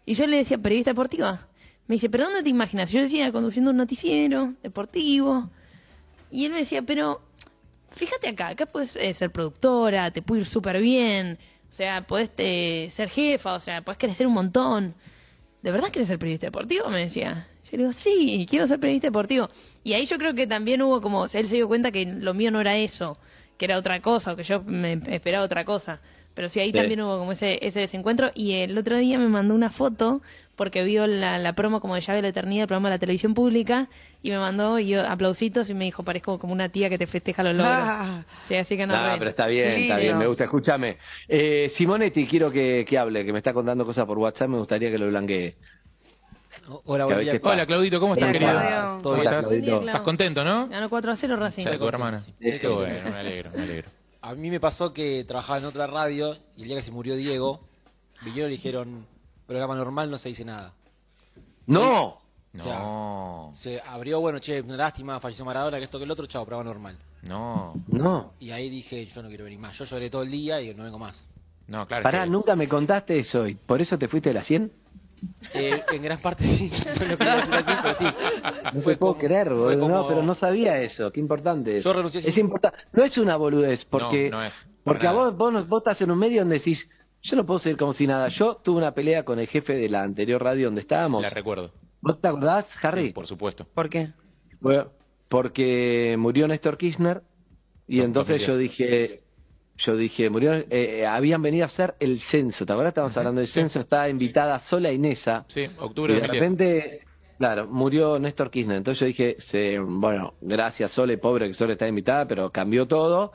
Y 0.06 0.14
yo 0.14 0.24
le 0.28 0.36
decía, 0.36 0.56
periodista 0.56 0.92
deportiva. 0.92 1.48
Me 1.88 1.96
dice, 1.96 2.08
¿pero 2.08 2.26
dónde 2.26 2.44
te 2.44 2.48
imaginas? 2.48 2.92
Yo 2.92 3.00
decía, 3.00 3.32
conduciendo 3.32 3.72
un 3.72 3.76
noticiero, 3.76 4.54
deportivo. 4.62 5.50
Y 6.30 6.44
él 6.44 6.52
me 6.52 6.58
decía, 6.58 6.82
pero 6.82 7.22
fíjate 7.90 8.28
acá, 8.28 8.50
acá 8.50 8.66
puedes 8.66 8.94
eh, 8.94 9.12
ser 9.14 9.32
productora, 9.32 10.12
te 10.12 10.22
puede 10.22 10.42
ir 10.42 10.46
súper 10.46 10.80
bien, 10.80 11.40
o 11.68 11.72
sea, 11.74 12.06
podés 12.06 12.30
eh, 12.38 12.86
ser 12.92 13.08
jefa, 13.08 13.54
o 13.54 13.58
sea, 13.58 13.82
podés 13.82 13.98
crecer 13.98 14.28
un 14.28 14.34
montón. 14.34 14.94
¿De 15.62 15.72
verdad 15.72 15.90
querés 15.90 16.06
ser 16.06 16.20
periodista 16.20 16.46
deportivo? 16.46 16.88
Me 16.88 17.00
decía. 17.00 17.48
Yo 17.64 17.70
le 17.72 17.78
digo, 17.78 17.92
sí, 17.92 18.46
quiero 18.48 18.64
ser 18.64 18.78
periodista 18.78 19.08
deportivo. 19.08 19.50
Y 19.82 19.94
ahí 19.94 20.06
yo 20.06 20.18
creo 20.18 20.34
que 20.34 20.46
también 20.46 20.82
hubo 20.82 21.00
como, 21.00 21.24
él 21.24 21.48
se 21.48 21.56
dio 21.56 21.66
cuenta 21.66 21.90
que 21.90 22.04
lo 22.06 22.32
mío 22.32 22.52
no 22.52 22.60
era 22.60 22.76
eso, 22.76 23.18
que 23.58 23.64
era 23.64 23.76
otra 23.76 24.00
cosa, 24.00 24.34
o 24.34 24.36
que 24.36 24.44
yo 24.44 24.62
me 24.62 24.92
esperaba 25.08 25.44
otra 25.44 25.64
cosa. 25.64 26.00
Pero 26.34 26.48
sí, 26.48 26.60
ahí 26.60 26.68
Sí. 26.70 26.78
también 26.78 27.00
hubo 27.02 27.18
como 27.18 27.32
ese, 27.32 27.58
ese 27.66 27.80
desencuentro. 27.80 28.30
Y 28.34 28.52
el 28.52 28.78
otro 28.78 28.96
día 28.96 29.18
me 29.18 29.28
mandó 29.28 29.54
una 29.54 29.68
foto 29.70 30.22
porque 30.56 30.84
vio 30.84 31.06
la, 31.06 31.38
la 31.38 31.54
promo 31.54 31.80
como 31.80 31.94
de 31.94 32.00
Llave 32.02 32.18
de 32.18 32.22
la 32.22 32.28
Eternidad, 32.28 32.62
el 32.62 32.68
programa 32.68 32.88
de 32.90 32.96
la 32.96 32.98
televisión 32.98 33.32
pública, 33.34 33.88
y 34.22 34.30
me 34.30 34.38
mandó 34.38 34.78
y 34.78 34.88
yo, 34.88 35.00
aplausitos 35.06 35.70
y 35.70 35.74
me 35.74 35.86
dijo, 35.86 36.02
parezco 36.02 36.38
como 36.38 36.52
una 36.52 36.68
tía 36.68 36.88
que 36.90 36.98
te 36.98 37.06
festeja 37.06 37.42
los 37.42 37.54
logros. 37.54 37.74
Ah. 37.76 38.24
Sí, 38.46 38.54
así 38.56 38.76
que 38.76 38.86
no. 38.86 38.94
Re- 38.94 39.18
pero 39.18 39.30
está 39.30 39.46
bien, 39.46 39.70
está 39.82 39.96
bien, 39.96 40.18
me 40.18 40.26
gusta. 40.26 40.44
Escúchame. 40.44 40.98
Eh, 41.28 41.66
Simonetti, 41.70 42.26
quiero 42.26 42.50
que, 42.50 42.84
que 42.86 42.98
hable, 42.98 43.24
que 43.24 43.32
me 43.32 43.38
está 43.38 43.52
contando 43.54 43.84
cosas 43.86 44.04
por 44.06 44.18
WhatsApp, 44.18 44.48
me 44.50 44.58
gustaría 44.58 44.90
que 44.90 44.98
lo 44.98 45.08
blanquee. 45.08 45.56
Hola, 46.84 47.06
buen 47.06 47.20
día. 47.20 47.40
Hola, 47.42 47.66
Claudito, 47.66 47.98
¿cómo 47.98 48.14
estás, 48.14 48.30
querido? 48.32 48.52
¿Todo 48.52 49.00
¿Cómo 49.02 49.14
bien? 49.16 49.26
estás? 49.28 49.46
Buen 49.46 49.60
día, 49.62 49.70
Clau. 49.70 49.86
¿Estás 49.86 50.00
contento, 50.02 50.44
no? 50.44 50.68
Ganó 50.68 50.88
4 50.88 51.12
a 51.12 51.16
0 51.16 51.36
Racing. 51.36 51.64
Ya 51.64 51.70
de 51.72 51.78
tu 51.78 51.88
hermana. 51.88 52.18
Sí. 52.18 52.32
Qué 52.38 52.68
bueno, 52.68 52.94
me 53.10 53.18
alegro, 53.18 53.50
me 53.56 53.62
alegro. 53.62 53.88
A 54.22 54.34
mí 54.34 54.50
me 54.50 54.60
pasó 54.60 54.92
que 54.92 55.24
trabajaba 55.24 55.58
en 55.58 55.64
otra 55.64 55.86
radio 55.86 56.36
y 56.56 56.62
el 56.62 56.68
día 56.68 56.76
que 56.76 56.82
se 56.82 56.90
murió 56.92 57.16
Diego, 57.16 57.60
vinieron 58.22 58.50
y 58.50 58.56
dijeron, 58.56 59.06
programa 59.46 59.74
normal 59.74 60.10
no 60.10 60.18
se 60.18 60.28
dice 60.28 60.44
nada. 60.44 60.74
¡No! 61.66 62.18
O 62.52 62.58
sea, 62.58 62.78
No, 62.80 63.50
se 63.52 63.80
abrió, 63.80 64.20
bueno, 64.20 64.38
che, 64.40 64.60
una 64.60 64.76
lástima, 64.76 65.20
falleció 65.20 65.44
Maradona, 65.44 65.78
que 65.78 65.84
esto 65.84 65.98
que 65.98 66.04
el 66.04 66.10
otro, 66.10 66.26
chao, 66.26 66.44
programa 66.44 66.68
normal. 66.68 66.98
no, 67.22 67.74
No. 67.86 68.32
Y 68.40 68.50
ahí 68.50 68.68
dije, 68.68 69.06
yo 69.06 69.22
no 69.22 69.28
quiero 69.28 69.44
venir 69.44 69.58
más. 69.60 69.78
Yo 69.78 69.84
lloré 69.84 70.10
todo 70.10 70.22
el 70.22 70.30
día 70.30 70.60
y 70.60 70.74
no 70.74 70.82
vengo 70.84 70.98
más. 70.98 71.26
no, 71.68 71.86
claro. 71.86 72.02
Pará, 72.02 72.24
que- 72.24 72.30
nunca 72.30 72.56
me 72.56 72.68
contaste 72.68 73.18
eso 73.20 73.42
hoy. 73.42 73.54
¿Por 73.54 73.80
eso 73.80 73.96
te 73.98 74.08
fuiste 74.08 74.30
de 74.30 74.34
la 74.34 74.42
100? 74.42 74.72
Eh, 75.54 75.82
en 75.92 76.02
gran 76.02 76.18
parte 76.20 76.44
sí, 76.44 76.70
no 77.00 77.06
lo 77.06 77.16
quería 77.18 77.36
decir 77.36 77.54
así, 77.54 77.72
pero 77.82 77.94
sí. 77.98 78.04
No 78.74 78.80
Fue 78.80 78.92
te 78.94 78.98
puedo 78.98 79.12
como- 79.14 79.18
creer, 79.18 79.48
fue 79.48 79.76
boludo. 79.76 79.88
No, 79.88 80.08
pero 80.08 80.22
no 80.22 80.34
sabía 80.34 80.80
eso. 80.80 81.10
Qué 81.12 81.20
importante 81.20 81.76
es. 81.76 81.84
Yo 81.84 81.92
renuncié 81.92 82.20
Es 82.20 82.34
sin- 82.34 82.44
importante. 82.46 82.78
No 82.92 83.04
es 83.04 83.16
una 83.18 83.36
boludez, 83.36 83.84
porque, 83.84 84.30
No, 84.30 84.38
no 84.38 84.44
es, 84.44 84.52
porque 84.84 85.06
a 85.06 85.12
vos, 85.12 85.36
vos, 85.36 85.66
vos 85.68 85.78
estás 85.80 86.00
en 86.02 86.10
un 86.10 86.18
medio 86.18 86.40
donde 86.42 86.58
decís, 86.58 86.90
yo 87.22 87.36
no 87.36 87.44
puedo 87.46 87.58
seguir 87.58 87.76
como 87.76 87.92
si 87.92 88.06
nada. 88.06 88.28
Yo 88.28 88.56
tuve 88.56 88.78
una 88.78 88.94
pelea 88.94 89.24
con 89.24 89.38
el 89.38 89.46
jefe 89.46 89.74
de 89.76 89.88
la 89.90 90.02
anterior 90.02 90.42
radio 90.42 90.66
donde 90.66 90.80
estábamos. 90.82 91.22
La 91.22 91.30
recuerdo. 91.30 91.72
¿Vos 92.00 92.20
te 92.20 92.28
acordás, 92.28 92.82
Harry? 92.84 93.06
Sí, 93.08 93.12
por 93.12 93.26
supuesto. 93.26 93.66
¿Por 93.66 93.88
qué? 93.90 94.12
Bueno, 94.60 94.90
porque 95.28 96.16
murió 96.18 96.48
Néstor 96.48 96.76
Kirchner 96.78 97.22
y 97.86 98.00
entonces 98.00 98.40
yo 98.40 98.54
2010. 98.54 98.58
dije, 98.70 99.24
yo 99.80 99.96
dije, 99.96 100.30
murió, 100.30 100.52
eh, 100.54 100.66
eh, 100.70 101.06
habían 101.06 101.42
venido 101.42 101.64
a 101.64 101.66
hacer 101.66 101.94
el 102.00 102.20
censo, 102.20 102.66
¿te 102.66 102.72
acuerdas? 102.72 102.90
Estábamos 102.92 103.16
hablando 103.16 103.40
del 103.40 103.48
censo, 103.48 103.80
estaba 103.80 104.08
invitada 104.08 104.58
sola 104.58 104.92
Inesa 104.92 105.44
Sí, 105.48 105.62
y 105.62 105.70
octubre 105.78 106.14
de 106.14 106.20
de 106.20 106.26
2010. 106.28 106.30
repente, 106.40 107.00
claro, 107.38 107.66
murió 107.66 108.18
Néstor 108.18 108.50
Kirchner. 108.50 108.76
Entonces 108.76 109.00
yo 109.00 109.06
dije, 109.06 109.78
bueno, 109.80 110.34
gracias 110.40 110.90
Sole, 110.90 111.18
pobre 111.18 111.48
que 111.48 111.54
Sole 111.54 111.72
está 111.72 111.88
invitada, 111.88 112.26
pero 112.28 112.50
cambió 112.52 112.86
todo. 112.86 113.32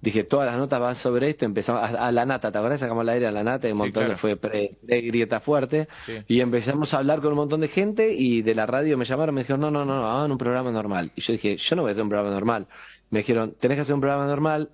Dije, 0.00 0.24
todas 0.24 0.46
las 0.46 0.56
notas 0.58 0.80
van 0.80 0.96
sobre 0.96 1.28
esto, 1.28 1.44
empezamos 1.44 1.80
a, 1.80 2.08
a 2.08 2.10
la 2.10 2.26
nata, 2.26 2.50
¿te 2.50 2.58
acordás? 2.58 2.80
Sacamos 2.80 3.04
la 3.04 3.12
aire 3.12 3.28
a 3.28 3.30
la 3.30 3.44
nata 3.44 3.68
y 3.68 3.70
un 3.70 3.76
Sí, 3.76 3.82
montón 3.84 4.00
claro. 4.02 4.14
que 4.14 4.18
fue 4.20 4.36
pre, 4.36 4.76
pre- 4.84 5.00
grieta 5.02 5.38
fuerte. 5.38 5.86
Sí. 6.04 6.14
Y 6.26 6.40
empezamos 6.40 6.92
a 6.92 6.98
hablar 6.98 7.20
con 7.20 7.30
un 7.30 7.36
montón 7.36 7.60
de 7.60 7.68
gente 7.68 8.12
y 8.12 8.42
de 8.42 8.54
la 8.56 8.66
radio 8.66 8.98
me 8.98 9.04
llamaron, 9.04 9.32
me 9.32 9.42
dijeron, 9.42 9.60
no, 9.60 9.70
no, 9.70 9.84
no, 9.84 10.04
hagan 10.10 10.32
un 10.32 10.38
programa 10.38 10.72
normal. 10.72 11.12
Y 11.14 11.20
yo 11.20 11.32
dije, 11.34 11.56
yo 11.56 11.76
no 11.76 11.82
voy 11.82 11.90
a 11.90 11.92
hacer 11.92 12.02
un 12.02 12.08
programa 12.08 12.34
normal. 12.34 12.66
Me 13.10 13.20
dijeron, 13.20 13.54
tenés 13.60 13.76
que 13.76 13.82
hacer 13.82 13.94
un 13.94 14.00
programa 14.00 14.26
normal. 14.26 14.72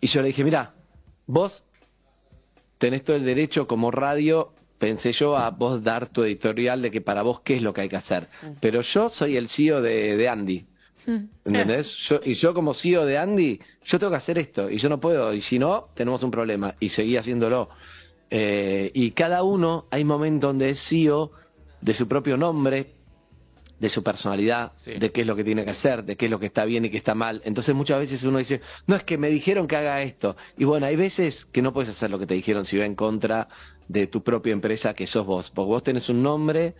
Y 0.00 0.06
yo 0.06 0.22
le 0.22 0.28
dije, 0.28 0.44
mira, 0.44 0.74
vos 1.26 1.66
tenés 2.78 3.04
todo 3.04 3.16
el 3.16 3.24
derecho 3.24 3.66
como 3.66 3.90
radio 3.90 4.52
pensé 4.78 5.12
yo, 5.12 5.36
a 5.36 5.50
vos 5.50 5.82
dar 5.82 6.08
tu 6.08 6.22
editorial 6.24 6.82
de 6.82 6.90
que 6.90 7.00
para 7.00 7.22
vos 7.22 7.40
qué 7.40 7.56
es 7.56 7.62
lo 7.62 7.72
que 7.72 7.82
hay 7.82 7.88
que 7.88 7.96
hacer. 7.96 8.28
Pero 8.60 8.80
yo 8.80 9.08
soy 9.08 9.36
el 9.36 9.48
CEO 9.48 9.80
de, 9.80 10.16
de 10.16 10.28
Andy. 10.28 10.66
¿Entendés? 11.44 11.94
Yo, 12.08 12.20
y 12.24 12.34
yo 12.34 12.52
como 12.52 12.74
CEO 12.74 13.04
de 13.04 13.16
Andy, 13.16 13.60
yo 13.84 13.96
tengo 14.00 14.10
que 14.10 14.16
hacer 14.16 14.38
esto 14.38 14.68
y 14.68 14.78
yo 14.78 14.88
no 14.88 14.98
puedo. 14.98 15.32
Y 15.32 15.40
si 15.40 15.56
no, 15.56 15.90
tenemos 15.94 16.24
un 16.24 16.32
problema. 16.32 16.74
Y 16.80 16.88
seguí 16.88 17.16
haciéndolo. 17.16 17.68
Eh, 18.28 18.90
y 18.92 19.12
cada 19.12 19.44
uno, 19.44 19.86
hay 19.92 20.02
momentos 20.02 20.48
donde 20.48 20.70
es 20.70 20.80
CEO 20.80 21.30
de 21.80 21.94
su 21.94 22.08
propio 22.08 22.36
nombre, 22.36 22.95
de 23.78 23.88
su 23.90 24.02
personalidad, 24.02 24.72
de 24.86 25.12
qué 25.12 25.20
es 25.20 25.26
lo 25.26 25.36
que 25.36 25.44
tiene 25.44 25.64
que 25.64 25.70
hacer, 25.70 26.02
de 26.04 26.16
qué 26.16 26.24
es 26.26 26.30
lo 26.30 26.38
que 26.40 26.46
está 26.46 26.64
bien 26.64 26.84
y 26.86 26.90
qué 26.90 26.96
está 26.96 27.14
mal. 27.14 27.42
Entonces 27.44 27.74
muchas 27.74 27.98
veces 27.98 28.22
uno 28.24 28.38
dice, 28.38 28.60
no 28.86 28.96
es 28.96 29.02
que 29.04 29.18
me 29.18 29.28
dijeron 29.28 29.68
que 29.68 29.76
haga 29.76 30.00
esto. 30.02 30.34
Y 30.56 30.64
bueno, 30.64 30.86
hay 30.86 30.96
veces 30.96 31.44
que 31.44 31.60
no 31.62 31.72
puedes 31.74 31.90
hacer 31.90 32.10
lo 32.10 32.18
que 32.18 32.26
te 32.26 32.34
dijeron 32.34 32.64
si 32.64 32.78
va 32.78 32.86
en 32.86 32.94
contra 32.94 33.48
de 33.88 34.06
tu 34.06 34.22
propia 34.22 34.52
empresa 34.52 34.94
que 34.94 35.06
sos 35.06 35.26
vos. 35.26 35.50
Porque 35.50 35.68
vos 35.68 35.82
tenés 35.82 36.08
un 36.08 36.22
nombre, 36.22 36.74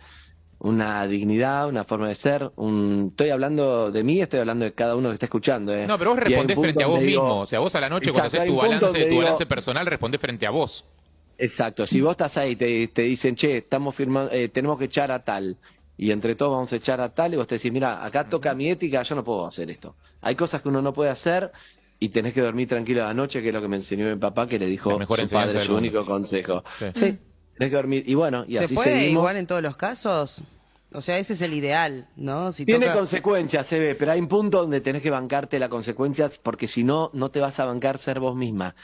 una 0.59 1.05
dignidad, 1.05 1.67
una 1.69 1.83
forma 1.83 2.07
de 2.07 2.15
ser. 2.15 2.51
Un... 2.55 3.09
Estoy 3.11 3.29
hablando 3.29 3.91
de 3.91 4.03
mí, 4.03 4.19
estoy 4.19 4.39
hablando 4.39 4.65
de 4.65 4.73
cada 4.73 4.95
uno 4.95 5.09
que 5.09 5.13
está 5.13 5.27
escuchando. 5.27 5.75
¿eh? 5.75 5.85
No, 5.85 5.99
pero 5.99 6.11
vos 6.11 6.19
respondés 6.19 6.57
frente 6.59 6.83
a 6.83 6.87
vos 6.87 6.99
digo- 6.99 7.21
mismo. 7.23 7.39
O 7.41 7.45
sea, 7.45 7.59
vos 7.59 7.75
a 7.75 7.81
la 7.81 7.89
noche 7.89 8.11
cuando 8.11 8.27
haces 8.27 8.43
tu 8.45 8.55
balance, 8.55 9.03
tu 9.03 9.09
digo- 9.09 9.21
balance 9.21 9.45
personal, 9.45 9.85
respondés 9.85 10.19
frente 10.19 10.47
a 10.47 10.49
vos. 10.49 10.83
Exacto, 11.39 11.85
si 11.85 12.01
vos 12.01 12.11
estás 12.13 12.35
ahí 12.37 12.53
y 12.53 12.55
te, 12.55 12.87
te 12.87 13.03
dicen, 13.03 13.35
che, 13.35 13.57
estamos 13.57 13.93
firmando, 13.93 14.31
eh, 14.31 14.49
tenemos 14.49 14.79
que 14.79 14.85
echar 14.85 15.11
a 15.11 15.23
tal, 15.23 15.55
y 15.97 16.11
entre 16.11 16.35
todos 16.35 16.51
vamos 16.51 16.71
a 16.73 16.75
echar 16.75 17.01
a 17.01 17.13
tal, 17.13 17.33
y 17.33 17.37
vos 17.37 17.47
te 17.47 17.55
decís, 17.55 17.71
mira, 17.71 18.05
acá 18.05 18.29
toca 18.29 18.53
mi 18.53 18.69
ética, 18.69 19.01
yo 19.03 19.15
no 19.15 19.23
puedo 19.23 19.45
hacer 19.47 19.69
esto. 19.71 19.95
Hay 20.21 20.35
cosas 20.35 20.61
que 20.61 20.69
uno 20.69 20.81
no 20.81 20.93
puede 20.93 21.09
hacer 21.09 21.51
y 21.99 22.09
tenés 22.09 22.33
que 22.33 22.41
dormir 22.41 22.67
tranquilo 22.67 23.01
la 23.01 23.13
noche, 23.13 23.41
que 23.41 23.47
es 23.49 23.53
lo 23.53 23.61
que 23.61 23.67
me 23.67 23.77
enseñó 23.77 24.05
mi 24.07 24.15
papá, 24.15 24.47
que 24.47 24.59
le 24.59 24.67
dijo 24.67 24.97
mejor 24.99 25.19
su 25.27 25.33
padre, 25.33 25.59
su 25.61 25.75
único 25.75 26.05
consejo. 26.05 26.63
Sí. 26.77 26.85
Sí, 26.93 26.99
tenés 27.57 27.69
que 27.71 27.75
dormir, 27.75 28.03
y 28.05 28.13
bueno, 28.13 28.45
y 28.47 28.57
¿Se 28.57 28.65
así 28.65 28.75
puede 28.75 28.91
seguimos. 28.99 29.13
igual 29.21 29.37
en 29.37 29.47
todos 29.47 29.63
los 29.63 29.75
casos? 29.75 30.43
O 30.93 31.01
sea, 31.01 31.17
ese 31.17 31.33
es 31.33 31.41
el 31.41 31.53
ideal, 31.53 32.07
¿no? 32.15 32.51
Si 32.51 32.63
Tiene 32.65 32.85
toca- 32.85 32.99
consecuencias, 32.99 33.65
se 33.65 33.77
ve, 33.79 33.95
pero 33.95 34.11
hay 34.13 34.19
un 34.21 34.27
punto 34.27 34.61
donde 34.61 34.79
tenés 34.79 35.01
que 35.01 35.09
bancarte 35.09 35.57
las 35.59 35.67
consecuencias 35.69 36.39
porque 36.41 36.67
si 36.67 36.83
no, 36.83 37.09
no 37.13 37.29
te 37.29 37.39
vas 37.41 37.59
a 37.59 37.65
bancar 37.65 37.97
ser 37.97 38.19
vos 38.19 38.35
misma. 38.37 38.75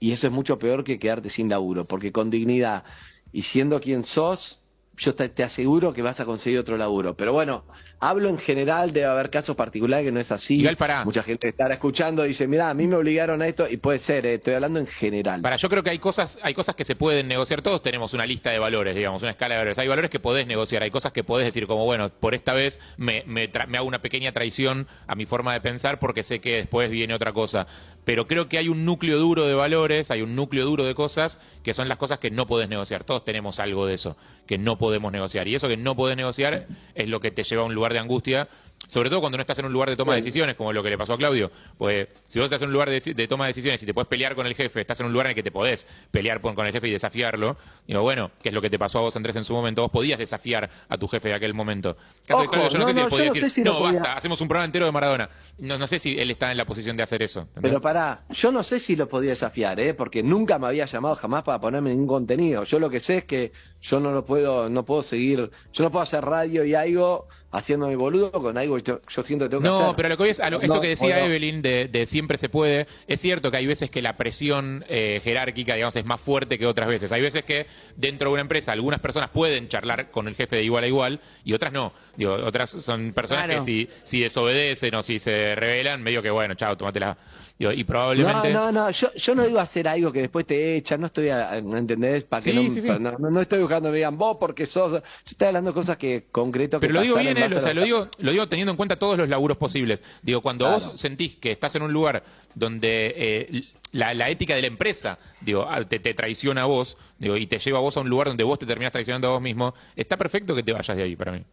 Y 0.00 0.10
eso 0.12 0.26
es 0.26 0.32
mucho 0.32 0.58
peor 0.58 0.82
que 0.82 0.98
quedarte 0.98 1.28
sin 1.30 1.48
laburo, 1.50 1.84
porque 1.84 2.10
con 2.10 2.30
dignidad 2.30 2.82
y 3.30 3.42
siendo 3.42 3.80
quien 3.80 4.02
sos, 4.02 4.61
yo 4.96 5.14
te, 5.14 5.28
te 5.28 5.42
aseguro 5.42 5.92
que 5.92 6.02
vas 6.02 6.20
a 6.20 6.24
conseguir 6.24 6.58
otro 6.58 6.76
laburo. 6.76 7.16
Pero 7.16 7.32
bueno, 7.32 7.64
hablo 7.98 8.28
en 8.28 8.38
general, 8.38 8.92
debe 8.92 9.06
haber 9.06 9.30
casos 9.30 9.56
particulares 9.56 10.04
que 10.04 10.12
no 10.12 10.20
es 10.20 10.30
así. 10.30 10.60
Igual 10.60 10.76
pará. 10.76 11.04
Mucha 11.04 11.22
gente 11.22 11.48
estará 11.48 11.74
escuchando 11.74 12.24
y 12.24 12.28
dice, 12.28 12.46
mira, 12.46 12.68
a 12.70 12.74
mí 12.74 12.86
me 12.86 12.96
obligaron 12.96 13.42
a 13.42 13.48
esto, 13.48 13.68
y 13.68 13.78
puede 13.78 13.98
ser, 13.98 14.26
eh, 14.26 14.34
estoy 14.34 14.54
hablando 14.54 14.78
en 14.78 14.86
general. 14.86 15.40
Para, 15.40 15.56
yo 15.56 15.68
creo 15.68 15.82
que 15.82 15.90
hay 15.90 15.98
cosas, 15.98 16.38
hay 16.42 16.54
cosas 16.54 16.76
que 16.76 16.84
se 16.84 16.94
pueden 16.94 17.28
negociar. 17.28 17.62
Todos 17.62 17.82
tenemos 17.82 18.12
una 18.14 18.26
lista 18.26 18.50
de 18.50 18.58
valores, 18.58 18.94
digamos, 18.94 19.22
una 19.22 19.32
escala 19.32 19.54
de 19.54 19.58
valores. 19.60 19.78
Hay 19.78 19.88
valores 19.88 20.10
que 20.10 20.20
podés 20.20 20.46
negociar, 20.46 20.82
hay 20.82 20.90
cosas 20.90 21.12
que 21.12 21.24
podés 21.24 21.46
decir 21.46 21.66
como, 21.66 21.84
bueno, 21.84 22.10
por 22.10 22.34
esta 22.34 22.52
vez 22.52 22.80
me, 22.96 23.24
me, 23.26 23.50
tra- 23.50 23.66
me 23.66 23.78
hago 23.78 23.86
una 23.86 24.02
pequeña 24.02 24.32
traición 24.32 24.86
a 25.06 25.14
mi 25.14 25.26
forma 25.26 25.52
de 25.52 25.60
pensar 25.60 25.98
porque 25.98 26.22
sé 26.22 26.40
que 26.40 26.56
después 26.56 26.90
viene 26.90 27.14
otra 27.14 27.32
cosa. 27.32 27.66
Pero 28.04 28.26
creo 28.26 28.48
que 28.48 28.58
hay 28.58 28.68
un 28.68 28.84
núcleo 28.84 29.18
duro 29.18 29.46
de 29.46 29.54
valores, 29.54 30.10
hay 30.10 30.22
un 30.22 30.34
núcleo 30.34 30.64
duro 30.64 30.84
de 30.84 30.94
cosas 30.94 31.38
que 31.62 31.72
son 31.72 31.88
las 31.88 31.98
cosas 31.98 32.18
que 32.18 32.30
no 32.30 32.46
podés 32.46 32.68
negociar. 32.68 33.04
Todos 33.04 33.24
tenemos 33.24 33.60
algo 33.60 33.86
de 33.86 33.94
eso 33.94 34.16
que 34.46 34.58
no 34.58 34.76
podemos 34.76 35.12
negociar. 35.12 35.46
Y 35.46 35.54
eso 35.54 35.68
que 35.68 35.76
no 35.76 35.94
podés 35.94 36.16
negociar 36.16 36.66
es 36.94 37.08
lo 37.08 37.20
que 37.20 37.30
te 37.30 37.44
lleva 37.44 37.62
a 37.62 37.66
un 37.66 37.74
lugar 37.74 37.92
de 37.92 38.00
angustia. 38.00 38.48
Sobre 38.92 39.08
todo 39.08 39.20
cuando 39.20 39.38
no 39.38 39.40
estás 39.40 39.58
en 39.58 39.64
un 39.64 39.72
lugar 39.72 39.88
de 39.88 39.96
toma 39.96 40.12
de 40.12 40.16
decisiones, 40.18 40.54
como 40.54 40.70
lo 40.70 40.82
que 40.82 40.90
le 40.90 40.98
pasó 40.98 41.14
a 41.14 41.16
Claudio. 41.16 41.50
Pues 41.78 42.08
si 42.26 42.38
vos 42.38 42.44
estás 42.44 42.60
en 42.60 42.68
un 42.68 42.74
lugar 42.74 42.90
de, 42.90 43.00
de 43.00 43.26
toma 43.26 43.46
de 43.46 43.48
decisiones 43.48 43.82
y 43.82 43.86
te 43.86 43.94
puedes 43.94 44.06
pelear 44.06 44.34
con 44.34 44.46
el 44.46 44.54
jefe, 44.54 44.82
estás 44.82 45.00
en 45.00 45.06
un 45.06 45.12
lugar 45.12 45.28
en 45.28 45.30
el 45.30 45.34
que 45.34 45.42
te 45.42 45.50
podés 45.50 45.88
pelear 46.10 46.42
con, 46.42 46.54
con 46.54 46.66
el 46.66 46.74
jefe 46.74 46.88
y 46.88 46.90
desafiarlo. 46.90 47.56
Digo, 47.86 48.02
bueno, 48.02 48.30
¿qué 48.42 48.50
es 48.50 48.54
lo 48.54 48.60
que 48.60 48.68
te 48.68 48.78
pasó 48.78 48.98
a 48.98 49.00
vos, 49.00 49.16
Andrés, 49.16 49.34
en 49.36 49.44
su 49.44 49.54
momento? 49.54 49.80
Vos 49.80 49.90
podías 49.90 50.18
desafiar 50.18 50.68
a 50.90 50.98
tu 50.98 51.08
jefe 51.08 51.28
de 51.28 51.34
aquel 51.36 51.54
momento. 51.54 51.96
Caso 52.26 52.42
de 52.42 52.48
Claudio, 52.48 52.68
yo 52.68 52.78
no, 52.80 52.84
no, 52.84 52.88
sé 52.88 52.92
si 52.92 53.00
no, 53.00 53.06
él 53.06 53.10
podía 53.10 53.32
decir, 53.32 53.50
si 53.50 53.62
no, 53.62 53.78
podía". 53.78 54.00
basta, 54.00 54.12
hacemos 54.12 54.38
un 54.42 54.48
programa 54.48 54.66
entero 54.66 54.84
de 54.84 54.92
Maradona. 54.92 55.30
No, 55.56 55.78
no 55.78 55.86
sé 55.86 55.98
si 55.98 56.20
él 56.20 56.30
está 56.30 56.50
en 56.50 56.58
la 56.58 56.66
posición 56.66 56.94
de 56.94 57.02
hacer 57.02 57.22
eso. 57.22 57.40
¿entendés? 57.40 57.70
Pero 57.70 57.80
pará, 57.80 58.24
yo 58.28 58.52
no 58.52 58.62
sé 58.62 58.78
si 58.78 58.94
lo 58.94 59.08
podía 59.08 59.30
desafiar, 59.30 59.80
¿eh? 59.80 59.94
porque 59.94 60.22
nunca 60.22 60.58
me 60.58 60.66
había 60.66 60.84
llamado 60.84 61.16
jamás 61.16 61.44
para 61.44 61.58
ponerme 61.58 61.88
ningún 61.88 62.08
contenido. 62.08 62.64
Yo 62.64 62.78
lo 62.78 62.90
que 62.90 63.00
sé 63.00 63.16
es 63.16 63.24
que 63.24 63.52
yo 63.80 64.00
no 64.00 64.12
lo 64.12 64.26
puedo, 64.26 64.68
no 64.68 64.84
puedo 64.84 65.00
seguir, 65.00 65.50
yo 65.72 65.82
no 65.82 65.90
puedo 65.90 66.02
hacer 66.02 66.22
radio 66.22 66.62
y 66.66 66.74
algo 66.74 67.26
haciéndome 67.52 67.94
boludo 67.96 68.32
con 68.32 68.56
algo 68.58 68.76
que 68.76 68.82
yo, 68.82 68.98
yo 69.08 69.22
siento 69.22 69.44
que 69.44 69.50
tengo 69.50 69.62
que 69.62 69.68
hacer. 69.68 69.86
No, 69.86 69.94
pero 69.96 70.08
lo 70.08 70.16
que 70.16 70.22
hoy 70.24 70.30
es, 70.30 70.40
a 70.40 70.50
lo- 70.50 70.60
esto 70.60 70.74
No, 70.74 70.80
que 70.80 70.88
decía. 70.88 71.24
Evelyn 71.24 71.62
de, 71.62 71.88
de 71.88 72.06
siempre 72.06 72.38
se 72.38 72.48
puede, 72.48 72.86
es 73.06 73.20
cierto 73.20 73.50
que 73.50 73.58
hay 73.58 73.66
veces 73.66 73.90
que 73.90 74.02
la 74.02 74.16
presión 74.16 74.84
eh, 74.88 75.20
jerárquica, 75.22 75.74
digamos, 75.74 75.94
es 75.96 76.04
más 76.04 76.20
fuerte 76.20 76.58
que 76.58 76.66
otras 76.66 76.88
veces. 76.88 77.12
Hay 77.12 77.20
veces 77.22 77.44
que 77.44 77.66
dentro 77.96 78.30
de 78.30 78.32
una 78.32 78.40
empresa 78.42 78.72
algunas 78.72 79.00
personas 79.00 79.30
pueden 79.30 79.68
charlar 79.68 80.10
con 80.10 80.28
el 80.28 80.34
jefe 80.34 80.56
de 80.56 80.64
igual 80.64 80.84
a 80.84 80.86
igual 80.86 81.20
y 81.44 81.52
otras 81.52 81.72
no. 81.72 81.92
Digo, 82.16 82.34
otras 82.34 82.70
son 82.70 83.12
personas 83.12 83.44
Claro. 83.46 83.60
que 83.60 83.64
si, 83.66 83.88
si 84.02 84.20
desobedecen 84.20 84.94
o 84.94 85.02
si 85.02 85.18
se 85.18 85.54
rebelan, 85.54 86.02
medio 86.02 86.22
que 86.22 86.30
bueno, 86.30 86.54
chao, 86.54 86.76
tómatela. 86.76 87.16
Digo, 87.62 87.72
y 87.72 87.84
probablemente... 87.84 88.52
No, 88.52 88.72
no, 88.72 88.86
no, 88.86 88.90
yo, 88.90 89.14
yo 89.14 89.34
no 89.36 89.44
digo 89.44 89.60
hacer 89.60 89.86
algo 89.86 90.10
que 90.10 90.22
después 90.22 90.44
te 90.44 90.74
echan, 90.76 91.00
no 91.00 91.06
estoy, 91.06 91.28
a, 91.28 91.58
¿entendés? 91.58 92.24
Para 92.24 92.42
que 92.42 92.50
Sí, 92.50 92.56
no, 92.56 92.68
sí, 92.68 92.80
sí. 92.80 92.88
pa- 92.88 92.98
no, 92.98 93.12
no 93.18 93.40
estoy 93.40 93.60
buscando 93.60 93.88
que 93.88 93.92
me 93.92 93.96
digan 93.98 94.18
vos 94.18 94.36
porque 94.40 94.66
sos, 94.66 94.90
yo 94.94 95.02
estoy 95.24 95.46
hablando 95.46 95.70
de 95.70 95.74
cosas 95.74 95.96
que 95.96 96.24
concreto 96.32 96.80
que 96.80 96.88
Pero 96.88 96.94
lo 96.94 97.02
digo 97.02 97.14
bien, 97.18 97.28
en 97.28 97.36
él, 97.36 97.42
base 97.44 97.56
o 97.56 97.60
sea, 97.60 97.72
lo 97.72 97.84
digo, 97.84 98.08
lo 98.18 98.32
digo 98.32 98.48
teniendo 98.48 98.72
en 98.72 98.76
cuenta 98.76 98.96
todos 98.98 99.16
los 99.16 99.28
laburos 99.28 99.58
posibles. 99.58 100.02
Digo, 100.22 100.40
cuando 100.40 100.64
Claro. 100.64 100.80
vos 100.80 101.00
sentís 101.00 101.36
que 101.36 101.52
estás 101.52 101.76
en 101.76 101.82
un 101.82 101.92
lugar 101.92 102.24
donde 102.56 103.14
eh, 103.16 103.62
la, 103.92 104.12
la 104.12 104.28
ética 104.28 104.56
de 104.56 104.62
la 104.62 104.66
empresa 104.66 105.20
digo, 105.40 105.64
ah, 105.70 105.84
te, 105.84 106.00
te 106.00 106.14
traiciona 106.14 106.62
a 106.62 106.64
vos 106.66 106.96
digo, 107.18 107.36
y 107.36 107.46
te 107.46 107.60
lleva 107.60 107.78
a 107.78 107.82
vos 107.82 107.96
a 107.96 108.00
un 108.00 108.08
lugar 108.08 108.26
donde 108.26 108.42
vos 108.42 108.58
te 108.58 108.66
terminás 108.66 108.90
traicionando 108.90 109.28
a 109.28 109.30
vos 109.34 109.40
mismo, 109.42 109.72
está 109.94 110.16
perfecto 110.16 110.54
que 110.56 110.64
te 110.64 110.72
vayas 110.72 110.96
de 110.96 111.02
ahí 111.04 111.14
para 111.14 111.30
mí. 111.30 111.44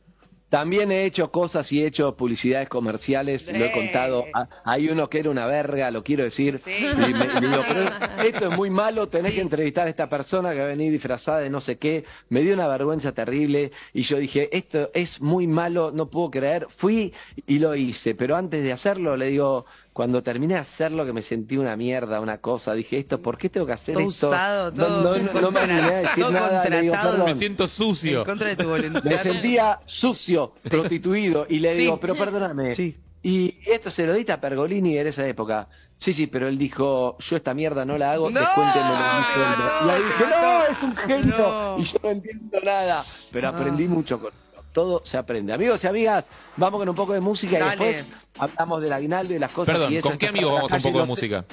También 0.49 0.91
he 0.91 1.05
hecho 1.05 1.31
cosas 1.31 1.71
y 1.71 1.83
he 1.83 1.85
hecho 1.87 2.15
publicidades 2.17 2.67
comerciales, 2.69 3.47
lo 3.55 3.63
he 3.63 3.71
contado. 3.71 4.25
Ah, 4.33 4.47
Hay 4.65 4.89
uno 4.89 5.07
que 5.09 5.19
era 5.19 5.29
una 5.29 5.45
verga, 5.45 5.91
lo 5.91 6.03
quiero 6.03 6.23
decir. 6.23 6.59
Y 6.67 7.13
me- 7.13 7.25
y 7.25 7.39
digo, 7.39 7.61
pero 7.67 8.23
esto 8.27 8.49
es 8.51 8.57
muy 8.57 8.69
malo, 8.71 9.07
tenés 9.07 9.33
que 9.33 9.41
entrevistar 9.41 9.85
a 9.85 9.89
esta 9.89 10.09
persona 10.09 10.51
que 10.53 10.59
va 10.59 10.65
a 10.65 10.69
venir 10.69 10.91
disfrazada 10.91 11.39
de 11.39 11.49
no 11.51 11.61
sé 11.61 11.77
qué. 11.77 12.03
Me 12.29 12.41
dio 12.41 12.55
una 12.55 12.67
vergüenza 12.67 13.11
terrible 13.13 13.71
y 13.93 14.01
yo 14.01 14.17
dije, 14.17 14.49
esto 14.55 14.89
es 14.95 15.21
muy 15.21 15.45
malo, 15.45 15.91
no 15.93 16.09
puedo 16.09 16.31
creer. 16.31 16.65
Fui 16.75 17.13
y 17.45 17.59
lo 17.59 17.75
hice, 17.75 18.15
pero 18.15 18.35
antes 18.35 18.63
de 18.63 18.71
hacerlo 18.71 19.15
le 19.17 19.27
digo, 19.27 19.65
cuando 19.99 20.23
terminé 20.23 20.53
de 20.53 20.61
hacerlo 20.61 21.05
que 21.05 21.11
me 21.11 21.21
sentí 21.21 21.57
una 21.57 21.75
mierda, 21.75 22.21
una 22.21 22.37
cosa, 22.37 22.73
dije, 22.73 22.99
esto, 22.99 23.21
¿por 23.21 23.37
qué 23.37 23.49
tengo 23.49 23.65
que 23.67 23.73
hacer 23.73 23.95
Todo 23.95 24.07
esto? 24.09 24.29
usado, 24.29 24.71
No- 24.71 24.85
todo 24.85 25.17
no, 25.17 25.33
no, 25.33 25.41
no 25.41 25.51
me 25.51 25.59
animé 25.59 25.81
a 25.81 25.91
decir 25.97 26.23
todo 26.23 26.31
nada, 26.31 26.63
le 26.63 26.81
digo, 26.83 26.91
contratado. 26.93 27.11
"Perdón". 27.11 27.25
Me 27.25 27.35
siento 27.35 27.67
sucio. 27.67 28.19
En 28.19 28.25
contra 28.25 28.47
de 28.47 28.55
tu 28.55 28.69
voluntad. 28.69 29.03
Me 29.03 29.17
sentía 29.17 29.77
sucio, 29.83 30.53
prostituido, 30.69 31.45
y 31.49 31.59
le 31.59 31.73
Sí. 31.73 31.79
digo, 31.79 31.99
pero 31.99 32.15
perdóname. 32.15 32.73
Y 33.21 33.55
esto 33.65 33.91
se 33.91 34.05
lo 34.07 34.13
diste 34.13 34.31
a 34.31 34.39
Pergolini 34.39 34.97
en 34.97 35.07
esa 35.07 35.27
época. 35.27 35.67
Sí, 35.97 36.13
sí, 36.13 36.27
pero 36.27 36.47
él 36.47 36.57
dijo, 36.57 37.17
yo 37.19 37.35
esta 37.35 37.53
mierda 37.53 37.83
no 37.83 37.97
la 37.97 38.13
hago, 38.13 38.29
¡No! 38.29 38.39
descuéntenme 38.39 38.87
Te 38.87 39.19
mi 39.19 39.33
sueldo. 39.33 39.65
Y 39.85 39.89
ahí 39.89 40.03
dije, 40.03 40.23
no, 40.41 40.65
es 40.65 40.83
un 40.83 40.95
genio. 40.95 41.37
No. 41.37 41.77
Y 41.77 41.83
yo 41.83 41.99
no 42.01 42.09
entiendo 42.11 42.59
nada. 42.63 43.03
Pero 43.33 43.49
aprendí 43.49 43.89
mucho 43.89 44.17
con 44.17 44.29
esto. 44.31 44.48
Todo 44.80 45.01
se 45.03 45.17
aprende. 45.17 45.51
Amigos 45.51 45.84
y 45.84 45.88
amigas, 45.88 46.30
vamos 46.55 46.80
con 46.80 46.88
un 46.88 46.95
poco 46.95 47.11
de 47.11 47.19
música 47.19 47.59
y 47.59 47.61
después 47.61 48.07
hablamos 48.38 48.82
del 48.82 48.93
aguinaldo 48.93 49.34
y 49.34 49.39
las 49.39 49.51
cosas. 49.51 49.73
Perdón, 49.75 49.91
y 49.91 49.97
eso 49.97 50.07
¿con 50.07 50.17
qué 50.17 50.27
amigos 50.27 50.53
vamos 50.53 50.71
a 50.71 50.77
un 50.77 50.82
poco 50.82 50.99
de 51.01 51.05
música? 51.05 51.45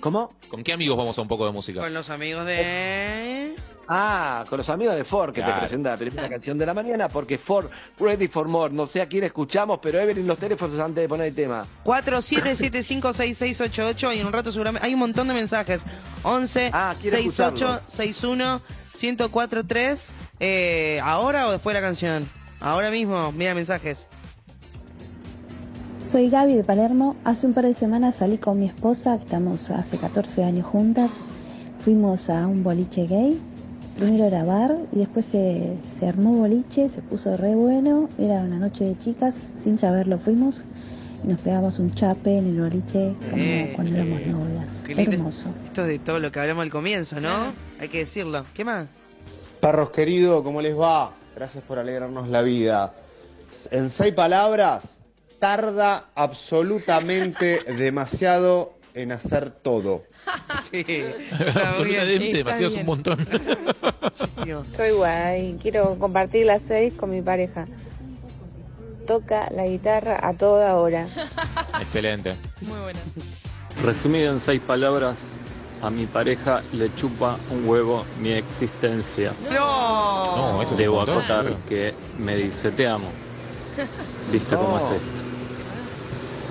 ¿Cómo? 0.00 0.32
¿Con 0.48 0.64
qué 0.64 0.72
amigos 0.72 0.96
vamos 0.96 1.18
a 1.18 1.20
un 1.20 1.28
poco 1.28 1.44
de 1.44 1.52
música? 1.52 1.80
Con 1.80 1.92
los 1.92 2.08
amigos 2.08 2.46
de... 2.46 3.41
Ah, 3.88 4.44
con 4.48 4.58
los 4.58 4.68
amigos 4.70 4.94
de 4.94 5.02
Ford, 5.04 5.32
que 5.34 5.40
Claro. 5.40 5.54
te 5.54 5.58
presenta 5.60 5.90
la 5.90 5.96
primera 5.98 6.28
canción 6.28 6.56
de 6.56 6.64
la 6.66 6.72
mañana, 6.72 7.08
porque 7.08 7.36
Ford, 7.36 7.66
Ready 7.98 8.28
for 8.28 8.46
More, 8.48 8.72
no 8.72 8.86
sé 8.86 9.02
a 9.02 9.08
quién 9.08 9.24
escuchamos, 9.24 9.80
pero 9.82 9.98
Evelyn, 10.00 10.24
los 10.26 10.38
teléfonos 10.38 10.78
antes 10.80 11.02
de 11.02 11.08
poner 11.08 11.26
el 11.28 11.34
tema. 11.34 11.66
47756688 11.84 14.16
y 14.16 14.20
en 14.20 14.26
un 14.26 14.32
rato 14.32 14.50
seguramente 14.52 14.86
hay 14.86 14.94
un 14.94 15.00
montón 15.00 15.26
de 15.28 15.34
mensajes. 15.34 15.84
11 16.22 16.70
Ah, 16.72 16.94
quiero 17.00 17.16
68 17.16 17.54
escucharlo. 17.64 17.82
61 17.88 18.62
1043 19.00 20.14
eh, 20.40 21.00
ahora 21.02 21.48
o 21.48 21.52
después 21.52 21.74
de 21.74 21.80
la 21.80 21.86
canción. 21.86 22.28
Ahora 22.60 22.90
mismo, 22.90 23.32
mira 23.32 23.54
mensajes. 23.54 24.08
Soy 26.08 26.30
Gaby 26.30 26.56
de 26.56 26.64
Palermo. 26.64 27.16
Hace 27.24 27.46
un 27.46 27.54
par 27.54 27.64
de 27.64 27.74
semanas 27.74 28.16
salí 28.16 28.38
con 28.38 28.58
mi 28.60 28.66
esposa, 28.66 29.16
que 29.18 29.24
estamos 29.24 29.70
hace 29.70 29.96
14 29.98 30.44
años 30.44 30.66
juntas. 30.66 31.10
Fuimos 31.84 32.28
a 32.30 32.46
un 32.46 32.62
boliche 32.62 33.06
gay. 33.06 33.40
Primero 33.96 34.24
era 34.24 34.42
bar 34.44 34.76
y 34.92 34.98
después 34.98 35.26
se, 35.26 35.76
se 35.96 36.08
armó 36.08 36.32
boliche, 36.32 36.88
se 36.88 37.02
puso 37.02 37.36
re 37.36 37.54
bueno. 37.54 38.08
Era 38.18 38.40
una 38.40 38.58
noche 38.58 38.84
de 38.84 38.98
chicas, 38.98 39.36
sin 39.56 39.78
saberlo 39.78 40.18
fuimos. 40.18 40.64
Y 41.24 41.28
nos 41.28 41.40
pegamos 41.40 41.78
un 41.78 41.94
chape 41.94 42.38
en 42.38 42.46
el 42.48 42.60
boliche 42.60 43.14
como 43.30 43.36
Eh, 43.42 43.72
cuando 43.76 43.94
éramos 43.94 44.26
novias. 44.26 44.82
Qué. 44.84 45.00
Hermoso. 45.00 45.46
Esto 45.64 45.82
es 45.82 45.88
de 45.88 45.98
todo 46.00 46.18
lo 46.18 46.32
que 46.32 46.40
hablamos 46.40 46.64
al 46.64 46.70
comienzo, 46.70 47.20
¿no? 47.20 47.52
Hay 47.78 47.88
que 47.88 47.98
decirlo. 47.98 48.44
¿Qué 48.54 48.64
más? 48.64 48.88
Perros 49.60 49.90
queridos, 49.90 50.42
¿cómo 50.42 50.60
les 50.60 50.76
va? 50.76 51.14
Gracias 51.36 51.62
por 51.62 51.78
alegrarnos 51.78 52.28
la 52.28 52.42
vida. 52.42 52.94
En 53.70 53.90
seis 53.90 54.12
palabras, 54.12 54.82
tarda 55.38 56.06
absolutamente 56.16 57.60
demasiado 57.78 58.74
en 58.94 59.12
hacer 59.12 59.50
todo. 59.50 60.04
Absolutamente, 60.72 62.32
demasiado 62.34 62.68
es 62.68 62.76
un 62.76 62.86
montón. 62.86 63.18
Soy 64.76 64.90
guay, 64.92 65.58
quiero 65.60 65.98
compartir 65.98 66.46
las 66.46 66.62
seis 66.62 66.92
con 66.94 67.10
mi 67.10 67.22
pareja. 67.22 67.66
Toca 69.06 69.48
la 69.50 69.66
guitarra 69.66 70.18
a 70.22 70.34
toda 70.34 70.76
hora. 70.76 71.08
Excelente. 71.80 72.36
Muy 72.60 72.78
buena. 72.78 73.00
Resumido 73.82 74.32
en 74.32 74.40
seis 74.40 74.60
palabras, 74.60 75.26
a 75.82 75.90
mi 75.90 76.06
pareja 76.06 76.62
le 76.72 76.94
chupa 76.94 77.38
un 77.50 77.68
huevo 77.68 78.04
mi 78.20 78.32
existencia. 78.32 79.32
No. 79.50 80.22
No, 80.24 80.62
eso 80.62 80.76
Debo 80.76 81.00
acotar 81.00 81.56
que 81.68 81.94
me 82.18 82.36
dice 82.36 82.70
te 82.70 82.86
amo. 82.86 83.08
¿Viste 84.32 84.54
cómo 84.54 84.76
es 84.78 84.84
No. 84.84 84.94
esto? 84.94 85.06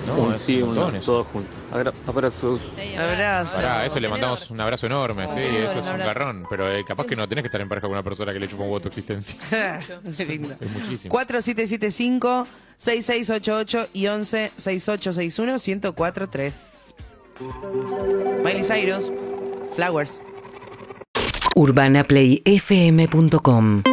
No, 0.07 0.15
un 0.23 0.33
es 0.33 0.41
sí, 0.41 0.61
un 0.61 0.69
un 0.69 0.75
montón 0.75 0.93
no, 0.93 0.99
eso. 0.99 1.11
todos 1.11 1.27
juntos. 1.27 1.55
Agra- 1.71 1.93
Abrazos. 2.07 2.59
Abrazo. 2.97 3.55
Pará, 3.55 3.85
eso 3.85 3.99
le 3.99 4.09
mandamos 4.09 4.49
un 4.51 4.59
abrazo 4.59 4.85
enorme, 4.87 5.27
sí, 5.33 5.39
eso 5.39 5.79
es 5.79 5.85
un 5.87 5.97
garrón. 5.99 6.45
Pero 6.49 6.69
eh, 6.71 6.83
capaz 6.85 7.05
que 7.05 7.15
no 7.15 7.27
tenés 7.29 7.43
que 7.43 7.47
estar 7.47 7.61
en 7.61 7.69
pareja 7.69 7.83
con 7.87 7.91
una 7.93 8.03
persona 8.03 8.33
que 8.33 8.39
le 8.39 8.47
chupa 8.47 8.63
un 8.63 8.69
huevo 8.69 8.81
tu 8.81 8.87
existencia. 8.89 9.37
Qué 10.17 10.25
lindo. 10.25 10.55
Es 10.59 10.69
muchísimo. 10.71 11.11
4775 11.11 12.47
6688 12.75 13.89
y 13.93 14.07
11 14.07 14.51
6861 14.57 15.53
1043. 15.93 16.95
Miley 18.43 18.63
Cyrus, 18.63 19.11
Flowers. 19.75 20.19
UrbanaPlayFM.com 21.55 23.83